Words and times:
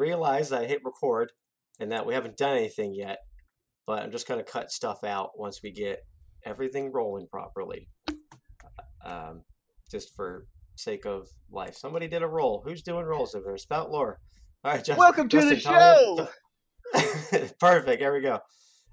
realize 0.00 0.50
I 0.50 0.64
hit 0.66 0.80
record 0.84 1.30
and 1.78 1.92
that 1.92 2.06
we 2.06 2.14
haven't 2.14 2.36
done 2.36 2.56
anything 2.56 2.94
yet, 2.94 3.18
but 3.86 4.02
I'm 4.02 4.10
just 4.10 4.26
gonna 4.26 4.42
cut 4.42 4.70
stuff 4.72 5.04
out 5.04 5.30
once 5.38 5.60
we 5.62 5.70
get 5.70 5.98
everything 6.44 6.90
rolling 6.90 7.26
properly. 7.30 7.88
Um, 9.04 9.42
just 9.90 10.14
for 10.16 10.46
sake 10.76 11.04
of 11.06 11.28
life. 11.50 11.74
Somebody 11.76 12.08
did 12.08 12.22
a 12.22 12.26
roll. 12.26 12.62
Who's 12.64 12.82
doing 12.82 13.04
rolls 13.04 13.34
over 13.34 13.44
there? 13.46 13.58
Spout 13.58 13.90
lore. 13.90 14.18
All 14.64 14.72
right, 14.72 14.84
Just, 14.84 14.98
Welcome 14.98 15.28
to 15.28 15.40
the 15.40 15.56
Justin, 15.56 15.74
me- 15.74 16.28
show! 17.42 17.48
Perfect. 17.60 18.00
There 18.00 18.12
we 18.12 18.20
go. 18.20 18.40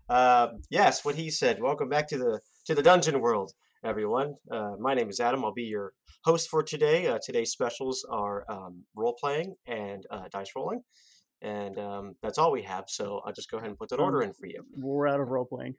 Um, 0.10 0.62
yes, 0.70 1.04
what 1.04 1.16
he 1.16 1.30
said. 1.30 1.62
Welcome 1.62 1.90
back 1.90 2.08
to 2.10 2.18
the 2.18 2.40
to 2.68 2.76
the 2.76 2.84
dungeon 2.84 3.20
world, 3.20 3.52
everyone. 3.84 4.36
Uh, 4.52 4.72
my 4.80 4.94
name 4.94 5.10
is 5.10 5.20
Adam. 5.20 5.46
I'll 5.46 5.54
be 5.54 5.64
your 5.64 5.94
host 6.26 6.50
for 6.50 6.64
today. 6.64 7.08
Uh, 7.08 7.20
today's 7.24 7.52
specials 7.52 8.06
are 8.10 8.44
um, 8.50 8.84
role 8.96 9.16
playing 9.20 9.56
and 9.68 10.04
uh, 10.10 10.24
dice 10.32 10.52
rolling, 10.56 10.82
and 11.42 11.78
um, 11.78 12.14
that's 12.22 12.38
all 12.38 12.52
we 12.52 12.64
have. 12.64 12.86
So 12.88 13.22
I'll 13.26 13.34
just 13.34 13.52
go 13.52 13.58
ahead 13.58 13.70
and 13.70 13.78
put 13.78 13.90
that 13.90 14.00
order 14.00 14.22
in 14.22 14.34
for 14.34 14.48
you. 14.48 14.64
We're 14.76 15.08
out 15.08 15.20
of 15.20 15.30
role 15.30 15.46
playing. 15.46 15.76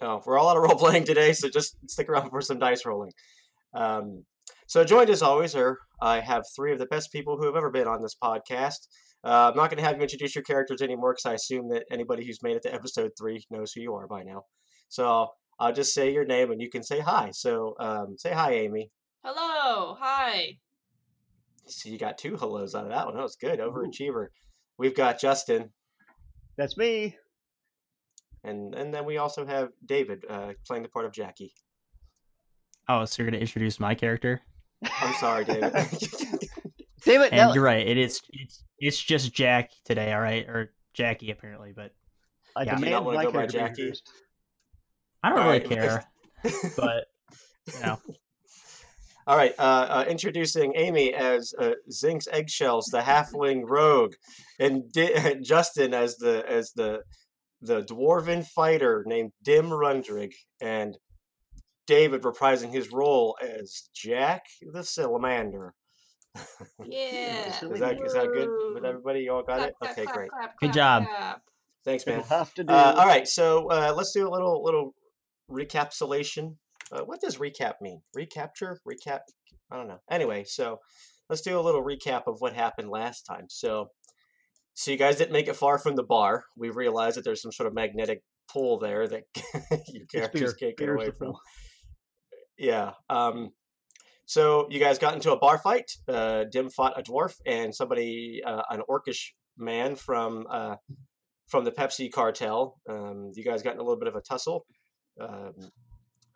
Oh, 0.00 0.22
we're 0.26 0.38
all 0.38 0.48
out 0.48 0.56
of 0.56 0.62
role 0.62 0.78
playing 0.78 1.04
today, 1.04 1.32
so 1.32 1.48
just 1.48 1.76
stick 1.88 2.08
around 2.08 2.30
for 2.30 2.40
some 2.40 2.58
dice 2.58 2.84
rolling. 2.86 3.12
Um, 3.74 4.24
so, 4.66 4.84
joined 4.84 5.10
as 5.10 5.22
always 5.22 5.54
are 5.54 5.78
I 6.00 6.20
have 6.20 6.44
three 6.56 6.72
of 6.72 6.78
the 6.78 6.86
best 6.86 7.12
people 7.12 7.36
who 7.36 7.46
have 7.46 7.56
ever 7.56 7.70
been 7.70 7.86
on 7.86 8.02
this 8.02 8.16
podcast. 8.22 8.78
Uh, 9.24 9.50
I'm 9.50 9.56
not 9.56 9.70
going 9.70 9.76
to 9.76 9.84
have 9.84 9.96
you 9.96 10.02
introduce 10.02 10.34
your 10.34 10.42
characters 10.42 10.82
anymore 10.82 11.12
because 11.12 11.30
I 11.30 11.34
assume 11.34 11.68
that 11.68 11.84
anybody 11.92 12.26
who's 12.26 12.42
made 12.42 12.56
it 12.56 12.62
to 12.62 12.74
episode 12.74 13.12
three 13.16 13.44
knows 13.50 13.72
who 13.72 13.80
you 13.80 13.94
are 13.94 14.08
by 14.08 14.24
now. 14.24 14.42
So 14.88 15.28
I'll 15.62 15.72
just 15.72 15.94
say 15.94 16.12
your 16.12 16.24
name 16.24 16.50
and 16.50 16.60
you 16.60 16.68
can 16.68 16.82
say 16.82 16.98
hi. 16.98 17.30
So 17.32 17.76
um, 17.78 18.16
say 18.18 18.32
hi, 18.32 18.52
Amy. 18.54 18.90
Hello, 19.24 19.96
hi. 20.00 20.58
So 21.66 21.88
you 21.88 21.98
got 21.98 22.18
two 22.18 22.36
hellos 22.36 22.74
out 22.74 22.82
of 22.82 22.90
that 22.90 23.06
one. 23.06 23.14
That 23.14 23.22
was 23.22 23.36
good. 23.36 23.60
Overachiever. 23.60 24.26
We've 24.76 24.96
got 24.96 25.20
Justin, 25.20 25.70
That's 26.56 26.76
me. 26.76 27.16
and 28.42 28.74
and 28.74 28.92
then 28.92 29.04
we 29.04 29.18
also 29.18 29.46
have 29.46 29.68
David 29.86 30.24
uh, 30.28 30.54
playing 30.66 30.82
the 30.82 30.88
part 30.88 31.04
of 31.04 31.12
Jackie. 31.12 31.52
Oh, 32.88 33.04
so 33.04 33.22
you're 33.22 33.30
gonna 33.30 33.40
introduce 33.40 33.78
my 33.78 33.94
character? 33.94 34.40
I'm 35.00 35.14
sorry, 35.14 35.44
David. 35.44 35.72
Damn 37.04 37.22
it! 37.22 37.32
And 37.32 37.36
Now, 37.36 37.54
you're 37.54 37.62
right. 37.62 37.86
It 37.86 37.98
is. 37.98 38.20
It's 38.32 38.64
it's 38.80 39.00
just 39.00 39.32
Jack 39.32 39.70
today. 39.84 40.12
All 40.12 40.20
right, 40.20 40.44
or 40.48 40.72
Jackie 40.92 41.30
apparently, 41.30 41.72
but 41.72 41.92
I 42.56 42.64
yeah. 42.64 42.80
You 42.80 42.86
don't 42.86 43.04
wanna 43.04 43.18
my 43.18 43.24
go 43.26 43.30
by 43.30 43.46
character 43.46 43.58
be 43.58 43.90
Jackie? 43.90 44.00
Introduced. 45.24 45.24
I 45.24 45.28
don't 45.30 45.38
All 45.38 45.44
really 45.46 45.58
right. 45.60 45.68
care. 45.70 46.72
But 46.76 47.06
you 47.74 47.80
know, 47.86 47.98
All 49.26 49.36
right, 49.36 49.52
uh, 49.56 49.62
uh, 49.62 50.04
introducing 50.08 50.72
Amy 50.74 51.14
as 51.14 51.54
uh, 51.56 51.72
Zinx 51.90 52.26
Eggshells, 52.32 52.86
the 52.86 53.00
halfling 53.00 53.62
rogue, 53.64 54.14
and 54.58 54.90
Di- 54.92 55.36
Justin 55.42 55.94
as 55.94 56.16
the 56.16 56.44
as 56.50 56.72
the 56.72 57.02
the 57.60 57.82
dwarven 57.82 58.44
fighter 58.44 59.04
named 59.06 59.30
Dim 59.44 59.66
Rundrig, 59.70 60.32
and 60.60 60.98
David 61.86 62.22
reprising 62.22 62.72
his 62.72 62.90
role 62.90 63.36
as 63.40 63.88
Jack 63.94 64.42
the 64.72 64.82
Salamander. 64.82 65.72
Yeah. 66.84 67.48
Is 67.62 67.78
that 67.78 67.98
is 68.04 68.14
that 68.14 68.28
good 68.32 68.48
with 68.74 68.84
everybody? 68.86 69.20
You 69.20 69.34
all 69.34 69.42
got 69.42 69.58
Clap, 69.58 69.68
it? 69.68 69.74
clap, 69.78 69.90
Okay, 69.92 70.04
clap, 70.04 70.16
great. 70.16 70.30
clap, 70.30 70.58
Good 70.58 70.72
job. 70.72 71.04
clap. 71.06 71.42
Thanks, 71.84 72.06
man. 72.06 72.22
Have 72.22 72.54
to 72.54 72.64
do. 72.64 72.72
Uh, 72.72 72.94
all 72.96 73.06
right, 73.06 73.28
so 73.28 73.68
uh, 73.70 73.92
let's 73.94 74.12
do 74.12 74.26
a 74.26 74.30
little 74.30 74.64
little 74.64 74.94
recapsulation. 75.52 76.56
Uh, 76.90 77.02
what 77.02 77.20
does 77.20 77.38
recap 77.38 77.74
mean? 77.80 78.00
Recapture? 78.14 78.80
Recap? 78.88 79.20
I 79.70 79.76
don't 79.76 79.88
know. 79.88 80.00
Anyway, 80.10 80.44
so 80.44 80.78
let's 81.28 81.42
do 81.42 81.58
a 81.58 81.62
little 81.62 81.82
recap 81.82 82.22
of 82.26 82.40
what 82.40 82.54
happened 82.54 82.90
last 82.90 83.22
time. 83.22 83.46
So, 83.48 83.88
so 84.74 84.90
you 84.90 84.96
guys 84.96 85.16
didn't 85.16 85.32
make 85.32 85.48
it 85.48 85.56
far 85.56 85.78
from 85.78 85.96
the 85.96 86.02
bar. 86.02 86.44
We 86.56 86.70
realized 86.70 87.16
that 87.16 87.24
there's 87.24 87.42
some 87.42 87.52
sort 87.52 87.66
of 87.66 87.74
magnetic 87.74 88.22
pull 88.52 88.78
there 88.78 89.06
that 89.08 89.22
your 89.88 90.06
characters 90.06 90.54
can't 90.54 90.76
get 90.76 90.88
away 90.88 91.10
from. 91.10 91.34
Yeah. 92.58 92.92
Um, 93.08 93.50
so 94.26 94.66
you 94.70 94.78
guys 94.78 94.98
got 94.98 95.14
into 95.14 95.32
a 95.32 95.38
bar 95.38 95.58
fight. 95.58 95.90
Uh, 96.08 96.44
Dim 96.50 96.70
fought 96.70 96.98
a 96.98 97.02
dwarf 97.02 97.34
and 97.46 97.74
somebody, 97.74 98.40
uh, 98.46 98.62
an 98.70 98.82
orcish 98.88 99.30
man 99.58 99.96
from 99.96 100.46
uh, 100.50 100.76
from 101.48 101.64
the 101.64 101.72
Pepsi 101.72 102.10
cartel. 102.10 102.80
Um, 102.88 103.30
you 103.34 103.44
guys 103.44 103.62
got 103.62 103.74
in 103.74 103.80
a 103.80 103.82
little 103.82 103.98
bit 103.98 104.08
of 104.08 104.16
a 104.16 104.22
tussle. 104.22 104.64
Um, 105.20 105.54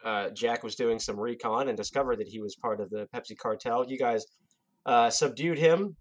uh, 0.04 0.31
Jack 0.31 0.62
was 0.62 0.76
doing 0.76 0.98
some 0.98 1.19
recon 1.19 1.69
and 1.69 1.76
discovered 1.76 2.19
that 2.20 2.28
he 2.28 2.41
was 2.41 2.54
part 2.56 2.81
of 2.81 2.91
the 2.91 3.09
Pepsi 3.14 3.37
cartel. 3.37 3.84
You 3.88 3.98
guys 3.98 4.25
uh, 4.84 5.10
subdued 5.10 5.59
him 5.59 5.97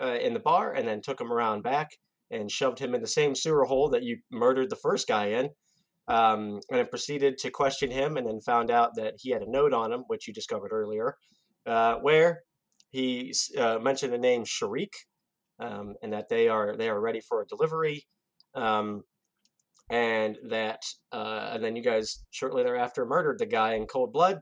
uh, 0.00 0.18
in 0.20 0.34
the 0.34 0.40
bar 0.40 0.72
and 0.72 0.86
then 0.86 1.00
took 1.00 1.20
him 1.20 1.32
around 1.32 1.62
back 1.62 1.90
and 2.30 2.50
shoved 2.50 2.78
him 2.78 2.94
in 2.94 3.00
the 3.00 3.06
same 3.06 3.34
sewer 3.34 3.64
hole 3.64 3.90
that 3.90 4.02
you 4.02 4.18
murdered 4.30 4.70
the 4.70 4.76
first 4.76 5.06
guy 5.06 5.26
in. 5.26 5.50
Um, 6.06 6.60
and 6.68 6.80
then 6.80 6.86
proceeded 6.88 7.38
to 7.38 7.50
question 7.50 7.90
him 7.90 8.18
and 8.18 8.26
then 8.26 8.38
found 8.40 8.70
out 8.70 8.90
that 8.96 9.14
he 9.16 9.30
had 9.30 9.40
a 9.40 9.50
note 9.50 9.72
on 9.72 9.90
him, 9.90 10.04
which 10.08 10.28
you 10.28 10.34
discovered 10.34 10.70
earlier, 10.70 11.16
uh, 11.64 11.94
where 11.94 12.42
he 12.90 13.32
uh, 13.56 13.78
mentioned 13.78 14.12
the 14.12 14.18
name 14.18 14.44
Sharik 14.44 14.92
um, 15.58 15.94
and 16.02 16.12
that 16.12 16.28
they 16.28 16.48
are 16.48 16.76
they 16.76 16.88
are 16.88 17.00
ready 17.00 17.20
for 17.20 17.42
a 17.42 17.46
delivery. 17.46 18.06
Um, 18.54 19.02
and 19.90 20.38
that 20.48 20.82
uh, 21.12 21.50
and 21.52 21.62
then 21.62 21.76
you 21.76 21.82
guys 21.82 22.24
shortly 22.30 22.62
thereafter 22.62 23.04
murdered 23.04 23.38
the 23.38 23.46
guy 23.46 23.74
in 23.74 23.86
cold 23.86 24.12
blood 24.12 24.40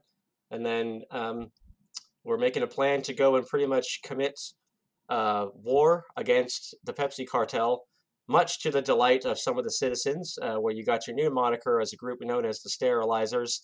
and 0.51 0.65
then 0.65 1.03
um, 1.11 1.49
we're 2.25 2.39
making 2.39 2.63
a 2.63 2.67
plan 2.67 3.03
to 3.03 3.15
go 3.15 3.37
and 3.37 3.47
pretty 3.47 3.67
much 3.67 4.01
commit 4.05 4.39
uh, 5.09 5.47
war 5.55 6.05
against 6.17 6.75
the 6.85 6.93
pepsi 6.93 7.27
cartel 7.27 7.85
much 8.29 8.61
to 8.61 8.71
the 8.71 8.81
delight 8.81 9.25
of 9.25 9.39
some 9.39 9.59
of 9.59 9.65
the 9.65 9.71
citizens 9.71 10.39
uh, 10.43 10.55
where 10.55 10.73
you 10.73 10.85
got 10.85 11.07
your 11.07 11.17
new 11.17 11.31
moniker 11.31 11.81
as 11.81 11.93
a 11.93 11.97
group 11.97 12.19
known 12.23 12.45
as 12.47 12.61
the 12.63 12.71
sterilizers 12.71 13.63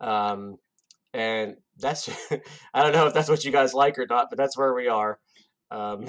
um, 0.00 0.56
and 1.14 1.54
that's 1.78 2.08
i 2.74 2.82
don't 2.82 2.92
know 2.92 3.06
if 3.06 3.14
that's 3.14 3.28
what 3.28 3.44
you 3.44 3.52
guys 3.52 3.72
like 3.72 3.96
or 3.98 4.06
not 4.10 4.26
but 4.28 4.36
that's 4.36 4.58
where 4.58 4.74
we 4.74 4.88
are 4.88 5.18
um, 5.70 6.04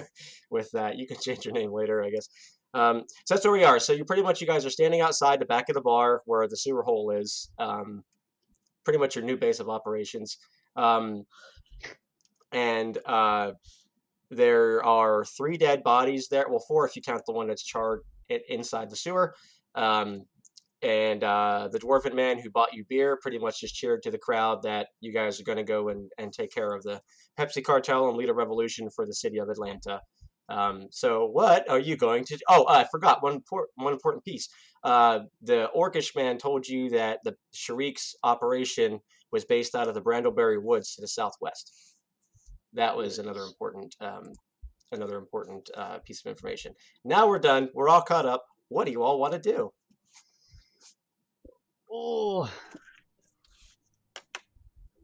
with 0.50 0.68
that. 0.72 0.98
You 0.98 1.06
can 1.06 1.18
change 1.20 1.44
your 1.44 1.54
name 1.54 1.72
later 1.72 2.02
i 2.02 2.10
guess 2.10 2.28
um, 2.74 3.04
so 3.24 3.34
that's 3.34 3.44
where 3.44 3.52
we 3.52 3.64
are. 3.64 3.78
So 3.78 3.92
you 3.92 4.04
pretty 4.04 4.22
much 4.22 4.40
you 4.40 4.46
guys 4.46 4.66
are 4.66 4.70
standing 4.70 5.00
outside 5.00 5.40
the 5.40 5.46
back 5.46 5.68
of 5.68 5.74
the 5.74 5.80
bar 5.80 6.22
where 6.26 6.46
the 6.48 6.56
sewer 6.56 6.82
hole 6.82 7.10
is. 7.10 7.50
Um, 7.58 8.02
pretty 8.84 8.98
much 8.98 9.16
your 9.16 9.24
new 9.24 9.36
base 9.36 9.60
of 9.60 9.70
operations. 9.70 10.36
Um, 10.76 11.24
and 12.52 12.98
uh, 13.06 13.52
there 14.30 14.84
are 14.84 15.24
three 15.24 15.56
dead 15.56 15.82
bodies 15.82 16.28
there. 16.28 16.46
Well, 16.48 16.64
four 16.66 16.86
if 16.86 16.96
you 16.96 17.02
count 17.02 17.22
the 17.26 17.32
one 17.32 17.46
that's 17.46 17.64
charred 17.64 18.00
inside 18.48 18.90
the 18.90 18.96
sewer. 18.96 19.34
Um, 19.74 20.22
and 20.82 21.24
uh, 21.24 21.68
the 21.72 21.78
dwarven 21.78 22.14
man 22.14 22.38
who 22.38 22.50
bought 22.50 22.74
you 22.74 22.84
beer 22.88 23.18
pretty 23.22 23.38
much 23.38 23.60
just 23.60 23.74
cheered 23.74 24.02
to 24.02 24.10
the 24.10 24.18
crowd 24.18 24.62
that 24.64 24.88
you 25.00 25.12
guys 25.12 25.40
are 25.40 25.44
going 25.44 25.56
to 25.56 25.64
go 25.64 25.88
and, 25.88 26.10
and 26.18 26.32
take 26.32 26.52
care 26.52 26.74
of 26.74 26.82
the 26.82 27.00
Pepsi 27.38 27.64
cartel 27.64 28.08
and 28.08 28.18
lead 28.18 28.28
a 28.28 28.34
revolution 28.34 28.90
for 28.90 29.06
the 29.06 29.14
city 29.14 29.38
of 29.38 29.48
Atlanta. 29.48 30.00
Um, 30.48 30.88
so 30.90 31.26
what 31.26 31.68
are 31.70 31.78
you 31.78 31.96
going 31.96 32.24
to? 32.26 32.38
Oh, 32.48 32.66
I 32.68 32.84
forgot 32.84 33.22
one 33.22 33.40
por- 33.48 33.68
one 33.76 33.92
important 33.92 34.24
piece. 34.24 34.48
Uh, 34.82 35.20
the 35.42 35.70
Orcish 35.74 36.14
man 36.14 36.36
told 36.36 36.68
you 36.68 36.90
that 36.90 37.20
the 37.24 37.34
Sharik's 37.54 38.14
operation 38.22 39.00
was 39.32 39.44
based 39.44 39.74
out 39.74 39.88
of 39.88 39.94
the 39.94 40.02
Brandleberri 40.02 40.62
Woods 40.62 40.94
to 40.94 41.00
the 41.00 41.08
southwest. 41.08 41.72
That 42.74 42.96
was 42.96 43.18
another 43.18 43.42
important 43.42 43.94
um, 44.00 44.32
another 44.92 45.18
important 45.18 45.70
uh, 45.74 45.98
piece 45.98 46.24
of 46.24 46.30
information. 46.30 46.74
Now 47.04 47.26
we're 47.26 47.38
done. 47.38 47.70
We're 47.74 47.88
all 47.88 48.02
caught 48.02 48.26
up. 48.26 48.44
What 48.68 48.84
do 48.84 48.92
you 48.92 49.02
all 49.02 49.18
want 49.18 49.32
to 49.32 49.38
do? 49.38 49.72
Oh, 51.90 52.50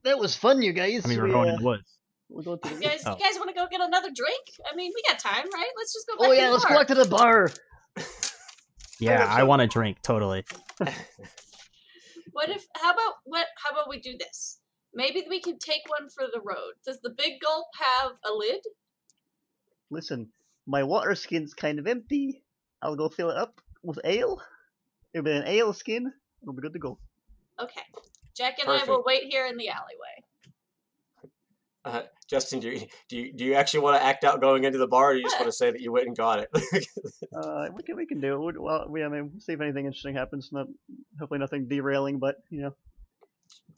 that 0.04 0.19
was 0.19 0.34
fun, 0.34 0.60
you 0.60 0.72
guys. 0.72 1.04
I 1.04 1.08
mean, 1.08 1.19
we're 1.19 1.26
We, 1.26 1.31
going 1.32 1.50
uh, 1.50 1.54
in 1.54 1.58
the 1.60 1.64
woods. 1.64 2.00
We're 2.30 2.42
going 2.42 2.58
to 2.60 2.68
the 2.68 2.74
You 2.74 2.80
oh. 2.86 2.88
guys, 2.90 3.02
Oh. 3.06 3.16
you 3.16 3.24
guys 3.24 3.36
want 3.36 3.48
to 3.48 3.54
go 3.54 3.66
get 3.70 3.80
another 3.80 4.10
drink? 4.14 4.44
I 4.70 4.74
mean, 4.76 4.92
we 4.94 5.02
got 5.08 5.18
time, 5.18 5.44
right? 5.52 5.70
Let's 5.76 5.92
just 5.92 6.06
go 6.06 6.14
back 6.16 6.26
Oh 6.28 6.30
to 6.30 6.36
yeah, 6.36 6.46
the 6.46 6.52
let's 6.52 6.64
bar. 6.64 6.72
go 6.72 6.78
back 6.80 6.88
to 6.88 6.94
the 6.94 7.08
bar. 7.08 7.50
Yeah, 9.02 9.24
I 9.24 9.44
want 9.44 9.62
a 9.62 9.66
drink. 9.66 10.02
Totally. 10.02 10.44
What 12.32 12.48
if? 12.48 12.66
How 12.76 12.92
about 12.92 13.14
what? 13.24 13.46
How 13.62 13.70
about 13.70 13.88
we 13.88 14.00
do 14.00 14.16
this? 14.18 14.58
Maybe 14.94 15.24
we 15.28 15.40
can 15.40 15.58
take 15.58 15.82
one 15.88 16.08
for 16.08 16.24
the 16.32 16.40
road. 16.40 16.74
Does 16.86 17.00
the 17.00 17.10
big 17.10 17.40
gulp 17.40 17.66
have 17.78 18.12
a 18.24 18.32
lid? 18.32 18.60
Listen, 19.90 20.28
my 20.66 20.82
water 20.82 21.14
skin's 21.14 21.54
kind 21.54 21.78
of 21.78 21.86
empty. 21.86 22.42
I'll 22.82 22.96
go 22.96 23.08
fill 23.08 23.30
it 23.30 23.36
up 23.36 23.60
with 23.82 23.98
ale. 24.04 24.40
It'll 25.12 25.24
be 25.24 25.32
an 25.32 25.46
ale 25.46 25.72
skin. 25.72 26.12
We'll 26.42 26.54
be 26.54 26.62
good 26.62 26.72
to 26.72 26.78
go. 26.78 26.98
Okay. 27.60 27.82
Jack 28.36 28.58
and 28.60 28.70
I 28.70 28.84
will 28.84 29.02
wait 29.04 29.24
here 29.24 29.46
in 29.46 29.56
the 29.56 29.68
alleyway. 29.68 30.24
Uh, 31.84 32.02
Justin, 32.28 32.60
do 32.60 32.68
you, 32.68 32.86
do 33.08 33.16
you 33.16 33.32
do 33.32 33.44
you 33.44 33.54
actually 33.54 33.80
want 33.80 33.96
to 33.96 34.04
act 34.04 34.22
out 34.24 34.40
going 34.40 34.64
into 34.64 34.78
the 34.78 34.86
bar, 34.86 35.10
or 35.10 35.12
do 35.14 35.18
you 35.18 35.24
just 35.24 35.38
want 35.38 35.46
to 35.46 35.56
say 35.56 35.70
that 35.70 35.80
you 35.80 35.90
went 35.90 36.06
and 36.06 36.16
got 36.16 36.40
it? 36.40 36.48
Uh, 37.32 37.68
we 37.74 37.82
can 37.84 37.96
we 37.96 38.06
can 38.06 38.20
do 38.20 38.48
it. 38.48 38.60
Well, 38.60 38.86
we 38.88 39.04
I 39.04 39.08
mean, 39.08 39.40
see 39.40 39.52
if 39.52 39.60
anything 39.60 39.86
interesting 39.86 40.16
happens. 40.16 40.50
Not 40.50 40.66
hopefully 41.18 41.38
nothing 41.38 41.68
derailing, 41.68 42.18
but 42.18 42.36
you 42.50 42.62
know, 42.62 42.74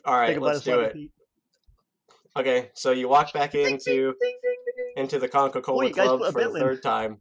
all 0.06 0.14
right, 0.14 0.40
let's 0.40 0.62
do 0.62 0.80
it. 0.80 0.96
Okay, 2.34 2.70
so 2.74 2.92
you 2.92 3.08
walk 3.08 3.32
back 3.34 3.54
into 3.54 4.14
into 4.96 5.18
the 5.18 5.28
Coca 5.28 5.60
Cola 5.60 5.90
Club 5.90 6.32
for 6.32 6.40
the 6.40 6.54
in. 6.54 6.60
third 6.60 6.82
time. 6.82 7.18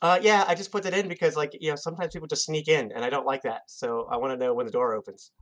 Uh, 0.00 0.18
yeah, 0.22 0.44
I 0.46 0.54
just 0.54 0.70
put 0.70 0.82
that 0.84 0.94
in 0.94 1.08
because, 1.08 1.34
like, 1.34 1.56
you 1.58 1.70
know, 1.70 1.76
sometimes 1.76 2.12
people 2.12 2.28
just 2.28 2.44
sneak 2.44 2.68
in, 2.68 2.92
and 2.92 3.04
I 3.04 3.10
don't 3.10 3.26
like 3.26 3.42
that. 3.42 3.62
So 3.66 4.06
I 4.10 4.16
want 4.16 4.32
to 4.32 4.36
know 4.36 4.54
when 4.54 4.66
the 4.66 4.72
door 4.72 4.94
opens. 4.94 5.32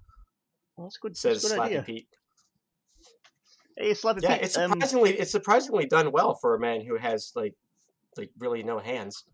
Well, 0.76 0.86
that's 0.86 0.96
good. 0.96 1.16
Says 1.16 1.42
that's 1.42 1.52
good 1.52 1.60
Slappy 1.60 1.66
idea. 1.66 1.82
Pete. 1.82 2.08
Hey, 3.76 3.92
Slappy 3.92 4.22
Yeah, 4.22 4.34
Pete. 4.36 4.44
it's 4.44 4.56
um, 4.58 4.70
surprisingly 4.72 5.10
it's 5.18 5.30
surprisingly 5.32 5.86
done 5.86 6.12
well 6.12 6.34
for 6.34 6.54
a 6.54 6.60
man 6.60 6.80
who 6.82 6.96
has 6.96 7.32
like 7.34 7.54
like 8.16 8.30
really 8.38 8.62
no 8.62 8.78
hands. 8.78 9.24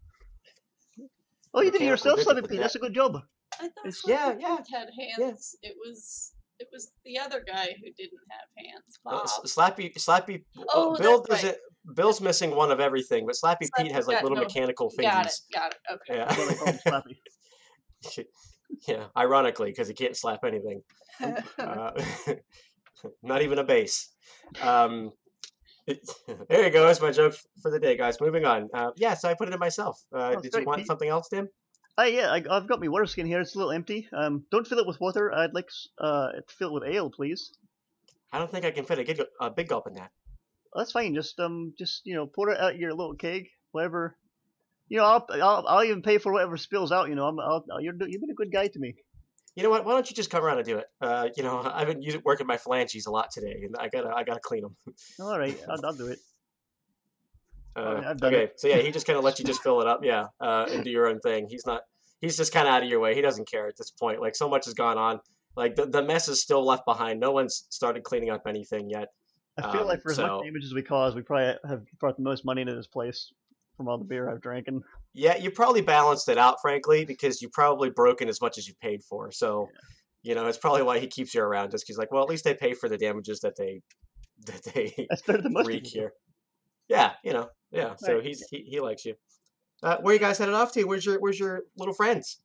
oh, 1.55 1.61
you 1.63 1.71
did 1.71 1.81
it 1.83 1.85
mechanical 1.85 1.87
yourself, 1.87 2.17
digit 2.19 2.29
Slappy 2.37 2.43
with 2.43 2.51
Pete. 2.51 2.57
that. 2.59 2.63
That's 2.63 2.75
a 2.77 2.79
good 2.79 2.95
job. 2.95 3.21
I 3.61 3.69
thought 3.69 3.87
It's- 3.87 4.03
yeah, 4.07 4.33
Slappy 4.35 4.41
yeah, 4.41 4.57
Pete 4.57 4.67
had 4.73 4.89
yeah. 4.97 5.27
hands. 5.27 5.57
It 5.63 5.75
was 5.85 6.33
it 6.61 6.69
was 6.73 6.91
the 7.05 7.19
other 7.19 7.45
guy 7.47 7.75
who 7.81 7.91
didn't 7.97 8.19
have 8.31 8.49
hands. 8.67 8.99
Uh, 9.07 9.11
Bob. 9.11 9.23
S- 9.25 9.41
Slappy 9.55 9.95
Slappy 9.95 10.45
Oh, 10.75 10.95
uh, 10.95 10.99
Bill 10.99 11.25
that's 11.29 11.43
doesn't 11.43 11.59
Bill's 11.95 12.21
missing 12.21 12.55
one 12.55 12.71
of 12.71 12.81
everything, 12.81 13.27
but 13.27 13.35
Slappy 13.37 13.69
Pete 13.77 13.93
has 13.93 14.07
like 14.07 14.19
got 14.19 14.23
little 14.25 14.37
no- 14.37 14.43
mechanical 14.45 14.91
fingers. 14.91 15.47
got 15.53 15.73
it. 15.73 15.79
Got 15.89 15.99
it. 16.09 16.15
Okay. 16.15 16.19
That's 16.19 16.37
why 16.39 16.47
they 16.47 16.55
call 16.55 16.67
him 16.67 16.79
Slappy. 16.87 17.17
Yeah. 18.17 18.25
yeah, 18.87 19.05
ironically, 19.17 19.71
because 19.71 19.89
he 19.89 19.95
can't 19.95 20.17
slap 20.17 20.45
anything. 20.45 20.83
Uh, 21.59 21.91
not 23.23 23.43
even 23.43 23.59
a 23.59 23.65
base. 23.65 24.11
Um, 24.63 25.13
there 25.87 26.65
you 26.65 26.71
go. 26.71 26.87
That's 26.87 27.01
my 27.01 27.11
joke 27.11 27.35
for 27.63 27.71
the 27.71 27.81
day, 27.81 27.97
guys. 27.97 28.21
Moving 28.21 28.45
on. 28.45 28.69
Uh, 28.75 28.91
yeah, 28.97 29.15
so 29.15 29.29
I 29.29 29.35
put 29.35 29.49
it 29.49 29.55
in 29.55 29.61
myself. 29.61 30.01
Uh, 30.15 30.35
Oh, 30.37 30.41
did 30.41 30.53
you 30.55 30.65
want 30.65 30.79
Pete. 30.81 30.87
something 30.87 31.09
else, 31.09 31.29
Dim? 31.29 31.49
Ah, 31.97 32.05
yeah, 32.05 32.31
I, 32.31 32.43
I've 32.51 32.69
got 32.69 32.81
my 32.81 32.89
water 32.89 33.07
skin 33.07 33.27
here. 33.27 33.41
It's 33.41 33.55
a 33.55 33.59
little 33.59 33.73
empty. 33.73 34.09
Um, 34.13 34.45
don't 34.51 34.67
fill 34.67 34.79
it 34.79 34.87
with 34.87 35.01
water. 35.01 35.33
I'd 35.35 35.55
like 35.55 35.69
uh 35.99 36.29
to 36.33 36.55
fill 36.55 36.69
it 36.69 36.75
with 36.81 36.95
ale, 36.95 37.11
please. 37.11 37.53
I 38.33 38.39
don't 38.39 38.51
think 38.51 38.65
I 38.65 38.71
can 38.71 38.85
fit 38.85 38.99
a, 38.99 39.05
gig- 39.05 39.23
a 39.41 39.51
big 39.51 39.69
gulp 39.69 39.87
in 39.87 39.95
that. 39.95 40.11
That's 40.77 40.93
fine. 40.93 41.15
Just 41.15 41.41
um, 41.41 41.73
just 41.79 42.03
you 42.05 42.15
know, 42.15 42.27
pour 42.27 42.51
it 42.51 42.61
out 42.61 42.77
your 42.79 42.91
little 42.95 43.15
keg, 43.17 43.47
whatever. 43.73 44.17
You 44.89 44.99
know, 44.99 45.05
I'll 45.05 45.27
I'll, 45.31 45.65
I'll 45.67 45.85
even 45.85 46.03
pay 46.03 46.19
for 46.19 46.33
whatever 46.33 46.57
spills 46.57 46.93
out. 46.93 47.09
You 47.09 47.15
know, 47.15 47.27
I'm 47.27 47.41
I'll, 47.41 47.65
you're 47.81 47.95
you've 48.07 48.21
been 48.21 48.31
a 48.31 48.35
good 48.35 48.53
guy 48.53 48.69
to 48.69 48.79
me. 48.79 48.95
You 49.59 49.65
know 49.65 49.71
what? 49.71 49.85
Why 49.85 49.93
don't 49.95 50.09
you 50.09 50.15
just 50.15 50.31
come 50.31 50.45
around 50.45 50.59
and 50.59 50.67
do 50.67 50.79
it? 50.79 50.87
Uh, 51.01 51.31
you 51.37 51.43
know, 51.43 51.61
I've 51.75 51.89
been 51.89 52.01
using, 52.01 52.23
working 52.25 52.47
my 52.47 52.57
phalanges 52.57 53.07
a 53.07 53.11
lot 53.11 53.33
today, 53.33 53.61
and 53.65 53.75
I 53.77 53.89
gotta 53.89 54.15
I 54.15 54.23
gotta 54.23 54.39
clean 54.39 54.63
them. 54.63 54.77
All 55.21 55.37
right, 55.37 55.59
I'll, 55.69 55.85
I'll 55.85 55.93
do 55.93 56.07
it. 56.07 56.21
Uh, 57.75 57.81
Okay, 57.81 58.07
I've 58.07 58.19
done 58.19 58.35
okay, 58.35 58.45
it. 58.45 58.61
so 58.61 58.69
yeah, 58.69 58.77
he 58.79 58.93
just 58.93 59.05
kind 59.05 59.19
of 59.19 59.25
lets 59.25 59.41
you 59.41 59.45
just 59.45 59.61
fill 59.61 59.81
it 59.81 59.89
up, 59.89 60.05
yeah, 60.05 60.27
uh, 60.41 60.67
and 60.71 60.85
do 60.85 60.91
your 60.91 61.09
own 61.09 61.19
thing. 61.19 61.49
He's 61.51 61.67
not. 61.67 61.81
He's 62.21 62.37
just 62.37 62.53
kind 62.53 62.69
of 62.69 62.75
out 62.75 62.85
of 62.85 62.89
your 62.89 63.01
way. 63.01 63.17
He 63.17 63.21
doesn't 63.21 63.51
care 63.51 63.67
at 63.67 63.77
this 63.77 63.91
point. 63.91 64.21
Like 64.21 64.37
so 64.37 64.49
much 64.49 64.67
has 64.67 64.75
gone 64.75 64.97
on. 64.97 65.19
Like 65.57 65.75
the 65.75 65.87
the 65.87 66.03
mess 66.05 66.29
is 66.29 66.41
still 66.41 66.65
left 66.65 66.85
behind. 66.87 67.19
No 67.19 67.33
one's 67.33 67.65
started 67.71 68.05
cleaning 68.05 68.31
up 68.31 68.43
anything 68.47 68.89
yet. 68.89 69.09
I 69.61 69.73
feel 69.73 69.81
Um, 69.81 69.89
like 69.89 70.03
for 70.03 70.13
as 70.13 70.19
so- 70.19 70.37
much 70.37 70.45
damage 70.45 70.65
as 70.67 70.73
we 70.73 70.83
caused, 70.83 71.17
we 71.17 71.23
probably 71.23 71.57
have 71.69 71.83
brought 71.99 72.17
the 72.17 72.23
most 72.23 72.45
money 72.45 72.61
into 72.61 72.77
this 72.77 72.87
place 72.87 73.33
from 73.77 73.89
all 73.89 73.99
the 73.99 74.05
beer 74.05 74.31
I've 74.31 74.41
drank. 74.41 74.69
And 74.69 74.85
Yeah, 75.19 75.37
you 75.37 75.51
probably 75.51 75.81
balanced 75.81 76.29
it 76.29 76.39
out, 76.39 76.61
frankly, 76.63 77.05
because 77.05 77.43
you 77.43 77.49
probably 77.49 77.91
broken 77.91 78.29
as 78.29 78.41
much 78.41 78.57
as 78.57 78.69
you 78.69 78.75
paid 78.81 79.03
for. 79.03 79.33
So, 79.33 79.69
you 80.23 80.37
know, 80.37 80.47
it's 80.47 80.59
probably 80.59 80.83
why 80.83 81.01
he 81.01 81.09
keeps 81.09 81.35
you 81.35 81.43
around. 81.43 81.73
Just 81.73 81.83
'cause 81.85 81.89
he's 81.89 81.99
like, 81.99 82.13
well, 82.13 82.23
at 82.23 82.29
least 82.29 82.45
they 82.45 82.55
pay 82.55 82.73
for 82.73 82.89
the 82.89 82.97
damages 82.97 83.41
that 83.41 83.57
they 83.57 83.83
that 84.47 84.63
they 84.63 85.07
that's 85.11 85.23
better 85.23 85.43
than 85.43 85.55
wreak 85.55 85.87
here. 85.87 86.13
Yeah, 86.89 87.15
you 87.25 87.33
know, 87.33 87.51
yeah. 87.73 87.97
So 87.97 88.21
he's 88.21 88.47
he, 88.49 88.63
he 88.63 88.81
likes 88.81 89.05
you. 89.05 89.17
Uh, 89.83 89.97
where 90.03 90.15
you 90.15 90.21
guys 90.21 90.39
headed 90.39 90.55
off 90.55 90.73
to? 90.75 90.85
Where's 90.85 91.05
your 91.05 91.19
Where's 91.19 91.41
your 91.41 91.63
little 91.77 91.95
friends? 91.95 92.39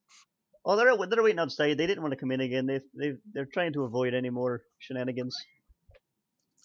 Oh, 0.64 0.74
they're 0.74 0.96
they're 1.06 1.22
waiting 1.22 1.38
outside. 1.38 1.78
They 1.78 1.86
didn't 1.86 2.02
want 2.02 2.12
to 2.12 2.16
come 2.16 2.32
in 2.32 2.40
again. 2.40 2.66
They 2.66 2.80
they 2.92 3.12
they're 3.32 3.46
trying 3.46 3.72
to 3.74 3.84
avoid 3.84 4.14
any 4.14 4.30
more 4.30 4.62
shenanigans. 4.80 5.36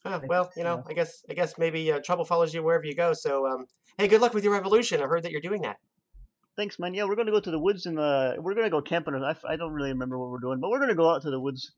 Oh, 0.05 0.21
well, 0.27 0.51
you 0.55 0.63
know, 0.63 0.77
so. 0.77 0.89
I 0.89 0.93
guess 0.93 1.23
I 1.29 1.33
guess 1.33 1.57
maybe 1.57 1.91
uh, 1.91 1.99
trouble 1.99 2.25
follows 2.25 2.51
you 2.53 2.63
wherever 2.63 2.85
you 2.85 2.95
go. 2.95 3.13
So, 3.13 3.45
um, 3.45 3.65
hey, 3.97 4.07
good 4.07 4.21
luck 4.21 4.33
with 4.33 4.43
your 4.43 4.53
revolution. 4.53 5.03
I 5.03 5.05
heard 5.07 5.23
that 5.23 5.31
you're 5.31 5.41
doing 5.41 5.61
that. 5.63 5.77
Thanks, 6.59 6.77
man. 6.77 6.93
Yeah, 6.93 7.05
we're 7.05 7.15
gonna 7.15 7.31
go 7.31 7.39
to 7.39 7.51
the 7.51 7.57
woods 7.57 7.85
and 7.85 7.97
uh, 7.97 8.33
we're 8.37 8.53
gonna 8.53 8.69
go 8.69 8.81
camping. 8.81 9.13
I 9.15 9.55
don't 9.55 9.71
really 9.71 9.91
remember 9.91 10.19
what 10.19 10.29
we're 10.29 10.41
doing, 10.41 10.59
but 10.59 10.69
we're 10.69 10.81
gonna 10.81 10.93
go 10.93 11.09
out 11.09 11.21
to 11.21 11.29
the 11.29 11.39
woods 11.39 11.71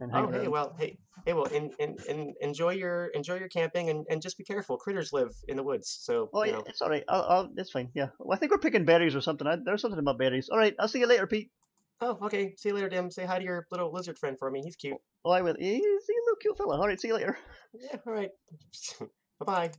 and 0.00 0.10
hang 0.10 0.24
Oh, 0.24 0.30
hey, 0.32 0.48
well, 0.48 0.74
hey, 0.80 0.98
hey, 1.24 1.32
well, 1.32 1.44
in, 1.44 1.70
in, 1.78 1.96
in, 2.08 2.34
enjoy 2.40 2.70
your 2.70 3.06
enjoy 3.14 3.36
your 3.36 3.46
camping 3.46 3.88
and, 3.88 4.04
and 4.10 4.20
just 4.20 4.36
be 4.36 4.42
careful. 4.42 4.76
Critters 4.76 5.12
live 5.12 5.36
in 5.46 5.56
the 5.56 5.62
woods, 5.62 5.96
so 6.02 6.28
Oh, 6.34 6.42
you 6.42 6.50
yeah, 6.50 6.56
know. 6.56 6.64
it's 6.66 6.82
all 6.82 6.90
right. 6.90 7.04
I'll, 7.08 7.22
I'll, 7.22 7.50
it's 7.56 7.70
fine. 7.70 7.88
Yeah. 7.94 8.08
Well, 8.18 8.34
I 8.34 8.40
think 8.40 8.50
we're 8.50 8.58
picking 8.58 8.84
berries 8.84 9.14
or 9.14 9.20
something. 9.20 9.46
I, 9.46 9.58
there's 9.64 9.80
something 9.80 10.00
about 10.00 10.18
berries. 10.18 10.48
All 10.48 10.58
right. 10.58 10.74
I'll 10.80 10.88
see 10.88 10.98
you 10.98 11.06
later, 11.06 11.28
Pete. 11.28 11.52
Oh, 12.00 12.18
okay. 12.22 12.56
See 12.56 12.70
you 12.70 12.74
later, 12.74 12.88
Dim. 12.88 13.12
Say 13.12 13.26
hi 13.26 13.38
to 13.38 13.44
your 13.44 13.68
little 13.70 13.92
lizard 13.92 14.18
friend 14.18 14.36
for 14.36 14.50
me. 14.50 14.60
He's 14.64 14.74
cute. 14.74 14.98
Oh, 15.24 15.30
I 15.30 15.40
will. 15.40 15.54
He's 15.56 15.84
a 15.84 16.24
little 16.24 16.36
cute 16.40 16.58
fella. 16.58 16.80
All 16.80 16.88
right. 16.88 17.00
See 17.00 17.06
you 17.06 17.14
later. 17.14 17.38
Yeah. 17.72 17.98
All 18.04 18.12
right. 18.12 18.30
bye 19.38 19.46
bye. 19.46 19.70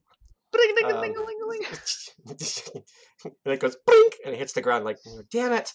Bring 0.51 0.75
ding 0.75 0.91
Um, 0.95 1.01
ding 1.01 1.13
ding 1.13 1.25
ding 1.49 1.61
ding. 1.61 2.83
and 3.45 3.53
it 3.53 3.59
goes 3.59 3.75
blink 3.85 4.13
and 4.25 4.33
it 4.35 4.37
hits 4.37 4.53
the 4.53 4.61
ground 4.61 4.85
like 4.85 4.97
damn 5.31 5.53
it. 5.53 5.73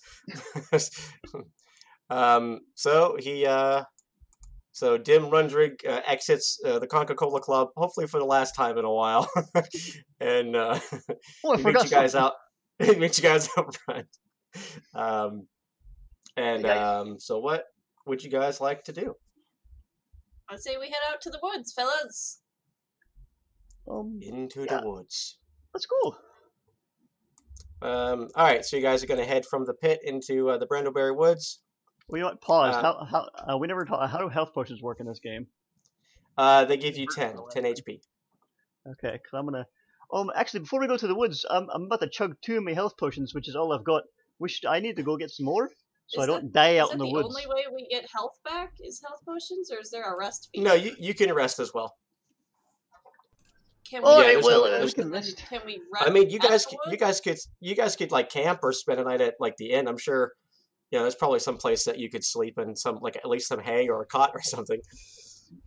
um. 2.11 2.61
So 2.75 3.17
he 3.19 3.47
uh. 3.47 3.85
So 4.73 4.99
Dim 4.99 5.31
Rundrig 5.31 5.87
uh, 5.89 6.03
exits 6.07 6.59
uh, 6.63 6.79
the 6.79 6.87
Coca 6.87 7.15
Cola 7.15 7.41
Club, 7.41 7.69
hopefully 7.79 8.07
for 8.07 8.19
the 8.19 8.27
last 8.27 8.55
time 8.55 8.77
in 8.77 8.85
a 8.85 8.93
while, 8.93 9.27
and 10.21 10.55
uh, 10.55 10.79
Oh, 11.45 11.55
I 11.55 11.57
meets 11.63 11.85
you 11.85 11.91
guys 11.91 12.13
something. 12.13 12.21
out. 12.21 12.33
He 12.85 12.95
meets 12.97 13.17
you 13.19 13.23
guys 13.23 13.49
out 13.57 13.75
front. 13.75 14.07
Um, 14.95 15.47
and 16.37 16.63
guys- 16.63 16.79
um, 17.07 17.19
so, 17.19 17.39
what 17.39 17.65
would 18.07 18.23
you 18.23 18.29
guys 18.31 18.61
like 18.61 18.85
to 18.85 18.93
do? 18.93 19.15
i'd 20.51 20.61
say 20.61 20.77
we 20.77 20.87
head 20.89 21.03
out 21.11 21.23
to 21.23 21.31
the 21.31 21.39
woods, 21.43 21.73
fellas. 21.73 22.43
Um, 23.89 24.19
Into 24.23 24.65
Yeah. 24.65 24.81
the 24.81 24.89
woods. 24.89 25.39
That's 25.73 25.87
cool. 25.87 26.17
Um, 27.83 28.29
all 28.35 28.45
right, 28.45 28.65
so 28.65 28.77
you 28.77 28.83
guys 28.83 29.03
are 29.03 29.07
going 29.07 29.21
to 29.21 29.27
head 29.27 29.45
from 29.45 29.65
the 29.67 29.75
pit 29.75 30.01
into 30.03 30.49
uh, 30.51 30.57
the 30.59 30.67
Brandleberri 30.67 31.15
Woods. 31.15 31.61
We 32.09 32.23
want 32.23 32.41
pause. 32.41 32.75
Uh, 32.75 32.83
how 32.83 33.05
how 33.05 33.55
uh, 33.55 33.59
we 33.59 33.67
never 33.67 33.85
talk. 33.85 34.09
How 34.11 34.19
do 34.19 34.29
health 34.29 34.55
potions 34.55 34.81
work 34.81 35.01
in 35.01 35.07
this 35.07 35.19
game? 35.19 35.47
Uh, 36.39 36.65
they 36.65 36.77
give 36.77 36.97
you 36.97 37.07
10, 37.15 37.37
10 37.51 37.65
HP. 37.65 38.01
Okay, 38.93 39.13
because 39.13 39.33
I'm 39.35 39.45
gonna. 39.45 39.67
Um, 40.13 40.31
actually, 40.37 40.61
before 40.61 40.81
we 40.81 40.87
go 40.87 40.97
to 40.97 41.07
the 41.07 41.15
woods, 41.15 41.45
um, 41.51 41.69
I'm 41.75 41.83
about 41.85 42.01
to 42.01 42.09
chug 42.09 42.37
two 42.43 42.57
of 42.59 42.63
my 42.63 42.73
health 42.73 42.97
potions, 42.97 43.35
which 43.35 43.49
is 43.49 43.57
all 43.57 43.73
I've 43.73 43.85
got. 43.85 44.05
Which 44.39 44.61
I 44.67 44.81
need 44.81 44.97
to 44.97 45.03
go 45.03 45.17
get 45.17 45.31
some 45.31 45.47
more, 45.47 45.71
so 46.07 46.21
Is 46.23 46.25
I 46.25 46.27
don't 46.33 46.45
that- 46.45 46.53
die 46.53 46.77
out 46.79 46.93
in 46.93 46.99
the 46.99 47.07
the 47.07 47.11
woods. 47.13 47.35
The 47.35 47.41
only 47.43 47.55
way 47.55 47.65
we 47.75 47.87
get 47.89 48.07
health 48.11 48.39
back? 48.45 48.75
Is 48.81 49.01
health 49.07 49.21
potions, 49.27 49.71
or 49.73 49.81
is 49.81 49.91
there 49.91 50.05
a 50.15 50.17
rest 50.19 50.49
feature? 50.55 50.65
No, 50.65 50.75
you, 50.75 50.95
you 50.99 51.13
can 51.15 51.33
rest 51.35 51.59
as 51.59 51.73
well. 51.75 51.97
Can 53.91 54.03
All 54.05 54.21
Yeah, 54.21 54.27
right, 54.27 54.33
there's 54.43 54.97
no- 54.97 55.11
uh, 55.13 55.23
can. 55.35 55.35
Can 55.49 55.61
we 55.67 55.81
rest? 55.93 56.07
I 56.09 56.11
mean, 56.11 56.31
you 56.31 56.39
guys, 56.39 56.65
the 56.65 56.71
c- 56.71 56.91
you 56.91 56.97
guys 56.97 57.21
could, 57.21 57.39
you 57.61 57.75
guys 57.75 57.95
could 57.97 58.11
like 58.11 58.29
camp 58.31 58.61
or 58.63 58.73
spend 58.73 59.01
a 59.01 59.05
night 59.05 59.21
at 59.21 59.35
like 59.41 59.57
the 59.59 59.71
inn. 59.71 59.87
I'm 59.89 59.99
sure, 59.99 60.33
you 60.91 60.99
know, 60.99 61.03
there's 61.05 61.15
probably 61.15 61.39
some 61.39 61.57
place 61.57 61.85
that 61.85 61.99
you 61.99 62.09
could 62.11 62.25
sleep 62.25 62.59
in, 62.59 62.75
some 62.77 62.99
like 63.01 63.17
at 63.17 63.27
least 63.27 63.49
some 63.49 63.61
hay 63.61 63.89
or 63.89 64.03
a 64.03 64.07
cot 64.07 64.31
or 64.35 64.43
something. 64.43 64.81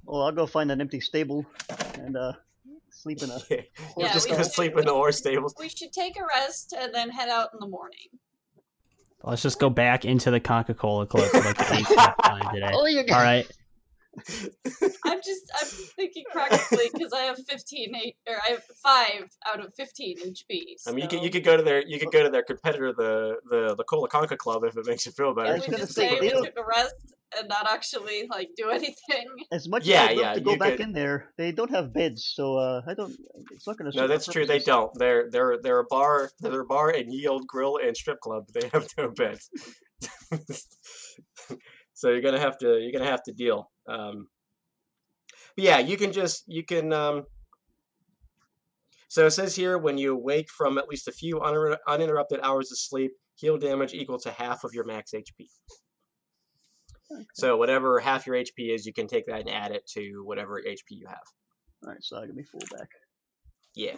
Well, 0.04 0.24
I'll 0.24 0.32
go 0.32 0.46
find 0.46 0.72
an 0.72 0.82
empty 0.82 1.00
stable 1.00 1.46
and 1.96 2.18
uh, 2.18 2.34
sleep 2.92 3.22
in 3.24 3.30
a. 3.32 3.40
Yeah, 3.50 3.62
Yeah, 3.98 4.14
just 4.14 4.30
we 4.30 4.36
go 4.36 4.44
should- 4.44 4.52
sleep 4.52 4.78
in 4.78 4.86
the 4.86 4.94
horse 4.94 5.18
stables. 5.18 5.54
We 5.60 5.70
should 5.70 5.94
take 5.94 6.18
a 6.20 6.24
rest 6.36 6.74
and 6.78 6.94
then 6.94 7.10
head 7.10 7.30
out 7.30 7.50
in 7.54 7.60
the 7.60 7.68
morning. 7.68 8.08
Let's 9.24 9.42
just 9.42 9.60
go 9.60 9.70
back 9.70 10.06
into 10.06 10.32
the 10.32 10.40
Coca 10.40 10.74
Cola 10.74 11.06
Club 11.06 11.30
like 11.34 11.58
the 11.58 11.76
eighth 11.76 11.88
today. 12.54 12.72
Oh, 12.74 12.86
you 12.86 13.00
All 13.14 13.22
right. 13.22 13.46
I'm 15.06 15.20
just 15.24 15.52
I'm 15.60 15.68
thinking 15.96 16.24
practically 16.32 16.90
because 16.94 17.14
I 17.14 17.22
have 17.22 17.38
15 17.48 17.96
eight, 17.96 18.16
or 18.28 18.36
I 18.48 18.52
have 18.52 18.64
five 18.84 19.30
out 19.48 19.64
of 19.64 19.74
15 19.76 20.20
HP. 20.20 20.64
I 20.88 20.92
mean, 20.92 21.04
you 21.04 21.08
could 21.08 21.24
you 21.24 21.30
could 21.30 21.44
go 21.44 21.58
to 21.58 21.64
their 21.64 21.86
you 21.86 22.00
could 22.00 22.12
go 22.12 22.24
to 22.24 22.30
their 22.30 22.44
competitor, 22.44 22.94
the 22.94 23.38
the 23.50 23.76
the 23.76 23.84
Cola 23.84 24.08
Conca 24.10 24.38
Club, 24.38 24.64
if 24.64 24.78
it 24.78 24.86
makes 24.86 25.06
you 25.06 25.12
feel 25.12 25.34
better. 25.34 25.54
was 25.54 25.68
we 25.68 25.76
just 25.76 25.94
say, 25.94 26.10
say 26.10 26.20
we 26.20 26.30
took 26.30 26.58
a 26.58 26.64
rest 26.68 26.96
and 27.38 27.48
not 27.48 27.70
actually 27.70 28.28
like 28.30 28.50
do 28.56 28.70
anything. 28.70 29.28
As 29.52 29.68
much 29.68 29.86
Yeah, 29.86 30.04
as 30.04 30.10
I'd 30.10 30.18
love 30.18 30.26
yeah, 30.26 30.34
to 30.34 30.42
go 30.42 30.58
back 30.58 30.72
could- 30.72 30.82
in 30.82 30.94
there, 30.94 31.32
they 31.38 31.52
don't 31.52 31.72
have 31.72 31.94
beds, 31.94 32.24
so 32.36 32.58
uh, 32.58 32.82
I 32.88 32.94
don't. 32.94 33.16
It's 33.52 33.68
not 33.68 33.78
going 33.78 33.92
to. 33.92 33.98
No, 33.98 34.08
that's 34.08 34.28
true. 34.28 34.46
They 34.46 34.60
don't. 34.60 34.92
They're 34.96 35.30
they're 35.30 35.58
they're 35.62 35.80
a 35.80 35.86
bar. 35.86 36.32
They're 36.40 36.62
a 36.62 36.66
bar 36.66 36.90
and 36.90 37.14
yield 37.14 37.48
grill 37.48 37.78
and 37.78 37.96
strip 37.96 38.20
club. 38.20 38.48
They 38.54 38.70
have 38.74 38.88
no 38.98 39.10
beds. 39.10 39.50
so 42.00 42.08
you're 42.10 42.22
gonna 42.22 42.40
have 42.40 42.58
to 42.60 42.80
you're 42.80 42.94
gonna 42.94 43.12
have 43.12 43.24
to 43.24 43.34
deal. 43.34 43.70
Um, 43.86 44.30
but 45.58 45.66
yeah, 45.66 45.80
you 45.80 45.98
can 45.98 46.14
just 46.14 46.46
you 46.48 46.64
can. 46.64 46.94
Um, 46.94 47.26
so 49.10 49.26
it 49.26 49.32
says 49.32 49.54
here 49.54 49.78
when 49.78 49.98
you 49.98 50.14
awake 50.14 50.50
from 50.50 50.78
at 50.78 50.88
least 50.88 51.10
a 51.10 51.12
few 51.12 51.42
uninter- 51.42 51.76
uninterrupted 51.90 52.40
hours 52.42 52.72
of 52.72 52.78
sleep, 52.80 53.12
heal 53.36 53.58
damage 53.58 53.94
equal 53.94 54.18
to 54.20 54.32
half 54.32 54.64
of 54.64 54.74
your 54.74 54.86
max 54.86 55.12
HP. 55.14 55.50
So 57.34 57.58
whatever 57.58 58.00
half 58.00 58.26
your 58.26 58.38
HP 58.38 58.74
is, 58.74 58.86
you 58.86 58.94
can 58.94 59.08
take 59.08 59.26
that 59.26 59.42
and 59.42 59.50
add 59.50 59.72
it 59.72 59.86
to 59.98 60.22
whatever 60.24 60.62
HP 60.66 60.92
you 60.92 61.08
have. 61.08 61.18
All 61.84 61.90
right, 61.92 61.98
so 62.02 62.16
I'll 62.16 62.26
give 62.28 62.36
me 62.36 62.44
full 62.44 62.62
back. 62.78 62.88
Yeah, 63.76 63.96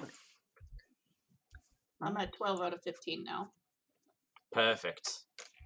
I'm 2.01 2.17
at 2.17 2.34
12 2.34 2.62
out 2.62 2.74
of 2.74 2.81
15 2.84 3.24
now. 3.24 3.51
perfect. 4.51 5.20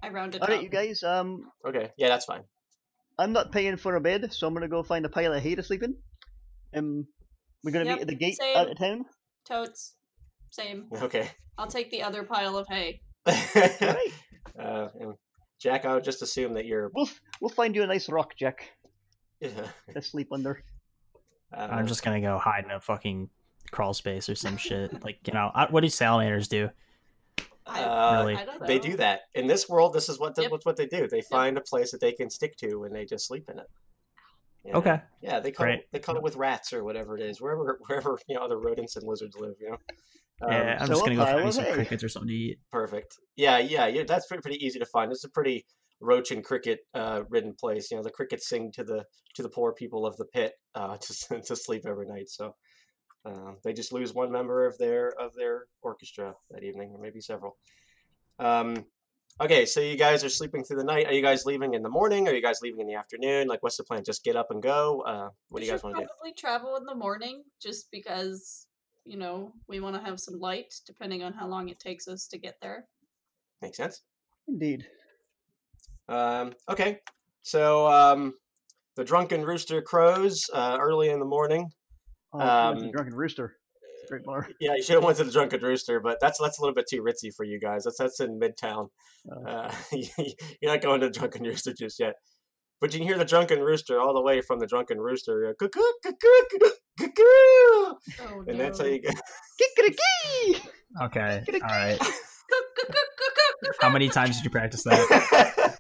I 0.04 0.10
rounded 0.10 0.42
All 0.42 0.48
right, 0.48 0.58
up. 0.58 0.64
you 0.64 0.70
guys. 0.70 1.04
Um, 1.04 1.50
Okay, 1.68 1.92
yeah, 1.98 2.10
that's 2.10 2.26
fine. 2.26 2.44
I'm 3.18 3.32
not 3.34 3.52
paying 3.52 3.78
for 3.78 3.96
a 3.96 4.02
bed, 4.02 4.32
so 4.34 4.46
I'm 4.48 4.54
gonna 4.54 4.68
go 4.68 4.84
find 4.84 5.06
a 5.06 5.10
pile 5.10 5.34
of 5.34 5.42
hay 5.42 5.56
to 5.56 5.64
sleep 5.64 5.84
in. 5.84 5.96
Um, 6.76 7.08
we're 7.64 7.72
gonna 7.72 7.86
Yep, 7.86 7.96
meet 7.96 8.02
at 8.02 8.08
the 8.08 8.16
gate 8.16 8.36
same. 8.38 8.58
out 8.58 8.70
of 8.70 8.78
town. 8.78 9.06
Totes. 9.48 9.96
Same. 10.52 10.88
Okay. 11.02 11.30
I'll 11.58 11.68
take 11.68 11.90
the 11.92 12.04
other 12.04 12.24
pile 12.24 12.58
of 12.58 12.68
hay. 12.68 13.02
Right. 13.26 14.12
uh, 14.60 14.88
and 15.00 15.14
Jack, 15.60 15.86
I 15.86 15.94
would 15.96 16.04
just 16.04 16.22
assume 16.22 16.54
that 16.54 16.66
you're. 16.66 16.92
We'll 16.94 17.10
we'll 17.42 17.50
find 17.50 17.74
you 17.76 17.84
a 17.84 17.88
nice 17.88 18.10
rock, 18.10 18.36
Jack, 18.38 18.72
Uh, 19.44 19.48
to 19.94 20.02
sleep 20.02 20.28
under. 20.32 20.64
I'm 21.52 21.88
just 21.88 22.04
gonna 22.04 22.22
go 22.22 22.38
hide 22.38 22.66
in 22.66 22.72
a 22.72 22.80
fucking 22.82 23.30
crawl 23.72 23.94
space 23.94 24.28
or 24.30 24.36
some 24.36 24.58
shit. 24.58 25.04
Like 25.04 25.20
you 25.26 25.34
know, 25.34 25.50
I, 25.56 25.66
what 25.72 25.82
do 25.82 25.90
salamanders 25.90 26.48
do? 26.50 26.70
I, 27.68 27.84
Uh, 27.84 28.20
Really? 28.20 28.36
I 28.36 28.46
don't 28.46 28.62
know. 28.62 28.68
They 28.68 28.80
do 28.80 28.96
that 28.98 29.22
in 29.34 29.48
this 29.48 29.68
world. 29.68 29.94
This 29.94 30.10
is 30.10 30.20
what 30.20 30.36
the, 30.36 30.44
Yep. 30.44 30.52
what's 30.52 30.66
what 30.66 30.78
they 30.78 30.86
do. 30.86 31.08
They 31.08 31.22
find 31.22 31.58
a 31.58 31.62
place 31.62 31.92
that 31.92 32.02
they 32.02 32.14
can 32.14 32.30
stick 32.30 32.56
to, 32.58 32.84
and 32.84 32.96
they 32.96 33.06
just 33.06 33.28
sleep 33.28 33.50
in 33.50 33.60
it. 33.60 33.68
You 34.64 34.74
know? 34.74 34.80
Okay. 34.80 35.02
Yeah, 35.22 35.40
they 35.40 35.52
cuddle, 35.52 35.76
Great. 35.76 35.92
they 35.92 36.00
cuddle 36.00 36.22
with 36.22 36.36
rats 36.36 36.74
or 36.74 36.84
whatever 36.84 37.16
it 37.18 37.22
is, 37.22 37.40
wherever 37.40 37.80
wherever 37.88 38.20
you 38.28 38.36
know 38.36 38.42
other 38.42 38.60
rodents 38.60 38.96
and 38.96 39.08
lizards 39.08 39.36
live. 39.38 39.56
You 39.60 39.72
know. 39.72 39.78
Um, 40.42 40.52
yeah, 40.52 40.78
I'm 40.80 40.88
so 40.88 40.94
just 40.94 41.02
a 41.02 41.06
gonna 41.06 41.16
go 41.16 41.26
pile 41.26 41.40
find 41.40 41.54
some 41.54 41.66
crickets 41.66 42.04
or 42.04 42.10
something 42.10 42.30
to 42.30 42.34
eat. 42.34 42.60
Perfect. 42.72 43.16
Yeah, 43.36 43.58
yeah, 43.60 43.88
yeah. 43.88 44.04
That's 44.08 44.28
pretty, 44.28 44.42
pretty 44.42 44.66
easy 44.66 44.80
to 44.80 44.86
find. 44.86 45.12
It's 45.12 45.24
a 45.24 45.30
pretty 45.30 45.66
roach 46.02 46.32
and 46.32 46.44
cricket 46.44 46.80
uh, 46.94 47.24
ridden 47.30 47.54
place. 47.60 47.90
You 47.90 47.98
know, 47.98 48.04
the 48.04 48.12
crickets 48.12 48.50
sing 48.50 48.72
to 48.74 48.84
the 48.84 49.06
to 49.36 49.44
the 49.44 49.50
poor 49.50 49.74
people 49.74 50.06
of 50.06 50.18
the 50.18 50.26
pit 50.26 50.54
uh, 50.76 50.98
to 51.02 51.42
to 51.42 51.56
sleep 51.56 51.86
every 51.88 52.08
night. 52.08 52.30
So 52.30 52.56
um, 53.26 53.58
they 53.64 53.74
just 53.74 53.92
lose 53.92 54.14
one 54.14 54.32
member 54.32 54.66
of 54.66 54.78
their 54.78 55.10
of 55.20 55.34
their 55.36 55.66
orchestra 55.82 56.36
that 56.52 56.64
evening, 56.64 56.92
or 56.94 57.00
maybe 57.00 57.20
several. 57.20 57.58
Um, 58.38 58.86
okay, 59.42 59.66
so 59.66 59.82
you 59.82 59.98
guys 59.98 60.24
are 60.24 60.30
sleeping 60.30 60.64
through 60.64 60.78
the 60.78 60.84
night. 60.84 61.08
Are 61.08 61.14
you 61.14 61.22
guys 61.22 61.46
leaving 61.46 61.74
in 61.74 61.82
the 61.82 61.90
morning? 61.90 62.28
Are 62.28 62.34
you 62.34 62.42
guys 62.42 62.60
leaving 62.62 62.82
in 62.82 62.88
the 62.88 62.94
afternoon? 62.94 63.48
Like, 63.48 63.64
what's 63.64 63.78
the 63.78 63.84
plan? 63.84 64.04
Just 64.04 64.24
get 64.24 64.36
up 64.36 64.52
and 64.52 64.62
go. 64.62 65.02
Uh, 65.02 65.30
what 65.50 65.60
do 65.60 65.62
we 65.62 65.66
you 65.66 65.72
guys 65.72 65.80
should 65.80 65.86
want 65.86 65.96
to 65.98 66.02
do? 66.04 66.08
probably 66.08 66.34
travel 66.34 66.76
in 66.78 66.86
the 66.86 66.96
morning 66.96 67.44
just 67.62 67.90
because, 67.92 68.68
you 69.06 69.18
know, 69.18 69.52
we 69.68 69.80
want 69.80 69.96
to 69.96 70.02
have 70.02 70.20
some 70.20 70.40
light 70.40 70.74
depending 70.86 71.24
on 71.24 71.34
how 71.34 71.48
long 71.48 71.70
it 71.70 71.80
takes 71.80 72.08
us 72.08 72.28
to 72.28 72.38
get 72.38 72.56
there. 72.62 72.86
Makes 73.62 73.78
sense. 73.78 74.02
Indeed. 74.48 74.86
Um, 76.08 76.54
okay, 76.70 77.00
so 77.42 77.88
um, 77.88 78.36
the 78.96 79.04
drunken 79.04 79.44
rooster 79.44 79.82
crows 79.82 80.48
uh, 80.54 80.78
early 80.80 81.10
in 81.10 81.20
the 81.20 81.26
morning. 81.26 81.72
Oh, 82.40 82.40
we 82.40 82.44
went 82.44 82.80
to 82.80 82.84
Um, 82.84 82.88
the 82.88 82.92
Drunken 82.92 83.16
Rooster. 83.16 83.56
Great 84.10 84.24
bar. 84.24 84.48
Yeah, 84.60 84.76
you 84.76 84.84
should 84.84 84.96
have 84.96 85.04
went 85.04 85.18
to 85.18 85.24
the 85.24 85.32
Drunken 85.32 85.62
Rooster, 85.62 86.00
but 86.00 86.20
that's 86.22 86.40
that's 86.40 86.60
a 86.60 86.62
little 86.62 86.76
bit 86.76 86.86
too 86.90 87.02
ritzy 87.02 87.34
for 87.36 87.44
you 87.44 87.60
guys. 87.60 87.84
That's 87.86 87.98
that's 87.98 88.20
in 88.20 88.40
Midtown. 88.40 88.90
Oh. 89.32 89.46
Uh, 89.48 89.72
you're 89.92 90.72
not 90.72 90.82
going 90.82 91.02
to 91.02 91.08
the 91.08 91.14
Drunken 91.14 91.44
Rooster 91.44 91.74
just 91.74 92.00
yet. 92.00 92.14
But 92.82 92.94
you 92.94 93.00
can 93.00 93.08
hear 93.08 93.18
the 93.18 93.26
Drunken 93.26 93.62
Rooster 93.62 94.00
all 94.00 94.14
the 94.14 94.22
way 94.22 94.42
from 94.42 94.60
the 94.60 94.68
Drunken 94.68 95.00
Rooster. 95.00 95.50
uh, 95.50 95.54
Cuckoo, 95.58 95.82
cuckoo, 96.04 96.28
cuckoo, 96.52 96.70
cuckoo, 97.00 97.24
Oh, 97.24 98.44
and 98.48 98.60
that's 98.60 98.80
how 98.80 98.86
you 98.86 99.00
get. 99.00 99.16
Kikariki! 99.80 100.68
Okay, 101.04 101.44
all 101.54 101.60
right. 101.62 102.00
How 103.82 103.90
many 103.90 104.10
times 104.10 104.36
did 104.38 104.44
you 104.46 104.52
practice 104.52 104.84
that? 104.84 105.78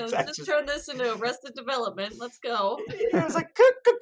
Let's 0.00 0.36
just 0.36 0.46
turn 0.46 0.66
this 0.66 0.88
into 0.88 1.14
Arrested 1.16 1.52
Development. 1.54 2.14
Let's 2.18 2.38
go. 2.38 2.78
it 2.88 3.12
was 3.12 3.34
like 3.34 3.54
cuckoo, 3.54 3.92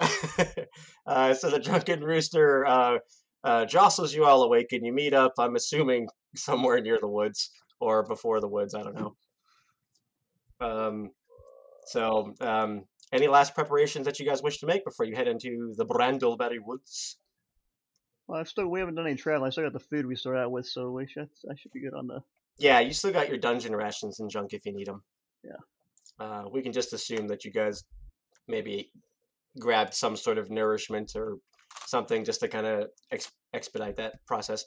uh, 1.06 1.34
so 1.34 1.50
the 1.50 1.58
drunken 1.58 2.02
rooster 2.02 2.66
uh, 2.66 2.98
uh, 3.44 3.64
jostles 3.66 4.14
you 4.14 4.24
all 4.24 4.42
awake, 4.42 4.72
and 4.72 4.84
you 4.84 4.92
meet 4.92 5.14
up. 5.14 5.32
I'm 5.38 5.56
assuming 5.56 6.08
somewhere 6.36 6.80
near 6.80 6.98
the 7.00 7.08
woods 7.08 7.50
or 7.80 8.04
before 8.04 8.40
the 8.40 8.48
woods. 8.48 8.74
I 8.74 8.82
don't 8.82 8.94
know. 8.94 9.16
Um, 10.60 11.10
so, 11.86 12.34
um, 12.40 12.84
any 13.12 13.28
last 13.28 13.54
preparations 13.54 14.04
that 14.06 14.18
you 14.18 14.26
guys 14.26 14.42
wish 14.42 14.58
to 14.58 14.66
make 14.66 14.84
before 14.84 15.06
you 15.06 15.16
head 15.16 15.28
into 15.28 15.72
the 15.76 15.86
Brandleberri 15.86 16.58
Woods? 16.62 17.16
Well, 18.28 18.40
I 18.40 18.44
still 18.44 18.68
we 18.68 18.78
haven't 18.78 18.94
done 18.94 19.06
any 19.06 19.16
travel. 19.16 19.46
I 19.46 19.50
still 19.50 19.64
got 19.64 19.72
the 19.72 19.80
food 19.80 20.06
we 20.06 20.14
started 20.14 20.40
out 20.40 20.52
with, 20.52 20.66
so 20.66 20.90
we 20.90 21.06
should 21.08 21.30
I 21.50 21.54
should 21.56 21.72
be 21.72 21.80
good 21.80 21.94
on 21.94 22.06
the. 22.06 22.20
Yeah, 22.58 22.80
you 22.80 22.92
still 22.92 23.12
got 23.12 23.28
your 23.28 23.38
dungeon 23.38 23.74
rations 23.74 24.20
and 24.20 24.30
junk 24.30 24.52
if 24.52 24.66
you 24.66 24.72
need 24.72 24.86
them. 24.86 25.02
Yeah. 25.42 25.52
Uh, 26.20 26.44
we 26.52 26.60
can 26.60 26.72
just 26.72 26.92
assume 26.92 27.28
that 27.28 27.44
you 27.44 27.52
guys 27.52 27.84
maybe 28.48 28.90
grabbed 29.58 29.94
some 29.94 30.16
sort 30.16 30.36
of 30.36 30.50
nourishment 30.50 31.12
or 31.16 31.38
something 31.86 32.24
just 32.24 32.40
to 32.40 32.48
kind 32.48 32.66
of 32.66 32.88
ex- 33.10 33.32
expedite 33.54 33.96
that 33.96 34.14
process. 34.26 34.64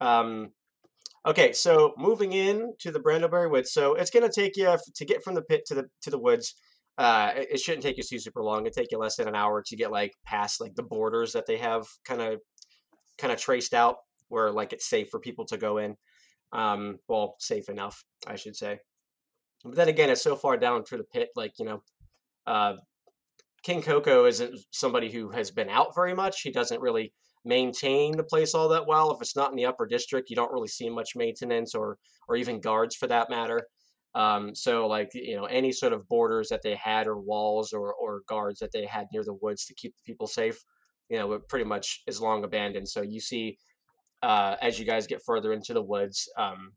Um, 0.00 0.50
okay, 1.26 1.52
so 1.52 1.94
moving 1.96 2.32
in 2.32 2.74
to 2.80 2.90
the 2.92 3.00
Brandleberri 3.00 3.50
Woods. 3.50 3.72
So 3.72 3.94
it's 3.94 4.10
going 4.10 4.28
to 4.28 4.32
take 4.32 4.56
you 4.56 4.76
to 4.94 5.04
get 5.04 5.24
from 5.24 5.34
the 5.34 5.42
pit 5.42 5.64
to 5.66 5.74
the 5.74 5.88
to 6.02 6.10
the 6.10 6.18
woods. 6.18 6.54
Uh, 6.96 7.32
it, 7.36 7.48
it 7.52 7.60
shouldn't 7.60 7.82
take 7.82 7.96
you 7.96 8.02
too 8.02 8.18
super 8.18 8.42
long. 8.42 8.66
It 8.66 8.72
take 8.72 8.92
you 8.92 8.98
less 8.98 9.16
than 9.16 9.28
an 9.28 9.34
hour 9.34 9.62
to 9.66 9.76
get 9.76 9.90
like 9.90 10.12
past 10.24 10.60
like 10.60 10.74
the 10.74 10.82
borders 10.82 11.32
that 11.32 11.46
they 11.46 11.56
have 11.56 11.86
kind 12.04 12.20
of 12.20 12.40
kind 13.18 13.32
of 13.32 13.38
traced 13.40 13.74
out 13.74 13.96
where 14.28 14.50
like 14.50 14.72
it's 14.72 14.88
safe 14.88 15.08
for 15.10 15.20
people 15.20 15.44
to 15.46 15.56
go 15.56 15.78
in 15.78 15.96
um 16.52 16.98
well 17.08 17.36
safe 17.38 17.68
enough 17.68 18.02
i 18.26 18.36
should 18.36 18.56
say. 18.56 18.78
But 19.64 19.74
then 19.74 19.88
again 19.88 20.08
it's 20.10 20.22
so 20.22 20.36
far 20.36 20.56
down 20.56 20.84
to 20.84 20.96
the 20.96 21.04
pit 21.04 21.28
like 21.36 21.58
you 21.58 21.64
know 21.64 21.82
uh 22.46 22.74
king 23.62 23.82
coco 23.82 24.24
isn't 24.26 24.58
somebody 24.70 25.10
who 25.10 25.30
has 25.30 25.50
been 25.50 25.68
out 25.68 25.94
very 25.94 26.14
much. 26.14 26.42
He 26.42 26.50
doesn't 26.50 26.80
really 26.80 27.12
maintain 27.44 28.16
the 28.16 28.24
place 28.24 28.54
all 28.54 28.68
that 28.68 28.86
well. 28.86 29.10
If 29.12 29.20
it's 29.20 29.36
not 29.36 29.50
in 29.50 29.56
the 29.56 29.66
upper 29.66 29.86
district 29.86 30.30
you 30.30 30.36
don't 30.36 30.52
really 30.52 30.68
see 30.68 30.88
much 30.88 31.16
maintenance 31.16 31.74
or 31.74 31.98
or 32.28 32.36
even 32.36 32.60
guards 32.60 32.94
for 32.96 33.08
that 33.08 33.30
matter. 33.30 33.66
Um 34.14 34.54
so 34.54 34.86
like 34.86 35.10
you 35.12 35.36
know 35.36 35.44
any 35.46 35.72
sort 35.72 35.92
of 35.92 36.08
borders 36.08 36.48
that 36.48 36.62
they 36.62 36.76
had 36.76 37.06
or 37.06 37.18
walls 37.18 37.72
or 37.72 37.92
or 37.92 38.22
guards 38.28 38.60
that 38.60 38.72
they 38.72 38.86
had 38.86 39.06
near 39.12 39.24
the 39.24 39.38
woods 39.42 39.66
to 39.66 39.74
keep 39.74 39.94
people 40.06 40.26
safe 40.26 40.58
you 41.08 41.18
know 41.18 41.26
were 41.26 41.38
pretty 41.38 41.64
much 41.64 42.02
is 42.06 42.20
long 42.20 42.44
abandoned 42.44 42.88
so 42.88 43.02
you 43.02 43.20
see 43.20 43.56
uh, 44.22 44.56
as 44.60 44.78
you 44.78 44.84
guys 44.84 45.06
get 45.06 45.22
further 45.24 45.52
into 45.52 45.72
the 45.72 45.82
woods, 45.82 46.28
um, 46.36 46.72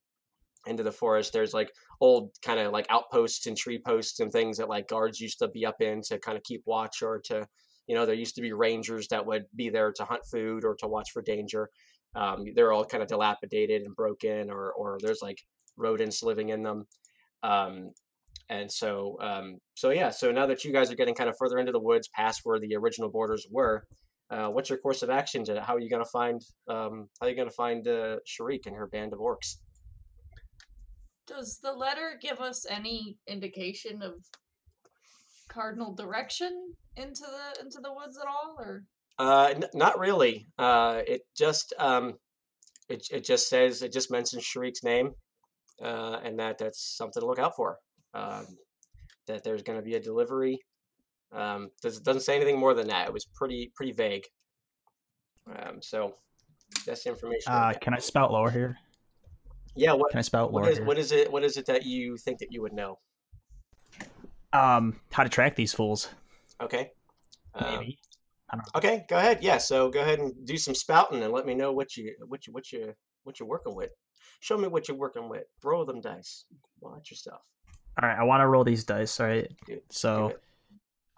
into 0.68 0.84
the 0.84 0.92
forest, 0.92 1.34
there's 1.34 1.54
like 1.54 1.72
old 2.02 2.30
kind 2.44 2.60
of 2.60 2.72
like 2.72 2.86
outposts 2.90 3.48
and 3.48 3.58
tree 3.58 3.82
posts 3.84 4.20
and 4.20 4.32
things 4.32 4.58
that 4.58 4.70
like 4.70 4.88
guards 4.88 5.20
used 5.20 5.40
to 5.40 5.48
be 5.48 5.66
up 5.66 5.82
in 5.82 6.02
to 6.04 6.20
kind 6.20 6.38
of 6.38 6.44
keep 6.44 6.62
watch 6.66 7.02
or 7.02 7.20
to, 7.26 7.48
you 7.88 7.96
know, 7.96 8.06
there 8.06 8.16
used 8.16 8.36
to 8.36 8.42
be 8.42 8.54
rangers 8.54 9.08
that 9.08 9.26
would 9.26 9.44
be 9.56 9.70
there 9.70 9.92
to 9.92 10.06
hunt 10.06 10.22
food 10.32 10.64
or 10.64 10.76
to 10.76 10.88
watch 10.88 11.10
for 11.12 11.22
danger. 11.24 11.70
Um, 12.16 12.46
they're 12.56 12.72
all 12.72 12.86
kind 12.86 13.02
of 13.02 13.10
dilapidated 13.10 13.84
and 13.84 13.96
broken, 13.96 14.52
or 14.52 14.74
or 14.74 14.98
there's 15.02 15.22
like 15.22 15.38
rodents 15.78 16.22
living 16.22 16.50
in 16.50 16.62
them. 16.62 16.86
Um, 17.42 17.92
and 18.50 18.70
so, 18.70 19.18
um, 19.22 19.58
so 19.76 19.92
yeah. 19.92 20.10
So 20.10 20.32
now 20.32 20.46
that 20.46 20.66
you 20.66 20.74
guys 20.74 20.92
are 20.92 20.96
getting 20.96 21.16
kind 21.16 21.30
of 21.30 21.38
further 21.40 21.58
into 21.58 21.72
the 21.72 21.80
woods, 21.80 22.10
past 22.14 22.42
where 22.44 22.60
the 22.60 22.76
original 22.76 23.10
borders 23.10 23.48
were, 23.50 23.86
uh, 24.32 24.48
what's 24.48 24.70
your 24.70 24.80
course 24.80 25.04
of 25.04 25.10
action? 25.10 25.46
How 25.46 25.76
are 25.76 25.80
you 25.80 25.90
going 25.90 26.04
to 26.04 26.10
find? 26.10 26.42
Um, 26.68 27.10
how 27.20 27.28
are 27.28 27.30
you 27.30 27.36
going 27.36 27.50
to 27.50 27.56
find 27.56 27.88
uh, 27.88 28.18
Sharik 28.26 28.66
and 28.66 28.76
her 28.76 28.88
band 28.88 29.14
of 29.14 29.20
orcs? 29.20 29.58
Does 31.28 31.60
the 31.62 31.72
letter 31.74 32.18
give 32.22 32.40
us 32.40 32.66
any 32.70 33.18
indication 33.28 34.02
of 34.02 34.14
cardinal 35.50 35.94
direction 35.94 36.74
into 36.96 37.22
the 37.22 37.62
into 37.62 37.80
the 37.82 37.94
woods 37.94 38.18
at 38.18 38.28
all, 38.28 38.56
or 38.60 38.84
Uh, 39.20 39.54
n- 39.56 39.70
not 39.74 40.00
really. 40.00 40.48
Uh, 40.58 41.02
it 41.08 41.22
just 41.38 41.74
um, 41.78 42.14
it 42.90 43.06
it 43.12 43.24
just 43.26 43.50
says 43.50 43.82
it 43.82 43.92
just 43.94 44.12
mentions 44.12 44.44
Sharik's 44.44 44.84
name, 44.84 45.12
uh, 45.84 46.20
and 46.24 46.40
that 46.40 46.58
that's 46.58 46.96
something 46.98 47.22
to 47.22 47.28
look 47.28 47.40
out 47.40 47.56
for. 47.56 47.78
Um, 48.14 48.46
that 49.28 49.44
there's 49.44 49.62
going 49.64 49.78
to 49.80 49.84
be 49.86 49.96
a 49.96 50.00
delivery. 50.00 50.60
Um, 51.34 51.70
does, 51.82 52.00
doesn't 52.00 52.22
say 52.24 52.36
anything 52.36 52.60
more 52.60 52.74
than 52.74 52.88
that. 52.88 53.08
It 53.08 53.14
was 53.14 53.26
pretty 53.26 53.72
pretty 53.76 53.92
vague. 53.94 54.26
Um, 55.56 55.82
so 55.82 56.16
that's 56.86 57.04
the 57.04 57.10
information. 57.10 57.52
Uh, 57.52 57.74
can 57.80 57.94
I 57.94 58.00
spout 58.00 58.32
lore 58.32 58.52
here? 58.52 58.78
yeah. 59.76 59.94
What 59.94 60.12
Can 60.12 60.20
I 60.20 60.24
spout 60.24 60.52
lore 60.52 60.64
what 60.64 60.72
is 60.72 60.78
here? 60.78 60.86
what 60.86 60.98
is 60.98 61.12
it? 61.12 61.32
What 61.32 61.44
is 61.44 61.58
it 61.58 61.66
that 61.68 61.86
you 61.86 62.18
think 62.18 62.40
that 62.40 62.52
you 62.52 62.62
would 62.62 62.74
know? 62.74 63.00
Um, 64.54 65.00
how 65.12 65.24
to 65.24 65.30
track 65.30 65.56
these 65.56 65.74
fools? 65.74 66.10
Okay. 66.62 66.92
Um, 67.56 67.78
Maybe. 67.80 67.98
Okay, 68.76 69.06
go 69.08 69.18
ahead. 69.18 69.40
Yeah, 69.42 69.58
so 69.58 69.90
go 69.90 70.02
ahead 70.02 70.20
and 70.20 70.34
do 70.46 70.58
some 70.58 70.76
spouting 70.76 71.24
and 71.24 71.32
let 71.32 71.46
me 71.46 71.54
know 71.54 71.72
what 71.72 71.96
you 71.96 72.14
what 72.28 72.46
you 72.46 72.52
what 72.52 72.70
you 72.74 72.94
what 73.24 73.40
you're 73.40 73.48
working 73.48 73.74
with. 73.76 73.92
Show 74.42 74.58
me 74.58 74.68
what 74.68 74.90
you're 74.90 74.98
working 74.98 75.30
with. 75.30 75.46
Roll 75.64 75.86
them 75.86 76.02
dice. 76.02 76.44
Watch 76.82 77.12
yourself. 77.12 77.42
All 78.02 78.10
right, 78.10 78.18
I 78.20 78.24
want 78.24 78.42
to 78.42 78.48
roll 78.48 78.66
these 78.66 78.84
dice. 78.84 79.20
All 79.22 79.28
right. 79.28 79.48
Do- 79.66 79.76
do 79.76 79.82
So 79.90 80.28
it. 80.30 80.42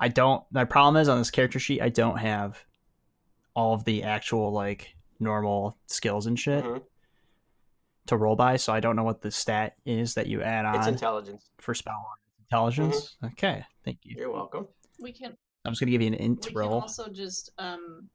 I 0.03 0.10
don't. 0.10 0.43
My 0.51 0.65
problem 0.65 1.01
is 1.01 1.07
on 1.07 1.17
this 1.17 1.31
character 1.31 1.60
sheet, 1.60 1.81
I 1.81 1.88
don't 1.88 2.17
have 2.17 2.62
all 3.55 3.74
of 3.74 3.86
the 3.86 4.03
actual 4.03 4.51
like 4.51 4.95
normal 5.22 5.77
skills 5.88 6.25
and 6.25 6.38
shit 6.38 6.62
Mhm. 6.65 6.83
to 8.07 8.17
roll 8.17 8.36
by. 8.36 8.57
So 8.57 8.74
I 8.74 8.81
don't 8.81 8.98
know 8.98 9.05
what 9.05 9.22
the 9.22 9.31
stat 9.31 9.77
is 9.86 10.13
that 10.15 10.27
you 10.27 10.41
add 10.41 10.65
on. 10.65 10.75
It's 10.75 10.88
intelligence. 10.88 11.50
for 11.60 11.74
spell 11.74 12.05
intelligence. 12.41 13.15
Okay, 13.24 13.63
thank 13.86 14.00
you. 14.03 14.15
You're 14.17 14.31
welcome. 14.31 14.67
we 15.00 15.12
can 15.13 15.36
I'm 15.65 15.72
just 15.72 15.79
gonna 15.79 15.91
give 15.91 16.01
you 16.01 16.07
an 16.07 16.13
int 16.15 16.45
we 16.45 16.51
can 16.51 16.57
roll. 16.60 16.81
also 16.81 17.07
just 17.07 17.51
um 17.57 18.10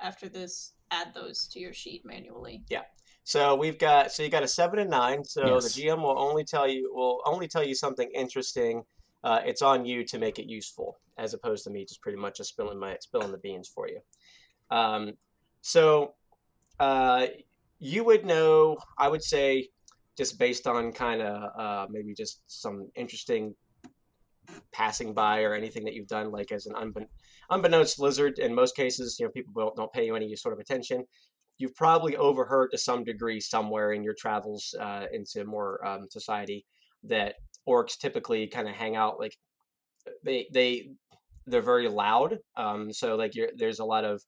after 0.00 0.28
this 0.28 0.72
add 0.90 1.14
those 1.14 1.46
to 1.52 1.60
your 1.60 1.72
sheet 1.72 2.04
manually. 2.04 2.64
Yeah. 2.68 2.82
So 3.22 3.54
we've 3.54 3.78
got 3.78 4.10
so 4.10 4.24
you 4.24 4.28
got 4.28 4.42
a 4.42 4.48
seven 4.48 4.80
and 4.80 4.90
nine. 4.90 5.24
So 5.24 5.46
Yes. 5.54 5.72
the 5.74 5.82
GM 5.82 6.02
will 6.02 6.18
only 6.18 6.42
tell 6.44 6.66
you 6.66 6.92
will 6.92 7.22
only 7.24 7.46
tell 7.46 7.64
you 7.64 7.76
something 7.76 8.10
interesting 8.12 8.84
uh, 9.24 9.40
it's 9.44 9.62
on 9.62 9.84
you 9.84 10.04
to 10.04 10.18
make 10.18 10.38
it 10.38 10.46
useful, 10.46 10.98
as 11.18 11.34
opposed 11.34 11.64
to 11.64 11.70
me 11.70 11.84
just 11.84 12.00
pretty 12.00 12.18
much 12.18 12.36
just 12.36 12.50
spilling 12.50 12.78
my 12.78 12.96
spilling 13.00 13.32
the 13.32 13.38
beans 13.38 13.68
for 13.74 13.88
you. 13.88 14.00
Um, 14.70 15.12
so 15.60 16.14
uh, 16.78 17.26
you 17.78 18.04
would 18.04 18.24
know, 18.24 18.78
I 18.98 19.08
would 19.08 19.22
say, 19.22 19.68
just 20.16 20.38
based 20.38 20.66
on 20.66 20.92
kind 20.92 21.22
of 21.22 21.50
uh, 21.58 21.86
maybe 21.90 22.14
just 22.14 22.42
some 22.46 22.88
interesting 22.96 23.54
passing 24.72 25.14
by 25.14 25.42
or 25.42 25.54
anything 25.54 25.84
that 25.84 25.94
you've 25.94 26.08
done, 26.08 26.30
like 26.30 26.52
as 26.52 26.66
an 26.66 26.74
unbekn- 26.74 27.08
unbeknownst 27.50 27.98
lizard. 27.98 28.38
In 28.38 28.54
most 28.54 28.74
cases, 28.74 29.16
you 29.18 29.26
know, 29.26 29.32
people 29.32 29.52
don't, 29.56 29.76
don't 29.76 29.92
pay 29.92 30.06
you 30.06 30.16
any 30.16 30.34
sort 30.36 30.54
of 30.54 30.60
attention. 30.60 31.04
You've 31.58 31.74
probably 31.74 32.16
overheard 32.16 32.70
to 32.70 32.78
some 32.78 33.04
degree 33.04 33.40
somewhere 33.40 33.92
in 33.92 34.02
your 34.02 34.14
travels 34.14 34.74
uh, 34.80 35.06
into 35.12 35.44
more 35.44 35.84
um, 35.86 36.06
society 36.10 36.64
that 37.04 37.34
orcs 37.68 37.98
typically 37.98 38.46
kind 38.46 38.68
of 38.68 38.74
hang 38.74 38.96
out 38.96 39.20
like 39.20 39.36
they 40.24 40.48
they 40.52 40.90
they're 41.46 41.62
very 41.62 41.88
loud. 41.88 42.38
Um, 42.56 42.92
so 42.92 43.16
like 43.16 43.32
there's 43.56 43.78
a 43.78 43.84
lot 43.84 44.04
of 44.04 44.22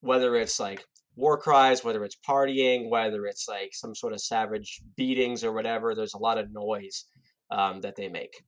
whether 0.00 0.36
it's 0.36 0.58
like 0.58 0.84
war 1.16 1.38
cries, 1.38 1.84
whether 1.84 2.04
it's 2.04 2.16
partying, 2.26 2.88
whether 2.88 3.26
it's 3.26 3.46
like 3.48 3.70
some 3.72 3.94
sort 3.94 4.12
of 4.12 4.20
savage 4.20 4.80
beatings 4.96 5.44
or 5.44 5.52
whatever. 5.52 5.94
There's 5.94 6.14
a 6.14 6.18
lot 6.18 6.38
of 6.38 6.52
noise 6.52 7.04
um, 7.50 7.80
that 7.82 7.96
they 7.96 8.08
make. 8.08 8.42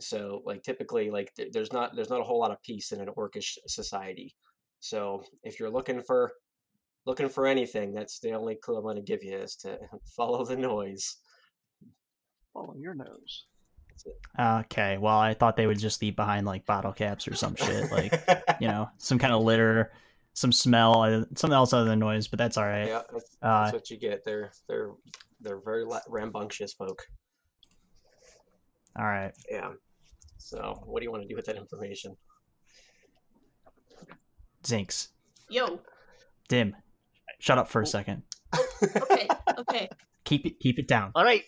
So 0.00 0.42
like 0.46 0.62
typically 0.62 1.10
like 1.10 1.32
th- 1.36 1.52
there's 1.52 1.72
not 1.72 1.94
there's 1.94 2.10
not 2.10 2.20
a 2.20 2.24
whole 2.24 2.40
lot 2.40 2.50
of 2.50 2.62
peace 2.62 2.92
in 2.92 3.00
an 3.00 3.08
orcish 3.16 3.58
society. 3.66 4.34
So 4.80 5.22
if 5.42 5.60
you're 5.60 5.70
looking 5.70 6.02
for 6.02 6.32
looking 7.06 7.28
for 7.28 7.46
anything, 7.46 7.92
that's 7.92 8.18
the 8.20 8.32
only 8.32 8.56
clue 8.56 8.76
I'm 8.76 8.82
going 8.82 8.96
to 8.96 9.02
give 9.02 9.22
you 9.22 9.36
is 9.36 9.56
to 9.56 9.78
follow 10.16 10.44
the 10.44 10.56
noise. 10.56 11.16
Follow 12.52 12.74
your 12.76 12.94
nose. 12.94 13.46
Okay, 14.38 14.98
well, 14.98 15.18
I 15.18 15.34
thought 15.34 15.56
they 15.56 15.66
would 15.66 15.78
just 15.78 16.02
leave 16.02 16.16
behind 16.16 16.46
like 16.46 16.66
bottle 16.66 16.92
caps 16.92 17.28
or 17.28 17.34
some 17.34 17.54
shit, 17.54 17.90
like 17.92 18.12
you 18.60 18.66
know, 18.68 18.88
some 18.98 19.18
kind 19.18 19.32
of 19.32 19.42
litter, 19.42 19.92
some 20.32 20.50
smell, 20.52 21.02
uh, 21.02 21.24
something 21.36 21.52
else 21.54 21.72
other 21.72 21.84
than 21.88 22.00
noise. 22.00 22.26
But 22.26 22.38
that's 22.38 22.56
all 22.56 22.64
right. 22.64 22.88
yeah, 22.88 23.02
that's, 23.12 23.36
Uh, 23.42 23.62
that's 23.64 23.72
what 23.74 23.90
you 23.90 23.96
get. 23.96 24.24
They're 24.24 24.50
they're 24.68 24.90
they're 25.40 25.60
very 25.64 25.84
rambunctious 26.08 26.72
folk. 26.72 27.06
all 28.98 29.04
right. 29.06 29.32
Yeah. 29.50 29.70
So 30.38 30.82
what 30.84 31.00
do 31.00 31.04
you 31.04 31.10
want 31.12 31.22
to 31.22 31.28
do 31.28 31.36
with 31.36 31.46
that 31.46 31.56
information? 31.56 32.16
Zinx, 34.64 35.08
Yo. 35.50 35.80
dim, 36.48 36.74
shut 37.38 37.58
up 37.58 37.68
for 37.68 37.82
a 37.82 37.86
second. 37.86 38.22
Okay. 38.82 39.28
Okay. 39.58 39.88
Keep 40.24 40.46
it, 40.46 40.60
keep 40.60 40.78
it 40.78 40.86
down. 40.88 41.12
All 41.14 41.24
right. 41.24 41.42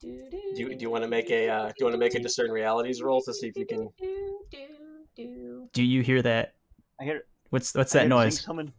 Do 0.00 0.08
you, 0.54 0.68
do 0.74 0.76
you 0.78 0.90
want 0.90 1.02
to 1.02 1.08
make 1.08 1.30
a 1.30 1.48
uh, 1.48 1.66
do 1.68 1.74
you 1.80 1.86
want 1.86 1.94
to 1.94 1.98
make 1.98 2.14
a 2.14 2.20
discern 2.20 2.50
realities 2.50 3.02
roll 3.02 3.20
to 3.22 3.34
see 3.34 3.48
if 3.48 3.56
you 3.56 3.66
can? 3.66 3.88
Do, 3.98 4.38
do, 4.50 4.66
do. 5.16 5.68
Do 5.72 5.82
you 5.82 6.02
hear 6.02 6.22
that? 6.22 6.54
I 7.00 7.04
hear. 7.04 7.16
It 7.16 7.26
what's 7.50 7.74
what's 7.74 7.94
I 7.96 8.00
that 8.00 8.08
noise? 8.08 8.40
Coming. 8.40 8.72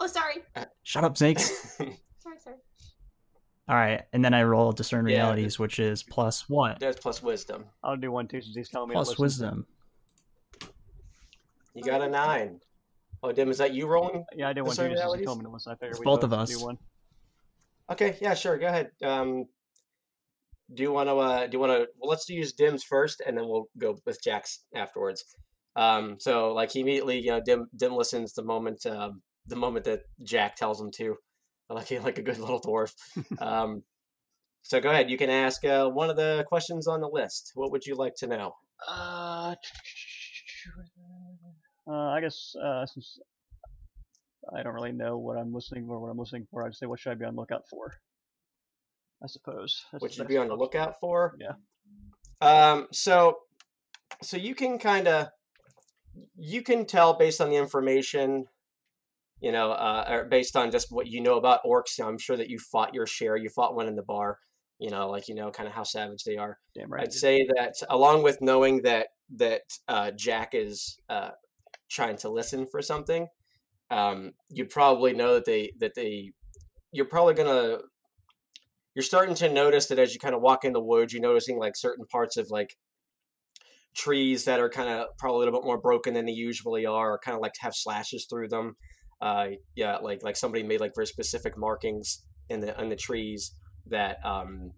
Oh, 0.00 0.06
sorry. 0.06 0.36
Shut 0.82 1.04
up, 1.04 1.16
snakes. 1.18 1.76
Sorry, 2.22 2.36
sorry. 2.42 2.56
all 3.68 3.76
right, 3.76 4.02
and 4.12 4.22
then 4.24 4.34
I 4.34 4.42
roll 4.42 4.72
discern 4.72 5.06
Yeah, 5.06 5.14
realities, 5.16 5.58
which 5.58 5.78
is 5.78 6.02
plus 6.02 6.48
one, 6.50 6.76
There's 6.80 6.96
plus 6.96 7.22
wisdom. 7.22 7.64
I'll 7.82 7.96
do 7.96 8.10
one 8.12 8.28
too 8.28 8.40
since 8.42 8.54
he's 8.54 8.68
telling 8.68 8.90
me. 8.90 8.94
plus 8.94 9.08
listen. 9.08 9.22
wisdom. 9.22 9.66
You 11.74 11.82
got 11.84 12.02
a 12.02 12.08
nine. 12.08 12.60
Oh, 13.22 13.32
Dim, 13.32 13.50
is 13.50 13.56
that 13.58 13.72
you 13.74 13.86
rolling? 13.86 14.24
Yeah, 14.34 14.48
I 14.50 14.52
did 14.52 14.62
one 14.62 14.76
too. 14.76 14.88
Discern 14.88 14.90
Just 14.92 15.02
since 15.04 15.18
he 15.20 15.24
told 15.24 15.38
me 15.38 15.44
to 15.44 15.50
listen. 15.50 15.72
I 15.72 15.74
figured 15.76 15.90
It's 15.92 16.00
we 16.00 16.04
both 16.04 16.24
of 16.24 16.30
do 16.30 16.36
us. 16.36 16.62
one. 16.62 16.78
Okay, 17.90 18.16
yeah, 18.20 18.34
sure. 18.34 18.58
Go 18.58 18.66
ahead. 18.66 18.90
Um, 19.02 19.46
do 20.74 20.82
you 20.82 20.92
want 20.92 21.08
to? 21.08 21.16
Uh, 21.16 21.46
do 21.46 21.56
you 21.56 21.58
want 21.60 21.72
to? 21.72 21.88
Well, 21.98 22.10
let's 22.10 22.28
use 22.28 22.52
Dim's 22.52 22.84
first, 22.84 23.22
and 23.26 23.36
then 23.36 23.46
we'll 23.46 23.66
go 23.78 23.96
with 24.06 24.22
Jack's 24.22 24.64
afterwards. 24.74 25.24
Um, 25.76 26.16
so 26.18 26.52
like 26.52 26.72
he 26.72 26.80
immediately, 26.80 27.20
you 27.20 27.30
know, 27.30 27.40
Dim 27.44 27.66
Dim 27.76 27.94
listens 27.94 28.32
the 28.34 28.44
moment 28.44 28.84
um, 28.86 29.22
the 29.46 29.56
moment 29.56 29.84
that 29.86 30.02
Jack 30.22 30.56
tells 30.56 30.80
him 30.80 30.90
to, 30.96 31.16
like 31.70 31.88
he 31.88 31.98
like 31.98 32.18
a 32.18 32.22
good 32.22 32.38
little 32.38 32.60
dwarf. 32.60 32.92
um, 33.40 33.82
so 34.62 34.80
go 34.80 34.90
ahead. 34.90 35.10
You 35.10 35.18
can 35.18 35.30
ask 35.30 35.64
uh, 35.64 35.88
one 35.88 36.10
of 36.10 36.16
the 36.16 36.44
questions 36.48 36.86
on 36.86 37.00
the 37.00 37.08
list. 37.08 37.52
What 37.54 37.72
would 37.72 37.86
you 37.86 37.94
like 37.94 38.14
to 38.18 38.26
know? 38.26 38.52
Uh, 38.88 39.54
uh, 41.88 41.92
I 41.92 42.20
guess 42.20 42.54
uh, 42.62 42.86
since 42.86 43.18
I 44.54 44.62
don't 44.62 44.74
really 44.74 44.92
know 44.92 45.18
what 45.18 45.36
I'm 45.36 45.52
listening 45.52 45.86
for, 45.86 45.98
what 46.00 46.10
I'm 46.10 46.18
listening 46.18 46.46
for, 46.50 46.64
I'd 46.64 46.74
say 46.74 46.86
what 46.86 47.00
should 47.00 47.12
I 47.12 47.14
be 47.14 47.24
on 47.24 47.36
lookout 47.36 47.64
for? 47.68 47.92
I 49.22 49.26
suppose. 49.26 49.84
That's 49.92 50.02
What 50.02 50.16
you'd 50.16 50.28
be 50.28 50.38
on 50.38 50.48
the 50.48 50.56
lookout 50.56 50.98
for? 51.00 51.36
Yeah. 51.38 51.52
Um, 52.40 52.86
so, 52.92 53.38
so 54.22 54.36
you 54.36 54.54
can 54.54 54.78
kind 54.78 55.08
of, 55.08 55.28
you 56.36 56.62
can 56.62 56.86
tell 56.86 57.14
based 57.14 57.40
on 57.40 57.50
the 57.50 57.56
information, 57.56 58.46
you 59.40 59.52
know, 59.52 59.72
uh, 59.72 60.06
or 60.08 60.24
based 60.24 60.56
on 60.56 60.70
just 60.70 60.90
what 60.90 61.06
you 61.06 61.20
know 61.20 61.36
about 61.36 61.64
orcs. 61.64 61.98
You 61.98 62.04
know, 62.04 62.10
I'm 62.10 62.18
sure 62.18 62.36
that 62.36 62.50
you 62.50 62.58
fought 62.58 62.94
your 62.94 63.06
share. 63.06 63.36
You 63.36 63.50
fought 63.50 63.74
one 63.74 63.88
in 63.88 63.96
the 63.96 64.02
bar. 64.02 64.38
You 64.78 64.90
know, 64.90 65.10
like 65.10 65.28
you 65.28 65.34
know, 65.34 65.50
kind 65.50 65.68
of 65.68 65.74
how 65.74 65.82
savage 65.82 66.24
they 66.24 66.38
are. 66.38 66.58
Damn 66.74 66.90
right. 66.90 67.02
I'd 67.02 67.12
say 67.12 67.46
that 67.54 67.74
along 67.90 68.22
with 68.22 68.40
knowing 68.40 68.80
that 68.82 69.08
that 69.36 69.62
uh, 69.88 70.10
Jack 70.12 70.50
is 70.54 70.98
uh, 71.10 71.30
trying 71.90 72.16
to 72.18 72.30
listen 72.30 72.66
for 72.66 72.80
something, 72.80 73.26
um, 73.90 74.32
you 74.48 74.64
probably 74.64 75.12
know 75.12 75.34
that 75.34 75.44
they 75.44 75.72
that 75.80 75.94
they 75.94 76.32
you're 76.92 77.04
probably 77.04 77.34
gonna 77.34 77.78
you're 78.94 79.02
starting 79.02 79.34
to 79.36 79.52
notice 79.52 79.86
that 79.86 79.98
as 79.98 80.12
you 80.12 80.20
kind 80.20 80.34
of 80.34 80.42
walk 80.42 80.64
in 80.64 80.72
the 80.72 80.82
woods, 80.82 81.12
you're 81.12 81.22
noticing 81.22 81.58
like 81.58 81.76
certain 81.76 82.04
parts 82.06 82.36
of 82.36 82.50
like 82.50 82.74
trees 83.94 84.44
that 84.44 84.60
are 84.60 84.68
kind 84.68 84.88
of 84.88 85.06
probably 85.18 85.36
a 85.36 85.38
little 85.38 85.60
bit 85.60 85.66
more 85.66 85.80
broken 85.80 86.14
than 86.14 86.26
they 86.26 86.32
usually 86.32 86.86
are, 86.86 87.12
or 87.12 87.18
kind 87.18 87.34
of 87.34 87.40
like 87.40 87.52
to 87.54 87.62
have 87.62 87.74
slashes 87.74 88.26
through 88.28 88.48
them. 88.48 88.74
Uh, 89.20 89.48
yeah, 89.76 89.96
like 89.96 90.22
like 90.22 90.36
somebody 90.36 90.62
made 90.62 90.80
like 90.80 90.92
very 90.94 91.06
specific 91.06 91.56
markings 91.56 92.24
in 92.48 92.60
the 92.60 92.78
in 92.80 92.88
the 92.88 92.96
trees 92.96 93.52
that 93.86 94.18
um, 94.24 94.70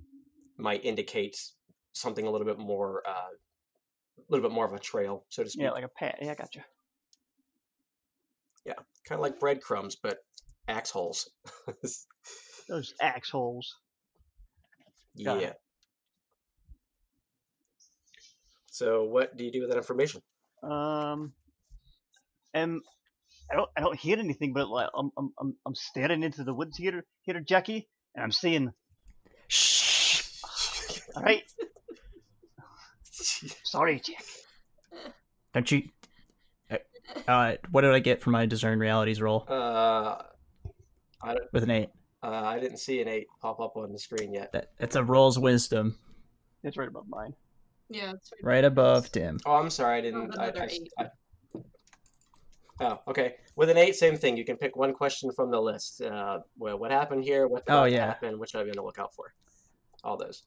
might 0.59 0.85
indicate 0.85 1.37
something 1.93 2.27
a 2.27 2.31
little 2.31 2.47
bit 2.47 2.59
more 2.59 3.03
uh, 3.09 3.33
a 4.19 4.29
little 4.29 4.49
bit 4.49 4.55
more 4.55 4.67
of 4.67 4.73
a 4.73 4.79
trail, 4.79 5.25
so 5.31 5.43
to 5.43 5.51
speak. 5.51 5.63
yeah, 5.63 5.71
like 5.71 5.85
a 5.85 5.89
pat. 5.89 6.19
Yeah, 6.21 6.33
I 6.33 6.35
gotcha. 6.35 6.65
Yeah, 8.67 8.75
kind 9.09 9.19
of 9.19 9.23
like 9.23 9.41
breadcrumbs, 9.41 9.97
but 10.03 10.19
axe 10.69 10.91
holes. 10.91 11.29
Those 12.69 12.95
axe 13.01 13.31
holes. 13.31 13.77
Got 15.25 15.39
it. 15.39 15.43
yeah. 15.43 15.53
So 18.71 19.05
what 19.05 19.37
do 19.37 19.45
you 19.45 19.53
do 19.53 19.61
with 19.61 19.71
that 19.71 19.77
information? 19.77 20.23
Um, 20.63 21.33
and 22.55 22.81
I 23.51 23.57
don't, 23.57 23.71
I 23.77 23.81
don't 23.81 23.99
hear 23.99 24.19
anything, 24.19 24.53
but 24.55 24.69
like 24.69 24.89
I'm, 24.97 25.11
I'm, 25.19 25.33
I'm, 25.39 25.57
I'm 25.67 25.75
staring 25.75 26.23
into 26.23 26.43
the 26.45 26.55
woods 26.55 26.77
here, 26.79 27.05
here, 27.23 27.41
Jackie, 27.41 27.89
and 28.15 28.25
I'm 28.25 28.33
seeing. 28.33 28.73
Shh. 29.49 30.23
All 31.15 31.23
right. 31.23 31.43
Sorry, 33.65 34.01
Jack. 34.01 34.25
Don't 35.53 35.71
you? 35.71 35.83
uh, 36.71 36.77
Uh, 37.29 37.57
what 37.71 37.83
did 37.83 37.93
I 37.93 37.99
get 37.99 38.23
for 38.23 38.31
my 38.31 38.47
discern 38.47 38.79
realities 38.79 39.21
roll 39.21 39.45
Uh, 39.49 40.23
I 41.23 41.35
don't, 41.35 41.53
with 41.53 41.63
an 41.65 41.71
eight? 41.71 41.91
Uh, 42.23 42.31
I 42.31 42.61
didn't 42.61 42.79
see 42.79 43.01
an 43.01 43.09
eight 43.09 43.27
pop 43.41 43.59
up 43.61 43.77
on 43.77 43.93
the 43.93 43.99
screen 43.99 44.33
yet. 44.33 44.53
That 44.53 44.71
that's 44.79 44.95
a 44.97 45.03
roll's 45.03 45.39
wisdom, 45.39 45.99
It's 46.63 46.77
right 46.77 46.89
above 46.89 47.09
mine. 47.09 47.35
Yeah, 47.91 48.13
it's 48.13 48.33
right. 48.33 48.45
right 48.45 48.65
above 48.65 49.11
Dim. 49.13 49.39
Oh, 49.45 49.55
I'm 49.55 49.71
sorry, 49.71 49.99
I 49.99 50.01
didn't. 50.03 50.39
I, 50.39 50.47
another 50.47 50.63
I- 50.63 51.03
I- 51.05 51.61
oh, 52.81 53.01
okay. 53.09 53.35
With 53.57 53.69
an 53.71 53.77
eight, 53.77 53.97
same 53.97 54.17
thing. 54.17 54.37
You 54.37 54.45
can 54.45 54.57
pick 54.57 54.77
one 54.77 54.95
question 54.95 55.31
from 55.33 55.51
the 55.51 55.61
list. 55.61 56.01
Uh, 56.01 56.39
well, 56.57 56.79
what 56.79 56.91
happened 56.91 57.25
here? 57.25 57.47
What 57.49 57.65
Oh, 57.69 57.85
yeah. 57.85 58.07
happen? 58.07 58.39
What 58.39 58.49
should 58.49 58.61
I 58.61 58.65
be 58.65 58.71
on 58.71 58.77
the 58.77 58.83
lookout 58.83 59.13
for? 59.15 59.35
All 60.05 60.17
those. 60.17 60.43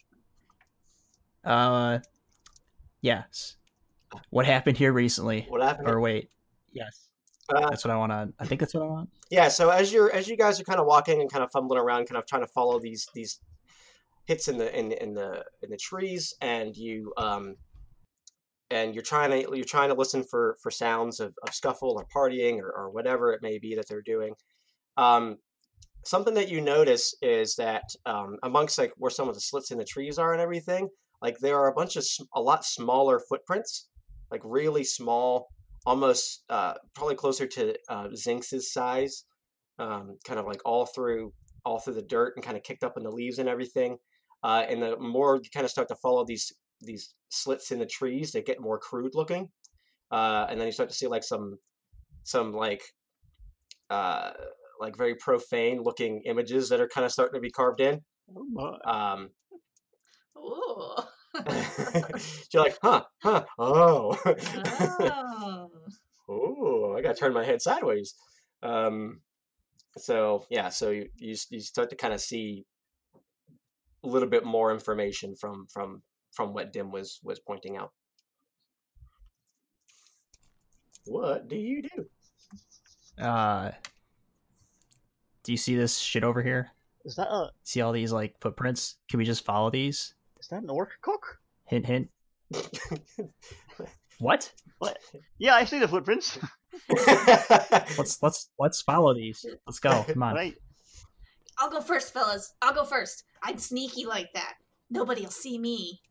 Uh, 1.43 1.99
yes. 3.01 3.57
What 4.29 4.45
happened 4.45 4.77
here 4.77 4.93
recently? 4.93 5.45
What 5.49 5.61
happened? 5.61 5.87
Or 5.89 5.99
wait, 5.99 6.29
yes. 6.71 7.09
Uh, 7.53 7.69
That's 7.69 7.85
what 7.85 7.91
I 7.91 7.97
want 7.97 8.11
to. 8.11 8.33
I 8.39 8.45
think 8.45 8.59
that's 8.59 8.73
what 8.73 8.83
I 8.83 8.87
want. 8.87 9.09
yeah 9.29 9.47
so 9.49 9.69
as 9.69 9.91
you're 9.93 10.11
as 10.11 10.27
you 10.27 10.35
guys 10.37 10.59
are 10.59 10.63
kind 10.63 10.79
of 10.79 10.85
walking 10.87 11.21
and 11.21 11.31
kind 11.31 11.43
of 11.43 11.51
fumbling 11.51 11.79
around 11.79 12.05
kind 12.07 12.17
of 12.17 12.25
trying 12.25 12.41
to 12.41 12.47
follow 12.47 12.79
these 12.79 13.07
these 13.13 13.39
hits 14.25 14.47
in 14.47 14.57
the 14.57 14.75
in, 14.77 14.91
in 14.93 15.13
the 15.13 15.43
in 15.61 15.69
the 15.69 15.77
trees 15.77 16.33
and 16.41 16.75
you 16.75 17.13
um 17.17 17.55
and 18.71 18.95
you're 18.95 19.03
trying 19.03 19.29
to 19.29 19.55
you're 19.55 19.63
trying 19.65 19.89
to 19.89 19.95
listen 19.95 20.23
for 20.23 20.57
for 20.63 20.71
sounds 20.71 21.19
of, 21.19 21.33
of 21.47 21.53
scuffle 21.53 21.91
or 21.99 22.05
partying 22.15 22.57
or, 22.59 22.71
or 22.71 22.89
whatever 22.89 23.31
it 23.33 23.41
may 23.43 23.59
be 23.59 23.75
that 23.75 23.85
they're 23.87 24.01
doing 24.01 24.33
um 24.97 25.37
something 26.03 26.33
that 26.33 26.49
you 26.49 26.61
notice 26.61 27.13
is 27.21 27.55
that 27.55 27.83
um 28.07 28.37
amongst 28.43 28.77
like 28.79 28.93
where 28.97 29.11
some 29.11 29.29
of 29.29 29.35
the 29.35 29.41
slits 29.41 29.69
in 29.71 29.77
the 29.77 29.85
trees 29.85 30.17
are 30.17 30.33
and 30.33 30.41
everything 30.41 30.89
like 31.21 31.37
there 31.39 31.57
are 31.59 31.67
a 31.67 31.73
bunch 31.73 31.95
of 31.95 32.03
a 32.35 32.41
lot 32.41 32.65
smaller 32.65 33.19
footprints 33.29 33.87
like 34.31 34.41
really 34.43 34.83
small 34.83 35.47
almost 35.85 36.43
uh, 36.49 36.73
probably 36.93 37.15
closer 37.15 37.47
to 37.47 37.75
uh, 37.89 38.07
Zinx's 38.09 38.71
size, 38.71 39.25
um, 39.79 40.17
kind 40.25 40.39
of 40.39 40.45
like 40.45 40.61
all 40.65 40.85
through 40.85 41.33
all 41.63 41.79
through 41.79 41.95
the 41.95 42.01
dirt 42.01 42.33
and 42.35 42.45
kind 42.45 42.57
of 42.57 42.63
kicked 42.63 42.83
up 42.83 42.97
in 42.97 43.03
the 43.03 43.11
leaves 43.11 43.39
and 43.39 43.49
everything. 43.49 43.97
Uh, 44.43 44.63
and 44.69 44.81
the 44.81 44.97
more 44.97 45.37
you 45.37 45.49
kind 45.53 45.63
of 45.63 45.71
start 45.71 45.87
to 45.87 45.95
follow 45.95 46.25
these 46.25 46.51
these 46.81 47.15
slits 47.29 47.71
in 47.71 47.79
the 47.79 47.85
trees 47.85 48.31
they 48.31 48.41
get 48.41 48.61
more 48.61 48.77
crude 48.77 49.15
looking, 49.15 49.49
uh, 50.11 50.45
and 50.49 50.59
then 50.59 50.67
you 50.67 50.71
start 50.71 50.89
to 50.89 50.95
see 50.95 51.07
like 51.07 51.23
some 51.23 51.57
some 52.23 52.51
like 52.53 52.83
uh, 53.89 54.31
like 54.79 54.97
very 54.97 55.15
profane 55.15 55.81
looking 55.81 56.21
images 56.25 56.69
that 56.69 56.81
are 56.81 56.87
kind 56.87 57.05
of 57.05 57.11
starting 57.11 57.35
to 57.35 57.41
be 57.41 57.51
carved 57.51 57.81
in. 57.81 58.01
Oh 58.35 58.45
my. 58.51 59.13
Um, 59.13 59.29
Ooh. 60.37 60.95
you're 62.53 62.63
like, 62.63 62.77
huh, 62.81 63.03
huh, 63.21 63.43
oh, 63.59 64.17
Oh. 64.25 65.69
Oh, 66.29 66.95
I 66.97 67.01
gotta 67.01 67.15
turn 67.15 67.33
my 67.33 67.43
head 67.43 67.61
sideways. 67.61 68.15
Um, 68.63 69.21
so 69.97 70.45
yeah, 70.49 70.69
so 70.69 70.89
you 70.89 71.09
you, 71.17 71.35
you 71.49 71.59
start 71.59 71.89
to 71.89 71.95
kind 71.95 72.13
of 72.13 72.21
see 72.21 72.65
a 74.03 74.07
little 74.07 74.29
bit 74.29 74.45
more 74.45 74.71
information 74.71 75.35
from 75.35 75.67
from 75.71 76.01
from 76.31 76.53
what 76.53 76.73
Dim 76.73 76.91
was 76.91 77.19
was 77.23 77.39
pointing 77.39 77.77
out. 77.77 77.91
What 81.05 81.47
do 81.47 81.55
you 81.55 81.83
do? 81.83 83.23
Uh, 83.23 83.71
do 85.43 85.51
you 85.51 85.57
see 85.57 85.75
this 85.75 85.97
shit 85.97 86.23
over 86.23 86.41
here? 86.41 86.71
Is 87.05 87.15
that 87.17 87.27
a 87.27 87.51
See 87.63 87.81
all 87.81 87.91
these 87.91 88.11
like 88.11 88.35
footprints? 88.41 88.97
Can 89.07 89.19
we 89.19 89.25
just 89.25 89.45
follow 89.45 89.69
these? 89.69 90.15
is 90.39 90.47
that 90.49 90.63
an 90.63 90.69
orc 90.69 90.91
cock? 91.01 91.39
Hint, 91.65 91.85
hint. 91.85 92.09
What? 94.19 94.51
What? 94.79 94.97
Yeah, 95.39 95.55
I 95.55 95.65
see 95.65 95.79
the 95.79 95.87
footprints. 95.87 96.37
Let's 96.89 98.21
let's 98.21 98.49
let's 98.59 98.81
follow 98.81 99.13
these. 99.13 99.45
Let's 99.65 99.79
go. 99.79 100.03
Come 100.07 100.23
on. 100.23 100.35
right. 100.35 100.53
I'll 101.57 101.69
go 101.69 101.79
first, 101.81 102.13
fellas. 102.13 102.53
I'll 102.61 102.73
go 102.73 102.83
first. 102.83 103.23
I'm 103.43 103.57
sneaky 103.57 104.05
like 104.05 104.27
that. 104.33 104.55
Nobody'll 104.89 105.29
see 105.31 105.57
me. 105.57 106.01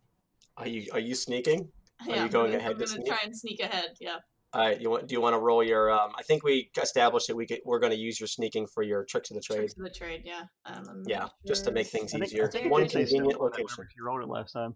are 0.56 0.66
you 0.66 0.90
are 0.92 0.98
you 1.00 1.14
sneaking? 1.14 1.68
Are 2.08 2.16
you 2.16 2.22
I'm 2.22 2.28
going 2.30 2.54
ahead 2.54 2.72
I'm 2.72 2.78
gonna 2.78 2.86
sneak? 2.86 3.06
try 3.06 3.18
and 3.24 3.36
sneak 3.36 3.60
ahead. 3.60 3.90
Yeah. 4.00 4.16
All 4.54 4.60
right, 4.64 4.80
you 4.80 4.88
want 4.88 5.06
do 5.08 5.14
you 5.14 5.20
want 5.20 5.34
to 5.34 5.38
roll 5.40 5.62
your? 5.62 5.90
Um, 5.90 6.12
I 6.16 6.22
think 6.22 6.44
we 6.44 6.70
established 6.80 7.26
that 7.26 7.36
we 7.36 7.44
could 7.46 7.60
we're 7.64 7.80
going 7.80 7.92
to 7.92 7.98
use 7.98 8.20
your 8.20 8.28
sneaking 8.28 8.66
for 8.72 8.82
your 8.82 9.04
tricks 9.04 9.30
of 9.30 9.34
the 9.34 9.40
trade. 9.42 9.56
Tricks 9.58 9.76
of 9.76 9.82
the 9.82 9.90
trade. 9.90 10.22
Yeah. 10.24 10.42
Um, 10.64 10.84
I'm 10.88 11.02
Yeah, 11.06 11.18
not 11.18 11.32
just 11.46 11.64
to 11.64 11.72
make 11.72 11.88
things 11.88 12.14
I 12.14 12.18
think, 12.18 12.30
easier. 12.32 12.46
I 12.46 12.50
think 12.50 12.70
One 12.70 12.82
it 12.82 12.84
actually 12.86 13.06
still 13.06 13.18
convenient 13.18 13.42
location. 13.42 13.86
You 13.96 14.06
rolled 14.06 14.22
it 14.22 14.28
last 14.28 14.52
time. 14.52 14.74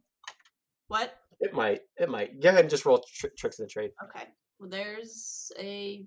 What? 0.88 1.16
It 1.40 1.54
might. 1.54 1.80
It 1.96 2.08
might. 2.08 2.40
Go 2.40 2.48
ahead 2.48 2.62
and 2.62 2.70
just 2.70 2.84
roll 2.84 3.04
tr- 3.14 3.28
tricks 3.36 3.58
of 3.60 3.66
the 3.66 3.70
trade. 3.70 3.90
Okay. 4.04 4.24
Well, 4.58 4.70
there's 4.70 5.52
a 5.58 6.04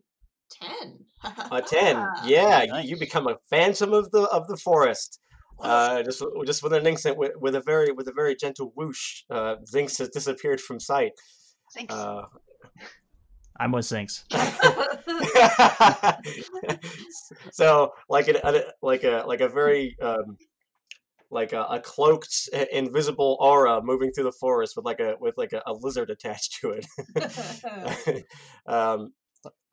ten. 0.52 1.00
A 1.24 1.62
ten. 1.66 2.06
Yeah, 2.26 2.66
Nice. 2.66 2.84
you, 2.84 2.92
you 2.92 2.98
become 3.00 3.28
a 3.28 3.38
phantom 3.50 3.94
of 3.94 4.12
the 4.12 4.24
of 4.24 4.48
the 4.48 4.58
forest. 4.58 5.20
Uh, 5.60 6.02
just 6.04 6.24
just 6.46 6.64
with 6.64 6.74
an 6.74 6.88
instant, 6.88 7.18
with, 7.18 7.32
with 7.40 7.56
a 7.56 7.62
very 7.62 7.92
with 7.92 8.08
a 8.08 8.14
very 8.14 8.36
gentle 8.36 8.74
whoosh, 8.76 9.24
uh, 9.30 9.56
Zinx 9.72 9.98
has 10.00 10.10
disappeared 10.10 10.60
from 10.60 10.80
sight. 10.80 11.12
Thanks. 11.76 11.94
Uh, 11.94 12.24
I'm 13.60 13.72
with 13.72 13.86
Zinx. 13.86 14.24
so 17.52 17.94
like 18.10 18.28
an, 18.28 18.38
a 18.44 18.64
like 18.82 19.04
a 19.04 19.24
like 19.28 19.42
a 19.42 19.50
very 19.50 19.96
um, 20.02 20.38
like 21.32 21.54
a, 21.54 21.64
a 21.64 21.80
cloaked 21.80 22.50
invisible 22.72 23.38
aura 23.40 23.82
moving 23.82 24.12
through 24.12 24.26
the 24.26 24.32
forest 24.32 24.76
with 24.76 24.86
like 24.86 25.00
a 25.00 25.16
with 25.20 25.36
like 25.38 25.54
a, 25.54 25.62
a 25.66 25.74
lizard 25.74 26.10
attached 26.10 26.60
to 26.62 26.72
it 26.72 28.26
um, 28.68 29.14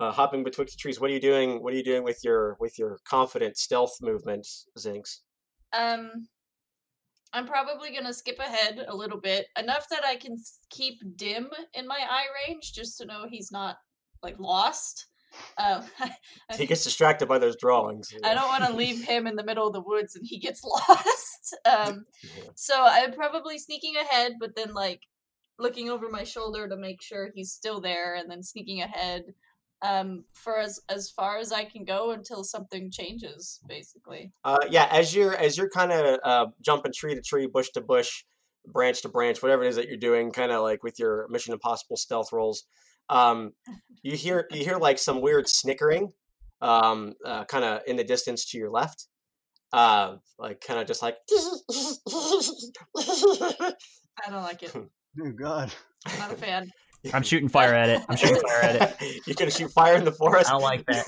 uh, 0.00 0.10
hopping 0.10 0.44
betwixt 0.44 0.78
trees 0.78 1.00
what 1.00 1.10
are 1.10 1.14
you 1.14 1.20
doing 1.20 1.62
what 1.62 1.72
are 1.74 1.76
you 1.76 1.84
doing 1.84 2.04
with 2.04 2.20
your 2.24 2.56
with 2.60 2.78
your 2.78 2.98
confident 3.04 3.56
stealth 3.56 3.96
movement 4.00 4.46
zinx 4.78 5.18
um, 5.76 6.26
I'm 7.32 7.46
probably 7.46 7.94
gonna 7.94 8.12
skip 8.12 8.38
ahead 8.38 8.84
a 8.88 8.96
little 8.96 9.20
bit, 9.20 9.46
enough 9.58 9.86
that 9.90 10.04
I 10.04 10.16
can 10.16 10.36
keep 10.70 11.00
dim 11.16 11.50
in 11.74 11.86
my 11.86 11.98
eye 11.98 12.26
range, 12.46 12.72
just 12.72 12.96
to 12.98 13.04
know 13.04 13.26
he's 13.28 13.52
not 13.52 13.76
like 14.22 14.38
lost. 14.38 15.06
Um, 15.58 15.84
he 16.56 16.66
gets 16.66 16.84
distracted 16.84 17.26
by 17.28 17.38
those 17.38 17.56
drawings 17.56 18.12
I 18.24 18.34
don't 18.34 18.48
want 18.48 18.64
to 18.64 18.72
leave 18.76 19.04
him 19.04 19.26
in 19.26 19.36
the 19.36 19.44
middle 19.44 19.66
of 19.66 19.72
the 19.72 19.80
woods 19.80 20.16
and 20.16 20.26
he 20.26 20.38
gets 20.38 20.64
lost. 20.64 21.56
Um, 21.64 22.06
Yeah. 22.22 22.50
so 22.54 22.74
I'm 22.86 23.12
probably 23.12 23.58
sneaking 23.58 23.94
ahead, 23.96 24.34
but 24.40 24.56
then 24.56 24.74
like 24.74 25.02
looking 25.58 25.90
over 25.90 26.08
my 26.08 26.24
shoulder 26.24 26.68
to 26.68 26.76
make 26.76 27.02
sure 27.02 27.30
he's 27.34 27.52
still 27.52 27.80
there, 27.80 28.14
and 28.14 28.30
then 28.30 28.42
sneaking 28.42 28.82
ahead 28.82 29.34
um, 29.82 30.24
for 30.32 30.58
as 30.58 30.80
as 30.88 31.10
far 31.10 31.38
as 31.38 31.52
I 31.52 31.64
can 31.64 31.84
go 31.84 32.12
until 32.12 32.44
something 32.44 32.90
changes, 32.90 33.60
basically. 33.66 34.32
Uh, 34.44 34.58
yeah, 34.70 34.88
as 34.90 35.14
you're 35.14 35.34
as 35.36 35.56
you're 35.56 35.70
kind 35.70 35.92
of 35.92 36.18
uh, 36.24 36.46
jumping 36.60 36.92
tree 36.92 37.14
to 37.14 37.20
tree, 37.20 37.46
bush 37.46 37.70
to 37.70 37.80
bush, 37.80 38.24
branch 38.66 39.02
to 39.02 39.08
branch, 39.08 39.42
whatever 39.42 39.64
it 39.64 39.68
is 39.68 39.76
that 39.76 39.88
you're 39.88 39.96
doing, 39.96 40.30
kind 40.30 40.52
of 40.52 40.62
like 40.62 40.82
with 40.82 40.98
your 40.98 41.26
Mission 41.28 41.52
Impossible 41.52 41.96
stealth 41.96 42.32
rolls, 42.32 42.64
um, 43.08 43.52
you 44.02 44.16
hear 44.16 44.46
you 44.50 44.64
hear 44.64 44.76
like 44.76 44.98
some 44.98 45.20
weird 45.20 45.48
snickering, 45.48 46.12
um, 46.60 47.14
uh, 47.24 47.44
kind 47.44 47.64
of 47.64 47.82
in 47.86 47.96
the 47.96 48.04
distance 48.04 48.50
to 48.50 48.58
your 48.58 48.70
left, 48.70 49.06
uh, 49.72 50.16
like 50.38 50.60
kind 50.60 50.80
of 50.80 50.86
just 50.86 51.02
like. 51.02 51.16
I 54.26 54.30
don't 54.30 54.42
like 54.42 54.62
it. 54.62 54.72
oh 54.76 55.30
God. 55.32 55.72
I'm 56.06 56.18
not 56.18 56.32
a 56.32 56.36
fan. 56.36 56.70
I'm 57.14 57.22
shooting 57.22 57.48
fire 57.48 57.74
at 57.74 57.88
it. 57.88 58.02
I'm 58.08 58.16
shooting 58.16 58.40
fire 58.40 58.62
at 58.62 58.98
it. 59.00 59.26
You're 59.26 59.34
gonna 59.34 59.50
shoot 59.50 59.70
fire 59.70 59.94
in 59.96 60.04
the 60.04 60.12
forest. 60.12 60.48
I 60.48 60.52
don't 60.52 60.62
like 60.62 60.84
that. 60.86 61.06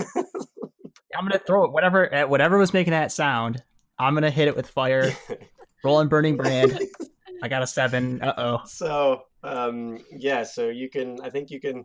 I'm 1.17 1.25
gonna 1.27 1.41
throw 1.45 1.65
it 1.65 1.73
whatever 1.73 2.13
at 2.13 2.31
whatever 2.31 2.59
was 2.59 2.73
making 2.73 2.93
that 2.93 3.11
sound. 3.11 3.63
I'm 3.99 4.15
gonna 4.15 4.31
hit 4.31 4.47
it 4.47 4.57
with 4.57 4.69
fire. 4.69 5.13
Rolling 5.83 6.09
burning 6.09 6.37
brand. 6.37 6.79
I 7.43 7.49
got 7.49 7.63
a 7.63 7.67
seven. 7.67 8.23
Uh 8.23 8.35
oh. 8.39 8.59
So 8.67 9.23
um, 9.43 9.99
yeah, 10.11 10.43
so 10.43 10.69
you 10.69 10.89
can. 10.91 11.19
I 11.23 11.31
think 11.31 11.51
you 11.51 11.61
can. 11.61 11.85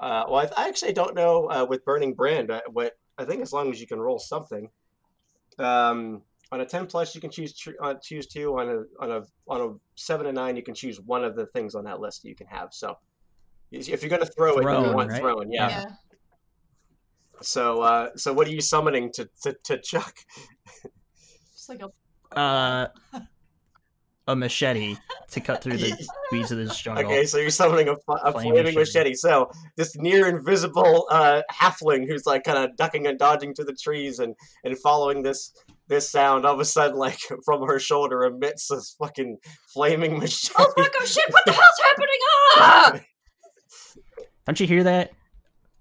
Uh, 0.00 0.24
well, 0.28 0.48
I, 0.56 0.64
I 0.64 0.68
actually 0.68 0.92
don't 0.92 1.14
know 1.14 1.46
uh, 1.50 1.66
with 1.68 1.84
Burning 1.84 2.14
Brand. 2.14 2.50
Uh, 2.50 2.60
what 2.72 2.92
I 3.18 3.24
think 3.24 3.42
as 3.42 3.52
long 3.52 3.70
as 3.70 3.80
you 3.80 3.86
can 3.86 3.98
roll 4.00 4.18
something. 4.18 4.68
Um, 5.58 6.22
on 6.52 6.60
a 6.60 6.66
ten 6.66 6.86
plus, 6.86 7.14
you 7.14 7.20
can 7.20 7.30
choose 7.30 7.56
tr- 7.56 7.72
uh, 7.82 7.94
choose 8.02 8.26
two. 8.26 8.58
On 8.58 8.68
a 8.68 9.04
on 9.04 9.10
a 9.10 9.22
on 9.48 9.60
a 9.60 9.74
seven 9.96 10.26
and 10.26 10.34
nine, 10.36 10.56
you 10.56 10.62
can 10.62 10.74
choose 10.74 11.00
one 11.00 11.24
of 11.24 11.36
the 11.36 11.46
things 11.46 11.74
on 11.74 11.84
that 11.84 12.00
list 12.00 12.22
that 12.22 12.28
you 12.28 12.34
can 12.34 12.46
have. 12.46 12.68
So 12.72 12.96
if 13.70 14.02
you're 14.02 14.10
going 14.10 14.24
to 14.24 14.32
throw 14.32 14.54
it, 14.54 14.56
you 14.56 14.62
Thrown, 14.62 14.94
want 14.94 15.10
right? 15.10 15.20
thrown. 15.20 15.52
Yeah. 15.52 15.68
Yeah. 15.68 15.84
So 17.42 17.82
uh, 17.82 18.10
so 18.16 18.32
what 18.32 18.46
are 18.48 18.50
you 18.50 18.60
summoning 18.60 19.10
to 19.14 19.28
to, 19.42 19.56
to 19.64 19.78
Chuck? 19.80 20.14
Just 21.52 21.68
like 21.68 21.82
a 21.82 22.38
Uh, 22.38 22.88
a 24.32 24.36
machete 24.36 24.96
to 25.30 25.40
cut 25.40 25.62
through 25.62 25.76
the 25.76 25.92
weeds 26.32 26.50
of 26.52 26.58
this 26.58 26.78
jungle. 26.80 27.04
Okay, 27.04 27.24
so 27.26 27.38
you're 27.38 27.50
summoning 27.50 27.88
a, 27.88 27.92
a 27.92 28.32
Flame 28.32 28.52
flaming 28.52 28.74
machete. 28.74 28.78
machete. 28.78 29.14
So 29.14 29.50
this 29.76 29.96
near 29.96 30.26
invisible 30.28 31.06
uh, 31.10 31.42
halfling 31.52 32.06
who's 32.08 32.26
like 32.26 32.44
kind 32.44 32.58
of 32.58 32.76
ducking 32.76 33.06
and 33.06 33.18
dodging 33.18 33.54
to 33.54 33.64
the 33.64 33.72
trees 33.74 34.18
and 34.18 34.34
and 34.64 34.78
following 34.78 35.22
this 35.22 35.52
this 35.88 36.08
sound, 36.08 36.46
all 36.46 36.54
of 36.54 36.60
a 36.60 36.64
sudden, 36.64 36.96
like 36.98 37.18
from 37.44 37.66
her 37.66 37.78
shoulder 37.78 38.24
emits 38.24 38.68
this 38.68 38.94
fucking 38.98 39.38
flaming 39.74 40.18
machete. 40.18 40.54
oh 40.58 40.72
fuck! 40.76 40.92
Oh 41.00 41.04
shit! 41.04 41.24
What 41.30 41.42
the 41.46 41.52
hell's 41.52 41.80
happening? 41.84 42.08
Ah! 42.56 43.00
Don't 44.46 44.58
you 44.60 44.66
hear 44.66 44.84
that? 44.84 45.10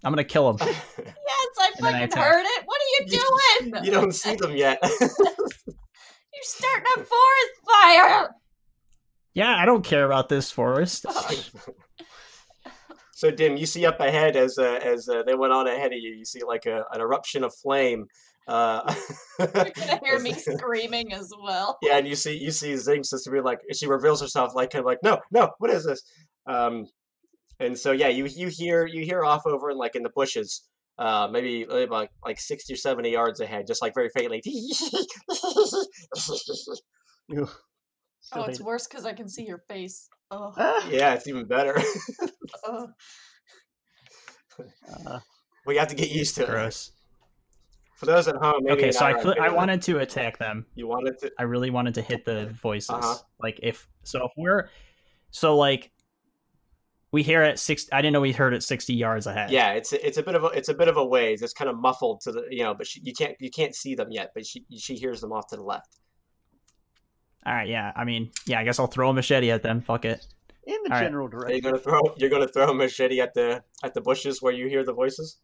I'm 0.03 0.11
gonna 0.11 0.23
kill 0.23 0.49
him. 0.51 0.57
Yes, 0.61 0.75
I 1.59 1.71
And 1.77 1.85
then 1.85 1.95
I 1.95 1.99
fucking 1.99 2.03
attack. 2.03 2.23
heard 2.23 2.43
it. 2.45 2.63
What 2.65 2.79
are 2.81 2.85
you 2.85 3.05
You- 3.07 3.71
doing? 3.73 3.83
you 3.85 3.91
don't 3.91 4.13
see 4.13 4.35
them 4.35 4.55
yet. 4.55 4.81
You're 6.39 6.45
starting 6.45 6.85
a 6.95 7.03
forest 7.03 7.53
fire. 7.65 8.29
Yeah, 9.33 9.57
I 9.57 9.65
don't 9.65 9.83
care 9.83 10.05
about 10.05 10.29
this 10.29 10.51
forest. 10.51 11.05
so 13.11 13.29
dim, 13.29 13.57
you 13.57 13.65
see 13.65 13.85
up 13.85 13.99
ahead 13.99 14.37
as 14.37 14.57
uh, 14.57 14.79
as 14.81 15.09
uh, 15.09 15.23
they 15.23 15.35
went 15.35 15.51
on 15.51 15.67
ahead 15.67 15.91
of 15.91 15.99
you. 15.99 16.11
You 16.11 16.23
see 16.23 16.41
like 16.43 16.65
a, 16.65 16.85
an 16.93 17.01
eruption 17.01 17.43
of 17.43 17.53
flame. 17.55 18.05
Uh, 18.47 18.95
You're 19.39 19.47
gonna 19.47 19.99
hear 20.01 20.19
me 20.19 20.33
screaming 20.33 21.11
as 21.11 21.33
well. 21.43 21.77
Yeah, 21.81 21.97
and 21.97 22.07
you 22.07 22.15
see 22.15 22.37
you 22.37 22.51
see 22.51 22.71
Zinx 22.73 23.09
just 23.09 23.25
to 23.25 23.31
be 23.31 23.41
like 23.41 23.59
she 23.73 23.85
reveals 23.85 24.21
herself 24.21 24.55
like 24.55 24.71
kind 24.71 24.79
of 24.79 24.85
like 24.85 24.99
no 25.03 25.19
no 25.31 25.49
what 25.57 25.71
is 25.71 25.83
this? 25.83 26.01
Um, 26.47 26.85
and 27.59 27.77
so 27.77 27.91
yeah, 27.91 28.07
you 28.07 28.27
you 28.27 28.47
hear 28.47 28.85
you 28.85 29.03
hear 29.03 29.25
off 29.25 29.45
over 29.45 29.71
in 29.71 29.77
like 29.77 29.95
in 29.95 30.03
the 30.03 30.11
bushes, 30.15 30.69
uh, 30.99 31.27
maybe 31.31 31.65
maybe 31.67 31.83
about 31.83 32.09
like 32.23 32.39
sixty 32.39 32.73
or 32.73 32.77
seventy 32.77 33.09
yards 33.09 33.39
ahead, 33.39 33.65
just 33.65 33.81
like 33.81 33.95
very 33.95 34.09
faintly. 34.09 34.43
Oh, 38.31 38.43
it's 38.43 38.61
worse 38.61 38.87
because 38.87 39.05
I 39.05 39.13
can 39.13 39.27
see 39.27 39.45
your 39.45 39.63
face. 39.69 40.07
Oh, 40.29 40.53
Ah, 40.57 40.87
yeah, 40.89 41.13
it's 41.15 41.27
even 41.27 41.45
better. 41.45 41.75
uh, 42.67 42.87
we 45.65 45.77
have 45.77 45.87
to 45.87 45.95
get 45.95 46.11
used 46.11 46.35
to 46.35 46.43
it. 46.43 46.49
Gross. 46.49 46.91
For 47.95 48.05
those 48.05 48.27
at 48.27 48.35
home, 48.35 48.63
maybe 48.63 48.77
Okay, 48.77 48.91
so 48.91 49.05
I 49.05 49.19
cl- 49.21 49.41
I 49.41 49.49
wanted 49.49 49.81
to 49.83 49.99
attack 49.99 50.37
them. 50.37 50.65
you 50.75 50.87
wanted 50.87 51.17
to. 51.19 51.31
I 51.39 51.43
really 51.43 51.69
wanted 51.69 51.95
to 51.95 52.01
hit 52.01 52.25
the 52.25 52.47
voices. 52.61 52.89
Uh-huh. 52.91 53.15
Like 53.41 53.59
if 53.63 53.87
so, 54.03 54.25
if 54.25 54.31
we're 54.37 54.69
so 55.31 55.57
like 55.57 55.91
we 57.11 57.23
hear 57.23 57.41
at 57.41 57.59
six. 57.59 57.87
I 57.91 58.01
didn't 58.01 58.13
know 58.13 58.21
we 58.21 58.31
heard 58.31 58.53
at 58.53 58.63
sixty 58.63 58.93
yards 58.93 59.25
ahead. 59.27 59.51
Yeah, 59.51 59.71
it's 59.73 59.93
a- 59.93 60.05
it's 60.05 60.17
a 60.17 60.23
bit 60.23 60.35
of 60.35 60.43
a 60.43 60.47
it's 60.47 60.69
a 60.69 60.73
bit 60.73 60.87
of 60.87 60.97
a 60.97 61.05
ways. 61.05 61.41
It's 61.41 61.53
kind 61.53 61.69
of 61.69 61.77
muffled 61.77 62.21
to 62.21 62.31
the 62.31 62.45
you 62.49 62.63
know, 62.63 62.73
but 62.73 62.87
she, 62.87 63.01
you 63.03 63.13
can't 63.13 63.35
you 63.39 63.49
can't 63.49 63.75
see 63.75 63.95
them 63.95 64.11
yet. 64.11 64.31
But 64.33 64.45
she 64.45 64.65
she 64.77 64.95
hears 64.95 65.21
them 65.21 65.31
off 65.31 65.47
to 65.47 65.55
the 65.55 65.63
left. 65.63 65.97
All 67.45 67.53
right. 67.53 67.67
Yeah. 67.67 67.91
I 67.95 68.03
mean, 68.03 68.31
yeah. 68.45 68.59
I 68.59 68.63
guess 68.63 68.79
I'll 68.79 68.87
throw 68.87 69.09
a 69.09 69.13
machete 69.13 69.49
at 69.49 69.63
them. 69.63 69.81
Fuck 69.81 70.05
it. 70.05 70.25
In 70.67 70.75
the 70.83 70.91
All 70.91 70.97
right. 70.97 71.05
general 71.05 71.27
direction. 71.27 71.61
You're 71.63 71.71
gonna 71.71 71.83
throw? 71.83 72.01
You're 72.17 72.29
gonna 72.29 72.47
throw 72.47 72.69
a 72.69 72.73
machete 72.73 73.19
at 73.21 73.33
the 73.33 73.63
at 73.83 73.93
the 73.93 74.01
bushes 74.01 74.41
where 74.41 74.53
you 74.53 74.67
hear 74.67 74.83
the 74.83 74.93
voices. 74.93 75.39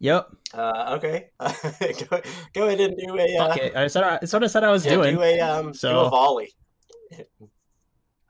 Yep. 0.00 0.28
Uh, 0.52 0.98
okay. 0.98 1.30
go, 1.40 2.20
go 2.52 2.66
ahead 2.66 2.80
and 2.80 2.96
do 2.98 3.18
a. 3.18 3.38
Uh, 3.38 3.48
Fuck 3.48 3.58
it. 3.58 3.76
I 3.76 3.86
said 3.86 4.04
I, 4.04 4.18
it's 4.20 4.32
what 4.32 4.44
I 4.44 4.48
said 4.48 4.64
I 4.64 4.70
was 4.70 4.84
yeah, 4.84 4.92
doing. 4.92 5.14
Do 5.14 5.22
a 5.22 5.40
um. 5.40 5.72
so. 5.72 5.92
Do 5.92 5.98
a 6.00 6.10
volley. 6.10 6.52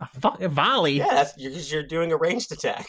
A 0.00 0.06
fuck 0.20 0.40
a 0.42 0.48
volley. 0.48 0.98
Yeah, 0.98 1.06
that's 1.10 1.36
you're, 1.38 1.52
'cause 1.52 1.72
you're 1.72 1.82
doing 1.82 2.12
a 2.12 2.16
ranged 2.16 2.52
attack. 2.52 2.86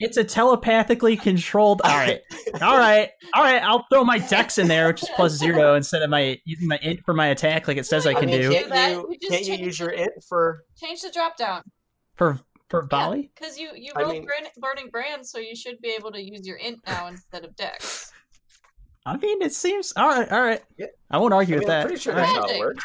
It's 0.00 0.16
a 0.16 0.22
telepathically 0.22 1.16
controlled. 1.16 1.80
All 1.82 1.90
right. 1.96 2.20
All 2.62 2.78
right. 2.78 3.10
All 3.34 3.42
right. 3.42 3.60
I'll 3.64 3.84
throw 3.92 4.04
my 4.04 4.18
dex 4.18 4.56
in 4.58 4.68
there, 4.68 4.86
which 4.86 5.02
is 5.02 5.08
plus 5.16 5.32
zero 5.32 5.74
instead 5.76 6.02
of 6.02 6.10
my 6.10 6.38
using 6.44 6.68
my 6.68 6.78
int 6.82 7.00
for 7.04 7.14
my 7.14 7.26
attack, 7.28 7.66
like 7.66 7.78
it 7.78 7.84
says 7.86 8.06
I 8.06 8.10
I 8.10 8.14
can 8.14 8.26
mean, 8.26 8.40
do 8.42 8.50
can't- 8.52 8.68
Can't 8.68 8.70
that, 8.70 8.90
you, 8.92 9.16
you 9.20 9.28
can't 9.28 9.40
you 9.42 9.46
change 9.48 9.60
use 9.66 9.78
your 9.80 9.88
the- 9.90 10.02
int 10.02 10.12
for? 10.28 10.62
Change 10.76 11.02
the 11.02 11.10
drop 11.10 11.36
down. 11.36 11.62
for 12.14 12.38
for 12.70 12.82
volley. 12.86 13.32
Because 13.34 13.58
you, 13.58 13.70
you 13.74 13.90
I 13.96 14.04
mean- 14.04 14.24
burn, 14.24 14.46
Burning 14.58 14.90
Brand, 14.90 15.26
so 15.26 15.38
you 15.40 15.56
should 15.56 15.80
be 15.80 15.88
able 15.98 16.12
to 16.12 16.22
use 16.22 16.46
your 16.46 16.58
int 16.58 16.78
now 16.86 17.08
instead 17.08 17.44
of 17.44 17.56
Dex. 17.56 18.12
I 19.04 19.16
mean, 19.16 19.42
it 19.42 19.52
seems 19.52 19.92
all 19.96 20.06
right. 20.06 20.30
All 20.30 20.42
right. 20.42 20.62
Yeah. 20.76 20.86
I 21.10 21.18
won't 21.18 21.32
I 21.32 21.36
argue 21.38 21.56
mean, 21.56 21.60
with 21.66 21.70
I'm 21.70 21.80
that. 21.80 21.86
pretty 21.86 22.00
sure 22.00 22.14
that's 22.14 22.28
right. 22.30 22.36
how 22.38 22.44
it 22.44 22.48
Magic. 22.50 22.60
works. 22.60 22.84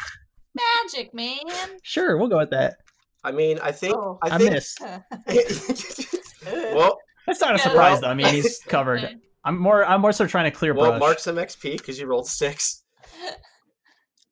Magic, 0.84 1.14
man! 1.14 1.38
Sure, 1.82 2.16
we'll 2.16 2.28
go 2.28 2.38
with 2.38 2.50
that. 2.50 2.76
I 3.24 3.32
mean, 3.32 3.58
I 3.62 3.72
think. 3.72 3.96
Oh. 3.96 4.18
I 4.22 4.34
I 4.34 4.38
think. 4.38 4.50
missed. 4.52 4.80
well, 6.72 6.98
That's 7.26 7.40
not 7.40 7.54
a 7.54 7.58
Yeah. 7.58 7.62
surprise 7.64 8.00
though. 8.00 8.08
I 8.08 8.14
mean, 8.14 8.32
he's 8.34 8.60
covered. 8.68 9.08
I'm 9.44 9.58
more. 9.58 9.84
I'm 9.84 10.00
more 10.00 10.12
so 10.12 10.26
trying 10.26 10.44
to 10.50 10.50
clear 10.56 10.74
well, 10.74 10.90
brush. 10.90 11.00
mark 11.00 11.18
some 11.18 11.36
XP 11.36 11.78
because 11.78 11.98
you 11.98 12.06
rolled 12.06 12.28
six. 12.28 12.82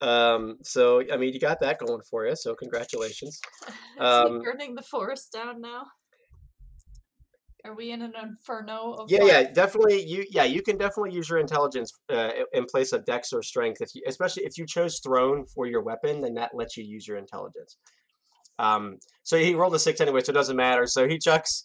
Um. 0.00 0.56
So 0.64 1.00
I 1.12 1.16
mean, 1.16 1.32
you 1.32 1.38
got 1.38 1.60
that 1.60 1.78
going 1.78 2.00
for 2.10 2.26
you. 2.26 2.34
So 2.34 2.56
congratulations. 2.56 3.40
Is 3.68 3.72
Um, 4.00 4.38
he 4.40 4.44
burning 4.44 4.74
the 4.74 4.82
forest 4.82 5.30
down 5.32 5.60
now? 5.60 5.84
Are 7.64 7.76
we 7.76 7.92
in 7.92 8.02
an 8.02 8.12
inferno 8.20 8.94
of 8.94 9.08
Yeah, 9.08 9.20
fire? 9.20 9.28
yeah, 9.28 9.52
definitely. 9.52 10.02
You, 10.04 10.24
yeah, 10.28 10.42
you 10.42 10.60
can 10.60 10.76
definitely 10.76 11.12
use 11.12 11.28
your 11.28 11.38
intelligence 11.38 11.92
uh, 12.12 12.30
in 12.52 12.64
place 12.64 12.92
of 12.92 13.04
dex 13.04 13.32
or 13.32 13.44
strength. 13.44 13.80
If 13.80 13.94
you, 13.94 14.02
especially 14.08 14.42
if 14.42 14.58
you 14.58 14.66
chose 14.66 14.98
thrown 14.98 15.46
for 15.46 15.66
your 15.66 15.82
weapon, 15.84 16.20
then 16.20 16.34
that 16.34 16.50
lets 16.52 16.76
you 16.76 16.82
use 16.82 17.06
your 17.06 17.18
intelligence. 17.18 17.76
Um, 18.62 18.98
so 19.24 19.36
he 19.36 19.54
rolled 19.54 19.74
a 19.74 19.78
six 19.78 20.00
anyway, 20.00 20.20
so 20.20 20.30
it 20.30 20.34
doesn't 20.34 20.56
matter. 20.56 20.86
So 20.86 21.08
he 21.08 21.18
chucks, 21.18 21.64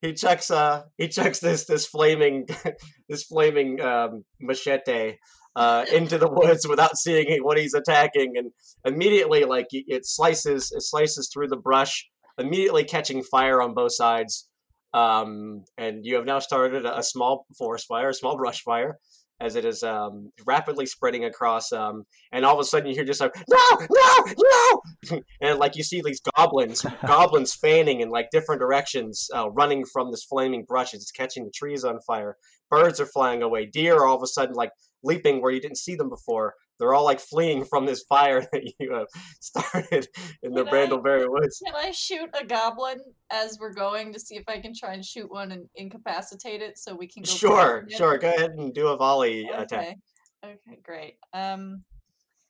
he 0.00 0.12
chucks, 0.12 0.50
uh, 0.50 0.84
he 0.96 1.08
chucks 1.08 1.40
this 1.40 1.66
this 1.66 1.86
flaming, 1.86 2.46
this 3.08 3.24
flaming 3.24 3.80
um, 3.80 4.24
machete 4.40 5.16
uh, 5.56 5.84
into 5.92 6.18
the 6.18 6.28
woods 6.30 6.68
without 6.68 6.96
seeing 6.96 7.42
what 7.42 7.58
he's 7.58 7.74
attacking, 7.74 8.34
and 8.36 8.52
immediately, 8.84 9.44
like 9.44 9.66
it- 9.72 10.06
slices, 10.06 10.70
it 10.72 10.82
slices 10.82 11.30
through 11.32 11.48
the 11.48 11.56
brush, 11.56 12.06
immediately 12.38 12.84
catching 12.84 13.22
fire 13.24 13.60
on 13.60 13.74
both 13.74 13.94
sides. 13.94 14.48
Um, 14.94 15.64
and 15.76 16.06
you 16.06 16.14
have 16.14 16.24
now 16.24 16.38
started 16.38 16.86
a 16.86 17.02
small 17.02 17.44
forest 17.58 17.86
fire, 17.86 18.10
a 18.10 18.14
small 18.14 18.36
brush 18.36 18.62
fire, 18.62 18.98
as 19.40 19.56
it 19.56 19.64
is 19.64 19.82
um, 19.82 20.32
rapidly 20.46 20.86
spreading 20.86 21.24
across. 21.24 21.72
Um, 21.72 22.04
and 22.32 22.44
all 22.44 22.54
of 22.54 22.60
a 22.60 22.64
sudden, 22.64 22.88
you 22.88 22.94
hear 22.94 23.04
just 23.04 23.20
like 23.20 23.34
no, 23.48 23.86
no, 23.90 24.80
no, 25.10 25.22
and 25.40 25.58
like 25.58 25.76
you 25.76 25.82
see 25.82 26.00
these 26.04 26.20
goblins, 26.36 26.84
goblins 27.06 27.54
fanning 27.54 28.00
in 28.00 28.08
like 28.08 28.30
different 28.30 28.60
directions, 28.60 29.28
uh, 29.34 29.50
running 29.50 29.84
from 29.92 30.10
this 30.10 30.24
flaming 30.24 30.64
brush 30.64 30.94
as 30.94 31.02
it's 31.02 31.10
catching 31.10 31.44
the 31.44 31.52
trees 31.54 31.84
on 31.84 32.00
fire. 32.06 32.36
Birds 32.70 33.00
are 33.00 33.06
flying 33.06 33.42
away. 33.42 33.66
Deer 33.66 33.96
are 33.96 34.06
all 34.06 34.16
of 34.16 34.22
a 34.22 34.26
sudden 34.26 34.54
like 34.54 34.72
leaping 35.02 35.40
where 35.40 35.52
you 35.52 35.60
didn't 35.60 35.78
see 35.78 35.94
them 35.94 36.08
before. 36.08 36.54
They're 36.78 36.94
all 36.94 37.04
like 37.04 37.20
fleeing 37.20 37.64
from 37.64 37.86
this 37.86 38.02
fire 38.02 38.40
that 38.52 38.72
you 38.78 38.92
have 38.92 39.06
started 39.40 40.08
in 40.42 40.52
the 40.52 40.64
Can 40.64 40.68
I- 40.68 40.86
Brandleberri 40.86 41.30
Woods. 41.30 41.62
Can 41.64 41.74
I 41.74 41.90
shoot 41.90 42.28
a 42.38 42.44
goblin 42.44 43.00
as 43.30 43.58
we're 43.60 43.72
going 43.72 44.12
to 44.12 44.20
see 44.20 44.36
if 44.36 44.44
I 44.48 44.60
can 44.60 44.72
try 44.74 44.94
and 44.94 45.04
shoot 45.04 45.30
one 45.30 45.52
and 45.52 45.66
incapacitate 45.74 46.62
it 46.62 46.78
so 46.78 46.94
we 46.94 47.06
can 47.06 47.22
go? 47.22 47.30
Sure, 47.30 47.86
sure. 47.88 48.18
Go 48.18 48.28
ahead 48.28 48.52
and 48.52 48.74
do 48.74 48.88
a 48.88 48.96
volley 48.96 49.48
attack. 49.48 49.72
Okay. 49.72 49.96
Okay, 50.44 50.78
great. 50.82 51.14
Um, 51.32 51.82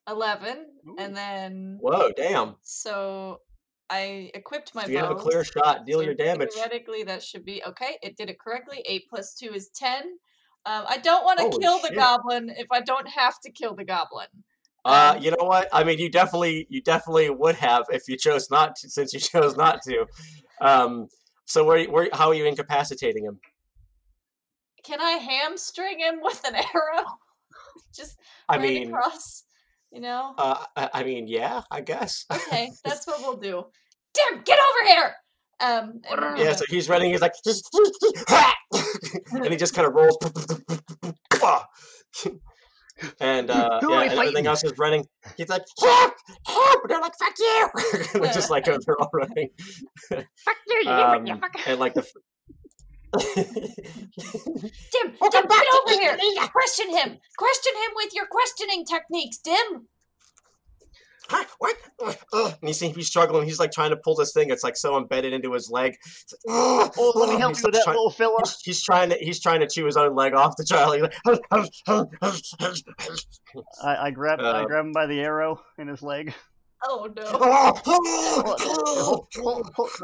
eleven, 0.09 0.67
Ooh. 0.89 0.97
and 0.99 1.17
then 1.17 1.79
Whoa, 1.81 2.11
damn. 2.17 2.57
so 2.63 3.41
I 3.89 4.31
equipped 4.35 4.75
my 4.75 4.85
So 4.85 4.91
you 4.91 4.99
have 4.99 5.11
a 5.11 5.15
clear 5.15 5.45
shot. 5.45 5.87
Deal 5.87 6.01
so 6.01 6.05
your 6.05 6.15
damage. 6.15 6.51
Theoretically, 6.53 7.05
that 7.05 7.23
should 7.23 7.45
be 7.45 7.63
okay. 7.65 7.97
It 8.03 8.17
did 8.17 8.29
it 8.29 8.39
correctly. 8.39 8.83
Eight 8.87 9.05
plus 9.09 9.35
two 9.35 9.55
is 9.55 9.71
ten. 9.75 10.19
Um, 10.67 10.85
I 10.89 10.99
don't 10.99 11.25
want 11.25 11.39
to 11.39 11.59
kill 11.61 11.79
the 11.79 11.95
goblin 11.95 12.51
if 12.57 12.67
I 12.73 12.81
don't 12.81 13.09
have 13.09 13.39
to 13.41 13.53
kill 13.53 13.75
the 13.75 13.85
goblin. 13.85 14.27
Uh, 14.85 15.15
Um, 15.17 15.23
you 15.23 15.31
know 15.31 15.45
what? 15.45 15.69
I 15.73 15.85
mean, 15.85 15.99
you 15.99 16.11
definitely, 16.11 16.67
you 16.69 16.83
definitely 16.83 17.31
would 17.31 17.55
have 17.55 17.85
if 17.91 18.09
you 18.09 18.17
chose 18.17 18.51
not 18.51 18.75
to, 18.77 18.91
since 18.91 19.13
you 19.13 19.21
chose 19.35 19.57
not 19.57 19.81
to. 19.83 20.07
Um, 20.61 21.09
so 21.45 21.65
where, 21.65 21.85
where, 21.89 22.09
how 22.13 22.29
are 22.29 22.35
you 22.35 22.47
incapacitating 22.47 23.25
him? 23.25 23.39
Can 24.85 25.01
I 25.01 25.13
hamstring 25.13 26.01
him 26.01 26.17
with 26.23 26.45
an 26.47 26.57
arrow? 26.57 27.05
Just 27.95 28.19
I 28.49 28.57
right 28.57 28.63
mean, 28.63 28.89
across. 28.89 29.45
You 29.93 30.01
know. 30.01 30.35
uh, 30.37 30.65
I, 30.77 30.91
I 30.95 31.05
mean, 31.05 31.29
yeah, 31.29 31.63
I 31.71 31.81
guess. 31.81 32.25
Okay, 32.31 32.71
that's 32.85 33.07
what 33.07 33.21
we'll 33.21 33.37
do. 33.37 33.65
Damn, 34.13 34.43
get 34.43 34.59
over 34.59 34.89
here. 34.89 35.15
Um, 35.61 36.01
yeah. 36.37 36.53
So 36.53 36.65
he's 36.69 36.89
running. 36.89 37.11
He's 37.13 37.21
like, 37.23 37.33
and 39.33 39.47
he 39.49 39.57
just 39.57 39.75
kind 39.75 39.87
of 39.87 39.95
rolls. 39.95 40.19
And 43.21 43.51
uh, 43.51 43.79
yeah, 43.83 43.89
and 43.89 44.13
everything 44.13 44.17
fighting? 44.17 44.47
else 44.47 44.65
is 44.65 44.73
running. 44.79 45.05
He's 45.37 45.51
like, 45.51 45.63
help, 45.83 46.15
help! 46.47 46.81
And 46.83 46.91
they're 46.91 47.01
like, 47.01 47.13
fuck 47.19 47.35
you! 47.39 47.69
And 48.15 48.25
they're 48.25 48.33
just 48.33 48.51
like 48.51 48.65
they're 48.65 48.79
all 48.99 49.11
running. 49.13 49.51
Fuck 50.09 50.57
you, 50.67 50.83
you, 50.83 50.91
Um, 50.91 51.27
you 51.27 51.35
fucker. 51.35 51.61
and 51.67 51.79
like 51.79 51.93
the. 51.95 52.07
Dim, 53.19 55.15
Welcome 55.21 55.43
Dim, 55.43 55.49
get 55.49 55.67
over 55.75 56.01
here. 56.01 56.17
Question 56.53 56.89
him. 56.91 57.19
Question 57.39 57.75
him 57.75 57.91
with 57.97 58.15
your 58.15 58.27
questioning 58.31 58.85
techniques, 58.87 59.39
Dim. 59.39 59.87
Huh? 61.29 61.45
What? 61.59 61.77
Ugh, 62.05 62.17
ugh. 62.33 62.55
And 62.63 62.75
see 62.77 62.89
he's 62.91 63.07
struggling. 63.09 63.45
He's 63.47 63.59
like 63.59 63.73
trying 63.73 63.91
to 63.91 63.97
pull 63.97 64.15
this 64.15 64.33
thing. 64.33 64.51
It's 64.51 64.63
like 64.65 64.77
so 64.77 64.97
embedded 64.97 65.33
into 65.33 65.53
his 65.53 65.71
leg. 65.71 65.97
Like, 66.47 66.93
Oh, 66.99 67.13
let 67.17 67.29
me 67.31 67.39
help 67.39 67.53
He's 67.55 67.63
you 67.63 67.67
with 67.69 67.75
that 67.75 67.85
trying- 67.85 67.97
little 67.97 68.11
fella. 68.11 68.39
He's, 68.45 68.61
he's 68.63 68.83
trying 68.83 69.11
to 69.11 69.17
he's 69.17 69.41
trying 69.41 69.61
to 69.61 69.67
chew 69.69 69.85
his 69.87 69.97
own 69.97 70.15
leg 70.15 70.35
off 70.35 70.57
the 70.57 70.65
child. 70.65 70.95
He's 70.95 71.03
like, 71.03 72.11
I, 73.83 74.07
I 74.07 74.11
grab 74.11 74.41
I 74.41 74.45
Uh, 74.63 74.65
grab 74.67 74.85
him 74.87 74.93
by 74.93 75.07
the 75.07 75.21
arrow 75.21 75.61
in 75.79 75.89
his 75.89 76.03
leg. 76.03 76.35
Oh 76.89 77.09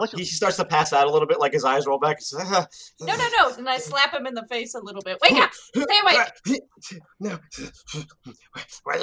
no. 0.01 0.07
He 0.17 0.25
starts 0.25 0.57
to 0.57 0.65
pass 0.65 0.93
out 0.93 1.07
a 1.07 1.11
little 1.11 1.29
bit, 1.29 1.39
like 1.39 1.53
his 1.53 1.65
eyes 1.65 1.87
roll 1.87 1.99
back. 1.99 2.19
He's 2.19 2.33
like, 2.33 2.47
"Ah, 2.51 2.67
No, 3.01 3.15
no, 3.17 3.29
no. 3.39 3.55
And 3.57 3.69
I 3.69 3.79
slap 3.79 4.13
him 4.13 4.27
in 4.27 4.35
the 4.35 4.47
face 4.49 4.75
a 4.75 4.81
little 4.81 5.03
bit. 5.03 5.19
Wake 5.23 5.41
up. 5.41 5.53
Stay 5.53 5.85
awake. 6.03 6.19
No. 7.21 7.39
Are 8.87 8.97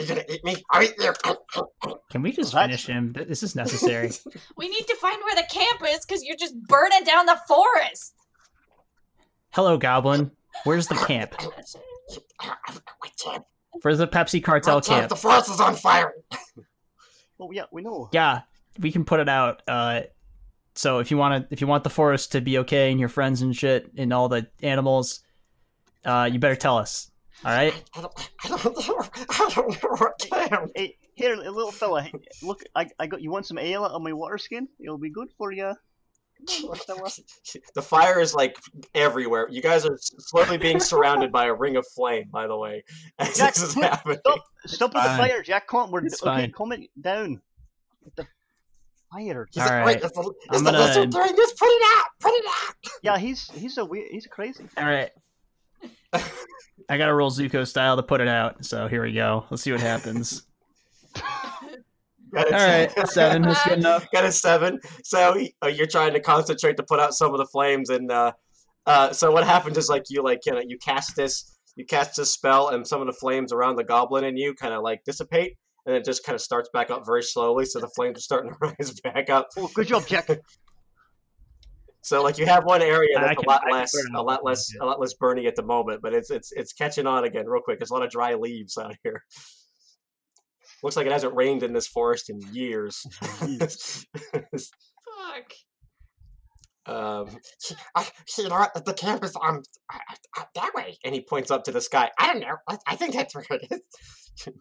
you, 0.00 0.06
gonna 0.06 0.22
eat 0.28 0.44
me? 0.44 0.56
I'll 0.70 0.82
eat 0.82 0.94
you. 0.98 1.12
Can 2.10 2.22
we 2.22 2.32
just 2.32 2.52
That's- 2.52 2.82
finish 2.82 2.86
him? 2.86 3.14
This 3.26 3.42
is 3.42 3.54
necessary. 3.56 4.10
We 4.56 4.68
need 4.68 4.86
to 4.86 4.96
find 4.96 5.16
where 5.24 5.34
the 5.36 5.46
camp 5.50 5.80
is 5.88 6.04
because 6.04 6.22
you're 6.24 6.36
just 6.36 6.54
burning 6.64 7.04
down 7.04 7.26
the 7.26 7.38
forest. 7.48 8.14
Hello, 9.50 9.78
Goblin. 9.78 10.30
Where's 10.64 10.88
the 10.88 10.94
camp? 10.96 11.34
Where's 13.82 13.98
the 13.98 14.08
Pepsi 14.08 14.42
cartel 14.42 14.80
camp? 14.80 15.08
The 15.08 15.16
forest 15.16 15.50
is 15.50 15.60
on 15.60 15.74
fire. 15.76 16.12
Oh 17.40 17.50
yeah, 17.52 17.64
we 17.70 17.82
know. 17.82 18.08
Yeah, 18.12 18.42
we 18.78 18.92
can 18.92 19.04
put 19.04 19.20
it 19.20 19.28
out. 19.28 19.62
Uh, 19.68 20.02
so 20.74 20.98
if 20.98 21.10
you 21.10 21.16
want 21.16 21.48
to, 21.48 21.52
if 21.52 21.60
you 21.60 21.66
want 21.66 21.84
the 21.84 21.90
forest 21.90 22.32
to 22.32 22.40
be 22.40 22.58
okay 22.58 22.90
and 22.90 23.00
your 23.00 23.08
friends 23.08 23.42
and 23.42 23.54
shit 23.54 23.90
and 23.96 24.12
all 24.12 24.28
the 24.28 24.46
animals, 24.62 25.20
uh, 26.04 26.28
you 26.32 26.38
better 26.38 26.56
tell 26.56 26.78
us. 26.78 27.10
All 27.44 27.52
right. 27.52 27.74
I 27.96 28.00
don't, 28.00 28.30
I 28.44 28.48
don't 28.48 28.88
know. 28.88 29.04
I 29.28 29.50
don't 29.54 29.82
know 29.82 29.96
what 29.96 30.18
can. 30.18 30.70
Hey, 30.74 30.96
here, 31.14 31.36
little 31.36 31.70
fella. 31.70 32.08
Look, 32.42 32.62
I, 32.74 32.88
I 32.98 33.06
got 33.06 33.22
you. 33.22 33.30
Want 33.30 33.46
some 33.46 33.58
ale 33.58 33.84
out 33.84 33.92
of 33.92 34.02
my 34.02 34.12
water 34.12 34.38
skin? 34.38 34.68
It'll 34.80 34.98
be 34.98 35.10
good 35.10 35.28
for 35.36 35.52
you. 35.52 35.74
The 37.74 37.82
fire 37.82 38.20
is 38.20 38.34
like 38.34 38.56
everywhere. 38.94 39.48
You 39.50 39.60
guys 39.62 39.84
are 39.84 39.98
slowly 40.00 40.56
being 40.58 40.80
surrounded 40.80 41.30
by 41.32 41.46
a 41.46 41.54
ring 41.54 41.76
of 41.76 41.86
flame. 41.86 42.28
By 42.30 42.46
the 42.46 42.56
way, 42.56 42.84
as 43.18 43.36
Jack, 43.36 43.54
this 43.54 43.62
is 43.62 43.76
look, 43.76 43.84
happening. 43.84 44.18
Stop! 44.24 44.44
Stop 44.66 44.94
with 44.94 45.02
the 45.02 45.08
fire, 45.10 45.42
Jack. 45.42 45.66
Calm. 45.66 45.90
We're 45.90 46.04
It's 46.04 46.22
okay. 46.22 46.42
fine. 46.42 46.52
Calm 46.52 46.72
it 46.72 46.90
down. 47.00 47.40
With 48.04 48.14
the 48.16 48.26
fire. 49.12 49.46
He's 49.52 49.62
All 49.62 49.68
like, 49.68 49.72
right. 49.72 49.86
wait, 49.86 50.04
is 50.04 50.12
the, 50.12 50.20
is 50.20 50.28
I'm 50.58 50.64
the 50.64 50.70
gonna- 50.72 50.84
lizard 50.84 51.12
this? 51.12 51.52
Put 51.54 51.68
it 51.68 51.82
out! 51.96 52.04
Put 52.20 52.32
it 52.32 52.44
out! 52.46 52.74
Yeah, 53.02 53.18
he's 53.18 53.50
he's 53.50 53.78
a 53.78 53.84
weird. 53.84 54.08
He's 54.10 54.26
crazy. 54.26 54.64
All 54.76 54.84
right. 54.86 55.10
I 56.88 56.96
got 56.96 57.06
to 57.06 57.14
roll 57.14 57.30
Zuko 57.30 57.66
style 57.66 57.96
to 57.96 58.02
put 58.02 58.20
it 58.20 58.28
out. 58.28 58.64
So 58.64 58.88
here 58.88 59.02
we 59.02 59.12
go. 59.12 59.44
Let's 59.50 59.62
see 59.62 59.72
what 59.72 59.80
happens. 59.80 60.46
Got 62.34 62.50
a 62.50 62.60
All 62.60 62.66
right, 62.66 63.08
seven. 63.08 63.42
That's 63.42 63.64
good 63.64 63.78
enough. 63.78 64.06
Got 64.12 64.24
a 64.24 64.32
seven. 64.32 64.78
So 65.04 65.40
uh, 65.62 65.68
you're 65.68 65.86
trying 65.86 66.12
to 66.14 66.20
concentrate 66.20 66.76
to 66.76 66.82
put 66.82 67.00
out 67.00 67.14
some 67.14 67.32
of 67.32 67.38
the 67.38 67.46
flames, 67.46 67.90
and 67.90 68.10
uh, 68.10 68.32
uh, 68.86 69.12
so 69.12 69.30
what 69.32 69.44
happens 69.44 69.78
is 69.78 69.88
like 69.88 70.04
you 70.10 70.22
like 70.22 70.40
you 70.46 70.52
know 70.52 70.62
you 70.66 70.78
cast 70.78 71.16
this 71.16 71.58
you 71.76 71.84
cast 71.86 72.16
this 72.16 72.32
spell, 72.32 72.68
and 72.70 72.86
some 72.86 73.00
of 73.00 73.06
the 73.06 73.12
flames 73.12 73.52
around 73.52 73.76
the 73.76 73.84
goblin 73.84 74.24
and 74.24 74.38
you 74.38 74.54
kind 74.54 74.74
of 74.74 74.82
like 74.82 75.02
dissipate, 75.04 75.56
and 75.86 75.94
it 75.94 76.04
just 76.04 76.24
kind 76.24 76.34
of 76.34 76.40
starts 76.40 76.68
back 76.72 76.90
up 76.90 77.06
very 77.06 77.22
slowly. 77.22 77.64
So 77.64 77.80
the 77.80 77.88
flames 77.88 78.18
are 78.18 78.22
starting 78.22 78.50
to 78.62 78.74
rise 78.78 79.00
back 79.00 79.30
up. 79.30 79.48
Oh, 79.56 79.70
good 79.74 79.86
job, 79.88 80.06
Jack. 80.06 80.28
So 82.00 82.22
like 82.22 82.38
you 82.38 82.46
have 82.46 82.64
one 82.64 82.80
area 82.80 83.08
that's 83.16 83.34
can- 83.34 83.44
a 83.44 83.50
lot 83.50 83.62
less, 83.70 83.92
a 84.14 84.22
lot 84.22 84.42
less, 84.42 84.72
it. 84.72 84.80
a 84.80 84.86
lot 84.86 84.98
less 84.98 85.12
burning 85.14 85.44
at 85.44 85.56
the 85.56 85.64
moment, 85.64 86.00
but 86.00 86.14
it's 86.14 86.30
it's 86.30 86.52
it's 86.52 86.72
catching 86.72 87.06
on 87.06 87.24
again 87.24 87.46
real 87.46 87.60
quick. 87.60 87.78
There's 87.78 87.90
a 87.90 87.92
lot 87.92 88.02
of 88.02 88.10
dry 88.10 88.34
leaves 88.34 88.78
out 88.78 88.94
here. 89.02 89.22
Looks 90.82 90.96
like 90.96 91.06
it 91.06 91.12
hasn't 91.12 91.34
rained 91.34 91.62
in 91.62 91.72
this 91.72 91.86
forest 91.86 92.30
in 92.30 92.40
years. 92.52 93.04
Fuck. 93.20 93.52
um, 96.86 97.28
uh, 97.94 98.04
you 98.38 98.48
know, 98.48 98.66
the 98.84 98.94
camp 98.94 99.24
is 99.24 99.36
um 99.42 99.62
uh, 99.92 99.98
uh, 100.38 100.44
that 100.54 100.70
way, 100.74 100.96
and 101.04 101.14
he 101.14 101.20
points 101.20 101.50
up 101.50 101.64
to 101.64 101.72
the 101.72 101.80
sky. 101.80 102.10
I 102.18 102.32
don't 102.32 102.40
know. 102.40 102.56
I, 102.68 102.78
I 102.86 102.96
think 102.96 103.14
that's 103.14 103.34
where 103.34 103.44
it 103.50 103.68
is. 103.70 103.80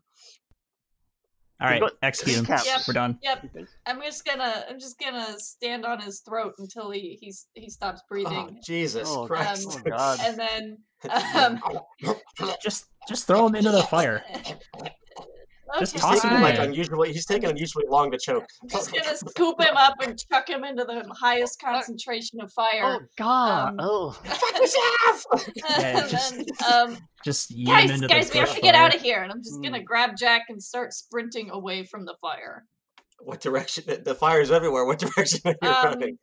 All 1.60 1.68
right, 1.68 1.82
got 1.82 1.94
execute 2.04 2.38
him. 2.38 2.46
Yep. 2.48 2.82
We're 2.88 2.94
done. 2.94 3.18
Yep. 3.24 3.46
I'm 3.88 4.00
just 4.04 4.24
gonna 4.26 4.64
I'm 4.70 4.80
just 4.80 5.00
gonna 5.00 5.40
stand 5.40 5.86
on 5.86 6.00
his 6.00 6.20
throat 6.20 6.54
until 6.60 6.92
he 6.92 7.18
he's 7.20 7.48
he 7.56 7.68
stops 7.70 8.02
Oh, 8.04 8.06
breathing. 8.10 8.60
Jesus 8.64 9.10
Oh, 9.12 9.26
Christ! 9.26 9.68
Oh 9.68 9.90
God. 9.90 10.20
and 10.22 10.38
then 10.38 10.78
um 11.34 11.60
Just 12.62 12.86
just 13.08 13.26
throw 13.26 13.48
him 13.48 13.56
into 13.56 13.72
the 13.72 13.82
fire. 13.84 14.24
Just 15.80 15.96
okay, 15.96 16.02
toss 16.02 16.14
He's 16.14 16.24
him 16.24 16.30
taking 16.30 16.44
like 16.44 16.60
unusually. 16.60 17.12
He's 17.14 17.26
taking 17.26 17.50
unusually 17.50 17.86
long 17.90 18.10
to 18.12 18.18
choke. 18.18 18.46
I'm 18.64 18.70
just 18.70 18.94
gonna 18.94 19.16
scoop 19.18 19.60
him 19.62 19.76
up 19.76 19.96
and 20.02 20.18
chuck 20.32 20.50
him 20.50 20.64
into 20.64 20.84
the 20.86 21.04
highest 21.14 21.60
concentration 21.62 22.40
of 22.42 22.52
fire. 22.54 22.84
Oh. 22.84 23.00
God. 23.18 23.70
um, 23.70 23.76
oh. 23.80 24.12
Fuck 24.24 24.58
yourself! 24.60 25.52
Yeah, 25.56 26.00
and 26.02 26.10
just- 26.10 26.32
then, 26.36 26.46
um, 26.74 26.98
Just 27.26 27.52
yeet 27.52 27.58
him 27.60 27.66
guys, 27.66 27.92
into 27.92 28.08
guys, 28.08 28.30
the 28.30 28.34
we 28.36 28.40
have 28.40 28.56
to 28.56 28.62
get 28.62 28.76
fire. 28.76 28.84
out 28.86 28.96
of 28.96 29.02
here. 29.02 29.24
And 29.24 29.32
I'm 29.32 29.44
just 29.44 29.62
gonna 29.62 29.80
Hmm. 29.80 29.84
grab 29.86 30.12
Jack 30.18 30.44
and 30.50 30.62
start 30.64 30.94
sprinting 30.94 31.50
away 31.52 31.84
from 31.84 32.06
the 32.06 32.16
fire. 32.22 32.66
What 33.20 33.42
direction? 33.42 33.84
The, 33.88 33.98
the 33.98 34.40
is 34.40 34.52
everywhere. 34.52 34.86
What 34.86 35.00
direction 35.16 35.42
are 35.46 35.56
you 35.62 35.68
Um, 35.70 35.86
running? 35.86 36.20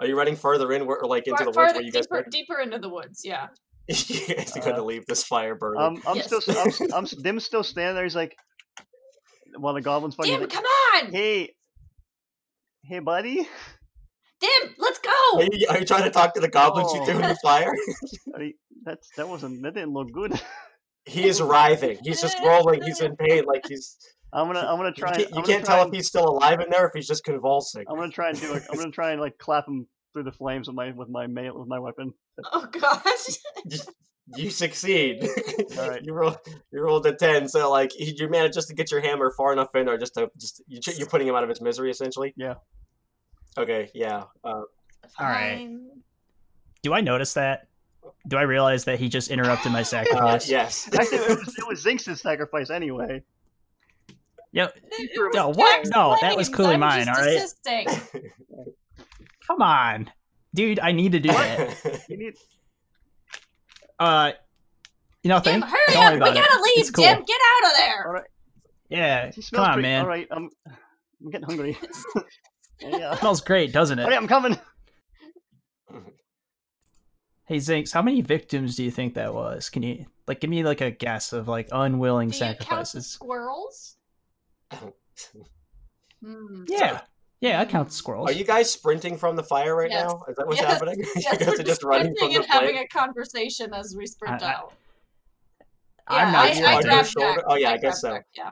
Are 0.00 0.06
you 0.06 0.16
running 0.18 0.36
further 0.36 0.72
in, 0.72 0.82
or 0.82 1.00
like 1.06 1.26
into 1.28 1.36
Far- 1.36 1.44
the 1.44 1.50
woods 1.50 1.54
farther, 1.56 1.74
where 1.74 1.82
you 1.84 1.92
guys 1.92 2.06
deeper, 2.06 2.26
deeper 2.30 2.58
into 2.60 2.78
the 2.78 2.88
woods. 2.88 3.22
Yeah. 3.24 3.46
you 3.88 4.34
guys 4.34 4.56
are 4.56 4.60
going 4.60 4.74
to 4.76 4.80
Uh, 4.82 4.84
leave 4.84 5.06
this 5.06 5.22
fire 5.24 5.54
burning. 5.54 5.80
Um, 5.82 6.02
I'm 6.06 6.16
Yes. 6.16 6.26
still, 6.26 6.40
I'm, 6.58 6.68
s- 6.68 6.92
I'm, 6.92 7.04
Dim's 7.22 7.44
still 7.44 7.62
standing 7.64 7.94
there. 7.94 8.04
He's 8.04 8.16
like, 8.16 8.34
while 9.56 9.74
the 9.74 9.80
goblin's 9.80 10.14
fighting. 10.14 10.38
Dim, 10.40 10.48
come 10.48 10.64
on! 10.64 11.10
Hey, 11.12 11.54
hey, 12.84 12.98
buddy. 13.00 13.48
Dim, 14.40 14.74
let's 14.78 14.98
are, 14.98 15.38
go! 15.40 15.48
you, 15.52 15.66
are 15.70 15.78
you 15.78 15.84
trying 15.84 16.02
to 16.04 16.10
talk 16.10 16.34
to 16.34 16.40
the 16.40 16.48
goblins 16.48 16.92
you 16.92 17.00
Oh. 17.00 17.04
threw 17.04 17.14
in 17.16 17.22
the 17.22 17.36
fire? 17.42 17.72
Are 18.34 18.42
you, 18.42 18.54
that's 18.84 19.08
that 19.16 19.28
wasn't 19.28 19.62
that 19.62 19.74
didn't 19.74 19.92
look 19.92 20.10
good. 20.10 20.32
he 21.04 21.28
is 21.28 21.40
writhing. 21.40 21.98
He's 22.02 22.20
just 22.20 22.36
rolling. 22.44 22.82
He's 22.82 23.00
in 23.00 23.14
pain. 23.16 23.44
Like 23.44 23.64
he's. 23.68 23.96
I'm 24.34 24.46
gonna, 24.46 24.60
I'm 24.60 24.76
gonna 24.78 24.88
You 24.88 24.94
try. 24.94 25.12
can't, 25.16 25.30
you 25.36 25.42
can't 25.42 25.64
tell 25.64 25.82
and- 25.82 25.88
if 25.92 25.94
he's 25.94 26.08
still 26.08 26.26
alive 26.28 26.60
in 26.60 26.70
there. 26.70 26.86
If 26.86 26.92
he's 26.94 27.06
just 27.06 27.22
convulsing. 27.22 27.84
I'm 27.88 27.96
gonna 27.96 28.10
try 28.10 28.30
and 28.30 28.40
do. 28.40 28.50
Like, 28.52 28.62
I'm 28.70 28.78
gonna 28.78 28.90
try 28.90 29.12
and 29.12 29.20
like 29.20 29.36
clap 29.38 29.68
him 29.68 29.86
through 30.12 30.24
the 30.24 30.32
flames 30.32 30.66
with 30.66 30.74
my 30.74 30.90
with 30.90 31.08
my 31.08 31.26
mail 31.26 31.58
with 31.58 31.68
my 31.68 31.78
weapon. 31.78 32.12
Oh 32.52 32.66
gosh. 32.72 33.78
You 34.36 34.50
succeed. 34.50 35.26
Alright. 35.78 36.04
you 36.04 36.12
roll. 36.14 36.36
You 36.72 36.80
rolled 36.80 37.06
a 37.06 37.12
ten. 37.14 37.48
So 37.48 37.70
like 37.70 37.98
you 37.98 38.12
you 38.16 38.28
managed 38.28 38.54
just 38.54 38.68
to 38.68 38.74
get 38.74 38.90
your 38.90 39.00
hammer 39.00 39.30
far 39.36 39.52
enough 39.52 39.74
in, 39.74 39.88
or 39.88 39.98
just 39.98 40.14
to 40.14 40.30
just 40.38 40.62
you, 40.68 40.80
you're 40.96 41.08
putting 41.08 41.26
him 41.28 41.34
out 41.34 41.42
of 41.42 41.48
his 41.48 41.60
misery 41.60 41.90
essentially. 41.90 42.32
Yeah. 42.36 42.54
Okay. 43.58 43.90
Yeah. 43.94 44.24
Uh, 44.44 44.48
All 44.52 44.66
right. 45.20 45.68
Do 46.82 46.94
I 46.94 47.00
notice 47.00 47.34
that? 47.34 47.68
Do 48.28 48.36
I 48.36 48.42
realize 48.42 48.84
that 48.84 48.98
he 48.98 49.08
just 49.08 49.30
interrupted 49.30 49.72
my 49.72 49.80
uh, 49.82 49.84
sacrifice? 49.84 50.48
yes. 50.48 50.88
Actually, 50.98 51.18
it 51.18 51.38
was, 51.38 51.54
it 51.58 51.66
was 51.68 51.84
Zinx's 51.84 52.20
sacrifice 52.20 52.70
anyway. 52.70 53.22
Yo, 54.52 54.66
It 54.92 55.34
No, 55.34 55.48
what? 55.48 55.76
Jack's 55.78 55.90
No, 55.90 56.16
that 56.20 56.36
was 56.36 56.46
flames. 56.48 56.56
clearly 56.56 56.74
I'm 56.74 56.80
mine, 56.80 57.08
alright? 57.08 57.40
come 59.46 59.62
on, 59.62 60.10
dude. 60.54 60.78
I 60.80 60.92
need 60.92 61.12
to 61.12 61.20
do 61.20 61.28
that. 61.28 62.02
You 62.08 62.16
need. 62.18 62.34
Uh, 64.02 64.32
you 65.22 65.28
know, 65.28 65.40
Dim, 65.40 65.60
think. 65.60 65.64
hurry 65.64 65.94
Don't 65.94 66.04
up! 66.04 66.12
We 66.14 66.30
it. 66.30 66.34
gotta 66.42 66.62
leave, 66.62 66.78
It's 66.78 66.90
cool. 66.90 67.04
Dim. 67.04 67.22
Get 67.22 67.40
out 67.62 67.70
of 67.70 67.76
there. 67.78 68.06
All 68.06 68.12
right. 68.12 68.24
Yeah, 68.88 69.30
come 69.52 69.64
on, 69.64 69.72
pretty- 69.74 69.88
man. 69.88 70.02
All 70.02 70.08
right. 70.08 70.26
I'm. 70.30 70.50
I'm 71.22 71.30
getting 71.30 71.46
hungry. 71.46 71.78
yeah. 72.80 73.14
smells 73.14 73.40
great, 73.40 73.72
doesn't 73.72 73.98
it? 73.98 74.02
All 74.02 74.08
right, 74.08 74.18
I'm 74.18 74.26
coming. 74.26 74.58
Hey 77.46 77.56
Zinx, 77.58 77.92
how 77.92 78.02
many 78.02 78.22
victims 78.22 78.76
do 78.76 78.84
you 78.84 78.90
think 78.90 79.14
that 79.14 79.34
was? 79.34 79.68
Can 79.68 79.82
you 79.82 80.06
like 80.26 80.40
give 80.40 80.48
me 80.50 80.62
like 80.64 80.80
a 80.80 80.90
guess 80.90 81.32
of 81.32 81.48
like 81.48 81.68
unwilling 81.70 82.30
Do 82.30 82.36
you 82.36 82.40
count 82.40 82.58
the 82.58 82.64
sacrifices? 82.64 83.06
squirrels? 83.06 83.96
Hmm. 86.24 86.62
Yeah, 86.68 87.00
yeah, 87.42 87.60
I 87.60 87.64
count 87.66 87.88
the 87.88 87.94
squirrels. 87.94 88.30
Are 88.30 88.32
you 88.32 88.44
guys 88.44 88.70
sprinting 88.70 89.18
from 89.18 89.36
the 89.36 89.42
fire 89.42 89.76
right 89.76 89.90
Yes. 89.90 90.06
now? 90.08 90.22
Is 90.28 90.36
that 90.36 90.46
what's 90.46 90.60
Yes. 90.60 90.72
happening? 90.72 90.94
Yes, 91.16 91.16
you 91.16 91.38
guys 91.38 91.46
we're 91.48 91.60
are 91.60 91.62
just 91.64 91.82
running 91.82 92.06
from 92.18 92.30
sprinting 92.30 92.38
the 92.38 92.44
and 92.44 92.46
having 92.52 92.78
a 92.78 92.86
conversation 92.88 93.74
as 93.74 93.94
we 93.98 94.06
sprint 94.06 94.42
I- 94.42 94.46
I- 94.46 94.54
out. 94.54 94.72
I'm 96.08 96.32
not 96.32 96.44
I, 96.46 96.48
I 96.48 96.52
sprinting. 96.54 96.82
grabbed 96.82 97.08
Shoulder- 97.08 97.34
Jack. 97.34 97.44
oh, 97.48 97.54
yeah, 97.56 97.66
I 97.68 97.70
grabbed 97.72 97.82
guess 97.82 98.00
so. 98.00 98.10
Jack, 98.12 98.26
Yeah. 98.34 98.50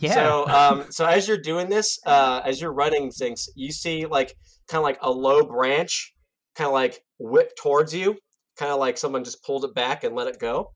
yeah. 0.00 0.14
So, 0.14 0.46
um, 0.48 0.86
so 0.90 1.04
as 1.06 1.28
you're 1.28 1.36
doing 1.38 1.68
this, 1.68 1.98
uh, 2.06 2.40
as 2.44 2.60
you're 2.60 2.72
running 2.72 3.10
things, 3.10 3.48
you 3.54 3.72
see 3.72 4.06
like 4.06 4.34
kind 4.68 4.78
of 4.78 4.84
like 4.84 4.98
a 5.02 5.10
low 5.10 5.44
branch, 5.44 6.14
kind 6.54 6.66
of 6.68 6.72
like 6.74 7.02
whip 7.18 7.54
towards 7.56 7.94
you, 7.94 8.16
kind 8.56 8.70
of 8.72 8.78
like 8.78 8.98
someone 8.98 9.24
just 9.24 9.42
pulled 9.44 9.64
it 9.64 9.74
back 9.74 10.04
and 10.04 10.14
let 10.14 10.26
it 10.28 10.38
go, 10.38 10.72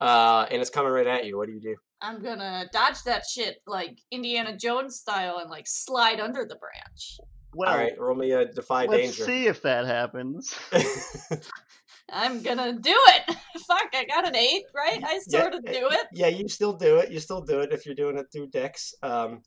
uh, 0.00 0.46
and 0.50 0.60
it's 0.60 0.70
coming 0.70 0.92
right 0.92 1.06
at 1.06 1.24
you. 1.26 1.36
What 1.36 1.46
do 1.46 1.52
you 1.54 1.60
do? 1.60 1.76
I'm 2.00 2.22
gonna 2.22 2.68
dodge 2.72 3.02
that 3.04 3.24
shit 3.28 3.60
like 3.66 3.98
Indiana 4.10 4.56
Jones 4.56 4.96
style 4.96 5.38
and 5.38 5.50
like 5.50 5.66
slide 5.66 6.20
under 6.20 6.44
the 6.44 6.56
branch. 6.56 7.18
Well, 7.54 7.70
All 7.70 7.76
right, 7.76 7.98
roll 7.98 8.14
me 8.14 8.32
a 8.32 8.44
defy 8.44 8.86
let's 8.86 9.02
danger. 9.02 9.24
see 9.24 9.46
if 9.46 9.62
that 9.62 9.86
happens. 9.86 10.54
I'm 12.12 12.42
gonna 12.42 12.72
do 12.72 12.94
it. 12.94 13.36
Fuck, 13.66 13.88
I 13.94 14.04
got 14.04 14.26
an 14.26 14.36
eight, 14.36 14.64
right? 14.74 15.02
I 15.04 15.20
Yeah, 15.28 15.46
of 15.48 15.64
do 15.64 15.88
it. 15.90 16.06
yeah, 16.12 16.28
you 16.28 16.48
still 16.48 16.72
do 16.72 16.98
it. 16.98 17.10
You 17.10 17.20
still 17.20 17.40
do 17.40 17.60
it 17.60 17.72
if 17.72 17.84
you're 17.84 17.94
doing 17.94 18.16
it 18.18 18.26
through 18.32 18.48
Dex. 18.48 18.94
Um, 19.02 19.42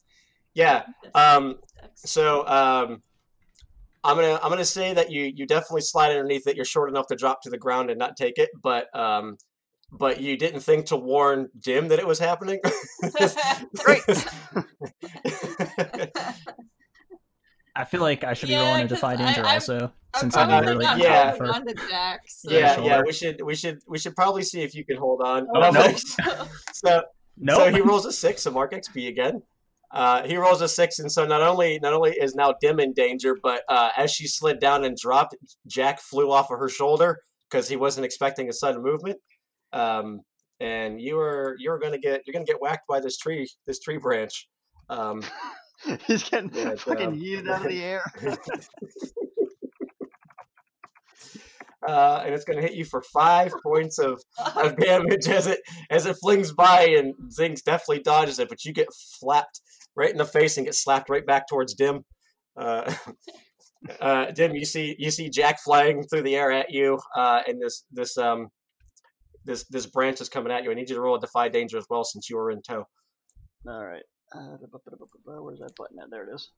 yeah. 0.53 0.83
Um, 1.15 1.57
So 1.95 2.45
um, 2.47 3.01
I'm 4.03 4.15
gonna 4.15 4.39
I'm 4.43 4.49
gonna 4.49 4.65
say 4.65 4.93
that 4.93 5.11
you 5.11 5.31
you 5.35 5.45
definitely 5.45 5.81
slide 5.81 6.11
underneath 6.11 6.47
it. 6.47 6.55
You're 6.55 6.65
short 6.65 6.89
enough 6.89 7.07
to 7.07 7.15
drop 7.15 7.41
to 7.43 7.49
the 7.49 7.57
ground 7.57 7.89
and 7.89 7.97
not 7.99 8.17
take 8.17 8.37
it, 8.37 8.49
but 8.61 8.93
um, 8.95 9.37
but 9.91 10.21
you 10.21 10.37
didn't 10.37 10.61
think 10.61 10.85
to 10.87 10.95
warn 10.95 11.49
Dim 11.59 11.87
that 11.89 11.99
it 11.99 12.07
was 12.07 12.19
happening. 12.19 12.59
Great. 13.83 14.01
I 17.73 17.85
feel 17.85 18.01
like 18.01 18.23
I 18.25 18.33
should 18.33 18.47
be 18.47 18.53
Yeah, 18.53 18.65
rolling 18.67 18.81
a 18.81 18.89
'cause 18.89 18.97
defy 18.97 19.15
danger 19.15 19.41
I'm- 19.45 19.53
also, 19.55 19.93
I'm 20.13 20.19
since 20.19 20.35
I'm 20.35 20.47
probably 20.49 20.65
literally 20.75 20.85
not 20.85 20.97
yeah. 20.99 21.29
holding 21.31 21.47
for. 21.47 21.53
on 21.55 21.65
to 21.67 21.73
Jack. 21.89 22.21
So. 22.27 22.51
yeah, 22.51 22.79
yeah. 22.81 23.01
We 23.01 23.13
should 23.13 23.41
we 23.41 23.55
should 23.55 23.79
we 23.87 23.97
should 23.97 24.13
probably 24.15 24.43
see 24.43 24.61
if 24.61 24.75
you 24.75 24.83
can 24.83 24.97
hold 24.97 25.21
on. 25.21 25.47
Oh, 25.55 25.61
Oh, 25.63 25.71
no. 25.71 25.95
so 26.73 27.03
No, 27.37 27.55
so 27.55 27.71
he 27.71 27.79
rolls 27.79 28.05
a 28.05 28.11
six, 28.11 28.41
so 28.41 28.51
Mark 28.51 28.73
XP 28.73 29.07
again. 29.07 29.41
Uh, 29.93 30.25
he 30.27 30.35
rolls 30.37 30.61
a 30.61 30.67
six, 30.67 30.99
and 30.99 31.09
so 31.11 31.25
not 31.25 31.41
only 31.41 31.79
not 31.81 31.93
only 31.93 32.11
is 32.11 32.35
now 32.35 32.53
Dim 32.61 32.79
in 32.81 32.91
danger, 32.93 33.37
but 33.41 33.63
uh, 33.69 33.89
as 33.95 34.11
she 34.11 34.27
slid 34.27 34.59
down 34.59 34.83
and 34.83 34.97
dropped, 34.97 35.35
Jack 35.67 36.01
flew 36.01 36.29
off 36.29 36.51
of 36.51 36.59
her 36.59 36.69
shoulder 36.69 37.19
because 37.49 37.69
he 37.69 37.77
wasn't 37.77 38.05
expecting 38.05 38.49
a 38.49 38.53
sudden 38.53 38.81
movement. 38.83 39.17
Um, 39.73 40.21
and 40.59 41.01
you 41.01 41.15
were 41.15 41.55
you 41.59 41.71
were 41.71 41.79
gonna 41.79 41.97
get 41.97 42.21
you're 42.25 42.33
gonna 42.33 42.45
get 42.45 42.61
whacked 42.61 42.87
by 42.87 42.99
this 42.99 43.17
tree 43.17 43.49
this 43.65 43.79
tree 43.79 43.97
branch. 43.97 44.47
Um, 44.89 45.23
He's 46.05 46.23
getting 46.23 46.51
it's, 46.53 46.83
fucking 46.83 47.07
um, 47.07 47.19
yeeted 47.19 47.49
out 47.49 47.65
of 47.65 47.71
the 47.71 47.83
air. 47.83 48.03
uh, 51.87 52.21
and 52.23 52.33
it's 52.35 52.45
gonna 52.45 52.61
hit 52.61 52.73
you 52.73 52.85
for 52.85 53.01
five 53.13 53.51
points 53.63 53.97
of, 53.97 54.21
of 54.55 54.77
damage 54.77 55.27
as 55.27 55.47
it 55.47 55.59
as 55.89 56.05
it 56.05 56.15
flings 56.21 56.51
by, 56.51 56.85
and 56.97 57.15
Zinx 57.35 57.63
definitely 57.63 58.03
dodges 58.03 58.37
it, 58.37 58.47
but 58.49 58.63
you 58.63 58.71
get 58.73 58.87
flapped 59.19 59.61
right 59.95 60.11
in 60.11 60.17
the 60.17 60.25
face 60.25 60.57
and 60.57 60.65
get 60.65 60.75
slapped 60.75 61.09
right 61.09 61.25
back 61.25 61.47
towards 61.47 61.73
Dim. 61.73 62.05
Uh, 62.55 62.93
uh, 63.99 64.29
Dim, 64.31 64.53
you 64.55 64.65
see 64.65 64.95
you 64.99 65.09
see 65.09 65.29
Jack 65.29 65.59
flying 65.59 66.03
through 66.03 66.21
the 66.21 66.35
air 66.35 66.51
at 66.51 66.69
you, 66.69 66.99
uh, 67.17 67.41
and 67.47 67.59
this 67.59 67.85
this 67.91 68.15
um 68.19 68.49
this 69.45 69.63
this 69.65 69.85
branch 69.85 70.21
is 70.21 70.29
coming 70.29 70.51
at 70.51 70.63
you. 70.63 70.71
I 70.71 70.73
need 70.73 70.89
you 70.89 70.95
to 70.95 71.01
roll 71.01 71.15
a 71.15 71.19
defy 71.19 71.49
danger 71.49 71.77
as 71.77 71.85
well 71.89 72.03
since 72.03 72.29
you 72.29 72.37
were 72.37 72.51
in 72.51 72.61
tow. 72.61 72.87
All 73.67 73.85
right. 73.85 74.03
Uh, 74.33 74.57
where's 74.61 75.59
that 75.59 75.75
button 75.77 75.99
at? 76.01 76.09
There 76.09 76.29
it 76.29 76.33
is. 76.33 76.49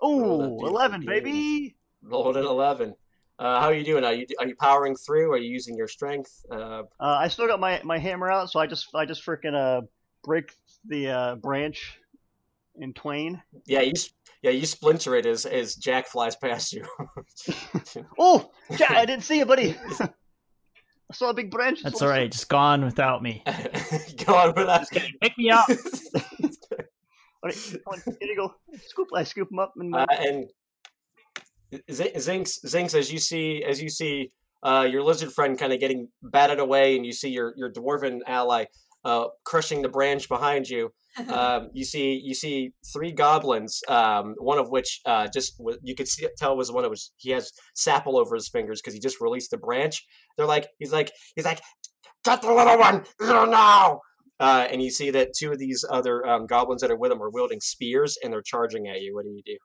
Oh, 0.00 0.66
11, 0.66 1.04
baby. 1.06 1.76
Rolled 2.02 2.36
an 2.36 2.44
eleven. 2.44 2.94
Uh, 3.38 3.60
how 3.60 3.66
are 3.66 3.74
you 3.74 3.84
doing? 3.84 4.04
Are 4.04 4.14
you 4.14 4.26
are 4.38 4.46
you 4.46 4.56
powering 4.56 4.96
through? 4.96 5.32
Are 5.32 5.36
you 5.38 5.50
using 5.50 5.76
your 5.76 5.88
strength? 5.88 6.30
Uh, 6.50 6.82
Uh, 7.00 7.18
I 7.20 7.28
still 7.28 7.46
got 7.46 7.60
my, 7.60 7.80
my 7.84 7.98
hammer 7.98 8.30
out, 8.30 8.50
so 8.50 8.60
I 8.60 8.66
just 8.66 8.86
I 8.94 9.04
just 9.04 9.24
freaking 9.26 9.54
uh 9.54 9.82
break 10.24 10.52
the 10.86 11.08
uh, 11.10 11.34
branch 11.36 11.98
in 12.76 12.92
twain. 12.94 13.42
yeah, 13.66 13.80
you 13.82 13.92
yeah 14.42 14.50
you 14.52 14.64
splinter 14.66 15.14
it 15.16 15.26
as 15.26 15.44
as 15.44 15.74
Jack 15.74 16.06
flies 16.06 16.36
past 16.36 16.72
you. 16.72 16.86
Oh, 18.18 18.50
Jack, 18.76 18.92
I 18.92 19.04
didn't 19.04 19.24
see 19.24 19.38
you, 19.38 19.46
buddy. 19.46 19.76
I 21.10 21.14
saw 21.14 21.30
a 21.30 21.34
big 21.34 21.50
branch. 21.50 21.82
That's 21.82 22.02
all 22.02 22.08
right. 22.08 22.30
Just 22.30 22.48
gone 22.48 22.84
without 22.84 23.22
me. 23.22 23.42
Go 24.24 24.34
on 24.34 24.54
without. 24.56 24.90
Pick 24.90 25.38
me 25.38 25.50
up. 25.50 25.66
All 27.42 27.50
right, 27.50 27.70
come 27.84 27.92
on, 27.92 28.02
here 28.20 28.30
you 28.30 28.36
go. 28.36 28.54
Scoop. 28.88 29.08
I 29.14 29.22
scoop 29.22 29.52
him 29.52 29.58
up 29.58 29.74
and 29.76 29.94
uh, 29.94 30.06
and 30.10 30.48
Z- 31.90 32.12
Zinx, 32.16 32.64
Zinx, 32.64 32.94
as 32.94 33.12
you 33.12 33.18
see, 33.18 33.62
as 33.62 33.80
you 33.80 33.88
see, 33.88 34.32
uh, 34.64 34.88
your 34.90 35.02
lizard 35.02 35.32
friend 35.32 35.56
kind 35.56 35.72
of 35.72 35.78
getting 35.78 36.08
batted 36.22 36.58
away, 36.58 36.96
and 36.96 37.04
you 37.04 37.12
see 37.12 37.28
your 37.28 37.52
your 37.56 37.70
dwarven 37.70 38.20
ally 38.26 38.64
uh, 39.06 39.28
crushing 39.44 39.82
the 39.82 39.88
branch 39.88 40.28
behind 40.28 40.68
you. 40.68 40.90
Um, 41.30 41.70
you 41.72 41.86
see, 41.86 42.20
you 42.22 42.34
see 42.34 42.72
three 42.92 43.10
goblins. 43.10 43.80
Um, 43.88 44.34
one 44.36 44.58
of 44.58 44.68
which 44.68 45.00
uh, 45.06 45.26
just 45.32 45.54
wa- 45.58 45.78
you 45.82 45.94
could 45.94 46.06
see 46.06 46.28
tell 46.36 46.54
was 46.58 46.70
one 46.70 46.82
that 46.82 46.90
was 46.90 47.10
he 47.16 47.30
has 47.30 47.52
sap 47.74 48.06
all 48.06 48.18
over 48.18 48.34
his 48.34 48.50
fingers 48.50 48.82
because 48.82 48.92
he 48.92 49.00
just 49.00 49.18
released 49.22 49.50
the 49.50 49.56
branch. 49.56 50.04
They're 50.36 50.44
like, 50.44 50.68
he's 50.78 50.92
like, 50.92 51.10
he's 51.34 51.46
like, 51.46 51.62
got 52.22 52.42
the 52.42 52.52
little 52.52 52.78
one 52.78 53.02
now. 53.50 54.02
Uh, 54.38 54.68
and 54.70 54.82
you 54.82 54.90
see 54.90 55.10
that 55.12 55.30
two 55.34 55.52
of 55.52 55.58
these 55.58 55.86
other 55.88 56.26
um, 56.26 56.46
goblins 56.46 56.82
that 56.82 56.90
are 56.90 56.98
with 56.98 57.10
him 57.10 57.22
are 57.22 57.30
wielding 57.30 57.60
spears 57.60 58.18
and 58.22 58.30
they're 58.30 58.42
charging 58.42 58.86
at 58.88 59.00
you. 59.00 59.14
What 59.14 59.24
do 59.24 59.30
you 59.30 59.42
do? 59.46 59.56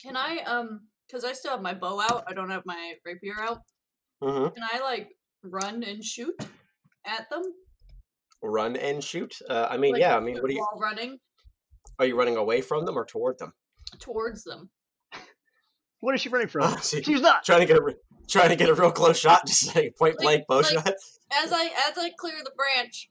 Can 0.00 0.16
I 0.16 0.44
um 0.46 0.82
because 1.08 1.24
I 1.24 1.32
still 1.32 1.50
have 1.50 1.60
my 1.60 1.74
bow 1.74 2.00
out, 2.00 2.22
I 2.28 2.34
don't 2.34 2.50
have 2.50 2.62
my 2.64 2.92
rapier 3.04 3.34
out. 3.40 3.62
Mm-hmm. 4.22 4.54
Can 4.54 4.62
I 4.62 4.78
like 4.78 5.08
run 5.42 5.82
and 5.82 6.04
shoot 6.04 6.34
at 7.06 7.28
them? 7.30 7.42
Run 8.42 8.76
and 8.76 9.02
shoot. 9.02 9.34
Uh, 9.48 9.66
I 9.70 9.76
mean, 9.76 9.92
Like, 9.92 10.00
yeah. 10.00 10.16
I 10.16 10.20
mean, 10.20 10.34
what 10.36 10.50
are 10.50 10.54
you? 10.54 10.66
running 10.80 11.18
Are 11.98 12.06
you 12.06 12.16
running 12.18 12.36
away 12.36 12.60
from 12.60 12.84
them 12.84 12.96
or 12.98 13.04
toward 13.04 13.38
them? 13.38 13.52
towards 14.00 14.42
them? 14.44 14.70
what 16.00 16.14
is 16.14 16.20
she 16.20 16.28
running 16.28 16.48
from? 16.48 16.62
Oh, 16.72 16.76
see, 16.80 17.02
She's 17.02 17.20
not. 17.20 17.44
trying 17.44 17.60
to 17.60 17.66
get 17.66 17.76
a 17.78 17.82
re- 17.82 17.94
trying 18.28 18.48
to 18.48 18.56
get 18.56 18.68
a 18.68 18.74
real 18.74 18.90
close 18.90 19.18
shot, 19.18 19.42
just 19.46 19.74
like 19.76 19.94
point 19.98 20.16
Like- 20.18 20.22
blank 20.24 20.44
bow 20.48 20.56
like- 20.56 20.66
shot. 20.66 20.94
As 21.32 21.52
I 21.52 21.64
as 21.88 21.96
I 21.98 22.10
clear 22.18 22.36
the 22.42 22.50
branch 22.56 23.08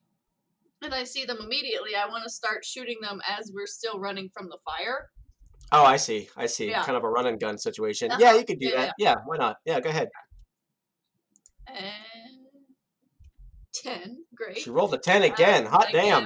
and 0.84 0.94
I 0.94 1.04
see 1.06 1.24
them 1.26 1.38
immediately, 1.42 1.96
I 1.96 2.08
want 2.08 2.24
to 2.24 2.30
start 2.30 2.66
shooting 2.66 2.98
them 3.02 3.20
as 3.28 3.52
we're 3.54 3.68
still 3.68 4.00
running 4.00 4.30
from 4.34 4.48
the 4.50 4.58
fire. 4.66 5.08
Oh, 5.72 5.86
I 5.86 5.96
see. 5.96 6.28
I 6.36 6.48
see. 6.48 6.70
Yeah. 6.70 6.84
Kind 6.84 6.98
of 6.98 7.04
a 7.06 7.10
run 7.10 7.28
and 7.28 7.40
gun 7.40 7.58
situation. 7.58 8.12
Uh-huh. 8.12 8.20
Yeah, 8.22 8.34
you 8.36 8.44
could 8.44 8.60
do 8.60 8.68
Yeah, 8.68 8.76
that. 8.88 8.96
Yeah. 8.98 9.16
why 9.26 9.38
not? 9.38 9.56
Yeah, 9.66 9.80
go 9.80 9.90
ahead. 9.90 10.10
And 11.68 11.80
ten, 13.74 14.18
great. 14.36 14.58
She 14.60 14.70
rolled 14.70 14.94
a 14.94 14.98
ten 14.98 15.24
again. 15.24 15.66
Um, 15.66 15.72
Hot 15.72 15.88
damn. 15.92 16.24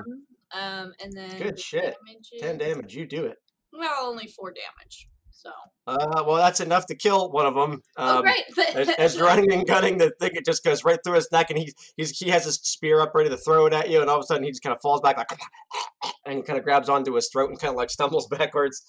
Um, 0.54 0.94
and 1.04 1.12
then 1.14 1.38
Good 1.42 1.60
shit. 1.60 1.96
damage 2.06 2.30
Ten 2.40 2.58
damage. 2.58 2.96
You 2.96 3.06
do 3.06 3.26
it. 3.26 3.38
Well, 3.74 4.06
only 4.06 4.28
four 4.28 4.52
damage. 4.54 5.08
So. 5.32 5.52
Uh, 5.86 6.24
well, 6.26 6.38
that's 6.38 6.62
enough 6.62 6.86
to 6.88 6.96
kill 6.96 7.30
one 7.32 7.46
of 7.46 7.54
them. 7.54 7.82
oh, 7.98 8.18
Um, 8.18 8.22
great! 8.24 8.44
as, 8.76 8.90
as 8.98 9.20
running 9.20 9.52
and 9.52 9.68
gunning, 9.68 9.98
the 9.98 10.12
thing 10.20 10.32
it 10.34 10.46
just 10.46 10.64
goes 10.64 10.84
right 10.84 10.98
through 11.04 11.16
his 11.16 11.28
neck, 11.32 11.50
and 11.50 11.60
he's, 11.60 11.74
he's 11.98 12.18
he 12.18 12.30
has 12.30 12.46
his 12.46 12.56
spear 12.56 13.00
up 13.02 13.14
ready 13.14 13.30
to 13.30 13.38
throw 13.38 13.66
it 13.68 13.74
at 13.74 13.90
you, 13.90 14.02
and 14.02 14.10
all 14.10 14.18
of 14.18 14.24
a 14.24 14.26
sudden 14.26 14.44
he 14.44 14.50
just 14.50 14.64
kind 14.64 14.74
of 14.76 14.82
falls 14.82 15.02
back 15.02 15.18
like, 15.18 15.30
and 16.26 16.38
he 16.38 16.42
kind 16.42 16.58
of 16.58 16.64
grabs 16.64 16.90
onto 16.90 17.14
his 17.14 17.30
throat 17.32 17.50
and 17.50 17.60
kind 17.60 17.70
of 17.72 17.76
like 17.76 17.90
stumbles 17.92 18.28
backwards. 18.32 18.82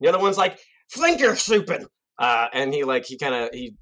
The 0.00 0.08
other 0.08 0.18
one's 0.18 0.36
like, 0.36 0.58
"Flinker 0.94 1.32
souping," 1.36 1.86
uh, 2.18 2.48
and 2.52 2.74
he 2.74 2.82
like 2.84 3.06
he 3.06 3.16
kind 3.16 3.34
of 3.34 3.50
he. 3.52 3.74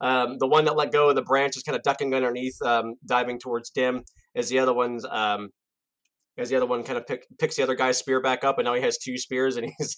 Um, 0.00 0.36
the 0.38 0.46
one 0.46 0.64
that 0.64 0.76
let 0.76 0.92
go 0.92 1.08
of 1.08 1.16
the 1.16 1.22
branch 1.22 1.56
is 1.56 1.62
kind 1.62 1.76
of 1.76 1.82
ducking 1.82 2.14
underneath, 2.14 2.60
um, 2.62 2.94
diving 3.06 3.38
towards 3.38 3.70
Dim, 3.70 4.02
as 4.34 4.48
the 4.48 4.58
other 4.58 4.74
one's 4.74 5.04
um, 5.10 5.50
as 6.38 6.50
the 6.50 6.56
other 6.56 6.66
one 6.66 6.82
kind 6.82 6.98
of 6.98 7.06
pick, 7.06 7.26
picks 7.38 7.56
the 7.56 7.62
other 7.62 7.74
guy's 7.74 7.96
spear 7.96 8.20
back 8.20 8.44
up, 8.44 8.58
and 8.58 8.66
now 8.66 8.74
he 8.74 8.82
has 8.82 8.98
two 8.98 9.16
spears, 9.16 9.56
and 9.56 9.70
he's 9.78 9.96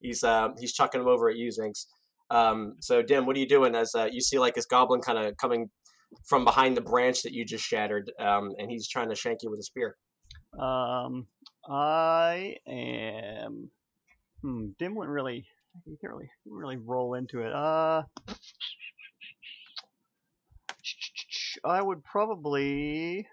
he's 0.00 0.24
um, 0.24 0.54
he's 0.58 0.72
chucking 0.72 1.00
them 1.00 1.08
over 1.08 1.28
at 1.28 1.36
Zinx. 1.36 1.86
Um, 2.30 2.74
so 2.80 3.02
Dim, 3.02 3.26
what 3.26 3.36
are 3.36 3.40
you 3.40 3.48
doing 3.48 3.74
as 3.74 3.94
uh, 3.94 4.08
you 4.10 4.20
see 4.20 4.38
like 4.38 4.54
this 4.54 4.66
goblin 4.66 5.00
kind 5.00 5.18
of 5.18 5.36
coming 5.36 5.68
from 6.26 6.44
behind 6.44 6.76
the 6.76 6.80
branch 6.80 7.22
that 7.22 7.32
you 7.32 7.44
just 7.44 7.64
shattered, 7.64 8.10
um, 8.18 8.50
and 8.58 8.70
he's 8.70 8.88
trying 8.88 9.08
to 9.08 9.14
shank 9.14 9.42
you 9.42 9.50
with 9.50 9.60
a 9.60 9.64
spear. 9.64 9.96
Um, 10.58 11.26
I 11.68 12.56
am. 12.68 13.70
Hmm. 14.42 14.66
Dim 14.78 14.94
wouldn't 14.94 15.12
really. 15.12 15.46
You 15.86 15.96
can't 16.00 16.12
really 16.12 16.30
really 16.46 16.76
roll 16.76 17.14
into 17.14 17.40
it. 17.40 17.52
Uh. 17.52 18.02
I 21.64 21.80
would 21.80 22.04
probably 22.04 23.26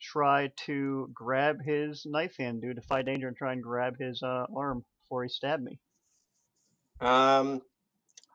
try 0.00 0.50
to 0.66 1.10
grab 1.14 1.58
his 1.64 2.06
knife 2.06 2.36
hand, 2.38 2.62
do 2.62 2.72
defy 2.74 3.02
danger, 3.02 3.28
and 3.28 3.36
try 3.36 3.52
and 3.52 3.62
grab 3.62 3.98
his 3.98 4.22
uh, 4.22 4.46
arm 4.56 4.84
before 5.02 5.22
he 5.22 5.28
stabbed 5.28 5.62
me. 5.62 5.78
Um, 7.00 7.60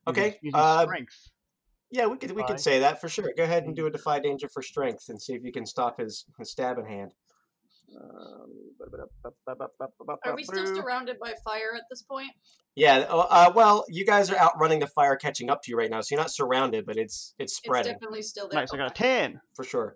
okay, 0.08 0.38
Using 0.41 0.60
uh, 0.60 0.84
strength. 0.84 1.30
yeah, 1.91 2.06
we 2.06 2.18
could 2.18 2.32
we 2.32 2.43
could 2.43 2.60
say 2.60 2.80
that 2.80 3.02
for 3.02 3.10
sure. 3.10 3.32
Go 3.36 3.43
ahead 3.43 3.64
and 3.64 3.76
do 3.76 3.88
a 3.88 3.91
defy 3.91 4.20
danger 4.20 4.47
for 4.50 4.62
strength 4.62 5.10
and 5.10 5.22
see 5.22 5.34
if 5.34 5.43
you 5.43 5.52
can 5.52 5.66
stop 5.66 6.00
his, 6.00 6.26
his 6.38 6.52
stabbing 6.52 6.86
hand. 6.86 7.14
Um, 7.96 8.52
Are 10.26 10.36
we 10.36 10.44
still 10.44 10.66
surrounded 10.76 11.18
by 11.20 11.34
fire 11.44 11.74
at 11.76 11.84
this 11.90 12.02
point? 12.04 12.32
Yeah, 12.76 13.00
uh, 13.10 13.26
uh, 13.30 13.52
well, 13.56 13.86
you 13.90 14.06
guys 14.06 14.30
are 14.30 14.38
outrunning 14.38 14.80
the 14.80 14.88
fire, 14.88 15.16
catching 15.16 15.50
up 15.50 15.62
to 15.64 15.72
you 15.72 15.78
right 15.78 15.90
now, 15.90 16.02
so 16.02 16.16
you're 16.16 16.22
not 16.22 16.32
surrounded, 16.32 16.86
but 16.86 16.98
it's 16.98 17.34
it's 17.40 17.54
It's 17.54 17.58
spreading. 17.58 17.94
definitely 17.94 18.22
still 18.22 18.48
there. 18.48 18.60
Nice. 18.62 18.74
I 18.74 18.78
got 18.78 18.88
a 18.88 18.94
Okay. 18.94 19.22
ten. 19.22 19.42
for 19.56 19.64
sure. 19.64 19.96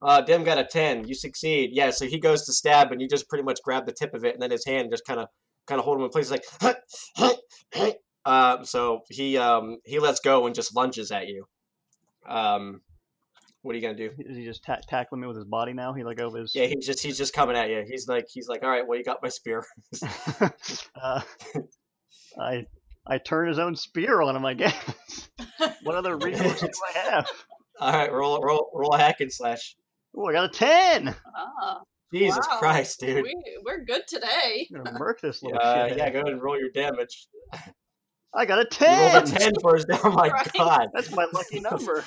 Uh, 0.00 0.20
Dim 0.20 0.44
got 0.44 0.58
a 0.58 0.64
ten. 0.64 1.06
You 1.08 1.14
succeed. 1.14 1.70
Yeah, 1.72 1.90
so 1.90 2.06
he 2.06 2.18
goes 2.18 2.44
to 2.46 2.52
stab, 2.52 2.92
and 2.92 3.00
you 3.00 3.08
just 3.08 3.28
pretty 3.28 3.44
much 3.44 3.60
grab 3.64 3.86
the 3.86 3.92
tip 3.92 4.14
of 4.14 4.24
it, 4.24 4.34
and 4.34 4.42
then 4.42 4.50
his 4.50 4.64
hand 4.64 4.90
just 4.90 5.04
kind 5.06 5.18
of 5.20 5.28
kind 5.66 5.78
of 5.78 5.84
hold 5.84 5.98
him 5.98 6.04
in 6.04 6.10
place, 6.10 6.30
He's 6.30 6.42
like. 6.62 7.96
uh, 8.24 8.62
so 8.64 9.00
he 9.10 9.36
um 9.38 9.78
he 9.84 9.98
lets 9.98 10.20
go 10.20 10.46
and 10.46 10.54
just 10.54 10.74
lunges 10.74 11.10
at 11.10 11.26
you. 11.28 11.46
Um, 12.28 12.80
what 13.64 13.74
are 13.74 13.78
you 13.78 13.82
gonna 13.82 13.96
do? 13.96 14.10
Is 14.18 14.36
he 14.36 14.44
just 14.44 14.62
ta- 14.62 14.78
tackling 14.88 15.22
me 15.22 15.26
with 15.26 15.36
his 15.36 15.46
body 15.46 15.72
now? 15.72 15.94
He 15.94 16.04
like 16.04 16.18
go 16.18 16.28
of 16.28 16.34
his. 16.34 16.54
Yeah, 16.54 16.66
he's 16.66 16.86
just 16.86 17.02
he's 17.02 17.16
just 17.16 17.32
coming 17.32 17.56
at 17.56 17.70
you. 17.70 17.82
He's 17.88 18.06
like 18.06 18.26
he's 18.30 18.46
like, 18.46 18.62
all 18.62 18.68
right, 18.68 18.86
well, 18.86 18.98
you 18.98 19.04
got 19.04 19.22
my 19.22 19.30
spear. 19.30 19.64
uh, 21.02 21.20
I 22.38 22.66
I 23.06 23.18
turn 23.18 23.48
his 23.48 23.58
own 23.58 23.74
spear 23.74 24.20
on 24.20 24.36
him. 24.36 24.44
I 24.44 24.52
guess. 24.52 25.28
what 25.82 25.94
other 25.94 26.16
recourse 26.16 26.60
do 26.60 26.68
I 26.94 26.98
have? 26.98 27.26
all 27.80 27.92
right, 27.92 28.12
roll 28.12 28.38
roll 28.42 28.70
roll 28.74 28.92
a 28.92 28.98
hack 28.98 29.20
and 29.20 29.32
slash. 29.32 29.76
Oh, 30.16 30.26
I 30.26 30.32
got 30.32 30.44
a 30.44 30.48
ten. 30.48 31.14
Ah, 31.34 31.80
Jesus 32.12 32.46
wow. 32.50 32.58
Christ, 32.58 33.00
dude. 33.00 33.22
We, 33.22 33.34
we're 33.64 33.84
good 33.84 34.02
today. 34.06 34.68
I'm 34.76 34.84
gonna 34.84 34.98
murk 34.98 35.20
this 35.22 35.42
little 35.42 35.58
Uh, 35.58 35.88
shit. 35.88 35.96
yeah, 35.98 36.10
go 36.10 36.20
ahead 36.20 36.32
and 36.34 36.42
roll 36.42 36.58
your 36.58 36.70
damage. 36.70 37.28
I 38.34 38.44
got 38.44 38.58
a 38.58 38.66
You 38.90 38.96
rolled 38.98 39.12
ten. 39.12 39.24
a 39.24 39.26
ten 39.26 39.52
for 39.62 39.74
his. 39.74 39.86
Oh 40.04 40.10
my 40.10 40.28
Right. 40.32 40.48
god. 40.54 40.88
That's 40.92 41.10
my 41.12 41.26
lucky 41.32 41.60
number. 41.60 42.04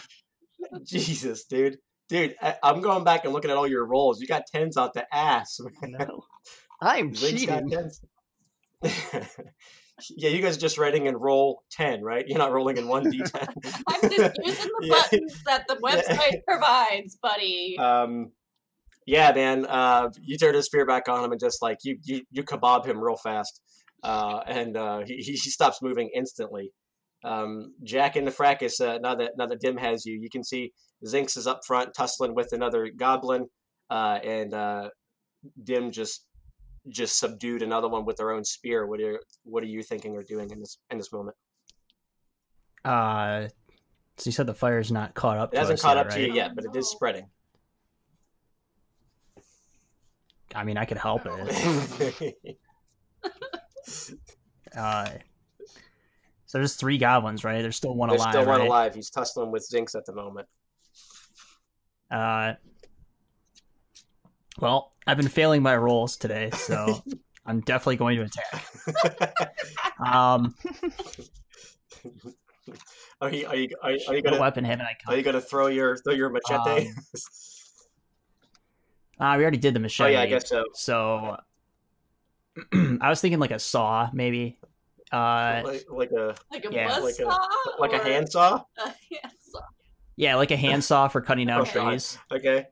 Jesus, 0.84 1.46
dude. 1.46 1.78
Dude, 2.10 2.36
I, 2.42 2.56
I'm 2.64 2.82
going 2.82 3.04
back 3.04 3.26
and 3.26 3.34
looking 3.34 3.52
at 3.52 3.58
all 3.58 3.68
your 3.68 3.86
rolls. 3.86 4.22
You 4.22 4.28
got 4.28 4.44
tens 4.54 4.78
out 4.78 4.94
the 4.94 5.06
ass. 5.14 5.60
man. 5.82 5.96
no, 6.00 6.24
I'm 6.82 7.12
Link's 7.12 7.46
got 7.46 7.64
cheating. 7.64 7.70
tens. 7.70 8.02
yeah, 10.16 10.30
you 10.30 10.42
guys 10.42 10.56
are 10.58 10.60
just 10.60 10.78
writing 10.78 11.08
in 11.08 11.16
roll 11.18 11.64
10, 11.72 12.02
right? 12.04 12.24
You're 12.28 12.38
not 12.38 12.52
rolling 12.54 12.78
in 12.78 12.86
1d10. 12.86 13.48
I'm 13.88 14.02
just 14.10 14.40
using 14.44 14.66
the 14.80 14.88
Yeah. 14.88 14.96
buttons 15.02 15.42
that 15.46 15.66
the 15.68 15.76
website 15.76 16.44
provides, 16.48 17.18
buddy. 17.22 17.78
um, 17.80 18.32
yeah, 19.06 19.32
man. 19.32 19.66
Uh, 19.66 20.10
you 20.22 20.38
turn 20.38 20.54
his 20.54 20.66
spear 20.66 20.86
back 20.86 21.08
on 21.10 21.24
him 21.24 21.32
and 21.32 21.40
just 21.40 21.62
like 21.62 21.78
you, 21.84 21.98
you, 22.04 22.22
you 22.30 22.44
kebab 22.44 22.86
him 22.86 23.00
real 23.00 23.16
fast, 23.16 23.62
uh, 24.04 24.42
and 24.46 24.76
uh, 24.78 25.00
he, 25.06 25.16
he 25.16 25.32
he 25.32 25.50
stops 25.50 25.82
moving 25.82 26.10
instantly. 26.14 26.72
Um, 27.24 27.74
Jack 27.84 28.16
in 28.16 28.26
the 28.26 28.32
fracas. 28.32 28.80
Uh, 28.80 28.98
now 29.02 29.16
that 29.16 29.32
now 29.38 29.48
that 29.48 29.60
Dim 29.60 29.78
has 29.78 30.06
you, 30.06 30.20
you 30.20 30.30
can 30.30 30.44
see 30.44 30.72
Zinx 31.06 31.38
is 31.38 31.48
up 31.48 31.62
front 31.66 31.94
tussling 31.96 32.36
with 32.36 32.54
another 32.54 32.90
goblin, 32.96 33.48
uh, 33.90 34.20
and 34.24 34.54
uh, 34.54 34.90
Dim 35.64 35.92
just 35.92 36.26
just 36.90 37.20
subdued 37.20 37.64
another 37.64 37.90
one 37.90 38.06
with 38.06 38.18
their 38.18 38.32
own 38.32 38.44
spear. 38.44 38.86
What 38.86 39.02
are 39.02 39.20
what 39.44 39.64
are 39.64 39.68
you 39.68 39.84
thinking 39.84 40.16
or 40.16 40.24
doing 40.24 40.50
in 40.52 40.60
this 40.60 40.78
in 40.92 40.98
this 40.98 41.12
moment? 41.12 41.36
Uh, 42.86 43.48
so 44.18 44.28
you 44.28 44.32
said 44.32 44.48
the 44.48 44.54
fire's 44.54 44.92
not 44.92 45.14
caught 45.14 45.38
up. 45.38 45.54
It 45.54 45.58
hasn't 45.58 45.82
caught 45.82 45.98
yet, 45.98 46.06
up 46.06 46.12
to 46.14 46.22
you 46.22 46.34
yet, 46.34 46.56
but 46.56 46.66
it 46.66 46.76
is 46.76 46.90
spreading. 46.90 47.26
I 50.56 50.64
mean, 50.64 50.78
I 50.78 50.86
could 50.86 50.98
help 50.98 51.24
it. 51.26 52.38
Uh, 54.76 55.10
so 56.48 56.58
there's 56.58 56.76
three 56.76 56.98
goblins, 56.98 57.44
right? 57.44 57.62
There's 57.62 57.76
still 57.76 57.94
one 57.94 58.10
There's 58.10 58.22
alive. 58.22 58.34
still 58.34 58.46
one 58.46 58.60
right? 58.60 58.68
alive. 58.68 58.96
He's 58.96 59.10
tussling 59.10 59.52
with 59.52 59.68
Zinx 59.70 59.96
at 59.96 60.06
the 60.06 60.14
moment. 60.14 60.48
Uh, 62.10 62.54
well, 64.60 64.94
I've 65.06 65.18
been 65.18 65.28
failing 65.28 65.62
my 65.62 65.76
rolls 65.78 66.18
today, 66.18 66.50
so 66.52 67.04
I'm 67.46 67.60
definitely 67.62 67.98
going 67.98 68.18
to 68.18 68.24
attack. 68.24 69.54
Um, 70.06 70.54
Are 73.20 73.32
you 73.32 73.48
are 73.48 73.56
you 73.56 73.70
are 73.82 73.92
you, 73.92 74.00
are 74.08 74.16
you 74.16 74.22
gonna 74.22 74.40
weapon 74.40 74.64
haven't 74.64 74.86
I 74.86 74.96
are 75.08 75.18
you 75.18 75.24
gonna 75.24 75.42
throw 75.42 75.68
your 75.68 75.98
throw 75.98 76.14
your 76.14 76.30
machete? 76.30 76.88
Um, 76.90 76.94
Uh, 79.20 79.36
we 79.38 79.42
already 79.44 79.58
did 79.58 79.74
the 79.74 79.80
machete. 79.80 80.10
oh 80.10 80.12
yeah, 80.12 80.22
I 80.22 80.28
guess 80.28 80.48
so. 80.48 80.64
So 80.74 81.38
I 83.02 83.10
was 83.10 83.20
thinking 83.20 83.40
like 83.40 83.50
a 83.50 83.58
saw, 83.58 84.10
maybe. 84.14 84.60
Uh, 85.12 85.62
like, 85.66 85.86
like 85.90 86.12
a 86.12 86.36
like 86.52 86.66
a 86.66 86.72
yeah, 86.72 86.88
buzz 86.88 87.04
like 87.20 87.28
a- 87.28 87.82
like 87.82 87.94
a 87.94 88.00
handsaw. 88.04 88.62
A 88.78 88.82
handsaw. 88.84 89.62
Yeah, 90.18 90.36
like 90.36 90.52
a 90.52 90.58
handsaw 90.58 91.08
for 91.08 91.22
cutting 91.22 91.48
down 91.48 91.62
Oh, 91.62 91.66
God. 91.74 91.90
trees. 91.92 92.18
Okay. 92.32 92.66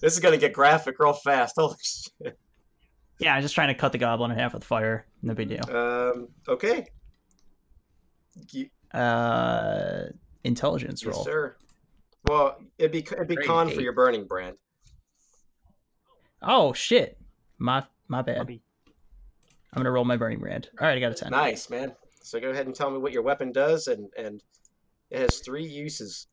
This 0.00 0.14
is 0.14 0.20
gonna 0.20 0.38
get 0.38 0.52
graphic 0.52 0.98
real 0.98 1.12
fast. 1.12 1.54
Holy 1.58 1.76
shit. 1.82 2.38
Yeah, 3.18 3.34
I'm 3.34 3.42
just 3.42 3.54
trying 3.54 3.68
to 3.68 3.74
cut 3.74 3.92
the 3.92 3.98
goblin 3.98 4.30
in 4.30 4.38
half 4.38 4.54
with 4.54 4.64
fire. 4.64 5.06
No 5.22 5.34
big 5.34 5.48
deal. 5.50 5.68
Um. 5.76 6.28
Okay. 6.48 6.86
You, 8.52 8.68
Uh, 8.98 10.04
intelligence 10.44 11.02
yes, 11.04 11.14
roll. 11.14 11.24
sir. 11.24 11.56
Well, 12.26 12.56
it'd 12.78 12.92
be 12.92 13.00
it'd 13.00 13.28
be 13.28 13.34
Great. 13.36 13.46
con 13.46 13.68
for 13.70 13.80
your 13.82 13.92
burning 13.92 14.26
brand. 14.26 14.56
Oh 16.40 16.72
shit, 16.72 17.18
my 17.58 17.84
my 18.08 18.22
bad. 18.22 18.60
I'm 19.72 19.78
gonna 19.78 19.90
roll 19.90 20.04
my 20.04 20.16
burning 20.16 20.38
brand. 20.38 20.68
All 20.80 20.86
right, 20.86 20.96
I 20.96 21.00
got 21.00 21.12
a 21.12 21.14
ten. 21.14 21.30
Nice, 21.30 21.70
man. 21.70 21.94
So 22.22 22.38
go 22.40 22.50
ahead 22.50 22.66
and 22.66 22.74
tell 22.74 22.90
me 22.90 22.98
what 22.98 23.12
your 23.12 23.22
weapon 23.22 23.52
does, 23.52 23.86
and 23.88 24.08
and 24.16 24.42
it 25.10 25.18
has 25.18 25.38
three 25.40 25.64
uses. 25.64 26.26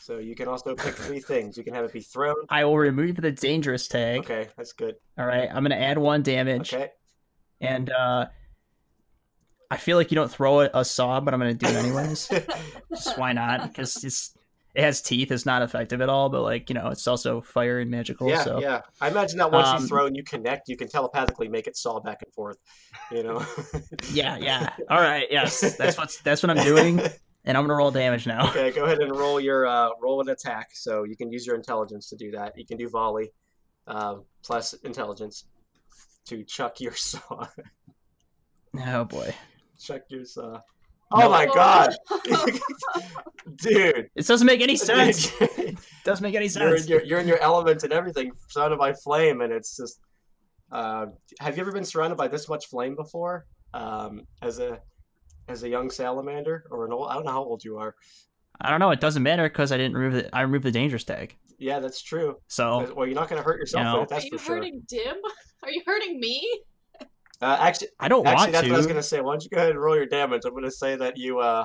So 0.00 0.18
you 0.18 0.34
can 0.34 0.48
also 0.48 0.74
pick 0.74 0.94
three 1.06 1.20
things. 1.20 1.56
You 1.56 1.64
can 1.64 1.74
have 1.74 1.84
it 1.84 1.92
be 1.92 2.00
thrown. 2.00 2.34
I 2.48 2.64
will 2.64 2.78
remove 2.78 3.16
the 3.16 3.30
dangerous 3.30 3.86
tag. 3.88 4.20
Okay, 4.20 4.48
that's 4.56 4.72
good. 4.72 4.96
All 5.18 5.26
right, 5.26 5.48
I'm 5.52 5.62
gonna 5.62 5.76
add 5.76 5.98
one 5.98 6.22
damage, 6.22 6.74
Okay. 6.74 6.90
and 7.60 7.90
uh, 7.90 8.26
I 9.70 9.76
feel 9.76 9.96
like 9.96 10.10
you 10.10 10.16
don't 10.16 10.30
throw 10.30 10.62
a, 10.62 10.70
a 10.74 10.84
saw, 10.84 11.20
but 11.20 11.32
I'm 11.32 11.40
gonna 11.40 11.54
do 11.54 11.66
it 11.66 11.76
anyways. 11.76 12.28
Just 12.90 13.16
why 13.16 13.32
not? 13.32 13.68
Because 13.68 14.02
it's 14.02 14.34
it 14.74 14.82
has 14.82 15.02
teeth. 15.02 15.32
It's 15.32 15.44
not 15.46 15.62
effective 15.62 16.00
at 16.00 16.08
all, 16.08 16.28
but 16.28 16.42
like 16.42 16.68
you 16.68 16.74
know, 16.74 16.88
it's 16.88 17.06
also 17.06 17.40
fire 17.40 17.80
and 17.80 17.90
magical. 17.90 18.28
yeah, 18.28 18.44
so 18.44 18.60
yeah. 18.60 18.82
I 19.00 19.08
imagine 19.08 19.38
that 19.38 19.50
once 19.50 19.68
Um, 19.68 19.82
you 19.82 19.88
throw 19.88 20.06
and 20.06 20.16
you 20.16 20.22
connect, 20.22 20.68
you 20.68 20.76
can 20.76 20.88
telepathically 20.88 21.48
make 21.48 21.66
it 21.66 21.76
saw 21.76 21.98
back 22.00 22.18
and 22.24 22.32
forth. 22.32 22.56
You 23.10 23.22
know. 23.22 23.44
yeah, 24.12 24.36
yeah. 24.38 24.70
All 24.88 25.00
right, 25.00 25.26
yes, 25.30 25.76
that's 25.76 25.98
what's 25.98 26.20
that's 26.22 26.42
what 26.42 26.50
I'm 26.50 26.64
doing, 26.64 27.00
and 27.44 27.56
I'm 27.56 27.64
gonna 27.64 27.74
roll 27.74 27.90
damage 27.90 28.26
now. 28.26 28.48
Okay, 28.50 28.70
go 28.70 28.84
ahead 28.84 29.00
and 29.00 29.14
roll 29.16 29.40
your 29.40 29.66
uh, 29.66 29.90
roll 30.00 30.20
an 30.20 30.28
attack. 30.28 30.68
So 30.72 31.04
you 31.04 31.16
can 31.16 31.32
use 31.32 31.46
your 31.46 31.56
intelligence 31.56 32.08
to 32.10 32.16
do 32.16 32.30
that. 32.32 32.52
You 32.56 32.64
can 32.64 32.76
do 32.78 32.88
volley 32.88 33.32
um, 33.88 34.24
plus 34.44 34.74
intelligence 34.84 35.46
to 36.26 36.44
chuck 36.44 36.80
your 36.80 36.92
saw. 36.94 37.46
Oh 38.86 39.04
boy, 39.04 39.34
chuck 39.80 40.02
your 40.08 40.24
saw. 40.24 40.60
Oh 41.12 41.28
my 41.28 41.46
god, 41.46 41.94
dude! 43.56 44.08
this 44.14 44.26
doesn't 44.26 44.46
make 44.46 44.60
any 44.60 44.76
sense. 44.76 45.32
you're, 45.40 45.70
doesn't 46.04 46.22
make 46.22 46.34
any 46.34 46.44
in 46.44 46.50
sense. 46.50 46.88
your, 46.88 47.02
you're 47.02 47.18
in 47.18 47.26
your 47.28 47.40
element 47.40 47.82
and 47.82 47.92
everything, 47.92 48.30
surrounded 48.48 48.78
by 48.78 48.92
flame, 48.92 49.40
and 49.40 49.52
it's 49.52 49.76
just. 49.76 50.00
Uh, 50.72 51.06
have 51.40 51.56
you 51.56 51.62
ever 51.62 51.72
been 51.72 51.84
surrounded 51.84 52.16
by 52.16 52.28
this 52.28 52.48
much 52.48 52.66
flame 52.66 52.94
before? 52.94 53.44
Um, 53.74 54.22
as 54.42 54.60
a 54.60 54.78
as 55.48 55.64
a 55.64 55.68
young 55.68 55.90
salamander 55.90 56.64
or 56.70 56.86
an 56.86 56.92
old? 56.92 57.08
I 57.10 57.14
don't 57.14 57.24
know 57.24 57.32
how 57.32 57.42
old 57.42 57.64
you 57.64 57.76
are. 57.78 57.94
I 58.60 58.70
don't 58.70 58.78
know. 58.78 58.90
It 58.90 59.00
doesn't 59.00 59.22
matter 59.22 59.42
because 59.48 59.72
I 59.72 59.76
didn't 59.76 59.96
remove 59.96 60.12
the 60.22 60.36
I 60.36 60.42
removed 60.42 60.64
the 60.64 60.70
dangerous 60.70 61.02
tag. 61.02 61.36
Yeah, 61.58 61.78
that's 61.80 62.02
true. 62.02 62.36
So 62.48 62.92
Well, 62.96 63.06
you're 63.06 63.14
not 63.14 63.28
going 63.28 63.40
to 63.40 63.44
hurt 63.44 63.58
yourself 63.58 63.84
know. 63.84 64.00
with 64.00 64.10
it. 64.10 64.14
Are 64.14 64.16
That's 64.16 64.24
you 64.26 64.38
for 64.38 64.44
sure. 64.44 64.54
hurting 64.56 64.82
Dim? 64.88 65.16
Are 65.62 65.70
you 65.70 65.82
hurting 65.84 66.18
me? 66.18 66.62
Uh, 67.40 67.56
actually, 67.58 67.88
I 67.98 68.08
don't 68.08 68.26
Actually, 68.26 68.40
want 68.40 68.52
that's 68.52 68.64
to. 68.64 68.70
what 68.70 68.74
I 68.74 68.78
was 68.78 68.86
gonna 68.86 69.02
say. 69.02 69.20
Why 69.20 69.32
don't 69.32 69.42
you 69.44 69.50
go 69.50 69.56
ahead 69.56 69.70
and 69.70 69.80
roll 69.80 69.96
your 69.96 70.06
damage? 70.06 70.42
I'm 70.44 70.54
gonna 70.54 70.70
say 70.70 70.96
that 70.96 71.16
you 71.16 71.38
uh 71.38 71.64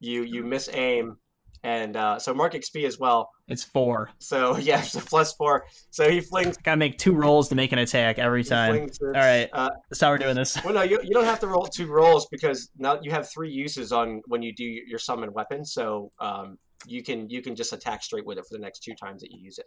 you 0.00 0.22
you 0.24 0.42
miss 0.42 0.68
aim, 0.72 1.16
and 1.62 1.96
uh, 1.96 2.18
so 2.18 2.34
mark 2.34 2.54
XP 2.54 2.84
as 2.84 2.98
well. 2.98 3.30
It's 3.46 3.62
four. 3.62 4.10
So 4.18 4.56
yeah, 4.58 4.80
so 4.80 4.98
plus 5.00 5.32
four. 5.34 5.64
So 5.90 6.10
he 6.10 6.20
flings. 6.20 6.56
Gotta 6.56 6.76
make 6.76 6.98
two 6.98 7.12
rolls 7.12 7.48
to 7.50 7.54
make 7.54 7.70
an 7.70 7.78
attack 7.78 8.18
every 8.18 8.42
time. 8.42 8.88
All 9.00 9.10
right. 9.12 9.48
Uh, 9.52 9.70
That's 9.88 10.00
how 10.00 10.10
we're 10.10 10.18
doing 10.18 10.34
this. 10.34 10.58
well, 10.64 10.74
no, 10.74 10.82
you, 10.82 10.98
you 11.04 11.10
don't 11.14 11.24
have 11.24 11.38
to 11.40 11.46
roll 11.46 11.66
two 11.66 11.86
rolls 11.86 12.26
because 12.30 12.70
now 12.78 12.98
you 13.00 13.12
have 13.12 13.30
three 13.30 13.50
uses 13.50 13.92
on 13.92 14.22
when 14.26 14.42
you 14.42 14.52
do 14.52 14.64
your 14.64 14.98
summon 14.98 15.32
weapon. 15.32 15.64
So 15.64 16.10
um, 16.18 16.58
you 16.84 17.04
can 17.04 17.30
you 17.30 17.42
can 17.42 17.54
just 17.54 17.72
attack 17.72 18.02
straight 18.02 18.26
with 18.26 18.38
it 18.38 18.44
for 18.48 18.54
the 18.54 18.60
next 18.60 18.80
two 18.82 18.94
times 18.94 19.22
that 19.22 19.30
you 19.30 19.38
use 19.40 19.58
it. 19.58 19.66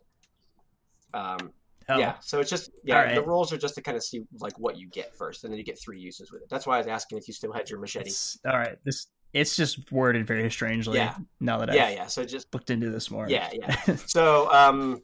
Um, 1.14 1.51
Oh, 1.88 1.99
Yeah, 1.99 2.15
so 2.19 2.39
it's 2.39 2.49
just 2.49 2.71
yeah, 2.83 2.97
Alright. 2.99 3.15
the 3.15 3.21
rolls 3.21 3.53
are 3.53 3.57
just 3.57 3.75
to 3.75 3.81
kind 3.81 3.95
of 3.95 4.03
see 4.03 4.23
like 4.39 4.57
what 4.57 4.77
you 4.77 4.89
get 4.89 5.15
first, 5.15 5.43
and 5.43 5.53
then 5.53 5.57
you 5.59 5.63
get 5.63 5.79
three 5.79 5.99
uses 5.99 6.31
with 6.31 6.41
it. 6.41 6.49
That's 6.49 6.65
why 6.65 6.75
I 6.75 6.77
was 6.79 6.88
asking 6.88 7.17
if 7.19 7.27
you 7.27 7.33
still 7.33 7.51
had 7.51 7.69
your 7.69 7.79
machete. 7.79 8.09
It's, 8.09 8.39
all 8.45 8.57
right. 8.57 8.77
This 8.83 9.07
it's 9.33 9.55
just 9.55 9.91
worded 9.91 10.25
very 10.25 10.49
strangely. 10.49 10.97
Yeah. 10.97 11.15
Now 11.39 11.57
that 11.57 11.73
Yeah, 11.73 11.88
I've 11.88 11.95
yeah. 11.95 12.07
So 12.07 12.23
just 12.23 12.51
looked 12.53 12.69
into 12.69 12.89
this 12.89 13.11
more. 13.11 13.27
Yeah, 13.29 13.49
yeah. 13.53 13.95
so 14.07 14.51
um 14.51 15.01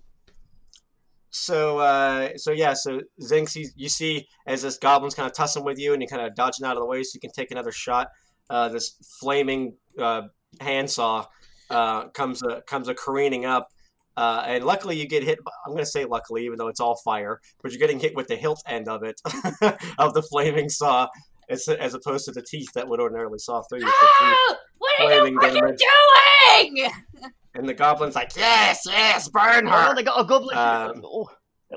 so 1.31 1.79
uh 1.79 2.29
so 2.35 2.51
yeah 2.51 2.73
so 2.73 2.99
zinx 3.21 3.55
you, 3.55 3.67
you 3.75 3.87
see 3.87 4.27
as 4.47 4.61
this 4.61 4.77
goblin's 4.77 5.15
kind 5.15 5.25
of 5.29 5.33
tussling 5.33 5.63
with 5.63 5.79
you 5.79 5.93
and 5.93 6.01
you're 6.01 6.09
kind 6.09 6.21
of 6.21 6.35
dodging 6.35 6.65
out 6.65 6.75
of 6.75 6.81
the 6.81 6.85
way 6.85 7.01
so 7.03 7.11
you 7.15 7.21
can 7.21 7.31
take 7.31 7.51
another 7.51 7.71
shot 7.71 8.09
uh 8.49 8.67
this 8.67 8.97
flaming 9.19 9.73
uh 9.97 10.23
handsaw 10.59 11.25
uh 11.69 12.09
comes 12.09 12.43
a 12.43 12.61
comes 12.67 12.89
a 12.89 12.93
careening 12.93 13.45
up 13.45 13.69
uh, 14.21 14.43
and 14.51 14.63
luckily 14.71 14.95
you 15.01 15.05
get 15.15 15.23
hit 15.29 15.37
i'm 15.65 15.71
going 15.73 15.83
to 15.83 15.93
say 15.97 16.03
luckily 16.05 16.41
even 16.45 16.57
though 16.57 16.67
it's 16.73 16.79
all 16.85 16.95
fire 17.09 17.39
but 17.61 17.71
you're 17.71 17.79
getting 17.85 17.99
hit 18.05 18.13
with 18.15 18.27
the 18.27 18.35
hilt 18.35 18.61
end 18.67 18.87
of 18.95 18.99
it 19.03 19.19
of 20.03 20.13
the 20.17 20.21
flaming 20.31 20.69
saw 20.69 21.07
as, 21.49 21.67
as 21.67 21.93
opposed 21.99 22.23
to 22.25 22.31
the 22.31 22.41
teeth 22.51 22.71
that 22.75 22.87
would 22.87 22.99
ordinarily 23.05 23.39
saw 23.47 23.61
through 23.63 23.79
you 23.79 23.91
for 23.99 24.07
three 24.19 24.35
Ah! 24.49 24.55
What 24.77 24.91
are 24.99 25.03
you, 25.03 25.09
flaming 25.09 25.35
what 25.35 25.45
are 25.45 25.55
you 25.55 25.61
damage. 25.61 25.81
doing? 26.59 26.91
and 27.55 27.63
the 27.69 27.73
goblin's 27.83 28.15
like 28.15 28.31
yes 28.35 28.77
yes 28.87 29.27
burn 29.29 29.67
Oh, 29.67 29.71
her 29.71 29.95
they 29.95 30.03
got 30.03 30.19
a 30.19 30.25
goblin. 30.25 30.57
Um, 30.57 31.01
oh. 31.05 31.27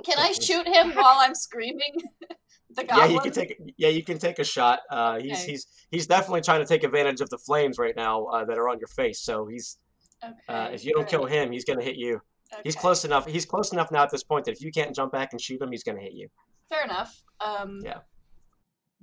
Can 0.04 0.18
I 0.18 0.32
shoot 0.32 0.66
him 0.66 0.86
while 1.00 1.18
I'm 1.24 1.34
screaming? 1.34 1.94
the 2.76 2.84
Yeah, 2.88 3.06
you 3.06 3.20
can 3.20 3.32
take. 3.32 3.50
Yeah, 3.76 3.90
you 3.90 4.02
can 4.02 4.18
take 4.18 4.38
a 4.40 4.44
shot. 4.44 4.80
Uh, 4.90 5.18
he's 5.20 5.38
Okay. 5.42 5.50
he's 5.52 5.66
he's 5.94 6.06
definitely 6.06 6.40
trying 6.40 6.60
to 6.60 6.66
take 6.66 6.82
advantage 6.82 7.20
of 7.20 7.28
the 7.30 7.38
flames 7.38 7.78
right 7.78 7.94
now 7.96 8.24
uh, 8.26 8.44
that 8.46 8.58
are 8.58 8.68
on 8.68 8.78
your 8.78 8.88
face. 8.88 9.20
So 9.28 9.46
he's 9.46 9.78
uh, 10.22 10.30
Okay, 10.50 10.74
if 10.74 10.84
you 10.84 10.92
don't 10.94 11.08
kill 11.08 11.26
him, 11.26 11.52
he's 11.52 11.64
gonna 11.64 11.82
hit 11.90 11.96
you. 11.96 12.20
He's 12.62 12.76
close 12.76 13.04
enough. 13.04 13.26
He's 13.26 13.44
close 13.46 13.72
enough 13.72 13.90
now 13.90 14.02
at 14.02 14.10
this 14.10 14.22
point 14.22 14.44
that 14.46 14.52
if 14.52 14.60
you 14.62 14.70
can't 14.70 14.94
jump 14.94 15.12
back 15.12 15.32
and 15.32 15.40
shoot 15.40 15.60
him, 15.60 15.70
he's 15.72 15.82
gonna 15.82 16.00
hit 16.00 16.12
you. 16.12 16.28
Fair 16.68 16.84
enough. 16.84 17.22
Um, 17.40 17.80
Yeah. 17.82 17.98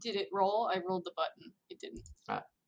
Did 0.01 0.15
it 0.15 0.29
roll? 0.33 0.69
I 0.73 0.79
rolled 0.87 1.03
the 1.05 1.11
button. 1.15 1.51
It 1.69 1.79
didn't. 1.79 2.01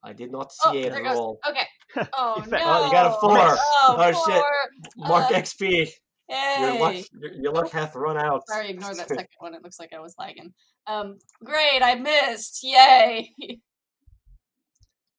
I 0.05 0.11
did 0.11 0.31
not 0.33 0.51
Oh, 0.65 0.71
see 0.73 0.79
it 0.79 0.91
there 0.91 1.01
goes. 1.01 1.15
roll. 1.15 1.39
Okay. 1.49 1.65
Oh 2.13 2.41
You 2.43 2.51
no! 2.51 2.57
Oh, 2.61 2.85
you 2.87 2.91
got 2.91 3.05
a 3.05 3.19
four. 3.21 3.37
Oh, 3.39 3.95
Oh, 3.97 4.25
shit. 4.27 4.43
Mark 4.97 5.31
Uh, 5.31 5.35
XP. 5.35 5.87
Your 6.29 6.79
luck, 6.79 6.95
your, 7.19 7.31
your 7.33 7.51
luck 7.53 7.69
hath 7.71 7.95
run 7.95 8.17
out. 8.17 8.41
Sorry, 8.47 8.69
ignore 8.71 8.93
that 8.95 9.07
second 9.07 9.27
one. 9.39 9.53
It 9.53 9.63
looks 9.63 9.79
like 9.79 9.93
I 9.93 9.99
was 9.99 10.15
lagging. 10.19 10.53
Um, 10.87 11.19
great, 11.43 11.81
I 11.81 11.95
missed. 11.95 12.59
Yay! 12.63 13.31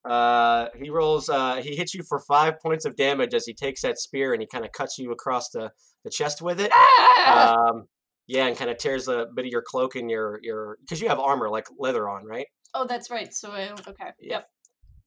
Uh, 0.07 0.67
he 0.81 0.89
rolls. 0.89 1.29
Uh, 1.29 1.55
he 1.55 1.75
hits 1.75 1.93
you 1.93 2.03
for 2.03 2.19
five 2.19 2.59
points 2.59 2.85
of 2.85 2.95
damage 2.95 3.33
as 3.33 3.45
he 3.45 3.53
takes 3.53 3.81
that 3.81 3.97
spear 3.97 4.33
and 4.33 4.41
he 4.41 4.47
kind 4.47 4.65
of 4.65 4.71
cuts 4.71 4.97
you 4.97 5.11
across 5.11 5.49
the, 5.49 5.71
the 6.03 6.09
chest 6.09 6.41
with 6.41 6.59
it. 6.59 6.71
Ah! 6.73 7.55
Um, 7.55 7.85
yeah, 8.27 8.47
and 8.47 8.57
kind 8.57 8.71
of 8.71 8.77
tears 8.77 9.07
a 9.07 9.27
bit 9.35 9.45
of 9.45 9.51
your 9.51 9.63
cloak 9.65 9.95
and 9.95 10.09
your 10.09 10.39
your 10.41 10.77
because 10.81 10.99
you 11.01 11.07
have 11.07 11.19
armor 11.19 11.49
like 11.49 11.67
leather 11.77 12.09
on, 12.09 12.25
right? 12.25 12.47
oh, 12.75 12.85
that's 12.85 13.09
right. 13.09 13.33
So 13.33 13.51
I 13.51 13.71
okay. 13.71 14.11
Yeah. 14.19 14.35
Yep. 14.35 14.47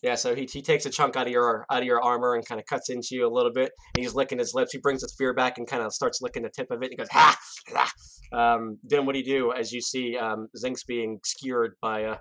Yeah, 0.01 0.15
so 0.15 0.33
he, 0.33 0.45
he 0.45 0.63
takes 0.63 0.87
a 0.87 0.91
chunk 0.91 1.17
out 1.17 1.27
of 1.27 1.33
your 1.33 1.67
out 1.71 1.81
of 1.81 1.85
your 1.85 2.01
armor 2.01 2.37
and 2.37 2.47
kind 2.47 2.61
of 2.61 2.67
cuts 2.67 2.89
into 2.89 3.09
you 3.17 3.27
a 3.27 3.33
little 3.33 3.53
bit. 3.53 3.73
And 3.97 4.05
he's 4.05 4.15
licking 4.15 4.39
his 4.39 4.55
lips. 4.55 4.73
He 4.73 4.79
brings 4.79 5.03
the 5.03 5.09
spear 5.09 5.35
back 5.35 5.59
and 5.59 5.67
kind 5.67 5.83
of 5.83 5.93
starts 5.93 6.23
licking 6.23 6.45
the 6.45 6.51
tip 6.51 6.71
of 6.71 6.83
it. 6.83 6.87
And 6.87 6.93
he 6.93 6.97
goes, 6.97 7.09
ha! 7.11 7.37
ha. 7.69 7.93
Um, 8.33 8.79
then 8.85 9.07
what 9.07 9.15
do 9.15 9.19
you 9.19 9.25
do 9.25 9.53
as 9.53 9.73
you 9.73 9.81
see 9.81 10.17
um, 10.17 10.49
Zinx 10.57 10.87
being 10.87 11.19
skewered 11.25 11.75
by 11.83 12.01
a, 12.01 12.17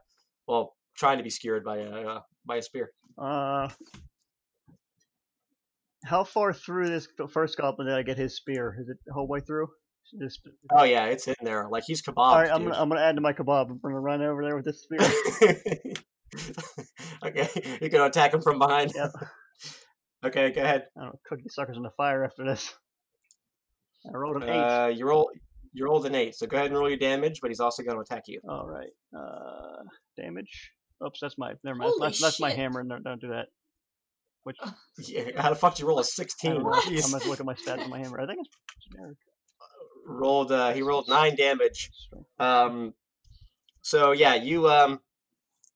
well, 0.47 0.75
trying 0.97 1.17
to 1.17 1.23
be 1.23 1.29
skewered 1.29 1.63
by 1.63 1.77
a 1.77 1.91
uh, 1.91 2.19
by 2.47 2.57
a 2.57 2.61
spear? 2.61 2.91
Uh, 3.17 3.69
how 6.05 6.23
far 6.23 6.53
through 6.53 6.89
this 6.89 7.07
first 7.29 7.57
goblin 7.57 7.87
did 7.87 7.95
I 7.95 8.03
get 8.03 8.17
his 8.17 8.35
spear? 8.35 8.75
Is 8.79 8.89
it 8.89 8.97
the 9.05 9.13
whole 9.13 9.27
way 9.27 9.39
through? 9.41 9.67
This, 10.17 10.39
Oh 10.71 10.83
yeah, 10.83 11.05
it's 11.05 11.27
in 11.27 11.35
there. 11.43 11.67
Like 11.69 11.83
he's 11.85 12.01
kebab. 12.01 12.13
all 12.17 12.39
right, 12.39 12.49
I'm 12.49 12.63
gonna 12.63 12.79
I'm 12.79 12.87
gonna 12.87 13.01
add 13.01 13.15
to 13.15 13.21
my 13.21 13.33
kebab. 13.33 13.69
I'm 13.69 13.79
gonna 13.83 13.99
run 13.99 14.21
over 14.21 14.41
there 14.41 14.55
with 14.55 14.63
this 14.63 14.83
spear. 14.83 14.99
okay, 17.25 17.49
you're 17.81 17.89
gonna 17.89 18.05
attack 18.05 18.33
him 18.33 18.41
from 18.41 18.59
behind. 18.59 18.93
Yep. 18.95 19.11
Okay, 20.25 20.49
go 20.49 20.63
ahead. 20.63 20.87
I 20.99 21.03
don't 21.03 21.15
cook 21.29 21.37
these 21.43 21.53
suckers 21.53 21.77
in 21.77 21.83
the 21.83 21.91
fire 21.91 22.25
after 22.25 22.43
this. 22.43 22.73
I 24.11 24.17
rolled 24.17 24.37
an 24.37 24.49
eight. 24.49 24.49
Uh, 24.49 24.87
you 24.87 25.07
roll. 25.07 25.29
You 25.73 25.85
rolled 25.85 26.07
an 26.07 26.15
eight, 26.15 26.33
so 26.33 26.47
go 26.47 26.57
ahead 26.57 26.71
and 26.71 26.77
roll 26.77 26.89
your 26.89 26.97
damage. 26.97 27.37
But 27.39 27.51
he's 27.51 27.59
also 27.59 27.83
going 27.83 27.97
to 27.97 28.01
attack 28.01 28.23
you. 28.27 28.41
All 28.49 28.67
right. 28.67 28.89
Uh, 29.15 29.83
damage. 30.19 30.71
Oops, 31.05 31.19
that's 31.19 31.37
my. 31.37 31.53
Never 31.63 31.77
mind. 31.77 31.91
Holy 31.91 32.07
That's, 32.07 32.21
that's 32.21 32.39
my 32.39 32.49
shit. 32.49 32.57
hammer. 32.57 32.83
No, 32.83 32.97
don't 32.99 33.21
do 33.21 33.29
that. 33.29 33.47
Which 34.43 34.57
Yeah, 35.07 35.41
how 35.41 35.49
the 35.49 35.55
fuck 35.55 35.75
did 35.75 35.81
you 35.81 35.87
roll 35.87 35.99
a 35.99 36.03
sixteen? 36.03 36.53
don't 36.53 36.63
know. 36.63 36.71
Jeez. 36.71 37.05
I'm 37.05 37.11
gonna 37.11 37.29
look 37.29 37.39
at 37.39 37.45
my 37.45 37.53
stats 37.67 37.83
on 37.83 37.89
my 37.89 37.99
hammer. 37.99 38.19
I 38.19 38.25
think 38.25 38.39
it's 38.45 38.87
generic. 38.91 39.17
Rolled. 40.07 40.51
Uh, 40.51 40.71
he 40.73 40.81
rolled 40.81 41.07
nine 41.09 41.35
damage. 41.35 41.89
Um, 42.39 42.93
so 43.81 44.11
yeah, 44.13 44.35
you 44.35 44.67
um, 44.69 44.99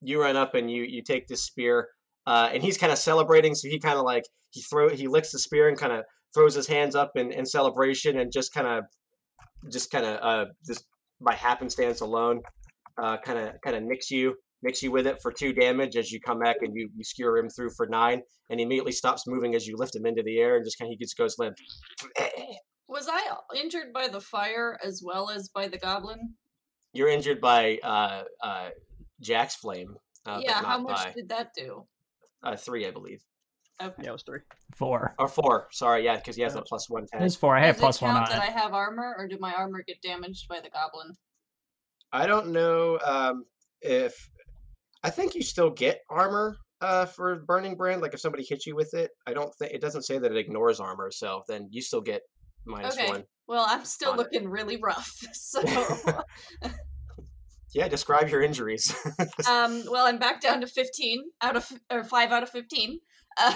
you 0.01 0.21
run 0.21 0.37
up 0.37 0.55
and 0.55 0.71
you 0.71 0.83
you 0.83 1.03
take 1.03 1.27
this 1.27 1.43
spear, 1.43 1.89
uh, 2.25 2.49
and 2.53 2.63
he's 2.63 2.77
kind 2.77 2.91
of 2.91 2.97
celebrating. 2.97 3.53
So 3.55 3.67
he 3.67 3.77
kind 3.79 3.97
of 3.99 4.05
like 4.05 4.23
he 4.51 4.61
throw 4.61 4.89
he 4.89 5.07
licks 5.07 5.31
the 5.31 5.39
spear 5.39 5.67
and 5.67 5.77
kind 5.77 5.91
of 5.93 6.05
throws 6.33 6.55
his 6.55 6.65
hands 6.65 6.95
up 6.95 7.11
in, 7.15 7.31
in 7.31 7.45
celebration 7.45 8.19
and 8.19 8.31
just 8.31 8.53
kind 8.53 8.65
of 8.67 8.85
just 9.71 9.91
kind 9.91 10.05
of 10.05 10.19
uh 10.21 10.45
just 10.65 10.85
by 11.19 11.35
happenstance 11.35 12.01
alone, 12.01 12.41
uh, 12.97 13.17
kind 13.17 13.37
of 13.37 13.61
kind 13.61 13.75
of 13.75 13.83
nicks 13.83 14.09
you 14.09 14.33
mix 14.63 14.81
you 14.83 14.91
with 14.91 15.07
it 15.07 15.21
for 15.21 15.31
two 15.31 15.53
damage 15.53 15.95
as 15.95 16.11
you 16.11 16.19
come 16.19 16.39
back 16.39 16.57
and 16.61 16.75
you, 16.75 16.89
you 16.95 17.03
skewer 17.03 17.37
him 17.37 17.49
through 17.49 17.71
for 17.71 17.87
nine, 17.87 18.21
and 18.49 18.59
he 18.59 18.65
immediately 18.65 18.91
stops 18.91 19.27
moving 19.27 19.55
as 19.55 19.67
you 19.67 19.75
lift 19.77 19.95
him 19.95 20.05
into 20.05 20.23
the 20.23 20.37
air 20.39 20.55
and 20.57 20.65
just 20.65 20.77
kind 20.77 20.89
of 20.89 20.97
he 20.97 21.03
just 21.03 21.17
goes 21.17 21.37
limp. 21.39 21.55
Was 22.87 23.07
I 23.09 23.21
injured 23.55 23.93
by 23.93 24.07
the 24.09 24.19
fire 24.19 24.77
as 24.83 25.01
well 25.03 25.29
as 25.29 25.49
by 25.49 25.67
the 25.67 25.77
goblin? 25.77 26.33
You're 26.93 27.07
injured 27.07 27.39
by 27.39 27.79
uh, 27.83 28.23
uh, 28.43 28.69
Jack's 29.21 29.55
flame. 29.55 29.95
Uh, 30.25 30.41
yeah, 30.43 30.61
how 30.61 30.77
much 30.77 30.97
by 30.97 31.13
did 31.15 31.29
that 31.29 31.51
do? 31.55 31.85
uh, 32.43 32.55
three, 32.55 32.85
I 32.85 32.91
believe, 32.91 33.23
Okay. 33.81 34.03
Yeah, 34.03 34.09
it 34.09 34.13
was 34.13 34.23
three. 34.23 34.39
Four. 34.75 35.15
or 35.17 35.27
four. 35.27 35.67
Sorry, 35.71 36.05
yeah, 36.05 36.17
because 36.17 36.35
he 36.35 36.41
has 36.43 36.53
Yeah. 36.53 36.61
a 36.61 36.63
plus 36.63 36.89
one 36.89 37.07
tag. 37.07 37.21
There's 37.21 37.35
four. 37.35 37.55
I 37.55 37.65
have 37.65 37.75
Does 37.75 37.81
plus 37.81 38.01
it 38.01 38.05
one 38.05 38.13
count 38.15 38.29
on 38.29 38.37
that 38.37 38.43
it. 38.43 38.49
I 38.49 38.51
have 38.51 38.73
armor, 38.73 39.15
or 39.17 39.27
did 39.27 39.39
my 39.39 39.53
armor 39.53 39.83
get 39.87 40.01
damaged 40.01 40.47
by 40.47 40.59
the 40.59 40.69
goblin? 40.69 41.15
I 42.11 42.27
don't 42.27 42.51
know 42.51 42.99
um, 43.05 43.45
if 43.81 44.29
I 45.03 45.09
think 45.09 45.35
you 45.35 45.41
still 45.41 45.69
get 45.69 46.01
armor 46.09 46.57
uh, 46.81 47.05
for 47.05 47.43
burning 47.47 47.75
brand. 47.75 48.01
Like 48.01 48.13
if 48.13 48.19
somebody 48.19 48.43
hits 48.47 48.65
you 48.67 48.75
with 48.75 48.93
it, 48.93 49.11
I 49.27 49.33
don't 49.33 49.53
think 49.55 49.73
it 49.73 49.81
doesn't 49.81 50.03
say 50.03 50.17
that 50.17 50.31
it 50.31 50.37
ignores 50.37 50.79
armor. 50.79 51.11
So 51.11 51.43
then 51.47 51.67
you 51.71 51.81
still 51.81 52.01
get 52.01 52.21
minus 52.65 52.97
Okay. 52.97 53.07
one. 53.07 53.23
Well, 53.47 53.65
I'm 53.67 53.85
still 53.85 54.11
On 54.11 54.15
it. 54.15 54.23
looking 54.23 54.47
really 54.49 54.77
rough. 54.77 55.11
So, 55.33 55.61
Yeah, 57.73 57.87
describe 57.87 58.29
your 58.29 58.41
injuries. 58.41 58.93
um, 59.49 59.83
well, 59.89 60.05
I'm 60.05 60.17
back 60.19 60.41
down 60.41 60.59
to 60.61 60.67
15 60.67 61.23
out 61.41 61.55
of 61.55 61.71
or 61.89 62.03
five 62.03 62.31
out 62.31 62.43
of 62.43 62.49
15. 62.49 62.91
Um, 62.91 62.97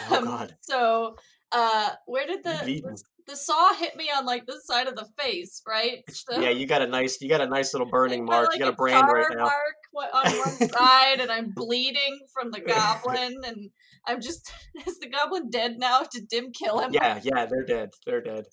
Oh, 0.10 0.22
God. 0.24 0.56
So, 0.62 1.16
uh, 1.52 1.90
where 2.06 2.26
did 2.26 2.44
the 2.44 2.96
the, 3.28 3.36
saw 3.36 3.74
hit 3.74 3.96
me 3.98 4.10
on 4.16 4.26
like 4.26 4.46
this 4.46 4.66
side 4.66 4.88
of 4.88 4.96
the 4.96 5.06
face, 5.18 5.62
right? 5.68 6.00
So, 6.10 6.40
yeah, 6.40 6.50
you 6.50 6.66
got 6.66 6.82
a 6.82 6.88
nice 6.88 7.20
you 7.20 7.28
got 7.28 7.42
a 7.42 7.48
nice 7.48 7.74
little 7.74 7.90
burning 7.90 8.22
I've 8.22 8.28
mark. 8.28 8.48
like, 8.52 8.60
you 8.60 8.66
got 8.66 8.74
a 8.74 8.78
brand 8.78 9.08
right 9.08 9.26
now. 9.32 9.44
mark 9.44 9.76
on 10.04 10.32
one 10.38 10.70
side, 10.70 11.20
and 11.20 11.32
I'm 11.32 11.52
bleeding 11.56 12.20
from 12.34 12.52
the 12.52 12.60
goblin, 12.62 13.36
and 13.46 13.70
I'm 14.08 14.22
just 14.22 14.52
is 14.88 15.00
the 15.00 15.10
goblin 15.10 15.50
dead 15.50 15.78
now? 15.78 16.04
Did 16.12 16.28
Dim 16.28 16.52
kill 16.52 16.80
him? 16.80 16.92
Yeah, 16.94 17.20
yeah, 17.24 17.46
they're 17.46 17.66
dead. 17.66 17.90
They're 18.06 18.22
dead. 18.22 18.46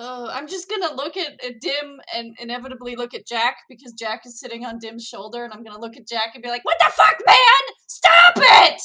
Oh, 0.00 0.28
I'm 0.30 0.46
just 0.46 0.70
gonna 0.70 0.94
look 0.94 1.16
at, 1.16 1.42
at 1.44 1.60
Dim 1.60 2.00
and 2.14 2.36
inevitably 2.38 2.94
look 2.94 3.14
at 3.14 3.26
Jack 3.26 3.56
because 3.68 3.92
Jack 3.92 4.22
is 4.26 4.38
sitting 4.38 4.64
on 4.64 4.78
Dim's 4.78 5.04
shoulder, 5.04 5.44
and 5.44 5.52
I'm 5.52 5.64
gonna 5.64 5.80
look 5.80 5.96
at 5.96 6.06
Jack 6.06 6.30
and 6.34 6.42
be 6.42 6.48
like, 6.48 6.64
"What 6.64 6.76
the 6.78 6.92
fuck, 6.92 7.16
man? 7.26 7.74
Stop 7.86 8.32
it!" 8.36 8.82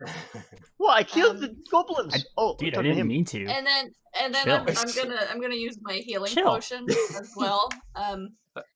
Well, 0.78 0.90
I 0.90 1.04
killed 1.04 1.36
Um, 1.36 1.40
the 1.42 1.56
goblins. 1.70 2.14
I- 2.14 2.20
oh, 2.36 2.56
Dude, 2.58 2.76
I 2.76 2.82
didn't 2.82 2.98
him. 2.98 3.08
mean 3.08 3.24
to. 3.26 3.46
And 3.46 3.66
then 3.66 3.90
and 4.20 4.34
then 4.34 4.50
I'm, 4.50 4.66
I'm 4.68 4.94
gonna 4.94 5.18
I'm 5.30 5.40
gonna 5.40 5.54
use 5.54 5.78
my 5.80 5.94
healing 5.94 6.32
Chill. 6.32 6.44
potion 6.44 6.84
as 6.90 7.32
well. 7.36 7.70
Um, 7.94 8.30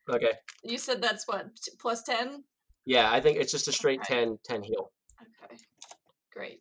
okay. 0.09 0.33
you 0.65 0.79
said 0.79 1.03
that's 1.03 1.27
what 1.29 1.47
plus 1.81 2.03
ten. 2.05 2.45
Yeah, 2.89 3.13
I 3.13 3.21
think 3.21 3.37
it's 3.39 3.53
just 3.53 3.69
a 3.69 3.73
straight 3.73 4.01
Okay. 4.01 4.15
10, 4.25 4.39
10 4.45 4.63
heal. 4.63 4.91
Okay, 5.45 5.57
great. 6.33 6.59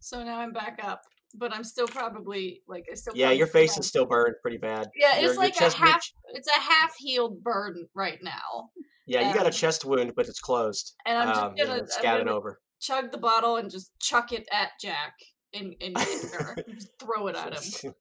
So 0.00 0.22
now 0.22 0.38
I'm 0.38 0.52
back 0.52 0.78
up, 0.84 1.00
but 1.36 1.54
I'm 1.54 1.64
still 1.64 1.86
probably 1.88 2.60
like 2.68 2.84
I 2.90 2.94
still. 2.94 3.14
Yeah, 3.16 3.30
your 3.30 3.46
face 3.46 3.78
is 3.78 3.86
still 3.86 4.04
burned 4.04 4.34
pretty 4.42 4.58
bad. 4.58 4.88
Yeah, 4.94 5.14
it's 5.16 5.22
your 5.22 5.36
like 5.36 5.56
a 5.56 5.58
chest 5.58 5.80
wound- 5.80 5.92
half. 5.92 6.06
It's 6.34 6.48
a 6.48 6.60
half 6.60 6.94
healed 6.98 7.42
burn 7.42 7.86
right 7.94 8.18
now, 8.22 8.68
Yeah, 9.06 9.26
you 9.26 9.34
got 9.34 9.44
a 9.44 9.46
um, 9.46 9.52
chest 9.52 9.86
wound, 9.86 10.12
but 10.14 10.28
it's 10.28 10.38
closed. 10.40 10.94
and 11.06 11.16
I'm 11.16 11.28
just 11.28 11.40
Um, 11.42 11.54
gonna, 11.56 11.82
scabbing 11.84 12.24
gonna 12.26 12.36
over. 12.36 12.60
chug 12.80 13.10
the 13.10 13.18
bottle 13.18 13.56
and 13.56 13.70
just 13.70 13.90
chuck 14.00 14.32
it 14.32 14.46
at 14.52 14.72
Jack 14.82 15.14
anger. 15.54 16.56
just 16.74 16.90
throw 17.00 17.26
it 17.28 17.36
at 17.36 17.58
him. 17.82 17.94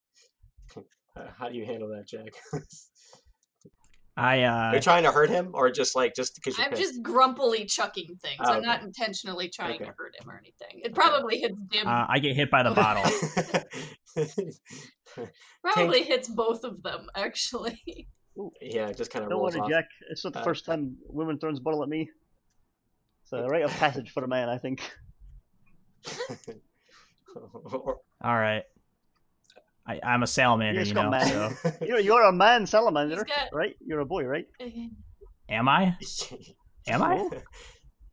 How 1.38 1.48
do 1.50 1.56
you 1.56 1.66
handle 1.66 1.88
that, 1.90 2.08
Jack? 2.08 2.34
I 4.20 4.44
Are 4.44 4.72
uh 4.72 4.74
you 4.76 4.82
trying 4.82 5.04
to 5.04 5.12
hurt 5.12 5.30
him, 5.30 5.52
or 5.54 5.72
just 5.72 5.96
like 5.96 6.16
just 6.16 6.36
because 6.36 6.58
you're 6.58 6.66
I'm 6.66 6.72
pissed? 6.72 6.82
just 6.82 7.02
grumpily 7.04 7.66
chucking 7.66 8.18
things. 8.22 8.38
Oh, 8.42 8.52
I'm 8.52 8.58
okay. 8.60 8.66
not 8.68 8.84
intentionally 8.84 9.50
trying 9.50 9.80
to 9.80 9.86
hurt 9.86 10.16
him 10.20 10.30
or 10.30 10.38
anything. 10.38 10.82
It 10.84 10.94
probably 10.94 11.40
hits 11.40 11.56
Dim. 11.70 11.88
uh, 11.88 12.06
I 12.10 12.20
get 12.20 12.36
hit 12.36 12.52
by 12.52 12.64
the 12.64 12.72
bottle. 12.72 13.04
probably 15.64 16.04
hits 16.04 16.28
both 16.30 16.64
of 16.64 16.82
them 16.84 17.08
actually. 17.16 17.80
yeah, 18.62 18.88
it 18.90 18.98
just 18.98 19.12
kind 19.12 19.24
of 19.24 19.30
Don't 19.30 19.40
rolls 19.40 19.54
worry, 19.56 19.62
off. 19.62 19.70
Jack. 19.70 19.86
It's 20.10 20.24
not 20.24 20.34
the 20.34 20.40
Uh, 20.40 20.44
first 20.44 20.66
time 20.66 20.98
women 21.08 21.40
throws 21.40 21.60
a 21.60 21.62
bottle 21.62 21.84
at 21.84 21.90
me. 21.90 22.10
It's 23.24 23.34
a 23.34 23.44
rite 23.48 23.64
of 23.64 23.72
passage 23.80 24.12
for 24.12 24.24
a 24.24 24.28
man, 24.28 24.50
I 24.50 24.58
think. 24.58 24.82
All 27.36 28.36
right. 28.36 28.64
I, 29.90 30.00
I'm 30.04 30.22
a 30.22 30.28
salamander, 30.28 30.82
you 30.86 30.94
know. 30.94 31.12
So. 31.20 31.52
you're, 31.82 32.00
you're 32.00 32.24
a 32.24 32.32
man 32.32 32.68
salamander, 32.68 33.26
got- 33.26 33.50
right? 33.52 33.76
You're 33.84 34.02
a 34.02 34.06
boy, 34.06 34.24
right? 34.24 34.46
am 35.50 35.68
I? 35.68 35.98
Am 36.88 37.04
I? 37.04 37.30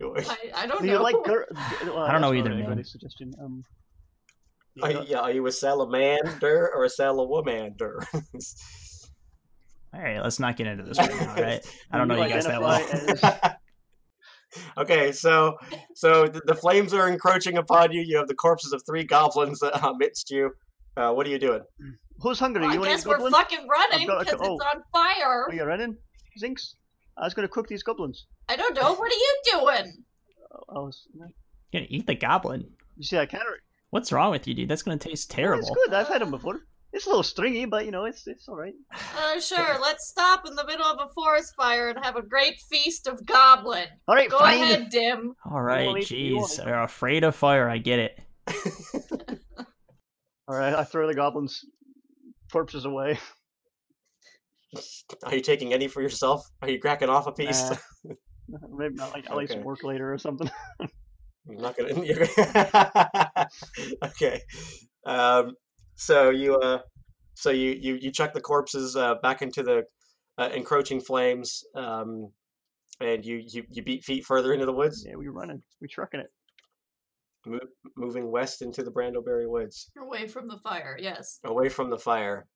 I, 0.03 0.37
I 0.55 0.67
don't 0.67 0.83
Do 0.83 0.87
know. 0.87 0.93
you 0.95 1.03
like 1.03 1.17
girl? 1.25 1.47
I 1.55 2.13
don't 2.13 2.21
know 2.21 2.35
either, 2.35 2.51
man. 2.51 2.85
Suggestion. 2.85 3.33
Um, 3.41 3.65
Are 4.83 4.91
you, 4.91 5.03
yeah, 5.07 5.21
are 5.21 5.31
you 5.31 5.47
a 5.47 5.53
salamander 5.53 6.71
or 6.75 6.85
a 6.85 6.91
salamander? 6.91 8.03
All 9.95 10.03
right, 10.03 10.21
let's 10.23 10.39
not 10.39 10.59
get 10.59 10.67
into 10.67 10.83
this 10.83 10.99
right 10.99 11.09
now, 11.09 11.31
all 11.31 11.43
right? 11.43 11.67
I 11.91 11.97
don't 11.97 12.09
know 12.09 12.23
you 12.23 12.29
guys 12.29 12.45
that 12.45 12.61
identify 12.61 13.39
well. 13.39 13.57
okay, 14.79 15.13
so 15.13 15.57
so 15.95 16.27
the, 16.27 16.43
the 16.45 16.55
flames 16.55 16.93
are 16.93 17.09
encroaching 17.09 17.57
upon 17.57 17.93
you. 17.93 18.03
You 18.03 18.19
have 18.19 18.29
the 18.29 18.35
corpses 18.35 18.75
of 18.75 18.83
three 18.85 19.05
goblins 19.05 19.63
uh, 19.63 19.71
amidst 19.83 20.31
you. 20.31 20.51
Uh, 20.97 21.13
what 21.13 21.27
are 21.27 21.31
you 21.31 21.39
doing? 21.39 21.61
Who's 22.21 22.39
hungry? 22.39 22.63
Well, 22.63 22.71
I 22.71 22.75
you 22.75 22.81
want 22.81 22.91
to 22.91 22.97
guess 22.97 23.05
eat 23.05 23.09
we're 23.09 23.17
goblin? 23.17 23.33
fucking 23.33 23.69
running 23.69 24.01
I've 24.03 24.07
got 24.07 24.17
a 24.17 24.25
because 24.25 24.41
co- 24.41 24.55
it's 24.55 24.65
oh. 24.65 24.77
on 24.77 24.83
fire. 24.93 25.45
Are 25.49 25.55
you 25.55 25.65
running? 25.65 25.97
Zinx? 26.43 26.75
I 27.19 27.25
was 27.25 27.35
going 27.35 27.47
to 27.47 27.53
cook 27.53 27.69
these 27.69 27.83
goblins. 27.83 28.27
I 28.49 28.57
don't 28.57 28.75
know. 28.75 28.95
What 28.95 29.13
are 29.13 29.15
you 29.17 29.37
doing? 29.45 30.05
I 30.71 30.79
was. 30.79 31.07
You're 31.15 31.29
gonna 31.73 31.87
eat 31.91 32.07
the 32.07 32.15
goblin. 32.15 32.67
You 32.97 33.05
see, 33.05 33.19
I 33.19 33.27
can't. 33.27 33.43
What's 33.91 34.11
wrong 34.13 34.31
with 34.31 34.47
you, 34.49 34.55
dude? 34.55 34.69
That's 34.69 34.83
gonna 34.83 34.97
taste 34.97 35.31
terrible. 35.31 35.67
It's 35.67 35.71
good. 35.71 35.93
I've 35.95 36.09
had 36.09 36.23
them 36.23 36.31
before. 36.31 36.61
It's 36.93 37.05
a 37.05 37.09
little 37.11 37.23
stringy, 37.23 37.67
but 37.67 37.85
you 37.85 37.91
know, 37.91 38.05
it's 38.07 38.27
it's 38.27 38.49
all 38.49 38.57
right. 38.57 38.73
Uh, 39.19 39.39
sure. 39.41 39.79
Let's 39.81 40.09
stop 40.09 40.47
in 40.47 40.55
the 40.55 40.65
middle 40.65 40.87
of 40.87 40.99
a 41.01 41.13
forest 41.13 41.55
fire 41.57 41.89
and 41.91 42.03
have 42.05 42.17
a 42.17 42.23
great 42.23 42.59
feast 42.71 43.07
of 43.07 43.25
goblin. 43.27 43.87
All 44.09 44.15
right, 44.15 44.31
Go 44.31 44.39
fine. 44.39 44.63
ahead, 44.63 44.89
Dim. 44.91 45.35
All 45.51 45.61
right, 45.61 45.87
wanna 45.87 45.99
eat- 45.99 46.11
you 46.11 46.37
jeez. 46.37 46.59
wanna- 46.59 46.71
You're 46.71 46.83
afraid 46.85 47.25
of 47.25 47.35
fire. 47.37 47.69
I 47.69 47.79
get 47.79 47.99
it. 47.99 48.21
All 50.49 50.57
right, 50.57 50.75
I 50.75 50.85
throw 50.85 51.07
the 51.07 51.15
goblins' 51.15 51.65
corpses 52.53 52.85
away. 52.85 53.19
Are 55.25 55.35
you 55.35 55.41
taking 55.41 55.73
any 55.73 55.89
for 55.89 56.03
yourself? 56.03 56.49
Are 56.63 56.69
you 56.69 56.79
cracking 56.79 57.09
off 57.09 57.27
a 57.27 57.33
piece? 57.33 57.71
Nah. 57.71 57.77
Maybe 58.71 58.95
not. 58.95 59.13
Like 59.13 59.31
I'll 59.31 59.43
eat 59.43 59.51
Okay. 59.51 59.63
work 59.63 59.83
later 59.83 60.13
or 60.13 60.19
something. 60.19 60.51
I'm 61.49 61.59
not 61.59 61.77
gonna. 61.77 63.49
Okay. 64.05 64.41
Um, 65.05 65.55
so 65.95 66.31
you 66.31 66.57
uh, 66.57 66.81
so 67.35 67.51
you 67.51 67.73
you 67.73 67.99
you 68.01 68.13
chuck 68.13 68.35
the 68.35 68.41
corpses 68.41 68.97
uh, 68.97 69.17
back 69.23 69.43
into 69.43 69.63
the 69.63 69.85
uh, 70.39 70.51
encroaching 70.55 71.01
flames, 71.01 71.65
um, 71.75 72.33
and 73.01 73.25
you, 73.25 73.43
you 73.49 73.65
you 73.71 73.83
beat 73.83 74.05
feet 74.05 74.25
further 74.25 74.53
into 74.53 74.67
the 74.67 74.73
woods, 74.73 75.05
yeah, 75.07 75.15
we're 75.17 75.33
running. 75.33 75.63
We 75.81 75.89
trucking 75.89 76.21
it. 76.21 76.31
Mo- 77.47 77.59
moving 77.97 78.31
west 78.31 78.63
into 78.63 78.83
the 78.83 78.91
Brandleberri 78.91 79.49
Woods, 79.49 79.91
Away 80.01 80.27
from 80.27 80.49
the 80.49 80.59
fire. 80.59 80.97
Yes. 81.01 81.39
away 81.45 81.69
from 81.69 81.91
the 81.91 81.99
fire. 81.99 82.47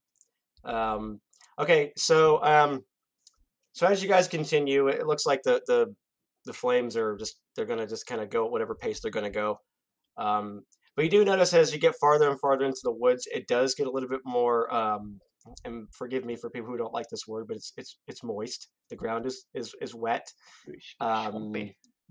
Um, 0.65 1.21
okay, 1.59 1.93
so 1.97 2.43
um, 2.43 2.81
so 3.73 3.87
as 3.87 4.03
you 4.03 4.09
guys 4.09 4.29
continue, 4.29 4.89
it 4.89 5.07
looks 5.07 5.27
like 5.27 5.43
the 5.45 5.63
the 5.67 5.95
the 6.47 6.53
flames 6.53 6.97
are 6.97 7.17
just 7.17 7.37
they're 7.55 7.67
gonna 7.67 7.87
just 7.87 8.07
kind 8.07 8.21
of 8.21 8.31
go 8.31 8.45
at 8.47 8.51
whatever 8.51 8.75
pace 8.75 9.01
they're 9.01 9.11
gonna 9.11 9.31
go. 9.31 9.59
Um, 10.19 10.63
but 10.97 11.05
you 11.05 11.11
do 11.11 11.25
notice 11.25 11.55
as 11.55 11.73
you 11.73 11.79
get 11.79 11.95
farther 12.01 12.29
and 12.29 12.39
farther 12.41 12.65
into 12.65 12.81
the 12.83 12.93
woods, 12.93 13.27
it 13.33 13.47
does 13.47 13.75
get 13.75 13.87
a 13.87 13.91
little 13.91 14.09
bit 14.09 14.21
more. 14.25 14.73
Um, 14.75 15.21
and 15.65 15.87
forgive 15.97 16.25
me 16.27 16.37
for 16.37 16.51
people 16.51 16.69
who 16.69 16.77
don't 16.77 16.93
like 16.93 17.07
this 17.11 17.27
word, 17.27 17.47
but 17.49 17.57
it's 17.57 17.73
it's 17.77 17.99
it's 18.09 18.23
moist. 18.23 18.69
The 18.91 18.97
ground 18.97 19.25
is 19.27 19.47
is 19.55 19.73
is 19.81 19.95
wet. 19.95 20.27
Um, 21.01 21.31
Swampy. 21.33 21.77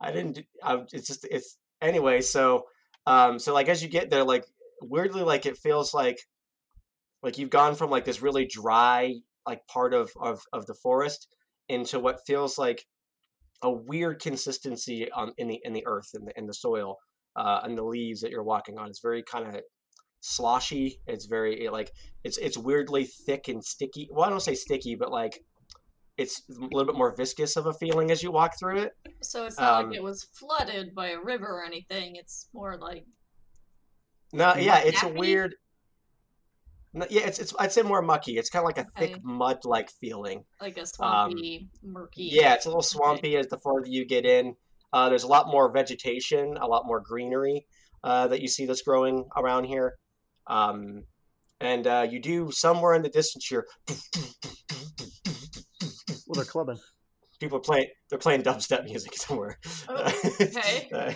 I 0.00 0.12
didn't. 0.12 0.32
do- 0.32 0.42
I, 0.62 0.82
it's 0.92 1.06
just 1.06 1.26
it's 1.30 1.58
anyway. 1.80 2.20
So 2.20 2.64
um, 3.06 3.38
so 3.38 3.52
like 3.54 3.68
as 3.68 3.82
you 3.82 3.88
get 3.88 4.10
there, 4.10 4.24
like 4.24 4.44
weirdly, 4.82 5.22
like 5.22 5.46
it 5.46 5.56
feels 5.56 5.94
like 5.94 6.18
like 7.22 7.38
you've 7.38 7.50
gone 7.50 7.74
from 7.74 7.90
like 7.90 8.04
this 8.04 8.22
really 8.22 8.46
dry 8.46 9.14
like 9.46 9.66
part 9.66 9.94
of 9.94 10.10
of 10.20 10.40
of 10.52 10.66
the 10.66 10.74
forest 10.74 11.28
into 11.68 11.98
what 11.98 12.26
feels 12.26 12.58
like 12.58 12.84
a 13.62 13.70
weird 13.70 14.20
consistency 14.20 15.10
on 15.12 15.32
in 15.38 15.48
the 15.48 15.60
in 15.64 15.72
the 15.72 15.84
earth 15.86 16.10
and 16.14 16.26
the 16.26 16.46
the 16.46 16.54
soil 16.54 16.96
uh, 17.36 17.60
and 17.64 17.76
the 17.76 17.84
leaves 17.84 18.20
that 18.20 18.30
you're 18.30 18.42
walking 18.42 18.78
on. 18.78 18.88
It's 18.88 19.00
very 19.00 19.22
kind 19.22 19.46
of 19.46 19.60
sloshy. 20.20 21.00
It's 21.06 21.26
very 21.26 21.68
like 21.68 21.90
it's 22.24 22.38
it's 22.38 22.58
weirdly 22.58 23.04
thick 23.04 23.48
and 23.48 23.64
sticky. 23.64 24.08
Well, 24.10 24.26
I 24.26 24.30
don't 24.30 24.40
say 24.40 24.54
sticky, 24.54 24.94
but 24.94 25.10
like 25.10 25.40
it's 26.16 26.42
a 26.48 26.52
little 26.60 26.84
bit 26.84 26.94
more 26.96 27.14
viscous 27.16 27.56
of 27.56 27.66
a 27.66 27.72
feeling 27.74 28.10
as 28.10 28.22
you 28.22 28.30
walk 28.30 28.58
through 28.58 28.78
it. 28.78 28.92
So 29.22 29.46
it's 29.46 29.58
not 29.58 29.82
Um, 29.84 29.90
like 29.90 29.96
it 29.98 30.02
was 30.02 30.24
flooded 30.38 30.94
by 30.94 31.08
a 31.10 31.20
river 31.20 31.46
or 31.46 31.64
anything. 31.64 32.16
It's 32.16 32.48
more 32.52 32.76
like 32.76 33.04
No, 34.32 34.54
yeah, 34.56 34.78
it's 34.78 35.02
a 35.02 35.08
weird. 35.08 35.54
No, 36.92 37.06
yeah, 37.10 37.22
it's 37.26 37.40
it's. 37.40 37.52
I'd 37.58 37.72
say 37.72 37.82
more 37.82 38.02
mucky. 38.02 38.38
It's 38.38 38.48
kind 38.50 38.62
of 38.62 38.66
like 38.66 38.78
a 38.78 38.86
thick 38.98 39.20
mud-like 39.24 39.90
feeling. 40.00 40.44
like 40.60 40.76
a 40.76 40.86
swampy, 40.86 41.68
murky. 41.82 42.30
Um, 42.30 42.36
Yeah, 42.40 42.54
it's 42.54 42.66
a 42.66 42.68
little 42.68 42.82
swampy 42.82 43.36
as 43.36 43.48
the 43.48 43.58
farther 43.58 43.88
you 43.88 44.04
get 44.06 44.24
in. 44.24 44.54
Uh, 44.92 45.08
there's 45.08 45.24
a 45.24 45.26
lot 45.28 45.48
more 45.48 45.72
vegetation, 45.72 46.56
a 46.56 46.66
lot 46.66 46.86
more 46.86 47.00
greenery 47.00 47.66
uh, 48.04 48.28
that 48.28 48.40
you 48.40 48.46
see 48.46 48.64
that's 48.64 48.82
growing 48.82 49.24
around 49.36 49.64
here. 49.64 49.94
Um, 50.46 51.02
and 51.60 51.84
uh, 51.88 52.06
you 52.08 52.20
do 52.20 52.52
somewhere 52.52 52.94
in 52.94 53.02
the 53.02 53.08
distance 53.08 53.44
here. 53.46 53.66
Well, 56.34 56.44
they're 56.44 56.50
clubbing. 56.50 56.78
People 57.40 57.58
are 57.58 57.62
playing. 57.62 57.88
They're 58.08 58.18
playing 58.18 58.42
dubstep 58.42 58.84
music 58.84 59.14
somewhere. 59.16 59.58
Oh, 59.88 60.12
okay. 60.40 60.88
Uh, 60.92 61.12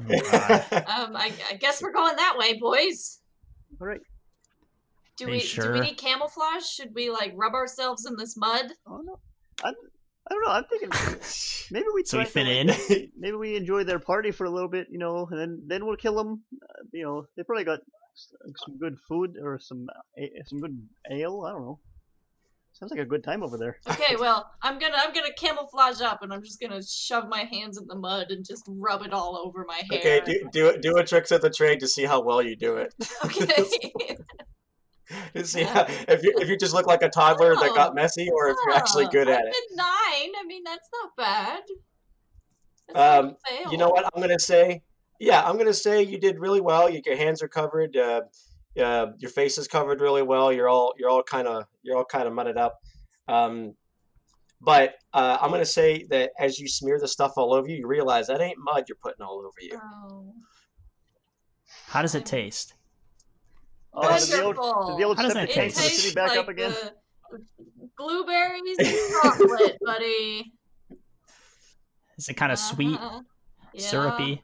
Oh, 0.00 0.04
Um, 0.08 1.16
I, 1.16 1.30
I 1.50 1.54
guess 1.60 1.82
we're 1.82 1.92
going 1.92 2.16
that 2.16 2.36
way, 2.38 2.54
boys. 2.54 3.20
All 3.80 3.86
right. 3.86 4.00
Do 5.18 5.26
we 5.26 5.42
you 5.42 5.62
do 5.62 5.72
we 5.72 5.80
need 5.80 5.98
camouflage? 5.98 6.64
Should 6.64 6.94
we 6.94 7.10
like 7.10 7.32
rub 7.36 7.52
ourselves 7.52 8.06
in 8.06 8.16
this 8.16 8.34
mud? 8.36 8.72
Oh 8.86 9.02
no. 9.04 9.18
I, 9.62 9.68
I 9.68 10.30
don't 10.30 10.44
know. 10.46 10.50
I'm 10.52 10.64
thinking 10.64 10.88
maybe 11.70 11.86
we 11.94 12.04
so 12.04 12.18
we 12.18 12.24
fit 12.24 12.44
to, 12.44 12.50
in. 12.50 13.10
Maybe 13.18 13.36
we 13.36 13.54
enjoy 13.56 13.84
their 13.84 13.98
party 13.98 14.30
for 14.30 14.46
a 14.46 14.50
little 14.50 14.70
bit, 14.70 14.86
you 14.90 14.98
know, 14.98 15.28
and 15.30 15.38
then 15.38 15.62
then 15.66 15.84
we'll 15.84 15.96
kill 15.96 16.16
them. 16.16 16.42
Uh, 16.54 16.82
you 16.92 17.04
know, 17.04 17.26
they 17.36 17.42
probably 17.42 17.64
got 17.64 17.80
some 18.64 18.78
good 18.78 18.96
food 19.06 19.36
or 19.42 19.58
some 19.58 19.86
a- 20.18 20.32
some 20.46 20.58
good 20.58 20.88
ale. 21.10 21.44
I 21.46 21.52
don't 21.52 21.62
know. 21.62 21.80
Sounds 22.82 22.90
like 22.90 23.00
a 23.00 23.04
good 23.04 23.22
time 23.22 23.44
over 23.44 23.56
there. 23.56 23.78
Okay, 23.88 24.16
well, 24.16 24.50
I'm 24.60 24.76
gonna 24.80 24.96
I'm 24.98 25.12
gonna 25.12 25.32
camouflage 25.38 26.00
up, 26.00 26.22
and 26.22 26.32
I'm 26.32 26.42
just 26.42 26.60
gonna 26.60 26.82
shove 26.82 27.28
my 27.28 27.44
hands 27.44 27.78
in 27.78 27.86
the 27.86 27.94
mud 27.94 28.32
and 28.32 28.44
just 28.44 28.64
rub 28.66 29.02
it 29.02 29.12
all 29.12 29.36
over 29.36 29.64
my 29.68 29.82
hair. 29.88 30.00
okay, 30.00 30.20
do 30.26 30.48
do 30.52 30.76
do 30.82 30.96
a 30.96 31.04
tricks 31.04 31.30
of 31.30 31.42
the 31.42 31.50
trade 31.50 31.78
to 31.78 31.86
see 31.86 32.02
how 32.02 32.20
well 32.22 32.42
you 32.42 32.56
do 32.56 32.78
it. 32.78 32.92
Okay. 33.24 33.46
to 35.36 35.46
see 35.46 35.62
how, 35.62 35.86
if 36.08 36.24
you 36.24 36.34
if 36.38 36.48
you 36.48 36.56
just 36.56 36.74
look 36.74 36.88
like 36.88 37.02
a 37.02 37.08
toddler 37.08 37.54
that 37.54 37.70
Oh. 37.70 37.72
got 37.72 37.94
messy, 37.94 38.28
or 38.28 38.48
if 38.48 38.56
you're 38.66 38.74
actually 38.74 39.06
good 39.12 39.28
at 39.28 39.42
I'm 39.42 39.46
it. 39.46 39.54
nine. 39.76 40.32
I 40.40 40.44
mean, 40.44 40.64
that's 40.64 40.88
not 40.92 41.10
bad. 41.16 41.62
That's 42.88 42.98
Um, 42.98 43.26
not 43.26 43.34
a 43.34 43.56
fail. 43.62 43.70
You 43.70 43.78
know 43.78 43.90
what 43.90 44.10
I'm 44.12 44.20
gonna 44.20 44.40
say? 44.40 44.82
Yeah, 45.20 45.40
I'm 45.44 45.56
gonna 45.56 45.72
say 45.72 46.02
you 46.02 46.18
did 46.18 46.40
really 46.40 46.60
well. 46.60 46.90
You, 46.90 47.00
your 47.06 47.16
hands 47.16 47.44
are 47.44 47.48
covered. 47.48 47.96
Uh, 47.96 48.22
uh, 48.80 49.06
your 49.18 49.30
face 49.30 49.58
is 49.58 49.68
covered 49.68 50.00
really 50.00 50.22
well. 50.22 50.52
You're 50.52 50.68
all 50.68 50.92
you're 50.98 51.10
all 51.10 51.22
kind 51.22 51.46
of 51.48 51.64
you're 51.82 51.96
all 51.96 52.04
kind 52.04 52.26
of 52.26 52.32
mudded 52.34 52.56
up. 52.56 52.78
Um, 53.28 53.74
but 54.60 54.94
uh, 55.12 55.38
I'm 55.40 55.50
gonna 55.50 55.64
say 55.64 56.06
that 56.10 56.30
as 56.38 56.58
you 56.58 56.68
smear 56.68 56.98
the 57.00 57.08
stuff 57.08 57.32
all 57.36 57.52
over 57.52 57.68
you, 57.68 57.76
you 57.76 57.86
realize 57.86 58.28
that 58.28 58.40
ain't 58.40 58.58
mud 58.58 58.84
you're 58.88 58.98
putting 59.02 59.24
all 59.24 59.38
over 59.40 59.50
you. 59.60 59.78
Oh, 59.82 60.34
How 61.88 62.02
does 62.02 62.14
it 62.14 62.24
taste? 62.24 62.74
Oh, 63.94 64.08
That's 64.08 64.26
did 64.28 64.38
the 64.38 64.44
old, 64.44 64.56
did 64.86 64.96
the 64.98 65.04
old 65.04 65.16
How 65.18 65.24
does 65.24 65.36
it 65.36 65.50
tank 65.52 65.74
taste? 65.74 65.76
for 65.76 65.82
tastes 65.82 66.14
back 66.14 66.30
like 66.30 66.38
up 66.38 66.48
again? 66.48 66.74
blueberries 67.98 68.78
and 68.78 68.98
chocolate, 69.22 69.78
buddy. 69.84 70.52
Is 72.16 72.28
it 72.28 72.34
kind 72.34 72.52
of 72.52 72.58
sweet, 72.58 72.98
Uh-huh. 72.98 73.20
Yeah. 73.74 73.80
syrupy? 73.90 74.42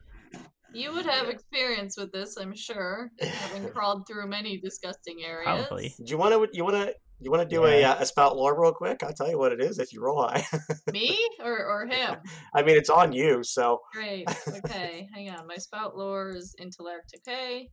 You 0.79 0.93
would 0.95 1.07
have 1.07 1.29
experience 1.29 1.97
with 1.99 2.13
this, 2.13 2.37
I'm 2.37 2.55
sure, 2.55 3.11
having 3.21 3.69
crawled 3.75 4.07
through 4.07 4.29
many 4.29 4.59
disgusting 4.59 5.23
areas. 5.25 5.67
Probably. 5.67 5.95
Do 5.99 6.05
you 6.11 6.19
want 6.19 6.33
to 6.35 6.57
you 6.57 6.65
want 6.65 6.77
to 6.77 6.95
you 7.21 7.33
want 7.33 7.43
to 7.43 7.49
do 7.49 7.65
a, 7.65 7.81
Yeah. 7.81 7.93
uh, 7.93 8.03
a 8.03 8.07
spout 8.07 8.37
lore 8.37 8.61
real 8.61 8.73
quick? 8.73 9.03
I'll 9.03 9.13
tell 9.13 9.29
you 9.29 9.39
what 9.39 9.51
it 9.53 9.61
is 9.61 9.81
if 9.81 9.93
you 9.93 10.01
roll 10.01 10.23
high. 10.23 10.45
Me 10.93 11.19
or 11.45 11.65
or 11.67 11.87
him? 11.87 12.17
I 12.55 12.63
mean, 12.63 12.77
it's 12.77 12.91
on 12.91 13.13
you. 13.13 13.43
So 13.43 13.81
Great. 13.93 14.29
Okay, 14.49 15.09
hang 15.15 15.31
on. 15.31 15.47
My 15.47 15.57
spout 15.57 15.97
lore 15.97 16.31
is 16.31 16.55
intellect. 16.61 17.13
Okay. 17.19 17.71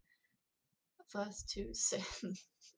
First 1.10 1.50
two 1.54 1.68
sin. 1.74 2.02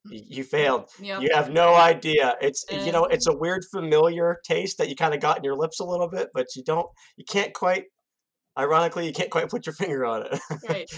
you 0.10 0.44
failed. 0.44 0.90
Yep. 1.00 1.22
You 1.22 1.30
have 1.34 1.50
no 1.52 1.74
idea. 1.76 2.36
It's 2.42 2.66
you 2.70 2.92
know, 2.92 3.06
it's 3.06 3.28
a 3.28 3.34
weird 3.36 3.64
familiar 3.72 4.38
taste 4.46 4.78
that 4.80 4.90
you 4.90 4.96
kind 4.96 5.14
of 5.14 5.22
got 5.22 5.38
in 5.38 5.44
your 5.46 5.56
lips 5.56 5.80
a 5.80 5.86
little 5.86 6.10
bit, 6.10 6.30
but 6.34 6.48
you 6.56 6.64
don't 6.64 6.88
you 7.16 7.24
can't 7.24 7.54
quite 7.54 7.86
ironically 8.58 9.06
you 9.06 9.14
can't 9.14 9.30
quite 9.30 9.50
put 9.50 9.66
your 9.66 9.74
finger 9.74 10.06
on 10.06 10.24
it. 10.26 10.40
Great. 10.68 10.90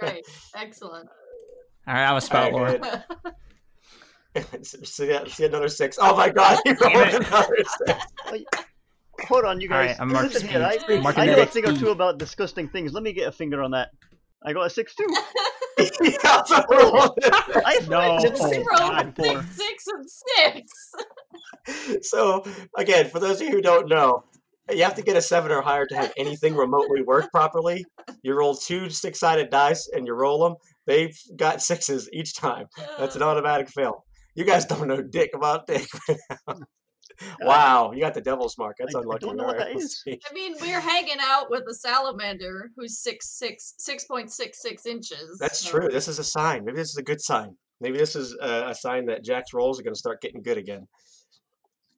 Great. 0.00 0.24
Excellent. 0.54 1.08
All 1.88 1.94
right, 1.94 2.04
I 2.06 2.12
was 2.12 2.24
spout 2.24 2.52
All 2.52 2.58
lore. 2.58 2.78
right, 2.80 3.02
see, 4.66 5.06
that- 5.06 5.28
see 5.30 5.44
another 5.44 5.68
six. 5.68 5.96
Oh 6.00 6.16
my 6.16 6.28
god, 6.28 6.58
you 6.66 6.74
rolled 6.80 7.14
another 7.14 7.56
six. 7.86 7.98
Hold 9.28 9.44
on, 9.46 9.60
you 9.60 9.68
guys. 9.68 9.90
right, 9.90 9.96
I'm 10.00 10.12
marked 10.12 10.34
Listen 10.34 10.48
here, 10.48 10.62
I. 10.62 10.76
Mark 11.00 11.16
I 11.18 11.24
know 11.26 11.32
a 11.32 11.36
kinetic 11.46 11.52
thing 11.52 11.66
or 11.66 11.72
two 11.78 11.88
about 11.90 12.18
disgusting 12.18 12.68
things. 12.68 12.92
Let 12.92 13.02
me 13.02 13.12
get 13.14 13.26
a 13.28 13.32
finger 13.32 13.62
on 13.62 13.70
that. 13.70 13.88
I 14.44 14.52
got 14.52 14.66
a 14.66 14.70
six 14.70 14.94
two. 14.94 15.06
You 15.78 16.16
also 16.24 16.62
rolled. 16.70 17.18
I 17.22 17.78
No. 17.86 18.16
just 18.20 18.42
Oh, 18.42 18.48
Zero, 18.50 18.64
God. 18.78 19.14
six, 19.18 19.44
six, 19.56 19.84
and 19.88 20.08
six. 21.68 22.08
so 22.10 22.42
again, 22.78 23.10
for 23.10 23.20
those 23.20 23.40
of 23.42 23.46
you 23.48 23.52
who 23.52 23.60
don't 23.60 23.86
know, 23.88 24.24
you 24.70 24.82
have 24.82 24.94
to 24.96 25.02
get 25.02 25.16
a 25.16 25.22
seven 25.22 25.50
or 25.52 25.60
higher 25.62 25.86
to 25.86 25.94
have 25.96 26.12
anything 26.16 26.54
remotely 26.56 27.02
work 27.02 27.30
properly. 27.32 27.84
You 28.22 28.34
roll 28.34 28.54
two 28.54 28.90
six-sided 28.90 29.50
dice 29.50 29.88
and 29.94 30.06
you 30.06 30.14
roll 30.14 30.42
them. 30.42 30.54
They've 30.86 31.16
got 31.36 31.62
sixes 31.62 32.08
each 32.12 32.34
time. 32.36 32.66
That's 32.98 33.16
an 33.16 33.22
automatic 33.22 33.68
fail. 33.68 34.04
You 34.34 34.44
guys 34.44 34.64
don't 34.64 34.88
know 34.88 35.02
dick 35.02 35.30
about 35.34 35.66
dick. 35.66 35.86
wow, 37.40 37.92
you 37.92 38.00
got 38.00 38.14
the 38.14 38.20
devil's 38.20 38.58
mark. 38.58 38.76
That's 38.78 38.94
I- 38.94 38.98
I 38.98 39.02
unlucky. 39.02 39.26
don't 39.26 39.36
know 39.36 39.44
what 39.44 39.56
Alright, 39.56 39.74
that 39.74 39.80
let's 39.80 39.92
is. 39.94 40.02
see. 40.02 40.20
I 40.30 40.34
mean, 40.34 40.54
we're 40.60 40.80
hanging 40.80 41.16
out 41.20 41.50
with 41.50 41.64
a 41.68 41.74
salamander 41.74 42.70
who's 42.76 42.98
six 42.98 43.30
six 43.38 43.74
six 43.78 44.04
point 44.04 44.30
six 44.30 44.60
six 44.62 44.86
inches. 44.86 45.38
That's 45.40 45.60
so- 45.60 45.70
true. 45.70 45.88
This 45.88 46.08
is 46.08 46.18
a 46.18 46.24
sign. 46.24 46.64
Maybe 46.64 46.76
this 46.76 46.90
is 46.90 46.96
a 46.96 47.02
good 47.02 47.20
sign. 47.20 47.56
Maybe 47.80 47.98
this 47.98 48.16
is 48.16 48.34
a, 48.40 48.68
a 48.68 48.74
sign 48.74 49.06
that 49.06 49.22
Jack's 49.24 49.52
rolls 49.52 49.78
are 49.78 49.82
going 49.82 49.94
to 49.94 49.98
start 49.98 50.20
getting 50.22 50.42
good 50.42 50.56
again. 50.58 50.86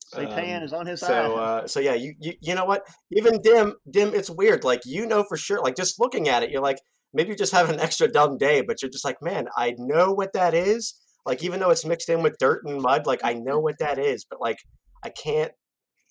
Satan 0.09 0.57
Um, 0.57 0.63
is 0.63 0.73
on 0.73 0.87
his 0.87 1.01
side. 1.01 1.09
So 1.09 1.37
uh, 1.37 1.67
so 1.67 1.81
yeah, 1.81 1.95
you, 1.95 2.15
you 2.19 2.33
you 2.41 2.55
know 2.55 2.65
what? 2.65 2.87
Even 3.13 3.43
dim 3.43 3.75
dim, 3.91 4.15
it's 4.15 4.31
weird. 4.31 4.65
Like 4.65 4.81
you 4.85 5.07
know 5.07 5.25
for 5.29 5.37
sure. 5.37 5.61
Like 5.61 5.77
just 5.77 6.01
looking 6.01 6.29
at 6.29 6.43
it, 6.43 6.51
you're 6.51 6.63
like 6.63 6.79
maybe 7.13 7.29
you're 7.29 7.37
just 7.37 7.53
having 7.53 7.75
an 7.75 7.81
extra 7.89 8.09
dumb 8.09 8.39
day, 8.39 8.63
but 8.63 8.81
you're 8.81 8.91
just 8.91 9.05
like, 9.05 9.21
man, 9.23 9.49
I 9.57 9.75
know 9.79 10.13
what 10.13 10.33
that 10.33 10.55
is. 10.55 10.95
Like 11.27 11.45
even 11.45 11.61
though 11.61 11.71
it's 11.71 11.85
mixed 11.85 12.09
in 12.09 12.23
with 12.23 12.39
dirt 12.39 12.63
and 12.65 12.81
mud, 12.81 13.07
like 13.07 13.21
I 13.23 13.35
know 13.35 13.59
what 13.61 13.79
that 13.81 13.99
is, 13.99 14.25
but 14.29 14.41
like 14.41 14.59
I 15.05 15.11
can't. 15.11 15.53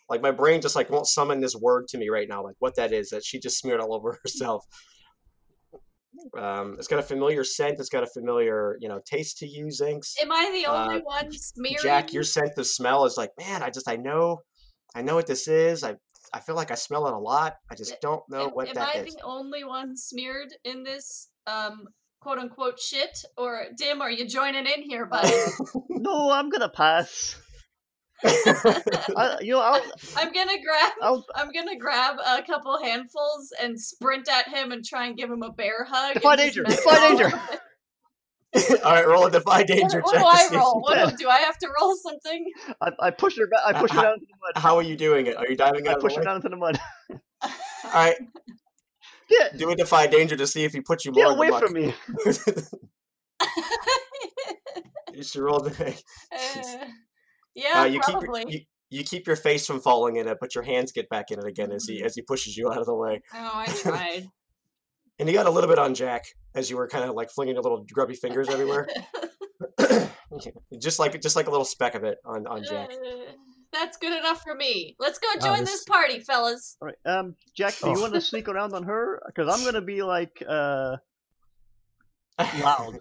Like 0.09 0.21
my 0.21 0.31
brain 0.31 0.61
just 0.61 0.75
like 0.75 0.89
won't 0.89 1.07
summon 1.07 1.41
this 1.41 1.55
word 1.55 1.87
to 1.89 1.97
me 1.97 2.09
right 2.09 2.29
now. 2.29 2.43
Like 2.43 2.55
what 2.59 2.75
that 2.75 2.93
is 2.93 3.09
that 3.09 3.25
she 3.25 3.39
just 3.39 3.57
smeared 3.59 3.81
all 3.81 3.93
over 3.93 4.19
herself. 4.23 4.63
Um, 6.37 6.75
it's 6.77 6.87
got 6.87 6.99
a 6.99 7.03
familiar 7.03 7.43
scent. 7.43 7.79
It's 7.79 7.89
got 7.89 8.03
a 8.03 8.07
familiar, 8.07 8.77
you 8.79 8.89
know, 8.89 8.99
taste 9.05 9.37
to 9.39 9.47
you, 9.47 9.65
Zinx. 9.67 10.13
Am 10.21 10.31
I 10.31 10.49
the 10.53 10.71
only 10.71 10.97
Uh, 10.97 11.01
one 11.01 11.31
smearing? 11.31 11.77
Jack, 11.81 12.13
your 12.13 12.23
scent, 12.23 12.55
the 12.55 12.63
smell 12.63 13.05
is 13.05 13.17
like, 13.17 13.31
man, 13.37 13.61
I 13.63 13.69
just, 13.69 13.87
I 13.87 13.95
know, 13.97 14.41
I 14.95 15.01
know 15.01 15.15
what 15.15 15.27
this 15.27 15.47
is. 15.47 15.83
I, 15.83 15.95
I 16.33 16.39
feel 16.39 16.55
like 16.55 16.71
I 16.71 16.75
smell 16.75 17.07
it 17.07 17.13
a 17.13 17.17
lot. 17.17 17.55
I 17.71 17.75
just 17.75 17.99
don't 18.01 18.23
know 18.29 18.45
am, 18.47 18.49
what 18.51 18.67
am 18.69 18.75
that 18.75 18.95
I 18.95 18.99
is. 18.99 19.15
the 19.15 19.21
only 19.23 19.63
one 19.63 19.95
smeared 19.95 20.49
in 20.63 20.83
this 20.83 21.29
um 21.45 21.85
quote 22.19 22.39
unquote 22.39 22.79
shit? 22.79 23.17
Or 23.37 23.65
Dim, 23.77 24.01
are 24.01 24.11
you 24.11 24.27
joining 24.27 24.65
in 24.65 24.81
here, 24.81 25.05
buddy? 25.05 25.31
no, 25.89 26.31
I'm 26.31 26.49
gonna 26.49 26.69
pass. 26.69 27.39
I, 28.25 29.37
you 29.41 29.51
know, 29.53 29.61
I'll, 29.61 29.81
I'm 30.15 30.31
gonna 30.33 30.59
grab 30.63 30.91
I'll, 31.01 31.25
I'm 31.35 31.51
gonna 31.51 31.77
grab 31.77 32.17
a 32.25 32.41
couple 32.41 32.77
handfuls 32.81 33.53
and 33.61 33.79
sprint 33.79 34.27
at 34.29 34.47
him 34.47 34.71
and 34.71 34.83
try 34.83 35.05
and 35.05 35.15
give 35.15 35.29
him 35.29 35.43
a 35.43 35.51
bear 35.51 35.85
hug. 35.87 36.15
Defy 36.15 36.35
danger, 36.35 36.63
defy 36.63 36.99
danger. 37.09 37.31
All 38.83 38.91
right, 38.93 39.07
roll 39.07 39.25
a 39.25 39.31
defy 39.31 39.59
What, 39.59 39.67
danger 39.67 40.01
what 40.01 40.13
check. 40.13 40.21
do 40.21 40.27
I 40.27 40.47
roll? 40.59 40.81
What 40.81 41.11
do, 41.11 41.17
do 41.25 41.29
I 41.29 41.39
have 41.39 41.57
to 41.59 41.67
roll 41.79 41.95
something? 41.95 42.51
I, 42.81 42.89
I 42.99 43.11
push 43.11 43.37
her 43.37 43.45
back. 43.47 43.59
I 43.65 43.73
push 43.79 43.91
her 43.91 43.99
Uh, 43.99 44.03
down 44.03 44.13
into 44.15 44.25
the 44.25 44.33
mud. 44.55 44.61
How 44.63 44.77
are 44.77 44.81
you 44.83 44.95
doing 44.95 45.27
it? 45.27 45.35
Are 45.37 45.47
you 45.47 45.55
diving 45.55 45.87
I 45.87 45.91
out 45.93 45.99
push 46.01 46.15
her 46.15 46.23
down 46.23 46.37
into 46.37 46.49
the 46.49 46.55
mud. 46.55 46.79
All 47.43 47.51
right, 47.93 48.15
Get, 49.29 49.57
do 49.57 49.69
a 49.69 49.75
defy 49.75 50.07
danger 50.07 50.35
to 50.37 50.47
see 50.47 50.63
if 50.63 50.73
he 50.73 50.81
puts 50.81 51.05
you 51.05 51.11
get 51.11 51.23
more 51.23 51.33
in 51.33 51.37
away 51.37 51.49
the 51.51 51.59
from 51.59 51.73
me. 51.73 51.93
you 55.13 55.23
should 55.23 55.41
roll 55.41 55.59
the. 55.59 56.01
Yeah, 57.57 57.81
Uh, 57.81 57.85
you 57.85 57.99
keep 58.01 58.19
probably. 58.19 58.41
your, 58.41 58.49
you, 58.51 58.59
you 58.91 59.03
keep 59.03 59.25
your 59.27 59.35
face 59.35 59.65
from 59.65 59.79
falling 59.81 60.15
in 60.17 60.27
it, 60.27 60.37
but 60.39 60.53
your 60.55 60.63
hands 60.63 60.91
get 60.91 61.09
back 61.09 61.31
in 61.31 61.39
it 61.39 61.45
again 61.45 61.71
as 61.71 61.85
he 61.85 62.03
as 62.03 62.13
he 62.15 62.21
pushes 62.21 62.55
you 62.55 62.69
out 62.71 62.77
of 62.77 62.85
the 62.85 62.95
way. 62.95 63.21
Oh, 63.33 63.51
I 63.53 63.65
tried. 63.81 64.27
And 65.19 65.27
you 65.27 65.33
got 65.33 65.47
a 65.47 65.49
little 65.49 65.67
bit 65.69 65.79
on 65.79 65.95
Jack 65.95 66.25
as 66.53 66.69
you 66.69 66.77
were 66.77 66.87
kind 66.87 67.03
of 67.03 67.15
like 67.15 67.31
flinging 67.31 67.55
your 67.55 67.63
little 67.63 67.83
grubby 67.91 68.13
fingers 68.15 68.47
everywhere. 68.47 68.87
just 70.79 70.99
like 70.99 71.19
just 71.19 71.35
like 71.35 71.47
a 71.47 71.49
little 71.51 71.65
speck 71.65 71.95
of 71.95 72.03
it 72.03 72.19
on 72.23 72.45
on 72.47 72.63
Jack. 72.63 72.91
Uh, 72.91 73.31
That's 73.73 73.97
good 73.97 74.17
enough 74.17 74.41
for 74.43 74.53
me. 74.55 74.95
Let's 74.99 75.17
go 75.19 75.27
Wow, 75.39 75.55
join 75.55 75.59
this- 75.65 75.71
this 75.71 75.83
party, 75.85 76.19
fellas. 76.19 76.77
All 76.81 76.87
right, 76.89 76.95
um, 77.11 77.35
Jack, 77.55 77.73
do 77.81 77.89
you 77.89 77.97
Oh. 77.97 78.01
want 78.01 78.13
to 78.13 78.21
sneak 78.21 78.47
around 78.47 78.73
on 78.73 78.83
her? 78.83 79.21
Because 79.25 79.47
I'm 79.53 79.65
gonna 79.65 79.81
be 79.85 80.03
like, 80.03 80.43
uh, 80.47 80.97
loud. 82.61 82.99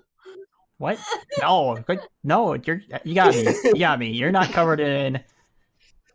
What? 0.78 0.98
No, 1.40 1.78
no, 2.22 2.54
you're 2.54 2.80
you 3.04 3.14
got 3.14 3.34
me. 3.34 3.54
You 3.64 3.78
got 3.78 3.98
me. 3.98 4.10
You're 4.10 4.32
not 4.32 4.50
covered 4.50 4.80
in. 4.80 5.20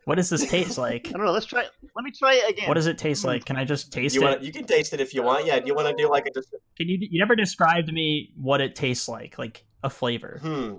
What 0.04 0.16
does 0.16 0.30
this 0.30 0.48
taste 0.48 0.78
like? 0.78 1.08
I 1.08 1.12
don't 1.12 1.24
know. 1.24 1.32
Let's 1.32 1.46
try. 1.46 1.64
Let 1.94 2.04
me 2.04 2.10
try 2.16 2.34
it 2.34 2.50
again. 2.50 2.68
What 2.68 2.74
does 2.74 2.86
it 2.86 2.98
taste 2.98 3.24
like? 3.24 3.44
Can 3.44 3.56
I 3.56 3.64
just 3.64 3.92
taste 3.92 4.14
You 4.14 4.22
it? 4.22 4.24
want 4.24 4.42
you 4.42 4.52
can 4.52 4.64
taste 4.64 4.92
it 4.92 5.00
if 5.00 5.14
you 5.14 5.22
want. 5.22 5.46
Yeah. 5.46 5.58
Do 5.60 5.66
you 5.66 5.74
want 5.74 5.88
to 5.88 5.94
do 6.00 6.08
like 6.08 6.26
a 6.26 6.30
just 6.30 6.50
Can 6.76 6.88
you? 6.88 6.98
You 7.00 7.18
never 7.20 7.36
described 7.36 7.86
to 7.88 7.92
me 7.92 8.32
what 8.36 8.60
it 8.60 8.74
tastes 8.74 9.08
like, 9.08 9.38
like 9.38 9.64
a 9.82 9.90
flavor. 9.90 10.38
hmm? 10.42 10.74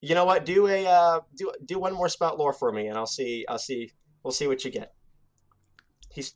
You 0.00 0.14
know 0.14 0.24
what? 0.24 0.44
Do 0.46 0.66
a 0.66 0.86
uh, 0.86 1.20
do 1.36 1.52
do 1.64 1.78
one 1.78 1.92
more 1.92 2.08
spout 2.08 2.38
lore 2.38 2.52
for 2.52 2.72
me, 2.72 2.86
and 2.86 2.96
I'll 2.96 3.06
see. 3.06 3.44
I'll 3.48 3.58
see. 3.58 3.92
We'll 4.22 4.32
see 4.32 4.46
what 4.46 4.64
you 4.64 4.70
get. 4.70 4.92
He's 6.12 6.34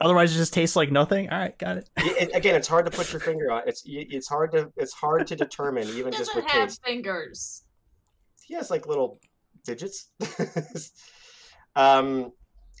Otherwise, 0.00 0.34
it 0.34 0.38
just 0.38 0.54
tastes 0.54 0.76
like 0.76 0.90
nothing. 0.90 1.28
All 1.30 1.38
right, 1.38 1.56
got 1.58 1.76
it. 1.78 1.88
Y- 1.98 2.14
it- 2.20 2.30
again, 2.34 2.54
it's 2.54 2.68
hard 2.68 2.86
to 2.86 2.90
put 2.90 3.12
your 3.12 3.20
finger 3.28 3.50
on. 3.50 3.62
It's 3.66 3.82
it's 3.86 4.28
hard 4.28 4.52
to 4.52 4.72
it's 4.76 4.92
hard 4.92 5.26
to 5.26 5.36
determine 5.36 5.88
even 5.88 6.12
He 6.12 6.18
just 6.18 6.30
doesn't 6.30 6.44
with 6.44 6.50
have 6.52 6.68
taste. 6.68 6.84
fingers. 6.84 7.64
He 8.44 8.54
has 8.54 8.70
like 8.70 8.86
little 8.86 9.20
digits. 9.64 10.10
um, 11.76 12.32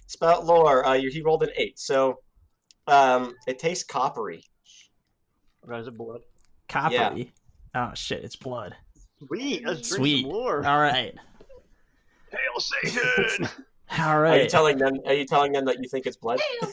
spout 0.06 0.46
lore. 0.46 0.86
Uh, 0.86 0.94
you, 0.94 1.10
he 1.10 1.22
rolled 1.22 1.42
an 1.42 1.50
eight, 1.56 1.78
so 1.78 2.20
um, 2.86 3.34
it 3.46 3.58
tastes 3.58 3.84
coppery. 3.84 4.42
Or 5.66 5.74
is 5.74 5.86
it 5.86 5.96
blood? 5.96 6.20
Coppery. 6.68 7.32
Oh 7.74 7.90
shit, 7.94 8.22
it's 8.24 8.36
blood. 8.36 8.74
Sweet. 9.26 9.64
Let's 9.66 9.88
drink 9.88 10.00
Sweet. 10.00 10.22
some 10.22 10.30
more. 10.32 10.66
All 10.66 10.80
right. 10.80 11.14
Hail 12.30 12.60
Satan! 12.60 13.48
All 13.98 14.24
Are 14.24 14.36
you 14.36 14.48
telling 14.48 14.78
them? 14.78 14.98
Are 15.06 15.14
you 15.14 15.26
telling 15.26 15.52
them 15.52 15.64
that 15.66 15.82
you 15.82 15.88
think 15.88 16.06
it's 16.06 16.16
blood? 16.16 16.40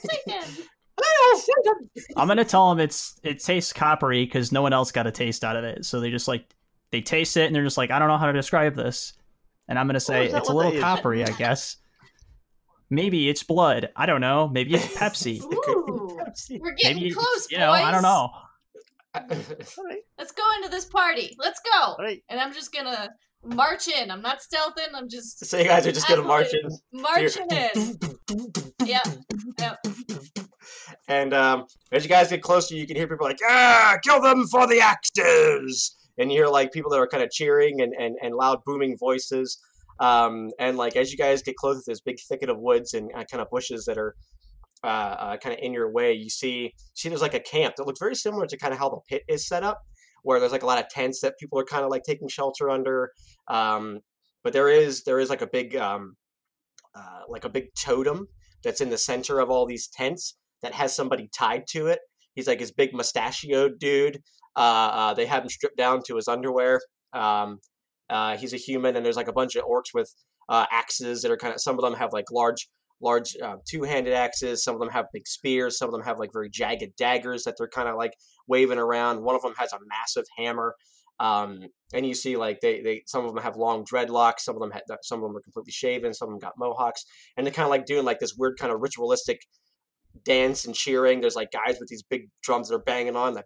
I'm 2.18 2.28
gonna 2.28 2.45
tell 2.45 2.70
them 2.70 2.80
it's 2.80 3.20
it 3.24 3.43
tastes 3.43 3.74
coppery 3.74 4.26
because 4.26 4.51
no 4.51 4.62
one 4.62 4.74
else 4.74 4.91
got 4.91 5.07
a 5.07 5.12
taste 5.12 5.43
out 5.43 5.55
of 5.55 5.64
it. 5.64 5.86
So 5.86 5.99
they 5.99 6.09
just 6.09 6.28
like 6.28 6.45
they 6.91 7.01
taste 7.01 7.38
it 7.38 7.45
and 7.45 7.55
they're 7.55 7.64
just 7.64 7.78
like, 7.78 7.91
I 7.91 7.99
don't 7.99 8.07
know 8.07 8.18
how 8.18 8.28
to 8.28 8.34
describe 8.34 8.76
this. 8.76 9.14
And 9.68 9.78
I'm 9.78 9.88
gonna 9.88 9.99
say 9.99 10.28
it's 10.28 10.49
a 10.49 10.53
little 10.53 10.80
coppery, 10.80 11.24
I 11.24 11.32
guess. 11.32 11.78
Maybe 12.89 13.30
it's 13.30 13.43
blood. 13.43 13.89
I 13.95 14.05
don't 14.05 14.20
know. 14.20 14.49
Maybe 14.49 14.74
it's 14.74 14.86
Pepsi. 14.88 15.41
Ooh, 15.43 16.20
we're 16.59 16.74
getting 16.74 16.97
Maybe 16.97 17.12
close, 17.12 17.47
you 17.49 17.57
know. 17.57 17.72
I 17.72 17.89
don't 17.89 18.01
know. 18.01 18.32
All 19.16 19.86
right. 19.86 20.01
Let's 20.18 20.32
go 20.34 20.43
into 20.57 20.70
this 20.70 20.86
party. 20.86 21.36
Let's 21.39 21.62
go. 21.62 21.80
All 21.82 21.97
right. 21.99 22.22
And 22.30 22.39
I'm 22.39 22.53
just 22.53 22.74
gonna 22.74 23.09
march 23.44 23.88
in. 23.88 24.12
I'm 24.12 24.22
not 24.22 24.39
stealthing. 24.39 24.89
I'm 24.94 25.10
just 25.10 25.46
so 25.46 25.58
you 25.58 25.66
guys 25.66 25.86
are 25.88 25.92
just 25.92 26.08
gonna 26.08 26.24
march 26.24 26.54
in. 26.54 27.02
marching 27.02 27.48
in. 27.52 27.98
Yeah. 28.86 29.04
Yeah. 29.60 29.76
And 31.08 31.34
um, 31.34 31.66
as 31.92 32.04
you 32.04 32.10
guys 32.10 32.30
get 32.30 32.42
closer, 32.42 32.76
you 32.76 32.88
can 32.88 32.96
hear 32.96 33.08
people 33.08 33.26
like, 33.26 33.39
"Ah, 33.48 33.98
kill 34.04 34.22
them 34.22 34.46
for 34.48 34.68
the 34.68 34.80
axes!" 34.80 35.98
And 36.18 36.32
you 36.32 36.39
hear 36.39 36.48
like 36.48 36.72
people 36.72 36.92
that 36.92 36.98
are 37.00 37.08
kind 37.08 37.24
of 37.24 37.32
cheering 37.32 37.82
and, 37.82 37.94
and, 37.98 38.16
and 38.22 38.36
loud 38.36 38.60
booming 38.66 38.98
voices. 38.98 39.60
Um, 40.00 40.50
and 40.60 40.78
like 40.78 40.96
as 40.96 41.12
you 41.12 41.18
guys 41.18 41.42
get 41.42 41.56
closer 41.56 41.80
to 41.80 41.86
this 41.88 42.02
big 42.02 42.20
thicket 42.20 42.50
of 42.50 42.60
woods 42.60 42.94
and 42.94 43.12
uh, 43.16 43.24
kind 43.30 43.42
of 43.42 43.50
bushes 43.50 43.86
that 43.86 43.98
are 43.98 44.16
uh, 44.84 44.88
uh, 44.88 45.38
kind 45.38 45.54
of 45.54 45.60
in 45.62 45.74
your 45.74 45.92
way, 45.92 46.14
you 46.14 46.30
see 46.30 46.74
see 46.94 47.10
there's 47.10 47.22
like 47.22 47.34
a 47.34 47.39
camp 47.39 47.76
that 47.78 47.86
looks 47.86 48.00
very 48.00 48.16
similar 48.16 48.48
to 48.48 48.58
kind 48.58 48.74
of 48.74 48.80
how 48.80 48.89
the 48.89 48.98
pit 49.08 49.24
is 49.28 49.48
set 49.48 49.64
up, 49.64 49.82
where 50.24 50.39
there's 50.39 50.51
like 50.51 50.63
a 50.63 50.67
lot 50.67 50.80
of 50.80 50.89
tents 50.89 51.22
that 51.22 51.38
people 51.39 51.59
are 51.59 51.65
kind 51.65 51.84
of 51.84 51.89
like 51.89 52.03
taking 52.03 52.28
shelter 52.28 52.69
under. 52.69 53.11
Um, 53.47 53.99
but 54.43 54.53
there 54.53 54.69
is 54.69 55.03
there 55.03 55.19
is 55.19 55.30
like 55.30 55.41
a 55.41 55.47
big 55.47 55.76
um, 55.76 56.15
uh, 56.95 57.22
like 57.30 57.45
a 57.45 57.49
big 57.49 57.74
totem 57.76 58.28
that's 58.63 58.82
in 58.82 58.89
the 58.89 58.97
center 58.97 59.39
of 59.39 59.49
all 59.49 59.65
these 59.65 59.88
tents 59.88 60.38
that 60.61 60.74
has 60.74 60.95
somebody 60.95 61.30
tied 61.36 61.65
to 61.67 61.88
it. 61.88 61.99
He's 62.36 62.47
like 62.47 62.59
his 62.59 62.72
big 62.72 62.93
mustachioed 62.93 63.80
dude. 63.80 64.22
Uh, 64.55 64.89
uh, 64.93 65.13
they 65.13 65.26
have 65.26 65.43
him 65.43 65.49
stripped 65.49 65.78
down 65.78 66.01
to 66.07 66.15
his 66.15 66.28
underwear. 66.28 66.82
Um, 67.13 67.59
uh, 68.09 68.38
he's 68.38 68.53
a 68.53 68.57
human, 68.57 68.95
and 68.95 69.05
there's 69.05 69.15
like 69.15 69.28
a 69.28 69.34
bunch 69.34 69.55
of 69.55 69.63
orcs 69.63 69.93
with 69.93 70.13
uh, 70.49 70.65
axes 70.72 71.22
that 71.22 71.32
are 71.32 71.38
kind 71.38 71.53
of. 71.53 71.61
Some 71.61 71.78
of 71.78 71.82
them 71.82 71.93
have 71.93 72.13
like 72.13 72.26
large, 72.32 72.69
large 73.02 73.36
uh, 73.43 73.56
two-handed 73.68 74.14
axes. 74.14 74.64
Some 74.64 74.76
of 74.76 74.80
them 74.80 74.89
have 74.89 75.06
big 75.14 75.28
spears. 75.28 75.78
Some 75.78 75.89
of 75.89 75.93
them 75.93 76.04
have 76.04 76.20
like 76.20 76.32
very 76.34 76.49
jagged 76.49 76.95
daggers 76.97 77.43
that 77.43 77.56
they're 77.58 77.68
kind 77.68 77.88
of 77.88 77.97
like 77.97 78.14
waving 78.47 78.78
around. 78.78 79.22
One 79.22 79.36
of 79.36 79.41
them 79.41 79.54
has 79.58 79.74
a 79.74 79.80
massive 79.88 80.26
hammer. 80.38 80.76
Um, 81.20 81.68
and 81.93 82.06
you 82.06 82.16
see 82.16 82.36
like 82.36 82.62
they, 82.62 82.82
they 82.82 83.04
some 83.06 83.24
of 83.26 83.34
them 83.34 83.43
have 83.43 83.56
long 83.56 83.86
dreadlocks. 83.86 84.39
Some 84.39 84.56
of 84.56 84.62
them 84.62 84.72
had 84.72 84.82
some 85.04 85.20
of 85.20 85.30
them 85.30 85.38
are 85.38 85.41
completely 85.41 85.72
shaven. 85.72 86.14
Some 86.16 86.30
of 86.30 86.34
them 86.34 86.39
got 86.39 86.54
mohawks, 86.58 87.06
and 87.38 87.45
they're 87.45 87.54
kind 87.54 87.66
of 87.66 87.70
like 87.70 87.86
doing 87.86 88.06
like 88.06 88.20
this 88.20 88.34
weird 88.36 88.58
kind 88.58 88.74
of 88.74 88.82
ritualistic 88.82 89.39
dance 90.26 90.66
and 90.66 90.76
cheering. 90.76 91.22
There's 91.22 91.36
like 91.36 91.52
guys 91.52 91.78
with 91.80 91.89
these 91.89 92.02
big 92.02 92.30
drums 92.41 92.70
that 92.70 92.76
are 92.76 92.80
banging 92.80 93.16
on. 93.16 93.36
Like 93.36 93.45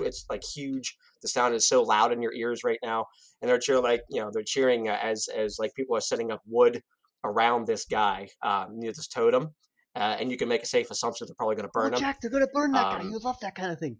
it's 0.00 0.26
like 0.28 0.42
huge. 0.42 0.96
The 1.22 1.28
sound 1.28 1.54
is 1.54 1.68
so 1.68 1.82
loud 1.82 2.12
in 2.12 2.20
your 2.20 2.34
ears 2.34 2.64
right 2.64 2.78
now, 2.82 3.06
and 3.40 3.48
they're 3.48 3.58
cheering 3.58 3.84
like 3.84 4.02
you 4.10 4.20
know 4.20 4.30
they're 4.32 4.42
cheering 4.44 4.88
uh, 4.88 4.98
as 5.00 5.28
as 5.28 5.56
like 5.60 5.72
people 5.74 5.96
are 5.96 6.00
setting 6.00 6.32
up 6.32 6.40
wood 6.44 6.82
around 7.24 7.66
this 7.66 7.86
guy 7.86 8.28
um, 8.42 8.78
near 8.78 8.92
this 8.92 9.08
totem, 9.08 9.48
uh, 9.96 10.16
and 10.18 10.30
you 10.30 10.36
can 10.36 10.48
make 10.48 10.62
a 10.62 10.66
safe 10.66 10.90
assumption 10.90 11.26
they're 11.26 11.34
probably 11.36 11.56
going 11.56 11.66
to 11.66 11.72
burn 11.72 11.92
oh, 11.92 11.96
him. 11.96 12.00
Jack, 12.00 12.20
they're 12.20 12.30
gonna 12.30 12.46
burn 12.52 12.72
that 12.72 12.82
guy. 12.82 13.00
Um, 13.00 13.10
You 13.10 13.18
love 13.18 13.38
that 13.40 13.54
kind 13.54 13.72
of 13.72 13.78
thing. 13.78 13.96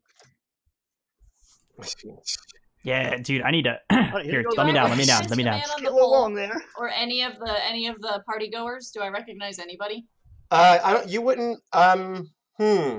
Yeah, 2.85 3.17
dude. 3.17 3.43
I 3.43 3.51
need 3.51 3.65
to. 3.65 3.79
here 3.91 4.23
Here, 4.23 4.41
you 4.41 4.45
go. 4.45 4.55
let 4.57 4.67
me 4.67 4.73
down. 4.73 4.91
Let 4.91 4.99
me 4.99 5.07
down. 5.07 5.27
Let 5.27 5.37
me 5.39 5.43
down. 5.43 5.59
man 5.59 5.83
the 5.83 5.91
along 5.91 6.35
there. 6.35 6.55
Or 6.79 6.91
any 6.91 7.23
of 7.23 7.33
the 7.39 7.67
any 7.67 7.87
of 7.87 7.99
the 8.01 8.23
party 8.27 8.51
goers? 8.51 8.91
Do 8.95 9.01
I 9.01 9.09
recognize 9.09 9.59
anybody? 9.59 10.07
Uh, 10.51 10.79
I 10.85 10.93
don't. 10.93 11.09
You 11.09 11.23
wouldn't. 11.23 11.59
Um. 11.73 12.29
Hmm. 12.59 12.99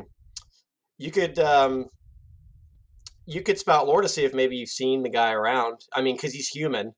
You 0.98 1.12
could. 1.12 1.38
Um. 1.38 1.86
You 3.28 3.42
could 3.42 3.60
spout 3.60 3.88
lore 3.88 4.02
to 4.02 4.10
see 4.10 4.26
if 4.26 4.34
maybe 4.34 4.56
you've 4.56 4.70
seen 4.70 5.04
the 5.04 5.10
guy 5.10 5.32
around. 5.32 5.80
I 5.94 6.02
mean, 6.02 6.16
because 6.16 6.34
he's 6.34 6.48
human, 6.48 6.92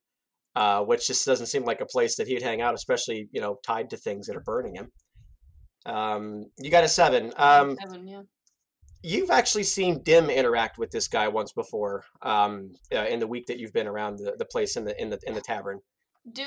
uh, 0.57 0.81
which 0.81 1.05
just 1.05 1.23
doesn't 1.23 1.45
seem 1.45 1.63
like 1.63 1.81
a 1.81 1.85
place 1.85 2.15
that 2.15 2.27
he'd 2.27 2.41
hang 2.41 2.61
out, 2.61 2.73
especially 2.73 3.29
you 3.31 3.39
know 3.39 3.59
tied 3.63 3.91
to 3.91 3.97
things 3.97 4.25
that 4.25 4.35
are 4.35 4.41
burning 4.41 4.75
him. 4.75 4.91
Um. 5.85 6.45
You 6.57 6.71
got 6.71 6.83
a 6.83 6.87
seven. 6.87 7.31
Um. 7.37 7.77
Seven, 7.79 8.07
yeah. 8.07 8.23
You've 9.03 9.29
actually 9.29 9.63
seen 9.63 10.01
Dim 10.01 10.31
interact 10.31 10.79
with 10.79 10.89
this 10.89 11.07
guy 11.07 11.27
once 11.27 11.51
before. 11.53 12.03
Um. 12.23 12.71
Uh, 12.91 13.05
in 13.05 13.19
the 13.19 13.27
week 13.27 13.45
that 13.45 13.59
you've 13.59 13.71
been 13.71 13.85
around 13.87 14.17
the, 14.17 14.33
the 14.39 14.45
place 14.45 14.77
in 14.77 14.83
the 14.83 14.99
in 14.99 15.11
the 15.11 15.19
in 15.27 15.35
the 15.35 15.41
tavern. 15.41 15.79
Do 16.33 16.43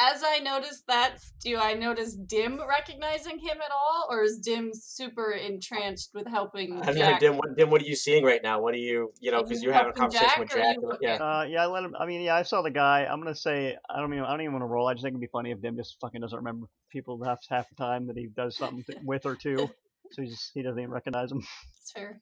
as 0.00 0.22
I 0.24 0.38
noticed 0.40 0.86
that, 0.88 1.18
do 1.42 1.56
I 1.58 1.74
notice 1.74 2.14
Dim 2.14 2.60
recognizing 2.68 3.38
him 3.38 3.58
at 3.64 3.70
all, 3.70 4.06
or 4.10 4.22
is 4.22 4.38
Dim 4.38 4.70
super 4.74 5.32
entranced 5.32 6.10
with 6.14 6.26
helping 6.26 6.80
I 6.82 6.86
don't 6.86 6.98
know, 6.98 7.18
Dim. 7.18 7.36
What 7.36 7.56
Dim? 7.56 7.70
What 7.70 7.82
are 7.82 7.84
you 7.86 7.96
seeing 7.96 8.24
right 8.24 8.42
now? 8.42 8.60
What 8.60 8.74
are 8.74 8.78
you? 8.78 9.12
You 9.20 9.30
know, 9.32 9.42
because 9.42 9.62
you 9.62 9.66
you're 9.66 9.74
having 9.74 9.90
a 9.90 9.94
conversation 9.94 10.40
with 10.40 10.50
Jack, 10.50 10.76
or 10.82 10.90
are 10.90 10.92
Jack. 10.92 11.00
and- 11.00 11.20
Yeah. 11.20 11.38
Uh, 11.38 11.42
yeah, 11.44 11.62
I 11.62 11.66
let 11.66 11.84
him. 11.84 11.94
I 11.98 12.06
mean, 12.06 12.20
yeah, 12.20 12.34
I 12.36 12.42
saw 12.42 12.62
the 12.62 12.70
guy. 12.70 13.04
I'm 13.04 13.20
gonna 13.20 13.34
say 13.34 13.76
I 13.88 14.00
don't 14.00 14.12
even. 14.12 14.24
I 14.24 14.30
don't 14.30 14.40
even 14.42 14.52
want 14.52 14.62
to 14.62 14.66
roll. 14.66 14.88
I 14.88 14.94
just 14.94 15.02
think 15.02 15.12
it'd 15.12 15.20
be 15.20 15.26
funny 15.28 15.50
if 15.50 15.60
Dim 15.60 15.76
just 15.76 15.98
fucking 16.00 16.20
doesn't 16.20 16.36
remember 16.36 16.66
people 16.90 17.22
half 17.24 17.40
half 17.48 17.68
the 17.68 17.74
time 17.76 18.06
that 18.08 18.16
he 18.16 18.26
does 18.26 18.56
something 18.56 18.84
with 19.04 19.24
or 19.26 19.34
two, 19.36 19.56
so 20.12 20.22
he 20.22 20.28
just 20.28 20.50
he 20.54 20.62
doesn't 20.62 20.78
even 20.78 20.90
recognize 20.90 21.28
them. 21.30 21.40
That's 21.40 21.92
fair. 21.92 22.20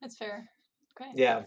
That's 0.00 0.16
fair. 0.16 0.48
Okay. 1.00 1.10
Yeah, 1.14 1.44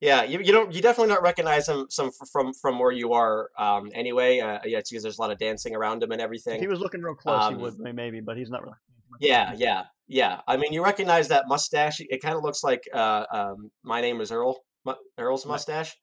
yeah. 0.00 0.22
You, 0.24 0.40
you 0.40 0.52
don't 0.52 0.72
you 0.72 0.80
definitely 0.82 1.12
don't 1.14 1.22
recognize 1.22 1.68
him 1.68 1.86
some 1.90 2.10
from 2.32 2.52
from 2.54 2.78
where 2.78 2.92
you 2.92 3.12
are. 3.12 3.50
Um. 3.58 3.90
Anyway. 3.94 4.40
Uh. 4.40 4.58
Yeah. 4.64 4.78
It's 4.78 4.90
because 4.90 5.02
there's 5.02 5.18
a 5.18 5.20
lot 5.20 5.30
of 5.30 5.38
dancing 5.38 5.74
around 5.74 6.02
him 6.02 6.12
and 6.12 6.20
If 6.20 6.24
everything. 6.24 6.60
he 6.60 6.66
was 6.68 6.80
looking 6.80 7.02
real 7.02 7.14
close, 7.14 7.44
Um, 7.44 7.56
he 7.56 7.62
would 7.62 7.78
maybe, 7.78 8.20
but 8.20 8.36
he's 8.36 8.50
not 8.50 8.62
really. 8.62 8.76
Yeah. 9.20 9.52
Yeah. 9.56 9.84
Yeah. 10.08 10.40
I 10.46 10.56
mean, 10.56 10.72
you 10.72 10.82
recognize 10.84 11.28
that 11.28 11.48
mustache. 11.48 12.00
It 12.00 12.20
kind 12.22 12.36
of 12.36 12.42
looks 12.42 12.62
like 12.64 12.82
uh. 12.92 13.24
Um. 13.32 13.70
My 13.82 14.00
name 14.00 14.20
is 14.20 14.30
Earl. 14.32 14.56
Mu- 14.84 14.94
Earl's 15.18 15.44
mustache. 15.46 15.96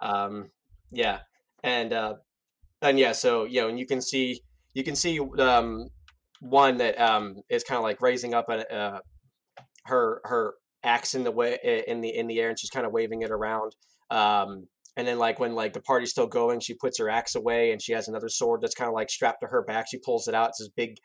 Um. 0.00 0.50
Yeah. 0.90 1.20
And 1.62 1.92
uh. 1.92 2.14
And 2.80 2.98
yeah. 2.98 3.12
So 3.12 3.44
you 3.44 3.60
know, 3.62 3.68
and 3.68 3.78
you 3.78 3.86
can 3.86 4.00
see 4.00 4.40
you 4.74 4.84
can 4.84 4.96
see 4.96 5.20
um 5.38 5.88
one 6.40 6.78
that 6.78 7.00
um 7.00 7.36
is 7.48 7.62
kind 7.62 7.76
of 7.76 7.84
like 7.84 8.00
raising 8.02 8.34
up 8.34 8.48
a 8.48 8.74
uh 8.74 8.98
her 9.84 10.20
her 10.24 10.54
axe 10.84 11.14
in 11.14 11.24
the 11.24 11.30
way 11.30 11.84
in 11.86 12.00
the 12.00 12.08
in 12.08 12.26
the 12.26 12.40
air 12.40 12.48
and 12.48 12.58
she's 12.58 12.70
kind 12.70 12.86
of 12.86 12.92
waving 12.92 13.22
it 13.22 13.30
around 13.30 13.74
um 14.10 14.66
and 14.96 15.06
then 15.06 15.18
like 15.18 15.38
when 15.38 15.54
like 15.54 15.72
the 15.72 15.80
party's 15.80 16.10
still 16.10 16.26
going 16.26 16.60
she 16.60 16.74
puts 16.74 16.98
her 16.98 17.08
axe 17.08 17.34
away 17.34 17.72
and 17.72 17.80
she 17.80 17.92
has 17.92 18.08
another 18.08 18.28
sword 18.28 18.60
that's 18.60 18.74
kind 18.74 18.88
of 18.88 18.94
like 18.94 19.10
strapped 19.10 19.40
to 19.40 19.46
her 19.46 19.62
back 19.62 19.86
she 19.88 19.98
pulls 19.98 20.28
it 20.28 20.34
out 20.34 20.50
it's 20.50 20.58
this 20.58 20.68
big 20.76 20.96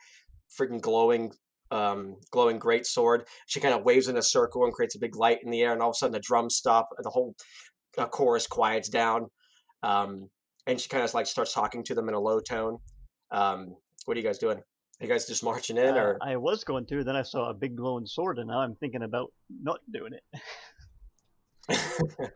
freaking 0.60 0.82
glowing 0.82 1.32
um 1.72 2.16
glowing 2.32 2.58
great 2.58 2.86
sword 2.86 3.28
she 3.46 3.60
kind 3.60 3.74
of 3.74 3.84
waves 3.84 4.08
in 4.08 4.18
a 4.18 4.22
circle 4.22 4.64
and 4.64 4.74
creates 4.74 4.96
a 4.96 5.00
big 5.00 5.16
light 5.16 5.40
in 5.44 5.52
the 5.52 5.62
air 5.62 5.74
and 5.74 5.82
all 5.82 5.90
of 5.90 5.96
a 5.96 5.98
sudden 5.98 6.14
the 6.14 6.20
drums 6.20 6.56
stop 6.56 6.88
the 7.00 7.10
whole 7.10 7.36
uh, 7.98 8.08
chorus 8.08 8.48
quiets 8.48 8.90
down 8.90 9.28
um 9.84 10.30
and 10.66 10.80
she 10.80 10.90
kind 10.90 11.04
of 11.04 11.14
like 11.14 11.28
starts 11.28 11.54
talking 11.54 11.84
to 11.84 11.94
them 11.94 12.08
in 12.08 12.16
a 12.16 12.20
low 12.20 12.40
tone 12.40 12.78
um 13.32 13.76
what 14.06 14.16
are 14.16 14.20
you 14.20 14.26
guys 14.26 14.38
doing 14.38 14.60
you 15.00 15.08
guys 15.08 15.26
just 15.28 15.44
marching 15.44 15.78
in 15.78 15.96
Uh, 15.96 16.02
or 16.02 16.18
I 16.22 16.36
was 16.38 16.64
going 16.64 16.86
to. 16.88 17.04
Then 17.04 17.16
I 17.16 17.22
saw 17.22 17.50
a 17.50 17.54
big 17.54 17.76
glowing 17.76 18.06
sword, 18.06 18.40
and 18.40 18.48
now 18.48 18.60
I'm 18.60 18.76
thinking 18.76 19.04
about 19.04 19.32
not 19.62 19.80
doing 19.92 20.14
it. 20.14 20.24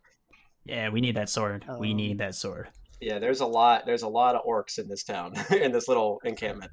Yeah, 0.65 0.89
we 0.89 1.01
need 1.01 1.15
that 1.15 1.27
sword. 1.27 1.65
we 1.79 1.89
Um, 1.89 1.97
need 1.97 2.19
that 2.19 2.35
sword. 2.35 2.69
Yeah, 2.99 3.17
there's 3.17 3.39
a 3.41 3.45
lot. 3.47 3.87
There's 3.87 4.03
a 4.03 4.07
lot 4.07 4.35
of 4.35 4.45
orcs 4.45 4.77
in 4.77 4.87
this 4.87 5.03
town, 5.03 5.33
in 5.51 5.71
this 5.71 5.87
little 5.87 6.21
encampment. 6.23 6.71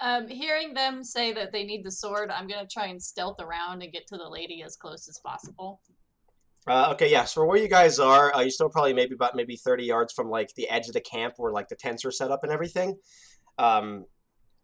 Um, 0.00 0.26
hearing 0.26 0.74
them 0.74 1.04
say 1.04 1.32
that 1.32 1.52
they 1.52 1.62
need 1.62 1.84
the 1.84 1.92
sword, 1.92 2.32
I'm 2.32 2.48
gonna 2.48 2.66
try 2.66 2.86
and 2.86 3.00
stealth 3.00 3.40
around 3.40 3.82
and 3.82 3.92
get 3.92 4.08
to 4.08 4.16
the 4.16 4.28
lady 4.28 4.64
as 4.64 4.74
close 4.74 5.08
as 5.08 5.20
possible. 5.24 5.80
Uh, 6.66 6.88
okay, 6.92 7.08
yeah. 7.08 7.24
So 7.24 7.44
where 7.44 7.56
you 7.56 7.68
guys 7.68 8.00
are, 8.00 8.34
uh, 8.34 8.40
you're 8.40 8.50
still 8.50 8.68
probably 8.68 8.94
maybe 8.94 9.14
about 9.14 9.36
maybe 9.36 9.54
30 9.54 9.84
yards 9.84 10.12
from 10.12 10.28
like 10.28 10.52
the 10.56 10.68
edge 10.68 10.88
of 10.88 10.94
the 10.94 11.00
camp 11.00 11.34
where 11.36 11.52
like 11.52 11.68
the 11.68 11.76
tents 11.76 12.04
are 12.04 12.10
set 12.10 12.32
up 12.32 12.42
and 12.42 12.50
everything. 12.50 12.96
Um, 13.58 14.06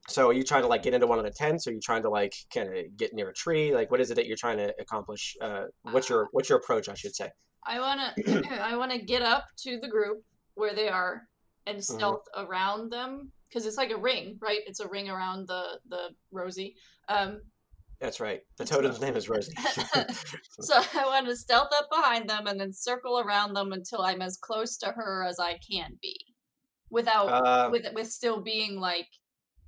so 0.09 0.29
are 0.29 0.33
you 0.33 0.43
trying 0.43 0.63
to 0.63 0.69
like 0.69 0.83
get 0.83 0.95
into 0.95 1.07
one 1.07 1.19
of 1.19 1.25
the 1.25 1.31
tents? 1.31 1.67
Or 1.67 1.71
are 1.71 1.75
you 1.75 1.81
trying 1.81 2.03
to 2.03 2.11
like 2.11 2.35
kind 2.53 2.69
of 2.69 2.97
get 2.97 3.13
near 3.13 3.29
a 3.29 3.35
tree? 3.35 3.75
Like, 3.75 3.91
what 3.91 4.01
is 4.01 4.11
it 4.11 4.15
that 4.15 4.27
you're 4.27 4.37
trying 4.37 4.59
to 4.59 4.75
accomplish? 4.81 5.37
Uh, 5.41 5.65
what's 5.83 6.09
your 6.09 6.29
what's 6.33 6.49
your 6.49 6.59
approach? 6.59 6.89
I 6.89 6.95
should 6.95 7.15
say. 7.15 7.31
I 7.67 7.79
wanna 7.79 8.15
I 8.61 8.77
wanna 8.77 8.99
get 8.99 9.23
up 9.23 9.47
to 9.65 9.79
the 9.81 9.89
group 9.89 10.23
where 10.55 10.75
they 10.75 10.89
are 10.89 11.23
and 11.67 11.83
stealth 11.85 12.25
around 12.37 12.91
them 12.91 13.31
because 13.49 13.67
it's 13.67 13.77
like 13.77 13.91
a 13.91 13.97
ring, 13.97 14.39
right? 14.41 14.61
It's 14.67 14.81
a 14.81 14.89
ring 14.89 15.09
around 15.09 15.47
the 15.47 15.79
the 15.89 16.11
Rosie. 16.33 16.75
Um, 17.09 17.41
That's 18.01 18.21
right. 18.21 18.41
The 18.57 18.65
totem's 18.65 19.01
name 19.01 19.17
is 19.17 19.29
Rosie. 19.29 19.53
so 20.61 20.81
I 20.95 21.05
want 21.07 21.27
to 21.27 21.37
stealth 21.37 21.69
up 21.79 21.89
behind 21.91 22.29
them 22.29 22.47
and 22.47 22.59
then 22.59 22.73
circle 22.73 23.21
around 23.21 23.55
them 23.55 23.73
until 23.73 24.01
I'm 24.01 24.23
as 24.23 24.39
close 24.39 24.77
to 24.79 24.87
her 24.87 25.25
as 25.25 25.39
I 25.39 25.59
can 25.71 25.99
be, 26.01 26.17
without 26.91 27.29
uh, 27.29 27.69
with 27.71 27.87
with 27.95 28.11
still 28.11 28.41
being 28.41 28.81
like 28.81 29.07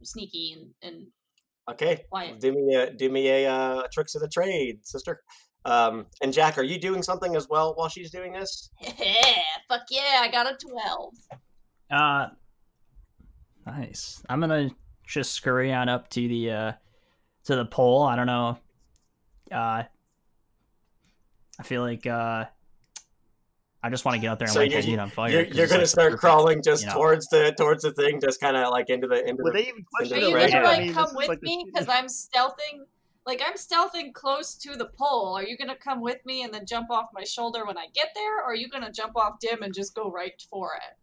sneaky 0.07 0.57
and, 0.57 0.71
and 0.83 1.07
okay. 1.71 2.05
quiet. 2.11 2.41
Do 2.41 2.53
me 2.53 2.75
a 2.75 2.93
do 2.93 3.11
me 3.11 3.29
a 3.29 3.51
uh, 3.51 3.83
tricks 3.93 4.15
of 4.15 4.23
the 4.23 4.29
trade, 4.29 4.79
sister. 4.87 5.23
Um, 5.65 6.07
and 6.21 6.33
Jack, 6.33 6.59
are 6.59 6.65
you 6.65 6.79
doing 6.79 7.03
something 7.03 7.37
as 7.37 7.49
well 7.49 7.75
while 7.77 7.89
she's 7.89 8.11
doing 8.11 8.33
this? 8.33 8.71
Yeah, 8.81 9.43
Fuck 9.69 9.83
yeah! 9.91 10.21
I 10.21 10.29
got 10.31 10.53
a 10.53 10.57
twelve. 10.57 11.15
Uh, 11.91 12.29
nice. 13.67 14.23
I'm 14.29 14.41
gonna 14.41 14.71
just 15.07 15.33
scurry 15.33 15.73
on 15.73 15.89
up 15.89 16.09
to 16.11 16.27
the 16.27 16.51
uh 16.51 16.73
to 17.45 17.57
the 17.57 17.65
pole. 17.65 18.03
I 18.03 18.17
don't 18.17 18.27
know. 18.27 18.59
Uh, 19.51 19.85
I 21.59 21.63
feel 21.63 21.83
like 21.83 22.07
uh, 22.07 22.47
I 23.85 23.91
just 23.91 24.05
want 24.05 24.15
to 24.15 24.21
get 24.21 24.29
out 24.31 24.39
there 24.39 24.47
and 24.47 24.53
So 24.53 24.61
light 24.61 24.71
you're- 24.71 24.81
that 24.83 24.87
dude 24.89 24.99
on 25.01 25.11
fire. 25.11 25.31
you're 25.31 25.45
'cause 25.45 25.55
you're 25.57 25.65
it's, 25.65 25.73
gonna 25.73 25.83
like, 25.83 25.89
start 25.89 26.07
perfect. 26.13 26.21
crawling 26.21 26.63
just 26.63 26.83
you 26.83 26.89
know. 26.89 26.95
towards 26.95 27.27
the 27.29 27.53
towards 27.59 27.83
the 27.83 27.93
thing, 27.93 28.21
just 28.21 28.41
kind 28.41 28.57
of 28.57 28.71
like 28.71 28.89
into 28.91 29.07
the 29.09 29.27
into 29.29 29.43
Would 29.43 29.55
the. 29.55 29.59
they 29.63 29.69
even 29.69 29.85
question 29.95 30.19
Are 30.19 30.21
the 30.21 30.29
you 30.31 30.51
gonna 30.53 30.65
like 30.65 30.93
come 30.93 31.15
with 31.15 31.29
like 31.29 31.43
me? 31.43 31.65
Because 31.67 31.89
I'm 31.89 32.07
stealthing. 32.07 32.85
Like 33.27 33.43
I'm 33.45 33.55
stealthing 33.55 34.13
close 34.13 34.55
to 34.57 34.77
the 34.77 34.87
pole. 34.99 35.37
Are 35.37 35.43
you 35.45 35.57
gonna 35.57 35.77
come 35.77 36.01
with 36.01 36.25
me 36.25 36.43
and 36.45 36.53
then 36.55 36.65
jump 36.67 36.91
off 36.91 37.07
my 37.13 37.25
shoulder 37.25 37.65
when 37.67 37.77
I 37.79 37.87
get 37.95 38.09
there, 38.15 38.39
or 38.39 38.45
are 38.51 38.55
you 38.55 38.69
gonna 38.69 38.93
jump 38.93 39.17
off 39.17 39.39
Dim 39.41 39.63
and 39.63 39.75
just 39.75 39.95
go 39.95 40.11
right 40.11 40.41
for 40.51 40.75
it? 40.77 40.97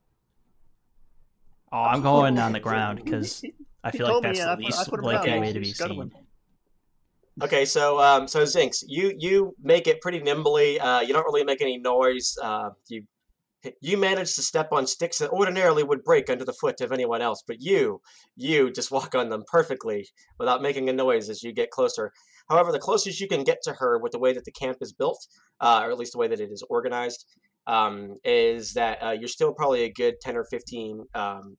Oh, 1.72 1.78
I'm 1.84 2.02
going 2.02 2.40
on 2.40 2.52
the 2.54 2.60
ground 2.68 3.02
because 3.04 3.44
I 3.84 3.92
feel 3.92 4.06
like 4.06 4.12
told 4.12 4.24
me, 4.24 4.30
that's 4.30 4.40
and 4.40 4.50
I 4.50 4.56
the 4.56 4.62
least 4.64 4.92
likely 4.92 5.40
way 5.40 5.54
to 5.54 5.60
be 5.60 5.72
scuttling. 5.72 6.10
seen. 6.12 6.26
Okay, 7.42 7.64
so 7.64 8.00
um, 8.02 8.28
so 8.28 8.44
Zinx, 8.44 8.84
you 8.88 9.14
you 9.18 9.56
make 9.64 9.88
it 9.88 10.02
pretty 10.02 10.20
nimbly. 10.20 10.80
Uh, 10.80 11.00
you 11.02 11.14
don't 11.14 11.24
really 11.24 11.44
make 11.46 11.62
any 11.62 11.78
noise. 11.78 12.38
Uh, 12.42 12.72
you 12.90 13.04
you 13.82 13.98
manage 13.98 14.36
to 14.36 14.42
step 14.42 14.70
on 14.72 14.88
sticks 14.88 15.20
that 15.20 15.30
ordinarily 15.32 15.84
would 15.84 16.04
break 16.04 16.30
under 16.30 16.44
the 16.44 16.54
foot 16.54 16.82
of 16.82 16.92
anyone 16.92 17.22
else, 17.22 17.44
but 17.48 17.62
you 17.62 18.02
you 18.36 18.72
just 18.72 18.92
walk 18.92 19.16
on 19.16 19.30
them 19.30 19.44
perfectly 19.48 20.08
without 20.38 20.62
making 20.62 20.90
a 20.90 20.94
noise 20.94 21.30
as 21.30 21.42
you 21.42 21.54
get 21.54 21.72
closer. 21.72 22.12
However, 22.50 22.72
the 22.72 22.80
closest 22.80 23.22
you 23.22 23.28
can 23.28 23.44
get 23.44 23.62
to 23.64 23.74
her 23.74 24.00
with 24.00 24.12
the 24.12 24.20
way 24.20 24.34
that 24.34 24.44
the 24.44 24.52
camp 24.52 24.78
is 24.82 24.92
built, 24.92 25.26
uh, 25.62 25.82
or 25.84 25.92
at 25.92 25.98
least 25.98 26.14
the 26.14 26.18
way 26.20 26.28
that 26.28 26.40
it 26.40 26.52
is 26.52 26.64
organized, 26.70 27.26
um, 27.68 28.16
is 28.26 28.74
that 28.74 28.98
uh, 29.02 29.12
you're 29.12 29.28
still 29.28 29.54
probably 29.54 29.84
a 29.84 29.94
good 29.94 30.16
ten 30.22 30.36
or 30.36 30.44
fifteen. 30.46 31.06
Um, 31.16 31.58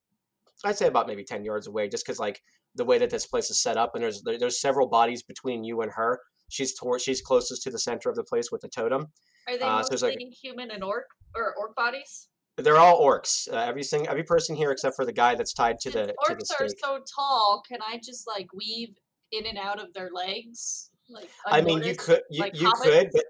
I'd 0.63 0.77
say 0.77 0.89
about 0.89 1.07
maybe 1.07 1.25
ten 1.25 1.43
yards 1.43 1.67
away, 1.69 1.89
just 1.89 2.05
because 2.05 2.19
like 2.19 2.43
the 2.75 2.85
way 2.85 2.99
that 2.99 3.11
this 3.11 3.27
place 3.27 3.51
is 3.51 3.61
set 3.63 3.77
up, 3.77 3.95
and 3.95 4.03
there's 4.03 4.23
there, 4.23 4.39
there's 4.39 4.61
several 4.61 4.89
bodies 4.89 5.23
between 5.23 5.65
you 5.65 5.83
and 5.83 5.93
her. 5.93 6.21
She's 6.49 6.75
toward, 6.75 7.01
she's 7.01 7.21
closest 7.21 7.63
to 7.63 7.71
the 7.71 7.79
center 7.79 8.11
of 8.11 8.17
the 8.17 8.25
place 8.25 8.51
with 8.51 8.61
the 8.61 8.69
totem. 8.69 9.07
Are 9.49 9.57
they 9.57 9.65
Uh, 9.65 9.83
so 9.83 10.07
like- 10.07 10.19
human 10.43 10.71
and 10.71 10.83
orc 10.83 11.07
or 11.35 11.55
orc 11.57 11.75
bodies? 11.77 12.29
They're 12.57 12.77
all 12.77 13.01
orcs. 13.01 13.51
Uh, 13.51 13.57
every 13.57 13.83
sing, 13.83 14.07
every 14.09 14.25
person 14.25 14.55
here 14.55 14.71
except 14.71 14.95
for 14.97 15.07
the 15.07 15.13
guy 15.13 15.35
that's 15.35 15.55
tied 15.55 15.79
to 15.81 15.91
the 15.91 16.15
Since 16.27 16.49
to 16.49 16.57
the 16.59 16.65
orcs 16.65 16.67
are 16.67 16.69
so 16.69 17.05
tall, 17.15 17.63
can 17.67 17.79
I 17.81 17.99
just 18.05 18.27
like 18.27 18.53
weave 18.53 18.95
in 19.33 19.47
and 19.47 19.57
out 19.57 19.81
of 19.81 19.93
their 19.95 20.11
legs? 20.13 20.91
Like 21.09 21.31
I 21.47 21.61
mean, 21.61 21.83
you 21.83 21.97
could 21.97 22.23
you, 22.31 22.41
like 22.41 22.61
you 22.61 22.71
could, 22.83 23.11
but 23.13 23.25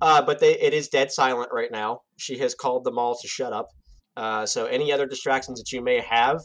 uh, 0.00 0.22
but 0.22 0.38
they 0.38 0.58
it 0.58 0.72
is 0.72 0.88
dead 0.88 1.10
silent 1.10 1.50
right 1.52 1.70
now. 1.70 2.02
She 2.16 2.38
has 2.38 2.54
called 2.54 2.84
them 2.84 2.98
all 2.98 3.18
to 3.20 3.28
shut 3.28 3.52
up. 3.52 3.68
Uh, 4.16 4.46
so 4.46 4.66
any 4.66 4.92
other 4.92 5.06
distractions 5.06 5.58
that 5.58 5.72
you 5.72 5.82
may 5.82 6.00
have, 6.00 6.40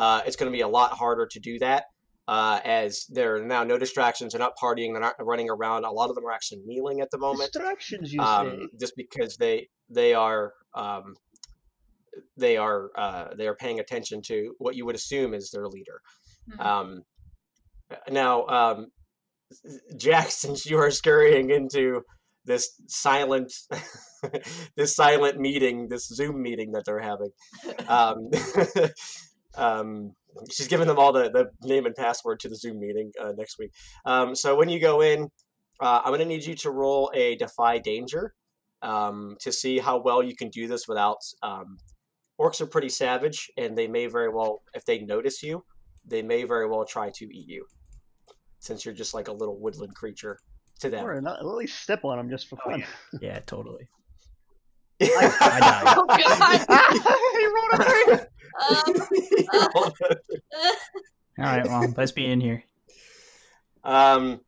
uh, 0.00 0.22
it's 0.26 0.36
going 0.36 0.50
to 0.50 0.56
be 0.56 0.62
a 0.62 0.68
lot 0.68 0.92
harder 0.92 1.26
to 1.30 1.40
do 1.40 1.58
that. 1.58 1.84
Uh, 2.26 2.60
as 2.64 3.06
there 3.08 3.36
are 3.36 3.44
now 3.44 3.64
no 3.64 3.76
distractions, 3.76 4.32
they're 4.32 4.38
not 4.38 4.52
partying, 4.62 4.92
they're 4.92 5.00
not 5.00 5.14
running 5.20 5.50
around. 5.50 5.84
A 5.84 5.90
lot 5.90 6.10
of 6.10 6.14
them 6.14 6.24
are 6.24 6.32
actually 6.32 6.60
kneeling 6.64 7.00
at 7.00 7.10
the 7.10 7.18
moment. 7.18 7.52
Distractions, 7.52 8.12
you 8.12 8.20
say? 8.20 8.26
um, 8.26 8.68
just 8.80 8.94
because 8.96 9.36
they 9.36 9.68
they 9.88 10.14
are 10.14 10.52
um, 10.74 11.14
they 12.36 12.56
are 12.56 12.90
uh, 12.96 13.34
they 13.36 13.46
are 13.46 13.56
paying 13.56 13.80
attention 13.80 14.22
to 14.26 14.54
what 14.58 14.74
you 14.76 14.86
would 14.86 14.94
assume 14.94 15.34
is 15.34 15.50
their 15.50 15.66
leader. 15.66 16.00
Mhm. 16.52 16.64
Um, 16.64 17.02
now, 18.08 18.46
um, 18.46 18.86
Jack, 19.96 20.30
since 20.30 20.64
you 20.70 20.78
are 20.78 20.90
scurrying 20.90 21.50
into 21.50 22.02
this 22.44 22.70
silent 22.86 23.52
this 24.76 24.94
silent 24.94 25.38
meeting, 25.38 25.88
this 25.88 26.06
Zoom 26.06 26.40
meeting 26.40 26.72
that 26.72 26.84
they're 26.86 27.00
having, 27.00 27.30
um, 29.56 30.14
she's 30.50 30.68
giving 30.68 30.86
them 30.86 30.98
all 30.98 31.12
the, 31.12 31.30
the 31.30 31.50
name 31.68 31.86
and 31.86 31.94
password 31.94 32.40
to 32.40 32.48
the 32.48 32.56
Zoom 32.56 32.78
meeting 32.80 33.12
uh, 33.20 33.32
next 33.36 33.58
week. 33.58 33.72
Um, 34.04 34.34
so 34.34 34.54
when 34.56 34.68
you 34.68 34.80
go 34.80 35.00
in, 35.00 35.28
uh, 35.80 36.00
I'm 36.04 36.10
going 36.10 36.20
to 36.20 36.26
need 36.26 36.44
you 36.44 36.54
to 36.56 36.70
roll 36.70 37.10
a 37.14 37.36
defy 37.36 37.78
danger 37.78 38.34
um, 38.82 39.36
to 39.40 39.50
see 39.50 39.78
how 39.78 39.98
well 39.98 40.22
you 40.22 40.36
can 40.36 40.48
do 40.50 40.68
this 40.68 40.86
without. 40.86 41.18
Um, 41.42 41.78
orcs 42.40 42.60
are 42.60 42.66
pretty 42.66 42.88
savage, 42.88 43.50
and 43.56 43.76
they 43.76 43.86
may 43.86 44.06
very 44.06 44.28
well, 44.28 44.62
if 44.74 44.84
they 44.84 45.00
notice 45.00 45.42
you, 45.42 45.64
they 46.06 46.22
may 46.22 46.44
very 46.44 46.68
well 46.68 46.84
try 46.84 47.10
to 47.10 47.24
eat 47.24 47.48
you, 47.48 47.66
since 48.58 48.84
you're 48.84 48.94
just 48.94 49.14
like 49.14 49.28
a 49.28 49.32
little 49.32 49.58
woodland 49.58 49.94
creature 49.94 50.38
to 50.80 50.88
them. 50.88 51.04
Or 51.04 51.20
not, 51.20 51.40
at 51.40 51.46
least 51.46 51.82
step 51.82 52.04
on 52.04 52.16
them 52.16 52.30
just 52.30 52.48
for 52.48 52.58
Oh, 52.66 52.70
fun. 52.70 52.84
Yeah, 53.20 53.40
totally. 53.40 53.88
Oh 55.02 56.04
god. 56.06 56.18
he 57.38 57.46
wrote 57.46 58.18
it. 58.18 58.30
Um, 58.60 59.92
All 61.38 61.44
right, 61.44 61.66
well, 61.66 61.94
let's 61.96 62.12
be 62.12 62.26
in 62.26 62.40
here. 62.40 62.62
um, 63.84 64.40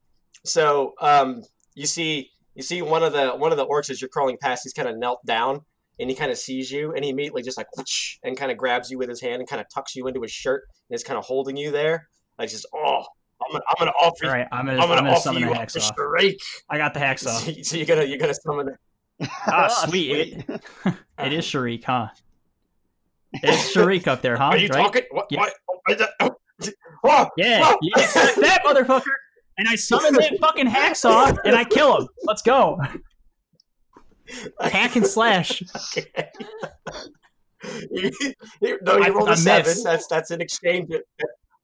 so 0.45 0.93
um, 1.01 1.43
you 1.75 1.87
see, 1.87 2.31
you 2.55 2.63
see 2.63 2.83
one 2.83 3.03
of 3.03 3.13
the 3.13 3.31
one 3.31 3.53
of 3.53 3.59
the 3.59 3.67
orcs 3.67 3.89
as 3.89 4.01
you're 4.01 4.11
crawling 4.11 4.37
past. 4.41 4.65
He's 4.65 4.75
kind 4.75 4.89
of 4.89 4.99
knelt 4.99 5.25
down, 5.25 5.61
and 5.99 6.11
he 6.11 6.17
kind 6.17 6.31
of 6.31 6.37
sees 6.37 6.71
you, 6.71 6.93
and 6.93 7.05
he 7.05 7.11
immediately 7.11 7.43
just 7.43 7.57
like 7.57 7.75
whoosh, 7.77 8.19
and 8.25 8.37
kind 8.37 8.53
of 8.53 8.59
grabs 8.59 8.91
you 8.91 8.99
with 8.99 9.09
his 9.09 9.21
hand 9.21 9.37
and 9.41 9.49
kind 9.49 9.61
of 9.61 9.67
tucks 9.73 9.97
you 9.97 10.07
into 10.07 10.21
his 10.21 10.33
shirt, 10.33 10.65
and 10.91 10.95
is 10.95 11.03
kind 11.03 11.19
of 11.19 11.25
holding 11.25 11.57
you 11.57 11.71
there. 11.71 12.09
Like 12.39 12.51
just 12.51 12.67
oh, 12.75 13.05
I'm 13.41 13.53
gonna, 13.53 13.65
I'm 13.69 13.75
gonna 13.79 13.93
offer, 14.03 14.27
All 14.27 14.33
right, 14.33 14.49
I'm 14.53 14.67
gonna, 14.67 14.79
I'm 14.79 14.83
I'm 14.83 14.89
gonna, 14.89 15.01
gonna 15.01 15.13
offer 15.13 15.23
summon 15.23 15.43
you 15.43 15.49
the 15.49 15.55
hacksaw. 15.55 16.35
I 16.69 16.79
got 16.79 16.93
the 16.93 17.01
hacksaw. 17.01 17.55
So, 17.55 17.63
so 17.63 17.77
you're 17.77 17.87
gonna 17.87 18.05
you're 18.05 18.19
gonna 18.19 18.35
summon. 18.35 18.67
The, 18.67 18.77
Ah, 19.47 19.69
sweet. 19.89 20.11
It, 20.49 20.61
it 21.19 21.33
is 21.33 21.45
Sharik, 21.45 21.85
huh? 21.85 22.09
It's 23.35 23.75
Sharik 23.75 24.07
up 24.07 24.23
there, 24.23 24.37
huh? 24.39 24.45
Are 24.45 24.57
you 24.59 24.69
right? 24.69 24.83
talking? 24.85 25.03
What? 25.11 25.27
Yeah. 25.31 25.41
what? 25.41 25.53
Oh, 25.69 25.95
that- 25.95 26.11
oh, 26.21 26.31
oh, 27.05 27.29
Yeah, 27.37 27.61
oh. 27.65 27.79
that 28.41 28.63
motherfucker. 28.65 29.03
And 29.59 29.69
I 29.69 29.75
summon 29.75 30.15
that 30.15 30.39
fucking 30.41 30.67
hacksaw 30.67 31.37
and 31.45 31.55
I 31.55 31.65
kill 31.65 31.99
him. 32.01 32.09
Let's 32.25 32.41
go. 32.43 32.81
Hack 34.61 34.97
and 34.97 35.07
slash. 35.07 35.63
Okay. 35.99 36.07
No, 38.83 38.97
you 38.97 39.13
rolled 39.15 39.29
I 39.29 39.33
a 39.33 39.37
seven. 39.37 39.77
That's 39.85 40.07
that's 40.07 40.31
an 40.31 40.41
exchange. 40.41 40.91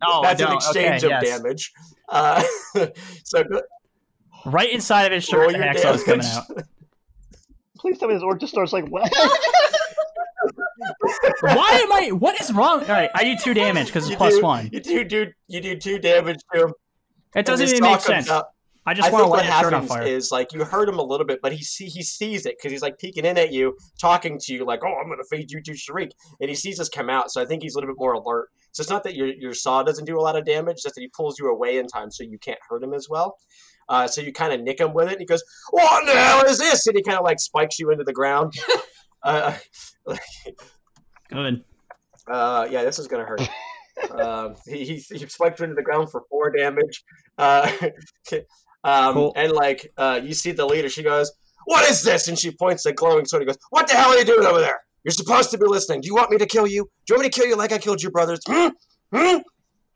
Oh, 0.02 0.22
that's 0.22 0.40
an 0.42 0.52
exchange 0.52 1.02
okay, 1.02 1.14
of 1.14 1.22
yes. 1.22 1.38
damage. 1.38 1.72
Uh, 2.08 2.42
so 3.24 3.42
go- 3.44 3.62
Right 4.46 4.70
inside 4.70 5.06
of 5.06 5.12
his 5.12 5.24
shirt, 5.24 5.52
the 5.52 5.58
hacksaw 5.58 5.94
is 5.94 6.04
coming 6.04 6.26
out. 6.26 6.44
Please 7.78 7.98
tell 7.98 8.08
me 8.08 8.14
this 8.14 8.22
orc 8.22 8.40
just 8.40 8.52
starts 8.52 8.72
like 8.72 8.86
what? 8.88 9.10
Why 11.40 11.80
am 11.82 11.92
I? 11.92 12.10
What 12.12 12.40
is 12.40 12.52
wrong? 12.52 12.80
All 12.80 12.86
right, 12.88 13.10
I 13.14 13.24
do 13.24 13.36
two 13.36 13.54
damage 13.54 13.86
because 13.86 14.04
it's 14.04 14.10
You 14.12 14.16
plus 14.16 14.36
do- 14.36 14.42
one. 14.42 14.68
You 14.72 14.80
do 14.80 15.04
do 15.04 15.26
you 15.48 15.60
do 15.60 15.76
two 15.76 15.98
damage 15.98 16.38
to 16.54 16.64
him. 16.64 16.72
It 17.34 17.46
doesn't 17.46 17.68
even 17.68 17.82
make 17.82 18.00
sense. 18.00 18.30
out. 18.30 18.46
I 18.86 18.94
just 18.94 19.08
I 19.08 19.12
want 19.12 19.24
to 19.24 19.24
think 19.24 19.30
what 19.30 19.44
light 19.44 19.64
on 19.64 19.72
happens 19.72 19.88
fire. 19.90 20.02
is 20.06 20.30
like 20.32 20.52
you 20.54 20.64
hurt 20.64 20.88
him 20.88 20.98
a 20.98 21.02
little 21.02 21.26
bit, 21.26 21.40
but 21.42 21.52
he 21.52 21.62
see 21.62 21.86
he 21.86 22.02
sees 22.02 22.46
it 22.46 22.56
because 22.56 22.72
he's 22.72 22.80
like 22.80 22.98
peeking 22.98 23.26
in 23.26 23.36
at 23.36 23.52
you, 23.52 23.76
talking 24.00 24.38
to 24.40 24.54
you 24.54 24.64
like, 24.64 24.80
"Oh, 24.82 24.94
I'm 24.94 25.10
gonna 25.10 25.24
feed 25.30 25.50
you 25.50 25.60
to 25.60 25.72
Sharik," 25.72 26.10
and 26.40 26.48
he 26.48 26.54
sees 26.54 26.80
us 26.80 26.88
come 26.88 27.10
out. 27.10 27.30
So 27.30 27.42
I 27.42 27.44
think 27.44 27.62
he's 27.62 27.74
a 27.74 27.78
little 27.78 27.92
bit 27.92 27.98
more 28.00 28.14
alert. 28.14 28.48
So 28.72 28.80
it's 28.80 28.88
not 28.90 29.04
that 29.04 29.14
your 29.14 29.26
your 29.26 29.52
saw 29.52 29.82
doesn't 29.82 30.06
do 30.06 30.18
a 30.18 30.22
lot 30.22 30.36
of 30.36 30.46
damage, 30.46 30.74
it's 30.74 30.84
just 30.84 30.94
that 30.94 31.02
he 31.02 31.08
pulls 31.08 31.38
you 31.38 31.50
away 31.50 31.76
in 31.78 31.86
time 31.86 32.10
so 32.10 32.22
you 32.24 32.38
can't 32.38 32.58
hurt 32.66 32.82
him 32.82 32.94
as 32.94 33.08
well. 33.10 33.36
Uh, 33.88 34.06
so 34.06 34.20
you 34.20 34.32
kind 34.32 34.52
of 34.52 34.60
nick 34.60 34.80
him 34.80 34.92
with 34.92 35.06
it, 35.08 35.12
and 35.12 35.20
he 35.20 35.26
goes, 35.26 35.42
"What 35.70 36.04
the 36.06 36.12
hell 36.12 36.44
is 36.44 36.58
this?" 36.58 36.86
And 36.86 36.96
he 36.96 37.02
kind 37.02 37.18
of 37.18 37.24
like 37.24 37.40
spikes 37.40 37.78
you 37.78 37.90
into 37.90 38.04
the 38.04 38.12
ground. 38.12 38.52
uh, 39.22 39.56
Good. 41.30 41.64
uh, 42.30 42.66
yeah, 42.70 42.84
this 42.84 42.98
is 42.98 43.06
gonna 43.08 43.24
hurt. 43.24 43.40
um, 44.10 44.54
he, 44.66 44.84
he 44.84 44.94
he 44.96 45.26
spiked 45.26 45.58
you 45.60 45.64
into 45.64 45.74
the 45.74 45.82
ground 45.82 46.10
for 46.10 46.22
four 46.30 46.50
damage. 46.50 47.02
Uh, 47.36 47.70
um, 48.84 49.14
Cool. 49.14 49.32
and 49.36 49.52
like 49.52 49.90
uh, 49.96 50.20
you 50.22 50.34
see 50.34 50.52
the 50.52 50.66
leader, 50.66 50.88
she 50.88 51.02
goes, 51.02 51.32
"What 51.64 51.88
is 51.90 52.02
this?" 52.02 52.28
And 52.28 52.38
she 52.38 52.50
points 52.50 52.86
a 52.86 52.92
glowing 52.92 53.24
sword. 53.26 53.42
He 53.42 53.46
goes, 53.46 53.58
"What 53.70 53.88
the 53.88 53.94
hell 53.94 54.10
are 54.10 54.18
you 54.18 54.24
doing 54.24 54.46
over 54.46 54.60
there? 54.60 54.80
You're 55.04 55.12
supposed 55.12 55.50
to 55.52 55.58
be 55.58 55.66
listening. 55.66 56.00
Do 56.02 56.06
you 56.08 56.14
want 56.14 56.30
me 56.30 56.38
to 56.38 56.46
kill 56.46 56.66
you? 56.66 56.84
Do 57.06 57.14
you 57.14 57.16
want 57.16 57.24
me 57.24 57.30
to 57.30 57.40
kill 57.40 57.48
you 57.48 57.56
like 57.56 57.72
I 57.72 57.78
killed 57.78 58.02
your 58.02 58.12
brothers?" 58.12 58.40
Hmm? 58.46 58.68
Hmm? 59.14 59.38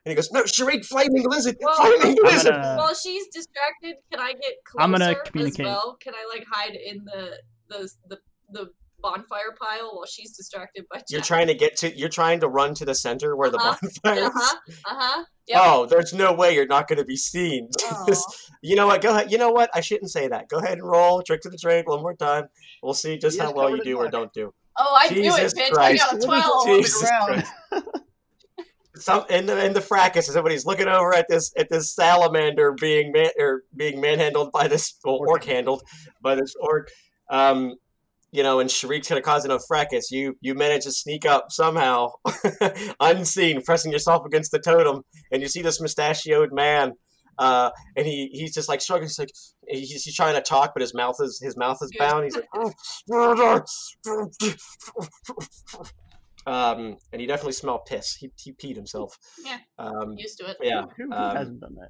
And 0.05 0.11
he 0.11 0.14
goes, 0.16 0.32
"No, 0.32 0.42
Sharik, 0.42 0.84
flaming 0.84 1.24
lizard, 1.28 1.57
Whoa. 1.61 1.74
flaming 1.76 2.16
I'm 2.24 2.24
lizard." 2.32 2.53
gonna, 2.55 2.76
While 2.78 2.94
she's 2.94 3.28
distracted, 3.28 3.96
can 4.11 4.20
I 4.20 4.32
get 4.32 4.55
closer 4.66 4.82
I'm 4.84 4.90
gonna 4.90 5.11
as 5.11 5.16
communicate. 5.26 5.66
well? 5.66 5.96
Can 6.03 6.14
I 6.14 6.26
like 6.34 6.44
hide 6.50 6.74
in 6.74 7.05
the 7.05 7.38
the 7.68 7.90
the 8.09 8.18
the 8.50 8.70
bonfire 9.00 9.55
pile 9.61 9.90
while 9.96 10.07
she's 10.07 10.36
distracted 10.36 10.84
by. 10.90 11.03
You're 11.09 11.20
trying 11.22 11.48
to 11.48 11.55
get 11.55 11.76
to. 11.78 11.96
You're 11.96 12.09
trying 12.09 12.40
to 12.40 12.48
run 12.48 12.74
to 12.74 12.84
the 12.84 12.94
center 12.94 13.36
where 13.36 13.48
Uh-huh. 13.55 13.76
the 13.80 14.00
bonfire 14.03 14.24
Uh 14.24 14.28
is. 14.28 14.32
huh. 14.34 14.57
Uh 14.86 14.94
huh. 14.96 15.24
Yep. 15.48 15.61
Oh, 15.61 15.86
there's 15.86 16.12
no 16.12 16.32
way 16.32 16.55
you're 16.55 16.66
not 16.66 16.86
going 16.88 16.98
to 16.98 17.05
be 17.05 17.16
seen. 17.16 17.68
You 18.64 18.76
know 18.76 18.86
what? 18.86 19.03
Go 19.03 19.11
ahead. 19.11 19.32
You 19.32 19.38
know 19.38 19.50
what? 19.50 19.70
I 19.74 19.80
shouldn't 19.80 20.12
say 20.12 20.28
that. 20.28 20.48
Go 20.48 20.59
ahead 20.59 20.78
and 20.78 20.86
roll 20.86 21.20
trick 21.20 21.40
to 21.40 21.50
the 21.50 21.59
trade 21.59 21.84
one 21.86 22.00
more 22.00 22.14
time. 22.14 22.44
We'll 22.80 22.94
see 22.94 23.18
just 23.18 23.36
He 23.36 23.42
how 23.42 23.48
is 23.50 23.55
well 23.57 23.70
you 23.70 23.76
covered 23.78 23.86
in 23.88 23.92
do 23.92 23.98
or 23.98 24.09
don't 24.09 24.32
do. 24.32 24.55
Oh, 24.78 24.96
I 24.96 25.12
knew 25.12 25.34
it, 25.34 25.36
Jesus 25.40 25.55
bitch. 25.55 25.70
Christ. 25.72 26.05
I 26.05 26.12
got 26.12 26.22
a 26.22 26.26
twelve 26.26 26.66
Jesus. 26.66 27.11
Christ. 27.26 27.53
Some 28.97 29.24
in 29.30 29.47
the 29.47 29.64
in 29.64 29.72
the 29.72 29.80
fracas, 29.80 30.26
somebody's 30.26 30.66
looking 30.66 30.86
over 30.86 31.14
at 31.14 31.26
this 31.28 31.53
at 31.57 31.68
this 31.70 31.95
salamander 31.95 32.72
being 32.72 33.12
man 33.12 33.30
or 33.38 33.62
being 33.74 34.01
manhandled 34.01 34.53
by 34.53 34.68
this 34.68 34.95
well, 35.05 35.18
Orc 35.26 35.45
handled 35.45 35.82
by 36.20 36.34
this 36.34 36.55
orc. 36.61 36.90
Um, 37.30 37.76
you 38.32 38.43
know, 38.43 38.61
and 38.61 38.68
Sharik's 38.68 39.09
gonna 39.09 39.22
cause 39.22 39.45
enough 39.45 39.64
fracas. 39.66 40.11
You 40.11 40.36
you 40.40 40.55
manage 40.55 40.84
to 40.84 40.93
sneak 40.93 41.24
up 41.24 41.47
somehow, 41.51 42.12
unseen, 43.01 43.62
pressing 43.62 43.93
yourself 43.93 44.26
against 44.26 44.53
the 44.53 44.59
totem, 44.59 45.03
and 45.30 45.40
you 45.40 45.49
see 45.49 45.62
this 45.62 45.80
mustachioed 45.80 46.53
man. 46.53 46.93
Uh, 47.38 47.70
and 47.97 48.07
he, 48.07 48.28
he's 48.32 48.53
just 48.53 48.68
like 48.68 48.80
struggling. 48.80 49.09
He's 49.09 49.18
like 49.18 49.32
he's, 49.66 50.05
he's 50.05 50.14
trying 50.14 50.34
to 50.34 50.43
talk, 50.43 50.72
but 50.74 50.82
his 50.82 50.95
mouth 50.95 51.16
is 51.20 51.40
his 51.43 51.57
mouth 51.57 51.78
is 51.82 51.90
bound. 51.99 52.24
He's 52.24 52.36
like, 52.36 52.49
um, 56.47 56.97
and 57.12 57.20
he 57.20 57.26
definitely 57.26 57.53
smelled 57.53 57.86
piss. 57.86 58.14
He, 58.16 58.30
he 58.38 58.53
peed 58.53 58.76
himself. 58.76 59.16
Yeah. 59.45 59.59
Um, 59.78 60.14
Used 60.18 60.38
to 60.38 60.51
it. 60.51 60.57
yeah. 60.62 60.82
Who, 60.97 61.05
who 61.07 61.12
Um, 61.12 61.36
hasn't 61.36 61.61
done 61.61 61.74
that? 61.80 61.88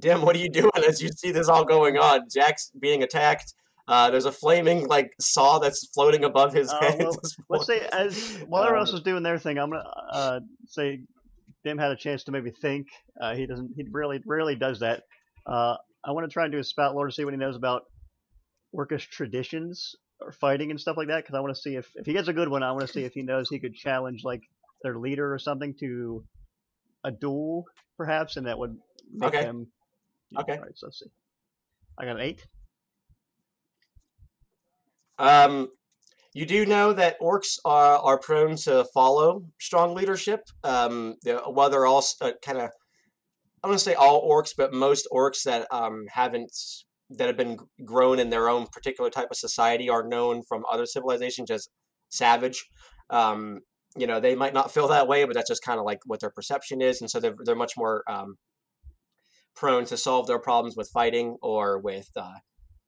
Dim, 0.00 0.22
what 0.22 0.34
are 0.34 0.40
you 0.40 0.48
doing 0.50 0.70
as 0.88 1.00
you 1.02 1.08
see 1.10 1.30
this 1.30 1.48
all 1.48 1.64
going 1.64 1.96
on? 1.98 2.22
Jack's 2.32 2.70
being 2.80 3.02
attacked. 3.02 3.54
Uh, 3.86 4.10
there's 4.10 4.24
a 4.24 4.32
flaming 4.32 4.88
like 4.88 5.12
saw 5.20 5.58
that's 5.58 5.88
floating 5.94 6.24
above 6.24 6.52
his 6.52 6.70
Uh, 6.72 6.80
head. 6.80 6.98
well, 7.00 7.10
Let's 7.22 7.36
point. 7.48 7.64
say 7.64 7.88
as 7.92 8.38
while 8.48 8.62
everyone 8.64 8.80
else 8.86 8.92
Uh, 8.92 8.96
is 8.96 9.02
doing 9.02 9.22
their 9.22 9.38
thing, 9.38 9.58
I'm 9.58 9.70
gonna 9.70 9.84
uh, 10.10 10.40
say 10.66 11.00
Dim 11.64 11.78
had 11.78 11.92
a 11.92 11.96
chance 11.96 12.24
to 12.24 12.32
maybe 12.32 12.50
think. 12.50 12.86
Uh, 13.20 13.34
he 13.34 13.46
doesn't. 13.46 13.70
He 13.76 13.84
really 13.90 14.20
rarely 14.26 14.56
does 14.56 14.80
that. 14.80 15.02
Uh, 15.46 15.76
I 16.02 16.12
want 16.12 16.28
to 16.28 16.32
try 16.32 16.44
and 16.44 16.52
do 16.52 16.58
a 16.58 16.64
spout 16.64 16.94
lore 16.94 17.06
to 17.06 17.12
see 17.12 17.24
what 17.24 17.34
he 17.34 17.38
knows 17.38 17.56
about 17.56 17.82
Orcish 18.74 19.08
traditions 19.08 19.94
or 20.24 20.32
fighting 20.32 20.70
and 20.70 20.80
stuff 20.80 20.96
like 20.96 21.08
that. 21.08 21.22
Because 21.24 21.34
I 21.34 21.40
want 21.40 21.54
to 21.54 21.60
see 21.60 21.76
if 21.76 21.90
if 21.94 22.06
he 22.06 22.12
gets 22.12 22.28
a 22.28 22.32
good 22.32 22.48
one, 22.48 22.62
I 22.62 22.72
want 22.72 22.86
to 22.86 22.92
see 22.92 23.04
if 23.04 23.12
he 23.14 23.22
knows 23.22 23.48
he 23.48 23.58
could 23.58 23.74
challenge 23.74 24.24
like 24.24 24.42
their 24.82 24.98
leader 24.98 25.32
or 25.32 25.38
something 25.38 25.74
to 25.80 26.24
a 27.04 27.10
duel, 27.10 27.66
perhaps, 27.96 28.36
and 28.36 28.46
that 28.46 28.58
would 28.58 28.76
make 29.12 29.28
Okay. 29.28 29.42
them. 29.42 29.66
Okay. 30.38 30.56
All 30.56 30.62
right. 30.62 30.72
So 30.76 30.86
let's 30.86 30.98
see. 30.98 31.10
I 31.98 32.04
got 32.06 32.16
an 32.16 32.22
eight. 32.22 32.44
Um, 35.18 35.68
you 36.32 36.44
do 36.46 36.66
know 36.66 36.92
that 36.92 37.20
orcs 37.20 37.58
are, 37.64 37.98
are 37.98 38.18
prone 38.18 38.56
to 38.56 38.84
follow 38.92 39.44
strong 39.60 39.94
leadership. 39.94 40.40
Um, 40.64 41.16
they're- 41.22 41.38
while 41.38 41.70
they're 41.70 41.86
all 41.86 42.04
uh, 42.20 42.32
kind 42.42 42.58
of, 42.58 42.64
I 42.64 43.68
don't 43.68 43.70
want 43.70 43.78
to 43.78 43.84
say 43.84 43.94
all 43.94 44.28
orcs, 44.28 44.52
but 44.56 44.72
most 44.72 45.06
orcs 45.12 45.44
that 45.44 45.72
um, 45.72 46.06
haven't 46.08 46.50
that 47.10 47.26
have 47.26 47.36
been 47.36 47.58
grown 47.84 48.18
in 48.18 48.30
their 48.30 48.48
own 48.48 48.66
particular 48.72 49.10
type 49.10 49.28
of 49.30 49.36
society 49.36 49.88
are 49.90 50.06
known 50.06 50.42
from 50.48 50.64
other 50.70 50.86
civilizations 50.86 51.50
as 51.50 51.68
savage. 52.08 52.64
Um, 53.10 53.60
you 53.96 54.06
know, 54.06 54.20
they 54.20 54.34
might 54.34 54.54
not 54.54 54.72
feel 54.72 54.88
that 54.88 55.06
way, 55.06 55.24
but 55.24 55.34
that's 55.34 55.48
just 55.48 55.62
kind 55.62 55.78
of 55.78 55.84
like 55.84 56.00
what 56.06 56.20
their 56.20 56.30
perception 56.30 56.80
is, 56.80 57.00
and 57.00 57.10
so 57.10 57.20
they're 57.20 57.36
they're 57.44 57.54
much 57.54 57.74
more 57.76 58.02
um, 58.08 58.36
prone 59.54 59.84
to 59.86 59.96
solve 59.96 60.26
their 60.26 60.40
problems 60.40 60.76
with 60.76 60.90
fighting 60.92 61.36
or 61.42 61.78
with 61.78 62.08
uh, 62.16 62.38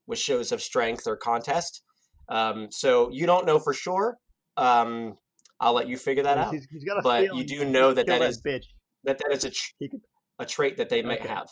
with 0.07 0.19
shows 0.19 0.53
of 0.53 0.61
strength 0.63 1.07
or 1.07 1.17
contest. 1.17 1.83
Um, 2.29 2.69
so 2.71 3.11
you 3.13 3.27
don't 3.27 3.47
know 3.47 3.59
for 3.59 3.73
sure. 3.73 4.17
Um, 4.57 5.17
I'll 5.61 5.75
let 5.75 5.89
you 5.89 5.97
figure 5.97 6.25
that 6.25 6.39
out. 6.39 6.53
He's, 6.53 6.67
a 6.91 7.03
But 7.03 7.35
you 7.35 7.45
do 7.45 7.65
know 7.65 7.89
could 7.89 7.99
that 7.99 8.07
that 8.09 8.23
is 8.23 8.43
bitch. 8.43 8.65
that 9.05 9.19
that 9.19 9.33
is 9.33 9.45
a 9.45 9.51
tr- 9.51 9.97
a 10.39 10.47
trait 10.47 10.77
that 10.79 10.89
they 10.89 11.03
might 11.03 11.25
have. 11.25 11.47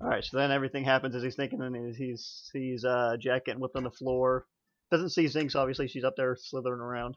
All 0.00 0.08
right, 0.08 0.24
so 0.24 0.36
then 0.36 0.52
everything 0.52 0.84
happens 0.84 1.14
as 1.16 1.22
he's 1.22 1.34
thinking, 1.34 1.60
and 1.60 1.74
he's 1.74 1.96
he's 1.96 2.48
sees 2.52 2.84
uh, 2.84 3.16
Jack 3.18 3.46
getting 3.46 3.60
whipped 3.60 3.76
on 3.76 3.82
the 3.82 3.90
floor. 3.90 4.46
Doesn't 4.90 5.10
see 5.10 5.24
Zinx. 5.24 5.56
Obviously, 5.56 5.88
she's 5.88 6.04
up 6.04 6.14
there 6.16 6.36
slithering 6.36 6.80
around. 6.80 7.16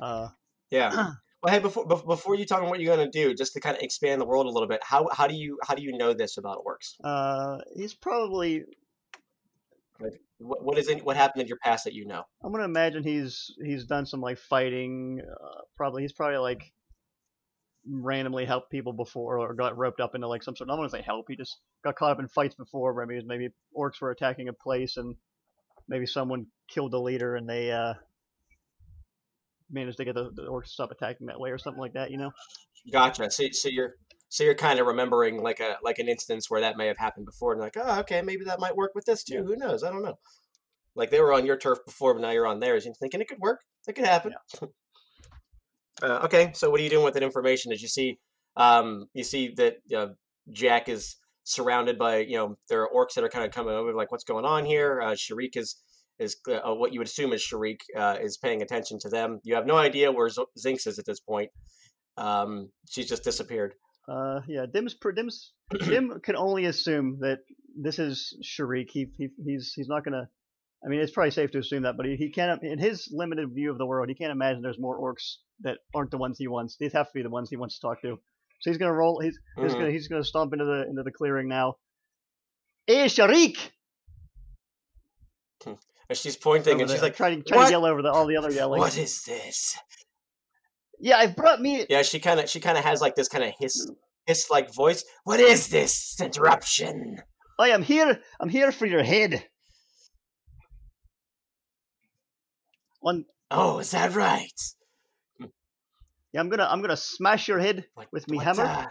Uh, 0.00 0.28
Yeah. 0.70 1.10
Well, 1.42 1.52
hey, 1.52 1.58
before 1.58 1.84
before 1.84 2.36
you 2.36 2.44
tell 2.44 2.62
me 2.62 2.68
what 2.68 2.78
you're 2.78 2.94
gonna 2.96 3.10
do, 3.10 3.34
just 3.34 3.52
to 3.54 3.60
kind 3.60 3.76
of 3.76 3.82
expand 3.82 4.20
the 4.20 4.24
world 4.24 4.46
a 4.46 4.50
little 4.50 4.68
bit, 4.68 4.78
how 4.84 5.08
how 5.10 5.26
do 5.26 5.34
you 5.34 5.58
how 5.66 5.74
do 5.74 5.82
you 5.82 5.98
know 5.98 6.12
this 6.12 6.38
about 6.38 6.64
orcs? 6.64 6.94
uh, 7.02 7.58
he's 7.74 7.94
probably. 7.94 8.62
What 10.38 10.62
what 10.64 10.78
is 10.78 10.88
it? 10.88 11.04
What 11.04 11.16
happened 11.16 11.42
in 11.42 11.48
your 11.48 11.58
past 11.58 11.82
that 11.82 11.94
you 11.94 12.04
know? 12.06 12.22
I'm 12.44 12.52
gonna 12.52 12.62
imagine 12.64 13.02
he's 13.02 13.52
he's 13.60 13.86
done 13.86 14.06
some 14.06 14.20
like 14.20 14.38
fighting. 14.38 15.20
Uh, 15.20 15.62
probably 15.76 16.02
he's 16.02 16.12
probably 16.12 16.38
like 16.38 16.72
randomly 17.88 18.44
helped 18.44 18.70
people 18.70 18.92
before 18.92 19.38
or 19.38 19.54
got 19.54 19.76
roped 19.76 20.00
up 20.00 20.14
into 20.14 20.28
like 20.28 20.42
some 20.42 20.54
sort. 20.56 20.68
I 20.68 20.72
don't 20.72 20.80
want 20.80 20.92
to 20.92 20.98
say 20.98 21.02
help. 21.02 21.26
He 21.28 21.36
just 21.36 21.58
got 21.84 21.96
caught 21.96 22.12
up 22.12 22.20
in 22.20 22.28
fights 22.28 22.54
before. 22.54 22.94
Where 22.94 23.06
maybe 23.06 23.24
maybe 23.24 23.48
orcs 23.76 24.00
were 24.00 24.10
attacking 24.10 24.48
a 24.48 24.52
place 24.52 24.96
and 24.96 25.16
maybe 25.88 26.06
someone 26.06 26.46
killed 26.68 26.92
the 26.92 27.00
leader 27.00 27.34
and 27.36 27.48
they 27.48 27.72
uh 27.72 27.94
managed 29.70 29.96
to 29.98 30.04
get 30.04 30.14
the, 30.14 30.30
the 30.34 30.42
orcs 30.42 30.64
to 30.64 30.70
stop 30.70 30.90
attacking 30.90 31.26
that 31.26 31.40
way 31.40 31.50
or 31.50 31.58
something 31.58 31.80
like 31.80 31.94
that. 31.94 32.10
You 32.10 32.18
know. 32.18 32.30
Gotcha. 32.92 33.30
So 33.30 33.44
so 33.52 33.68
you're 33.68 33.94
so 34.28 34.44
you're 34.44 34.54
kind 34.54 34.78
of 34.78 34.86
remembering 34.86 35.42
like 35.42 35.60
a 35.60 35.76
like 35.82 35.98
an 35.98 36.08
instance 36.08 36.50
where 36.50 36.60
that 36.62 36.76
may 36.76 36.86
have 36.86 36.98
happened 36.98 37.26
before, 37.26 37.52
and 37.52 37.60
like, 37.60 37.76
oh, 37.76 38.00
okay, 38.00 38.22
maybe 38.22 38.44
that 38.44 38.60
might 38.60 38.76
work 38.76 38.92
with 38.94 39.04
this 39.04 39.24
too. 39.24 39.34
Yeah. 39.34 39.42
Who 39.42 39.56
knows? 39.56 39.82
I 39.82 39.90
don't 39.90 40.02
know. 40.02 40.18
Like 40.94 41.10
they 41.10 41.20
were 41.20 41.32
on 41.32 41.46
your 41.46 41.56
turf 41.56 41.78
before, 41.84 42.14
but 42.14 42.20
now 42.20 42.30
you're 42.30 42.46
on 42.46 42.60
theirs. 42.60 42.84
You're 42.84 42.94
thinking 42.94 43.20
it 43.20 43.28
could 43.28 43.40
work. 43.40 43.60
It 43.88 43.94
could 43.94 44.06
happen. 44.06 44.34
Uh, 46.02 46.20
okay, 46.24 46.50
so 46.54 46.70
what 46.70 46.80
are 46.80 46.82
you 46.82 46.90
doing 46.90 47.04
with 47.04 47.14
that 47.14 47.22
information? 47.22 47.70
Did 47.70 47.80
you 47.80 47.88
see? 47.88 48.18
Um, 48.56 49.06
you 49.14 49.24
see 49.24 49.54
that 49.56 49.76
uh, 49.96 50.08
Jack 50.50 50.88
is 50.88 51.16
surrounded 51.44 51.98
by 51.98 52.18
you 52.18 52.36
know 52.36 52.56
there 52.68 52.82
are 52.82 52.90
orcs 52.94 53.14
that 53.14 53.24
are 53.24 53.28
kind 53.28 53.44
of 53.44 53.52
coming 53.52 53.74
over. 53.74 53.94
Like, 53.94 54.12
what's 54.12 54.24
going 54.24 54.44
on 54.44 54.64
here? 54.64 55.00
Uh, 55.00 55.12
Sharik 55.12 55.56
is 55.56 55.76
is 56.18 56.36
uh, 56.48 56.74
what 56.74 56.92
you 56.92 57.00
would 57.00 57.08
assume 57.08 57.32
is 57.32 57.42
Sharik 57.42 57.80
uh, 57.96 58.16
is 58.20 58.36
paying 58.36 58.62
attention 58.62 58.98
to 59.00 59.08
them. 59.08 59.40
You 59.42 59.54
have 59.54 59.66
no 59.66 59.76
idea 59.76 60.12
where 60.12 60.28
Z- 60.28 60.44
Zinx 60.58 60.86
is 60.86 60.98
at 60.98 61.06
this 61.06 61.20
point. 61.20 61.50
Um, 62.16 62.70
she's 62.88 63.08
just 63.08 63.24
disappeared. 63.24 63.74
Uh, 64.08 64.40
yeah, 64.46 64.66
Dim's 64.72 64.96
Dim's 65.14 65.52
Dim 65.88 66.20
can 66.22 66.36
only 66.36 66.66
assume 66.66 67.18
that 67.20 67.38
this 67.76 67.98
is 67.98 68.36
Sharik. 68.42 68.90
He, 68.90 69.06
he 69.16 69.28
he's 69.44 69.72
he's 69.74 69.88
not 69.88 70.04
gonna. 70.04 70.28
I 70.84 70.88
mean, 70.88 71.00
it's 71.00 71.12
probably 71.12 71.30
safe 71.30 71.52
to 71.52 71.58
assume 71.58 71.84
that, 71.84 71.96
but 71.96 72.06
he, 72.06 72.16
he 72.16 72.30
can't. 72.30 72.62
In 72.62 72.78
his 72.78 73.08
limited 73.12 73.50
view 73.54 73.70
of 73.70 73.78
the 73.78 73.86
world, 73.86 74.08
he 74.08 74.14
can't 74.16 74.32
imagine 74.32 74.62
there's 74.62 74.80
more 74.80 74.98
orcs 74.98 75.36
that 75.60 75.78
aren't 75.94 76.10
the 76.10 76.18
ones 76.18 76.36
he 76.38 76.48
wants. 76.48 76.76
These 76.78 76.92
have 76.94 77.06
to 77.06 77.12
be 77.14 77.22
the 77.22 77.30
ones 77.30 77.48
he 77.50 77.56
wants 77.56 77.78
to 77.78 77.86
talk 77.86 78.02
to. 78.02 78.18
So 78.60 78.70
he's 78.70 78.78
gonna 78.78 78.92
roll. 78.92 79.20
He's 79.20 79.38
he's 79.60 79.72
Mhm. 79.72 79.78
gonna 79.78 79.90
he's 79.90 80.08
gonna 80.08 80.24
stomp 80.24 80.52
into 80.52 80.64
the 80.64 80.86
into 80.88 81.02
the 81.04 81.12
clearing 81.12 81.48
now. 81.48 81.76
Hey, 82.86 83.06
Sharik! 83.06 83.70
And 85.64 86.18
she's 86.18 86.36
pointing, 86.36 86.74
Over 86.74 86.82
and 86.82 86.90
she's 86.90 87.00
like, 87.02 87.16
trying, 87.16 87.42
trying 87.44 87.66
to 87.66 87.70
yell 87.70 87.86
over 87.86 88.02
the, 88.02 88.10
all 88.10 88.26
the 88.26 88.36
other 88.36 88.50
yelling. 88.50 88.80
"What 88.80 88.98
is 88.98 89.22
this?" 89.22 89.78
Yeah, 90.98 91.16
I've 91.16 91.34
brought 91.36 91.60
me. 91.60 91.86
Yeah, 91.88 92.02
she 92.02 92.20
kind 92.20 92.40
of 92.40 92.48
she 92.50 92.60
kind 92.60 92.76
of 92.76 92.84
has 92.84 93.00
like 93.00 93.14
this 93.14 93.28
kind 93.28 93.44
of 93.44 93.52
hiss 93.58 93.88
hiss 94.26 94.50
like 94.50 94.72
voice. 94.74 95.04
What 95.24 95.40
is 95.40 95.68
this 95.68 96.20
interruption? 96.20 97.18
I 97.58 97.70
am 97.70 97.82
here. 97.82 98.20
I'm 98.40 98.48
here 98.48 98.72
for 98.72 98.86
your 98.86 99.02
head. 99.02 99.44
One, 103.02 103.24
Oh, 103.50 103.80
is 103.80 103.90
that 103.90 104.14
right? 104.14 104.48
yeah, 106.32 106.40
I'm 106.40 106.48
gonna 106.48 106.64
I'm 106.64 106.80
gonna 106.80 106.96
smash 106.96 107.46
your 107.48 107.58
head 107.58 107.84
What, 107.94 108.08
with 108.12 108.26
me 108.30 108.38
what, 108.38 108.46
hammer. 108.46 108.64
uh, 108.64 108.86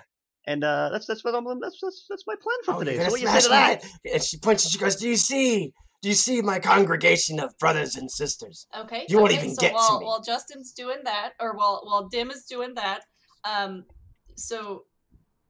And 0.46 0.64
uh, 0.64 0.90
that's 0.92 1.08
that's 1.08 1.24
what 1.24 1.34
I'm 1.34 1.46
that's 1.60 1.80
that's 1.82 2.06
that's 2.10 2.24
my 2.28 2.36
plan 2.36 2.58
for 2.66 2.76
oh, 2.76 2.80
today. 2.80 2.94
you're 2.96 3.02
So 3.02 3.06
gonna 3.06 3.12
what 3.14 3.22
you 3.22 3.28
say 3.28 3.40
smash 3.40 3.44
to 3.44 3.50
that? 3.50 4.14
And 4.14 4.22
she 4.24 4.38
points 4.38 4.64
and 4.66 4.72
she 4.72 4.78
goes, 4.78 4.96
"Do 4.98 5.08
you 5.10 5.16
see? 5.16 5.74
Do 6.04 6.10
you 6.10 6.16
see 6.16 6.42
my 6.42 6.60
congregation 6.60 7.40
of 7.40 7.58
brothers 7.58 7.96
and 7.96 8.12
sisters?" 8.12 8.68
Okay. 8.78 9.06
You 9.10 9.18
won't 9.20 9.32
even 9.34 9.56
so 9.56 9.62
get 9.62 9.70
to 9.70 9.76
while, 9.76 10.00
me. 10.00 10.06
While 10.06 10.22
Justin's 10.22 10.74
doing 10.74 11.00
that, 11.06 11.34
or 11.40 11.56
while 11.56 11.82
while 11.86 12.08
Dim 12.10 12.30
is 12.30 12.46
doing 12.46 12.74
that, 12.76 13.02
um, 13.46 13.86
so 14.36 14.84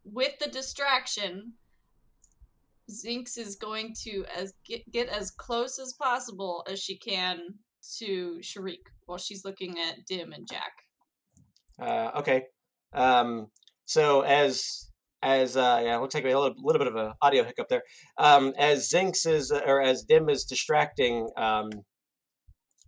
with 0.06 0.38
the 0.40 0.48
distraction, 0.50 1.54
Zinx 2.90 3.38
is 3.38 3.56
going 3.56 3.94
to 4.04 4.24
as 4.36 4.54
get, 4.66 4.90
get 4.92 5.10
as 5.10 5.32
close 5.32 5.80
as 5.80 5.94
possible 5.94 6.66
as 6.70 6.80
she 6.80 6.98
can 6.98 7.56
to 8.00 8.40
Sharik 8.42 8.86
while 9.06 9.18
she's 9.18 9.44
looking 9.46 9.80
at 9.80 10.06
Dim 10.08 10.34
and 10.34 10.48
Jack. 10.48 10.72
Uh, 11.80 12.12
okay. 12.20 12.44
Um, 12.94 13.48
so 13.86 14.22
as 14.22 14.92
as 15.24 15.56
uh, 15.56 15.82
yeah, 15.84 15.98
we'll 15.98 16.08
take 16.08 16.26
a 16.26 16.28
little, 16.28 16.54
little 16.58 16.80
bit 16.80 16.88
of 16.88 16.96
an 16.96 17.14
audio 17.22 17.44
hiccup 17.44 17.68
there. 17.70 17.84
Um, 18.18 18.54
as 18.58 18.90
Zinx 18.90 19.28
is 19.28 19.52
or 19.52 19.82
as 19.82 20.04
Dim 20.04 20.30
is 20.30 20.46
distracting 20.46 21.28
um, 21.38 21.70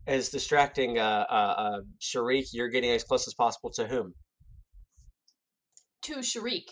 is 0.08 0.30
distracting 0.30 1.00
uh, 1.00 1.26
uh, 1.30 1.34
uh, 1.58 1.80
Sharik, 2.02 2.48
you're 2.52 2.70
getting 2.70 2.92
as 2.92 3.04
close 3.04 3.28
as 3.28 3.34
possible 3.34 3.72
to 3.72 3.88
whom? 3.88 4.14
To 6.04 6.16
Sharik. 6.18 6.68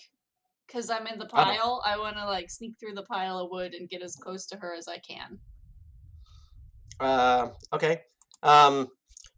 Because 0.68 0.90
I'm 0.90 1.08
in 1.08 1.20
the 1.20 1.26
Oh. 1.26 1.44
pile, 1.44 1.82
I 1.86 1.98
want 1.98 2.16
to 2.16 2.26
like 2.26 2.50
sneak 2.50 2.76
through 2.80 2.94
the 2.94 3.04
pile 3.04 3.40
of 3.40 3.50
wood 3.52 3.74
and 3.74 3.90
get 3.90 4.02
as 4.02 4.16
close 4.16 4.46
to 4.48 4.58
her 4.58 4.74
as 4.74 4.88
I 4.88 5.00
can. 5.00 5.40
Uh, 7.00 7.50
okay. 7.74 8.02
Um, 8.44 8.88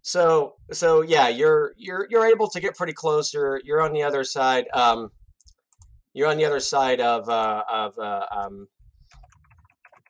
So 0.06 0.56
so 0.72 1.02
yeah, 1.02 1.30
you're 1.30 1.74
you're 1.78 2.08
you're 2.10 2.26
able 2.26 2.50
to 2.50 2.60
get 2.60 2.76
pretty 2.76 2.94
close. 2.94 3.34
You're 3.34 3.62
you're 3.64 3.82
on 3.82 3.94
the 3.94 4.04
other 4.04 4.24
side. 4.26 4.66
Um, 4.74 5.10
you're 6.14 6.28
on 6.30 6.38
the 6.38 6.46
other 6.46 6.60
side 6.60 7.00
of 7.00 7.30
uh, 7.30 7.64
of 7.72 7.98
uh, 7.98 8.26
um, 8.32 8.68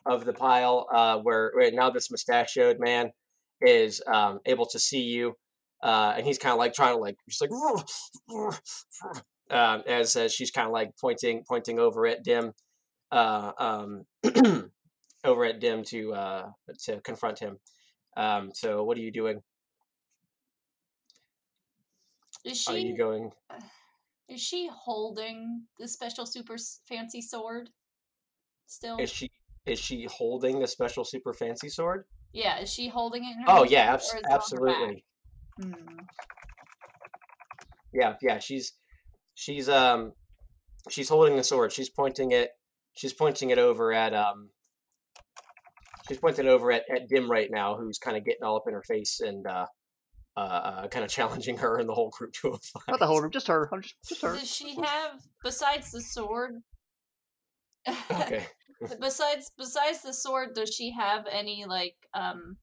of 0.06 0.26
the 0.26 0.34
pile 0.34 0.88
uh, 0.92 1.18
where, 1.20 1.52
where 1.54 1.72
now 1.72 1.90
this 1.92 2.10
mustachioed 2.12 2.80
man 2.80 3.12
is 3.62 4.02
um, 4.12 4.40
able 4.46 4.66
to 4.66 4.80
see 4.80 5.02
you, 5.02 5.36
uh, 5.84 6.14
and 6.18 6.26
he's 6.26 6.40
kind 6.40 6.54
of 6.54 6.60
like 6.60 6.74
trying 6.74 6.96
to 6.96 7.00
like 7.00 7.16
just 7.30 7.42
like 7.42 7.52
um, 9.52 9.84
as 9.88 10.16
as 10.16 10.34
she's 10.34 10.52
kind 10.52 10.68
of 10.68 10.74
like 10.74 10.92
pointing 11.00 11.44
pointing 11.48 11.80
over 11.80 12.08
at 12.08 12.24
Dim, 12.24 12.52
uh, 13.12 13.52
um, 13.60 14.06
over 15.24 15.46
at 15.46 15.60
Dim 15.60 15.84
to 15.86 16.14
uh, 16.14 16.50
to 16.86 17.00
confront 17.02 17.40
him. 17.40 17.60
Um, 18.16 18.52
so 18.54 18.84
what 18.84 18.98
are 18.98 19.02
you 19.02 19.12
doing? 19.12 19.42
Is 22.46 22.68
Are 22.68 22.78
you 22.78 22.92
she 22.92 22.98
going? 22.98 23.32
is 24.30 24.42
she 24.42 24.70
holding 24.72 25.64
the 25.80 25.88
special 25.88 26.26
super 26.26 26.56
fancy 26.88 27.22
sword 27.22 27.70
still? 28.68 28.98
Is 28.98 29.10
she 29.10 29.30
is 29.66 29.80
she 29.80 30.06
holding 30.06 30.60
the 30.60 30.68
special 30.68 31.06
super 31.06 31.34
fancy 31.34 31.70
sword? 31.70 32.06
yeah, 32.34 32.60
is 32.60 32.72
she 32.72 32.90
holding 32.90 33.24
it 33.24 33.36
in 33.36 33.42
her 33.44 33.46
Oh 33.48 33.64
yeah, 33.64 33.94
abs- 33.94 34.06
is 34.06 34.14
it 34.14 34.18
on 34.18 34.24
her 34.24 34.26
back? 34.26 34.32
absolutely. 34.34 35.04
Hmm. 35.60 36.00
Yeah, 37.94 38.16
yeah. 38.22 38.40
She's 38.40 38.74
she's 39.36 39.70
um 39.70 40.14
she's 40.90 41.10
holding 41.10 41.38
the 41.38 41.44
sword. 41.44 41.72
She's 41.72 41.90
pointing 41.90 42.32
it. 42.32 42.52
She's 42.96 43.14
pointing 43.14 43.52
it 43.52 43.58
over 43.60 43.94
at 43.94 44.14
um. 44.14 44.50
She's 46.08 46.18
pointing 46.18 46.48
over 46.48 46.72
at, 46.72 46.84
at 46.94 47.08
Dim 47.08 47.30
right 47.30 47.50
now, 47.50 47.76
who's 47.78 47.98
kind 47.98 48.18
of 48.18 48.26
getting 48.26 48.44
all 48.44 48.58
up 48.58 48.64
in 48.68 48.74
her 48.74 48.84
face 48.84 49.22
and 49.22 49.46
uh, 49.48 49.66
uh, 50.36 50.40
uh 50.40 50.88
kind 50.88 51.06
of 51.06 51.12
challenging 51.18 51.58
her 51.58 51.78
and 51.78 51.88
the 51.88 51.94
whole 51.94 52.10
group 52.10 52.34
to 52.42 52.50
a 52.50 52.58
fight. 52.58 52.84
Not 52.90 53.00
the 53.00 53.08
whole 53.08 53.22
room, 53.22 53.32
just 53.32 53.48
her. 53.48 53.70
Just, 53.82 53.96
just 54.08 54.22
her. 54.22 54.34
Does 54.34 54.52
she 54.52 54.76
have 54.76 55.22
besides 55.44 55.92
the 55.92 56.02
sword? 56.02 56.62
Okay. 58.12 58.46
besides 59.00 59.52
besides 59.58 60.02
the 60.02 60.14
sword, 60.14 60.54
does 60.56 60.74
she 60.74 60.92
have 60.92 61.26
any 61.32 61.66
like 61.66 61.96
um 62.14 62.58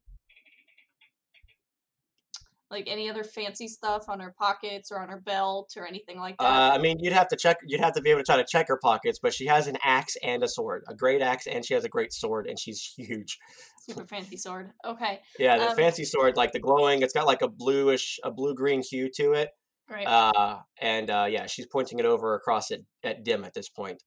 like 2.71 2.85
any 2.87 3.11
other 3.11 3.25
fancy 3.25 3.67
stuff 3.67 4.09
on 4.09 4.21
her 4.21 4.35
pockets 4.39 4.93
or 4.93 5.01
on 5.01 5.09
her 5.09 5.21
belt 5.21 5.73
or 5.77 5.87
anything 5.87 6.19
like 6.19 6.37
that? 6.39 6.45
Uh, 6.45 6.71
I 6.75 6.79
mean, 6.79 6.99
you'd 7.01 7.13
have 7.13 7.29
to 7.29 7.37
check. 7.37 7.59
You'd 7.67 7.81
have 7.81 7.95
to 7.95 8.01
be 8.01 8.11
able 8.11 8.21
to 8.21 8.25
try 8.25 8.37
to 8.37 8.45
check 8.49 8.69
her 8.69 8.79
pockets, 8.83 9.19
but 9.21 9.35
she 9.35 9.47
has 9.47 9.67
an 9.67 9.77
axe 9.83 10.17
and 10.23 10.43
a 10.43 10.49
sword, 10.49 10.85
a 10.89 10.95
great 10.95 11.21
axe, 11.23 11.47
and 11.47 11.65
she 11.65 11.75
has 11.75 11.85
a 11.85 11.89
great 11.89 12.13
sword, 12.13 12.47
and 12.47 12.59
she's 12.59 12.95
huge. 12.97 13.39
Super 13.87 14.07
fancy 14.07 14.37
sword. 14.37 14.71
Okay, 14.87 15.21
Yeah, 15.39 15.59
the 15.59 15.71
Um, 15.71 15.77
fancy 15.77 16.05
sword, 16.05 16.37
like 16.37 16.53
the 16.53 16.61
glowing, 16.61 17.03
it's 17.03 17.13
got 17.13 17.27
like 17.27 17.43
a 17.43 17.49
bluish, 17.49 18.19
a 18.23 18.31
blue 18.31 18.55
green 18.55 18.83
hue 18.89 19.11
to 19.17 19.33
it. 19.33 19.51
great. 19.89 20.07
Uh, 20.07 20.59
and 20.81 21.11
uh, 21.11 21.27
yeah, 21.29 21.47
she's 21.47 21.67
pointing 21.67 21.99
it 21.99 22.05
over 22.07 22.35
across 22.35 22.71
at, 22.71 22.81
at 23.03 23.25
Dim 23.25 23.45
at 23.45 23.53
this 23.55 23.69
point. 23.69 24.01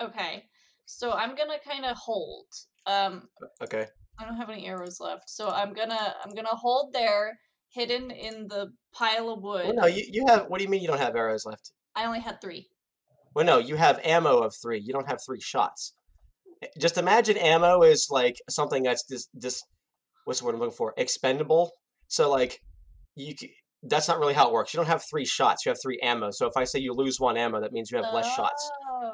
okay, 0.00 0.44
so 0.86 1.12
I'm 1.12 1.34
gonna 1.34 1.58
kind 1.64 1.84
of 1.84 1.96
hold. 1.96 2.46
Um, 2.86 3.28
Okay. 3.62 3.86
I 4.18 4.24
don't 4.24 4.36
have 4.36 4.48
any 4.48 4.66
arrows 4.66 4.98
left, 5.00 5.28
so 5.28 5.50
I'm 5.50 5.74
gonna 5.74 6.14
I'm 6.24 6.34
gonna 6.34 6.48
hold 6.54 6.92
there, 6.94 7.38
hidden 7.72 8.10
in 8.10 8.48
the 8.48 8.68
pile 8.94 9.30
of 9.30 9.42
wood. 9.42 9.64
Well, 9.66 9.74
no, 9.74 9.86
you, 9.86 10.04
you 10.10 10.24
have. 10.26 10.46
What 10.48 10.58
do 10.58 10.64
you 10.64 10.70
mean 10.70 10.80
you 10.82 10.88
don't 10.88 10.98
have 10.98 11.16
arrows 11.16 11.44
left? 11.44 11.72
I 11.94 12.04
only 12.06 12.20
had 12.20 12.40
three. 12.40 12.68
Well, 13.34 13.44
no, 13.44 13.58
you 13.58 13.76
have 13.76 14.00
ammo 14.04 14.38
of 14.38 14.54
three. 14.62 14.80
You 14.84 14.92
don't 14.92 15.08
have 15.08 15.18
three 15.26 15.40
shots. 15.40 15.94
Eh, 16.62 16.66
Just 16.80 16.96
imagine 16.98 17.36
ammo 17.36 17.82
is 17.82 18.08
like 18.10 18.36
something 18.48 18.82
that's 18.82 19.04
this 19.04 19.28
this. 19.34 19.62
What's 20.24 20.40
the 20.40 20.46
word 20.46 20.54
I'm 20.54 20.60
looking 20.60 20.76
for? 20.76 20.94
Expendable. 20.96 21.70
So 22.08 22.30
like, 22.30 22.58
you. 23.14 23.34
That's 23.88 24.08
not 24.08 24.18
really 24.18 24.34
how 24.34 24.48
it 24.48 24.52
works. 24.52 24.72
You 24.74 24.78
don't 24.78 24.86
have 24.88 25.04
three 25.08 25.26
shots. 25.26 25.64
You 25.64 25.70
have 25.70 25.78
three 25.80 26.00
ammo. 26.02 26.30
So 26.32 26.46
if 26.46 26.56
I 26.56 26.64
say 26.64 26.80
you 26.80 26.92
lose 26.92 27.20
one 27.20 27.36
ammo, 27.36 27.60
that 27.60 27.72
means 27.72 27.90
you 27.90 27.98
have 28.02 28.12
less 28.12 28.26
shots. 28.34 28.68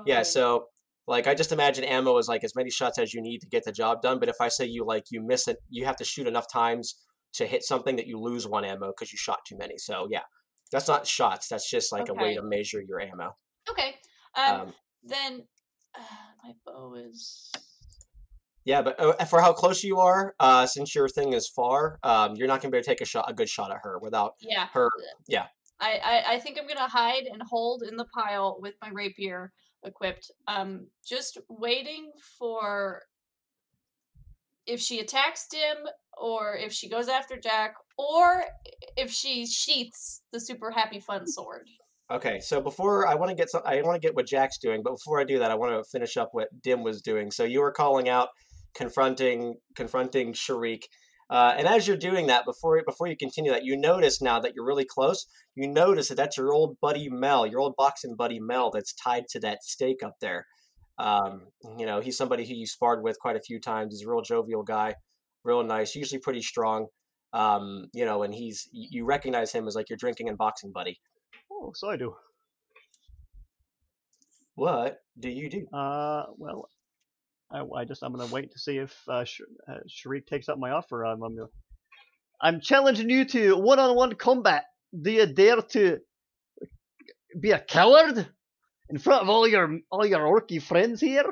Yeah, 0.07 0.21
Oh. 0.21 0.23
so 0.23 0.65
like 1.07 1.27
I 1.27 1.35
just 1.35 1.53
imagine 1.53 1.85
ammo 1.85 2.17
is 2.17 2.29
like 2.29 2.43
as 2.45 2.55
many 2.55 2.71
shots 2.71 2.97
as 2.99 3.13
you 3.13 3.21
need 3.21 3.41
to 3.41 3.49
get 3.49 3.65
the 3.65 3.73
job 3.73 4.01
done. 4.01 4.19
But 4.19 4.29
if 4.31 4.37
I 4.41 4.49
say 4.49 4.65
you 4.65 4.87
like 4.87 5.03
you 5.11 5.21
miss 5.21 5.47
it, 5.49 5.59
you 5.69 5.85
have 5.85 5.97
to 5.97 6.05
shoot 6.05 6.27
enough 6.27 6.47
times 6.51 6.95
to 7.35 7.47
hit 7.47 7.63
something 7.65 7.97
that 7.97 8.07
you 8.07 8.21
lose 8.21 8.47
one 8.47 8.65
ammo 8.65 8.89
because 8.89 9.13
you 9.13 9.19
shot 9.19 9.41
too 9.47 9.57
many. 9.57 9.79
So 9.79 10.09
yeah, 10.11 10.23
that's 10.71 10.89
not 10.89 11.07
shots. 11.07 11.49
That's 11.49 11.69
just 11.69 11.93
like 11.93 12.09
a 12.09 12.15
way 12.15 12.35
to 12.35 12.43
measure 12.43 12.83
your 12.83 13.01
ammo. 13.01 13.37
Okay. 13.71 13.97
Um, 14.37 14.61
Um, 14.61 14.75
then 15.03 15.43
uh, 15.95 16.01
my 16.45 16.53
bow 16.65 16.95
is 16.95 17.53
yeah, 18.65 18.81
but 18.83 18.99
uh, 19.01 19.25
for 19.25 19.41
how 19.41 19.53
close 19.53 19.83
you 19.83 19.99
are, 19.99 20.35
uh, 20.39 20.67
since 20.67 20.95
your 20.95 21.09
thing 21.09 21.33
is 21.33 21.49
far, 21.49 21.99
um, 22.05 22.37
you're 22.37 22.47
not 22.47 22.61
gonna 22.61 22.71
be 22.71 22.79
able 22.79 22.85
to 22.85 22.91
take 22.91 23.01
a 23.01 23.05
shot, 23.05 23.25
a 23.29 23.35
good 23.35 23.49
shot 23.49 23.73
at 23.73 23.79
her 23.83 23.99
without 23.99 24.35
yeah. 24.41 24.69
her. 24.73 24.89
I, 25.81 25.99
I 26.05 26.35
I 26.35 26.39
think 26.39 26.59
I'm 26.61 26.69
gonna 26.69 26.89
hide 26.89 27.25
and 27.25 27.43
hold 27.43 27.83
in 27.83 27.97
the 27.97 28.07
pile 28.15 28.59
with 28.61 28.75
my 28.81 28.91
rapier 28.91 29.53
equipped. 29.85 30.31
Um, 30.47 30.87
just 31.05 31.39
waiting 31.49 32.13
for 32.39 33.03
if 34.67 34.81
she 34.81 35.01
attacks 35.01 35.47
Dim 35.51 35.77
or 36.21 36.57
if 36.57 36.73
she 36.73 36.89
goes 36.89 37.09
after 37.09 37.37
Jack 37.39 37.75
or 37.99 38.45
if 38.97 39.11
she 39.11 39.47
sheaths 39.47 40.23
the 40.33 40.41
super 40.41 40.71
happy 40.71 41.01
fun 41.01 41.27
sword. 41.27 41.67
Okay, 42.11 42.41
so 42.41 42.61
before 42.61 43.07
I 43.07 43.15
want 43.15 43.31
to 43.31 43.35
get 43.35 43.49
some, 43.49 43.63
I 43.65 43.81
want 43.83 44.01
to 44.01 44.07
get 44.07 44.15
what 44.15 44.27
Jack's 44.27 44.59
doing, 44.59 44.83
but 44.85 44.93
before 44.93 45.21
I 45.21 45.25
do 45.25 45.39
that, 45.39 45.51
I 45.51 45.55
want 45.55 45.73
to 45.73 45.91
finish 45.91 46.17
up 46.17 46.31
what 46.33 46.49
Dim 46.63 46.83
was 46.83 47.01
doing. 47.01 47.31
So 47.31 47.45
you 47.45 47.61
were 47.61 47.73
calling 47.73 48.09
out, 48.09 48.29
confronting, 48.75 49.55
confronting 49.77 50.35
Sharik, 50.35 50.83
uh, 51.33 51.55
and 51.57 51.67
as 51.67 51.89
you're 51.89 51.97
doing 51.97 52.27
that, 52.27 52.45
before 52.45 52.83
before 52.85 53.07
you 53.07 53.17
continue 53.17 53.53
that, 53.53 53.65
you 53.65 53.75
notice 53.75 54.21
now 54.21 54.39
that 54.41 54.53
you're 54.55 54.67
really 54.67 54.85
close. 54.85 55.27
You 55.55 55.67
notice 55.67 56.09
that 56.09 56.17
that's 56.17 56.37
your 56.37 56.53
old 56.53 56.77
buddy 56.83 57.09
Mel, 57.09 57.47
your 57.47 57.61
old 57.61 57.75
boxing 57.79 58.17
buddy 58.17 58.39
Mel, 58.39 58.71
that's 58.71 58.93
tied 58.93 59.25
to 59.31 59.41
that 59.41 59.63
stake 59.63 60.03
up 60.03 60.17
there. 60.21 60.45
Um, 61.03 61.49
you 61.79 61.85
know, 61.85 62.01
he's 62.01 62.17
somebody 62.17 62.47
who 62.47 62.55
you 62.55 62.67
sparred 62.67 63.03
with 63.03 63.19
quite 63.19 63.35
a 63.35 63.41
few 63.41 63.59
times. 63.59 63.93
He's 63.93 64.07
a 64.07 64.11
real 64.11 64.23
jovial 64.23 64.63
guy, 64.63 64.95
real 65.43 65.65
nice, 65.65 65.97
usually 65.97 66.21
pretty 66.21 66.43
strong. 66.43 66.87
Um, 67.33 67.89
you 67.93 68.05
know, 68.05 68.23
and 68.23 68.33
he's 68.33 68.69
you 68.73 69.05
recognize 69.05 69.51
him 69.51 69.67
as 69.67 69.75
like 69.75 69.91
your 69.91 69.97
drinking 69.97 70.29
and 70.29 70.39
boxing 70.39 70.71
buddy. 70.71 71.01
Oh, 71.51 71.73
so 71.75 71.91
I 71.91 71.97
do. 71.97 72.15
What 74.55 74.99
do 75.19 75.29
you 75.29 75.51
do? 75.51 75.67
Uh, 75.77 76.27
well, 76.37 76.69
I, 77.51 77.63
I 77.81 77.85
just 77.85 78.05
I'm 78.05 78.13
gonna 78.15 78.33
wait 78.33 78.53
to 78.53 78.59
see 78.61 78.77
if 78.79 78.97
uh, 79.09 79.25
Sh- 79.25 79.41
uh, 79.69 79.79
Sharik 79.89 80.27
takes 80.27 80.49
up 80.49 80.59
my 80.59 80.71
offer. 80.71 81.05
I'm 81.05 81.23
I'm, 81.23 81.39
I'm 82.41 82.61
challenging 82.61 83.11
you 83.11 83.25
to 83.25 83.57
one-on-one 83.57 84.15
combat. 84.15 84.65
Do 85.01 85.11
you 85.11 85.27
dare 85.27 85.63
to 85.63 85.99
be 87.41 87.51
a 87.51 87.59
coward 87.59 88.29
in 88.93 88.99
front 88.99 89.23
of 89.23 89.31
all 89.31 89.49
your 89.49 89.79
all 89.91 90.05
your 90.05 90.21
orky 90.21 90.63
friends 90.63 91.01
here? 91.01 91.25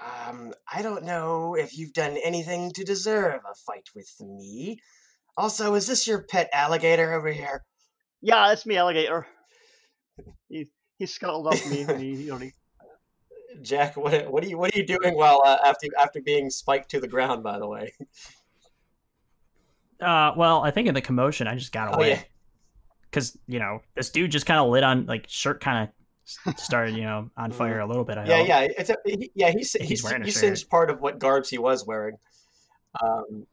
Um, 0.00 0.54
I 0.72 0.82
don't 0.82 1.04
know 1.04 1.56
if 1.56 1.76
you've 1.76 1.92
done 1.92 2.16
anything 2.22 2.70
to 2.72 2.84
deserve 2.84 3.40
a 3.50 3.54
fight 3.66 3.88
with 3.94 4.08
me. 4.20 4.78
Also, 5.36 5.74
is 5.74 5.88
this 5.88 6.06
your 6.06 6.22
pet 6.22 6.48
alligator 6.52 7.12
over 7.14 7.32
here? 7.32 7.64
Yeah, 8.22 8.52
it's 8.52 8.64
me, 8.64 8.76
alligator. 8.76 9.26
He 10.48 10.68
he 10.98 11.04
scuttled 11.06 11.48
off 11.48 11.70
me 11.70 11.82
and 11.82 12.00
he, 12.00 12.22
you 12.22 12.30
know, 12.30 12.38
he 12.38 12.52
Jack, 13.62 13.96
what 13.96 14.30
what 14.30 14.44
are 14.44 14.46
you 14.46 14.56
what 14.56 14.74
are 14.74 14.78
you 14.78 14.86
doing 14.86 15.14
while 15.14 15.42
uh, 15.44 15.58
after 15.66 15.88
after 16.00 16.22
being 16.22 16.48
spiked 16.48 16.90
to 16.92 17.00
the 17.00 17.08
ground? 17.08 17.42
By 17.42 17.58
the 17.58 17.66
way. 17.66 17.92
Uh, 20.00 20.32
well, 20.36 20.62
I 20.62 20.70
think 20.70 20.88
in 20.88 20.94
the 20.94 21.02
commotion, 21.02 21.48
I 21.48 21.56
just 21.56 21.72
got 21.72 21.92
Oh 21.92 21.96
away 21.96 22.10
yeah. 22.10 22.22
Because 23.10 23.36
you 23.46 23.58
know 23.58 23.80
this 23.94 24.10
dude 24.10 24.30
just 24.30 24.46
kind 24.46 24.60
of 24.60 24.68
lit 24.68 24.82
on 24.84 25.06
like 25.06 25.26
shirt 25.28 25.60
kind 25.60 25.88
of 25.88 26.58
started 26.58 26.96
you 26.96 27.02
know 27.02 27.30
on 27.36 27.50
fire 27.52 27.80
a 27.80 27.86
little 27.86 28.04
bit. 28.04 28.18
I. 28.18 28.26
Yeah, 28.26 28.38
hope. 28.38 28.48
yeah. 28.48 28.60
It's 28.78 28.90
a, 28.90 28.96
he, 29.04 29.30
yeah. 29.34 29.50
He's 29.50 29.72
He's 29.72 29.88
he's 29.88 30.04
wearing 30.04 30.22
a 30.22 30.24
he 30.24 30.30
shirt. 30.30 30.40
singed 30.40 30.68
part 30.70 30.90
of 30.90 31.00
what 31.00 31.18
garbs 31.18 31.48
he 31.48 31.58
was 31.58 31.86
wearing. 31.86 32.16
Um, 33.02 33.46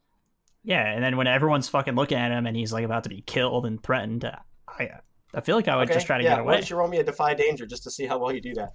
Yeah, 0.64 0.86
and 0.88 1.04
then 1.04 1.18
when 1.18 1.28
everyone's 1.28 1.68
fucking 1.68 1.96
looking 1.96 2.18
at 2.18 2.32
him 2.32 2.46
and 2.48 2.56
he's 2.56 2.72
like 2.72 2.86
about 2.86 3.04
to 3.04 3.10
be 3.10 3.22
killed 3.22 3.66
and 3.66 3.82
threatened, 3.84 4.26
uh, 4.26 4.38
I 4.68 4.90
I 5.34 5.42
feel 5.42 5.56
like 5.56 5.68
I 5.68 5.76
would 5.76 5.90
okay. 5.90 5.96
just 5.96 6.06
try 6.06 6.18
to 6.18 6.24
yeah. 6.24 6.36
get 6.36 6.46
Why 6.46 6.52
away. 6.54 6.54
don't 6.62 6.70
you 6.70 6.76
roll 6.78 6.88
me 6.88 6.98
a 7.00 7.04
defy 7.04 7.34
danger 7.34 7.66
just 7.66 7.84
to 7.84 7.92
see 7.92 8.06
how 8.06 8.18
well 8.18 8.32
you 8.32 8.40
do 8.42 8.54
that? 8.54 8.72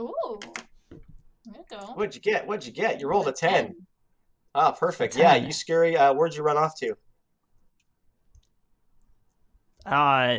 Ooh. 0.00 0.38
There 0.90 1.54
you 1.54 1.64
go. 1.70 1.78
What'd 1.94 2.14
you 2.14 2.20
get? 2.20 2.46
What'd 2.46 2.66
you 2.66 2.72
get? 2.72 3.00
You 3.00 3.08
rolled 3.08 3.24
a 3.26 3.26
Rolled 3.26 3.36
ten. 3.36 3.74
Ah, 4.54 4.72
perfect. 4.72 5.16
Yeah, 5.16 5.34
you 5.36 5.52
scary. 5.52 5.96
Uh, 5.96 6.12
where'd 6.14 6.34
you 6.34 6.42
run 6.42 6.56
off 6.56 6.76
to? 6.80 6.96
Uh, 9.86 10.38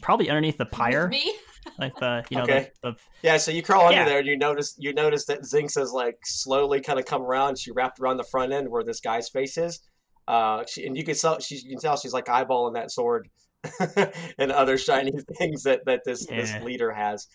probably 0.00 0.28
underneath 0.28 0.58
the 0.58 0.64
With 0.64 0.72
pyre, 0.72 1.08
Me? 1.08 1.34
like 1.78 1.96
the 1.98 2.24
you 2.30 2.36
know 2.36 2.44
Okay. 2.44 2.70
the, 2.82 2.90
the 2.92 2.96
Yeah, 3.22 3.36
so 3.38 3.50
you 3.50 3.62
crawl 3.62 3.86
under 3.88 4.04
there 4.04 4.18
and 4.18 4.26
you 4.26 4.36
notice 4.36 4.74
you 4.78 4.92
notice 4.92 5.24
that 5.26 5.40
Zinx 5.42 5.76
has 5.78 5.92
like 5.92 6.18
slowly 6.24 6.80
kind 6.80 6.98
of 6.98 7.06
come 7.06 7.22
around. 7.22 7.58
She 7.58 7.70
wrapped 7.72 7.98
around 8.00 8.18
the 8.18 8.24
front 8.24 8.52
end 8.52 8.68
where 8.68 8.84
this 8.84 9.00
guy's 9.00 9.28
face 9.28 9.56
is. 9.58 9.80
Uh, 10.28 10.64
she, 10.66 10.86
and 10.86 10.96
you 10.96 11.04
can 11.04 11.14
tell 11.14 11.38
she 11.40 11.56
you 11.56 11.70
can 11.70 11.80
tell 11.80 11.96
she's 11.96 12.12
like 12.12 12.26
eyeballing 12.26 12.74
that 12.74 12.90
sword 12.90 13.28
and 14.38 14.52
other 14.52 14.78
shiny 14.78 15.12
things 15.38 15.62
that 15.64 15.84
that 15.86 16.02
this 16.04 16.26
this 16.26 16.54
leader 16.62 16.92
has. 16.92 17.26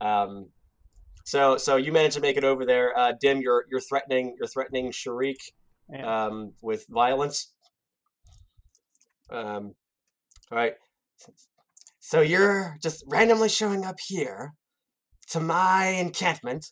Um, 0.00 0.50
So 1.24 1.56
so 1.58 1.76
you 1.76 1.92
managed 1.92 2.16
to 2.16 2.20
make 2.20 2.36
it 2.36 2.44
over 2.44 2.64
there. 2.66 2.96
Uh, 2.98 3.12
Dim, 3.20 3.40
you're 3.40 3.64
you're 3.70 3.80
threatening 3.80 4.34
you're 4.38 4.48
threatening 4.48 4.90
Sharik 4.92 5.36
Yeah. 5.92 6.26
um, 6.26 6.52
with 6.62 6.86
violence. 6.88 7.52
Um, 9.30 9.64
all 9.66 9.74
right. 10.50 10.74
So 12.00 12.20
you're 12.20 12.76
just 12.82 13.04
randomly 13.06 13.48
showing 13.48 13.84
up 13.84 13.96
here 14.00 14.54
to 15.30 15.40
my 15.40 15.86
encampment 15.86 16.66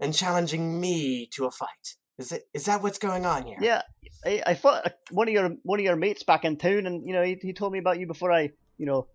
and 0.00 0.14
challenging 0.14 0.80
me 0.80 1.28
to 1.34 1.46
a 1.46 1.50
fight. 1.50 1.96
Is 2.18 2.32
it 2.32 2.42
is 2.52 2.64
that 2.66 2.82
what's 2.82 2.98
going 2.98 3.24
on 3.24 3.46
here? 3.46 3.56
Yeah, 3.60 3.82
I, 4.24 4.42
I 4.46 4.54
fought 4.54 4.86
uh, 4.86 4.90
one 5.10 5.28
of 5.28 5.32
your 5.32 5.50
one 5.62 5.78
of 5.78 5.84
your 5.84 5.96
mates 5.96 6.22
back 6.22 6.44
in 6.44 6.56
town, 6.56 6.86
and 6.86 7.06
you 7.06 7.14
know 7.14 7.22
he, 7.22 7.38
he 7.40 7.52
told 7.52 7.72
me 7.72 7.78
about 7.78 7.98
you 7.98 8.06
before 8.06 8.32
I 8.32 8.50
you 8.76 8.86
know 8.86 9.06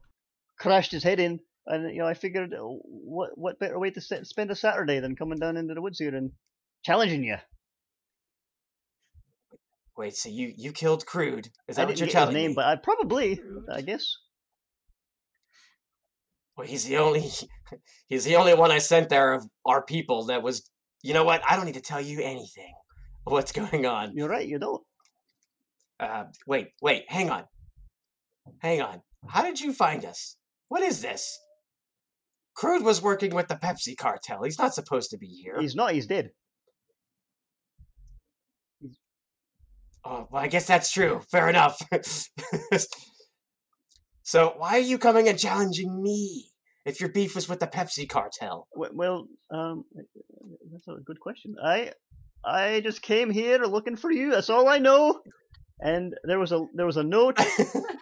crashed 0.57 0.91
his 0.91 1.03
head 1.03 1.19
in, 1.19 1.39
and 1.67 1.93
you 1.93 1.99
know 1.99 2.07
I 2.07 2.15
figured 2.15 2.53
uh, 2.53 2.57
what 2.61 3.31
what 3.35 3.59
better 3.59 3.77
way 3.77 3.91
to 3.91 4.01
spend 4.01 4.49
a 4.49 4.55
Saturday 4.55 4.99
than 4.99 5.15
coming 5.15 5.39
down 5.39 5.57
into 5.57 5.75
the 5.75 5.81
woods 5.81 5.99
here 5.99 6.15
and 6.15 6.31
challenging 6.83 7.23
you. 7.23 7.37
Wait, 9.97 10.15
so 10.15 10.29
you 10.29 10.53
you 10.57 10.71
killed 10.71 11.05
Crude? 11.05 11.49
Is 11.67 11.75
that 11.77 11.83
I 11.83 11.85
what 11.85 11.95
didn't 11.95 11.99
you're 11.99 12.09
telling 12.09 12.35
his 12.35 12.41
name, 12.41 12.51
me? 12.51 12.55
but 12.55 12.65
I 12.65 12.75
probably 12.75 13.39
I 13.71 13.81
guess. 13.81 14.13
Well, 16.57 16.67
he's 16.67 16.85
the 16.85 16.97
only 16.97 17.29
he's 18.07 18.25
the 18.25 18.35
only 18.35 18.53
one 18.53 18.71
I 18.71 18.79
sent 18.79 19.09
there 19.09 19.33
of 19.33 19.45
our 19.65 19.83
people 19.83 20.25
that 20.25 20.43
was. 20.43 20.69
You 21.01 21.13
know 21.13 21.23
what? 21.23 21.41
I 21.47 21.55
don't 21.55 21.65
need 21.65 21.75
to 21.75 21.81
tell 21.81 22.01
you 22.01 22.21
anything. 22.21 22.73
What's 23.23 23.51
going 23.61 23.85
on? 23.85 24.15
You're 24.15 24.29
right. 24.29 24.47
You 24.47 24.59
don't. 24.59 24.81
Uh, 25.99 26.25
wait, 26.45 26.69
wait, 26.81 27.05
hang 27.07 27.29
on, 27.29 27.45
hang 28.59 28.81
on. 28.81 29.01
How 29.29 29.43
did 29.43 29.61
you 29.61 29.71
find 29.71 30.03
us? 30.03 30.35
What 30.67 30.83
is 30.83 31.01
this? 31.01 31.39
Crude 32.53 32.83
was 32.83 33.01
working 33.01 33.33
with 33.33 33.47
the 33.47 33.55
Pepsi 33.55 33.95
cartel. 33.97 34.43
He's 34.43 34.59
not 34.59 34.73
supposed 34.73 35.11
to 35.11 35.17
be 35.17 35.27
here. 35.27 35.57
He's 35.59 35.75
not. 35.75 35.93
He's 35.93 36.07
dead. 36.07 36.31
Oh, 40.05 40.27
well, 40.29 40.43
I 40.43 40.47
guess 40.47 40.67
that's 40.67 40.91
true. 40.91 41.21
Fair 41.31 41.49
enough. 41.49 41.81
so, 44.23 44.53
why 44.57 44.71
are 44.71 44.79
you 44.79 44.99
coming 44.99 45.27
and 45.27 45.39
challenging 45.39 46.01
me 46.01 46.51
if 46.85 46.99
your 47.01 47.09
beef 47.09 47.33
was 47.33 47.49
with 47.49 47.59
the 47.59 47.67
Pepsi 47.67 48.07
cartel? 48.07 48.67
Well, 48.75 49.27
um, 49.49 49.83
that's 50.71 50.87
a 50.87 51.01
good 51.03 51.19
question. 51.19 51.55
I 51.63 51.91
I 52.45 52.81
just 52.81 53.01
came 53.01 53.31
here 53.31 53.57
looking 53.65 53.95
for 53.95 54.11
you. 54.11 54.29
That's 54.29 54.51
all 54.51 54.67
I 54.67 54.77
know. 54.77 55.21
And 55.79 56.13
there 56.23 56.39
was 56.39 56.51
a 56.51 56.65
there 56.75 56.85
was 56.85 56.97
a 56.97 57.03
note. 57.03 57.39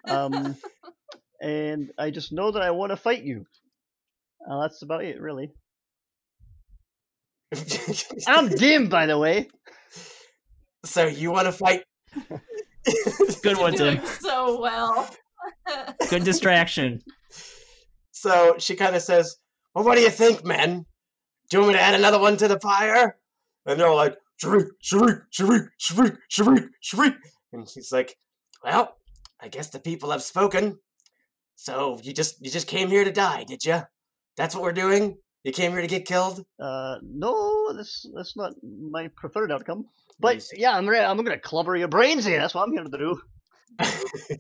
Um, 0.06 0.58
and 1.40 1.92
I 1.98 2.10
just 2.10 2.34
know 2.34 2.52
that 2.52 2.62
I 2.62 2.72
want 2.72 2.92
to 2.92 2.98
fight 2.98 3.24
you. 3.24 3.46
Uh, 4.50 4.62
that's 4.62 4.82
about 4.82 5.06
it, 5.06 5.22
really. 5.22 5.54
I'm 8.28 8.50
Dim, 8.50 8.90
by 8.90 9.06
the 9.06 9.18
way. 9.18 9.48
so, 10.84 11.06
you 11.06 11.32
want 11.32 11.46
to 11.46 11.54
fight? 11.54 11.84
Good 13.44 13.58
one, 13.58 13.74
Tim. 13.74 14.06
so 14.06 14.60
well. 14.62 15.10
Good 16.10 16.24
distraction. 16.24 17.02
So, 18.12 18.56
she 18.58 18.76
kind 18.76 18.96
of 18.96 19.02
says, 19.02 19.38
Well, 19.74 19.84
what 19.84 19.96
do 19.96 20.02
you 20.02 20.10
think, 20.10 20.46
men? 20.46 20.86
Do 21.50 21.58
you 21.58 21.60
want 21.62 21.74
me 21.74 21.80
to 21.80 21.84
add 21.84 21.96
another 21.96 22.20
one 22.20 22.38
to 22.38 22.48
the 22.48 22.60
fire? 22.60 23.18
And 23.66 23.80
they're 23.80 23.88
all 23.88 23.96
like, 23.96 24.18
Sharik, 24.42 24.68
Sharik, 24.84 25.22
Sharik, 25.32 25.68
Sharik, 25.82 26.18
Sharik, 26.32 26.68
Sharik. 26.84 27.16
And 27.52 27.70
she's 27.70 27.92
like, 27.92 28.16
Well, 28.64 28.96
I 29.42 29.48
guess 29.50 29.70
the 29.70 29.80
people 29.80 30.12
have 30.12 30.24
spoken. 30.24 30.80
So 31.56 32.00
you 32.04 32.14
just 32.14 32.44
you 32.44 32.50
just 32.50 32.68
came 32.68 32.90
here 32.90 33.04
to 33.04 33.12
die, 33.12 33.44
did 33.44 33.64
you? 33.64 33.82
That's 34.38 34.56
what 34.56 34.64
we're 34.64 34.74
doing. 34.74 35.18
You 35.44 35.52
came 35.52 35.72
here 35.72 35.82
to 35.82 35.88
get 35.88 36.06
killed. 36.06 36.46
Uh, 36.60 36.96
no, 37.04 37.74
that's 37.74 38.06
that's 38.16 38.36
not 38.36 38.54
my 38.64 39.10
preferred 39.10 39.52
outcome. 39.52 39.86
But 40.20 40.36
Yes. 40.36 40.52
yeah, 40.56 40.76
I'm 40.76 40.88
ready. 40.88 41.06
I'm 41.06 41.18
gonna 41.18 41.40
clubber 41.40 41.76
your 41.76 41.88
brains 41.88 42.26
in. 42.28 42.34
That's 42.34 42.54
what 42.54 42.68
I'm 42.68 42.72
here 42.72 42.84
to 42.84 42.98
do. 42.98 43.22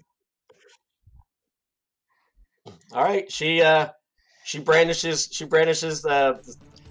All 2.93 3.03
right, 3.03 3.31
she 3.31 3.61
uh 3.61 3.89
she 4.45 4.59
brandishes 4.59 5.29
she 5.31 5.45
brandishes 5.45 6.01
the 6.01 6.39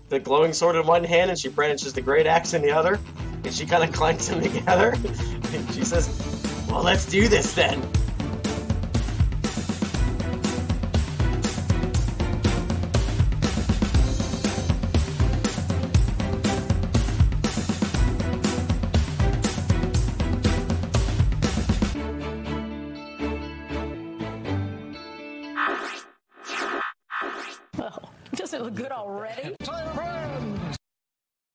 the 0.09 0.19
glowing 0.19 0.53
sword 0.53 0.77
in 0.77 0.87
one 0.87 1.05
hand 1.05 1.31
and 1.31 1.39
she 1.39 1.49
brandishes 1.49 1.93
the 1.93 2.01
great 2.01 2.27
axe 2.27 2.55
in 2.55 2.63
the 2.63 2.71
other, 2.73 2.99
and 3.45 3.55
she 3.55 3.65
kind 3.65 3.85
of 3.85 3.93
clanks 3.95 4.29
them 4.29 4.43
together. 4.43 4.91
and 5.53 5.75
she 5.75 5.85
says, 5.85 6.09
"Well, 6.69 6.83
let's 6.83 7.07
do 7.07 7.29
this 7.29 7.55
then." 7.55 7.81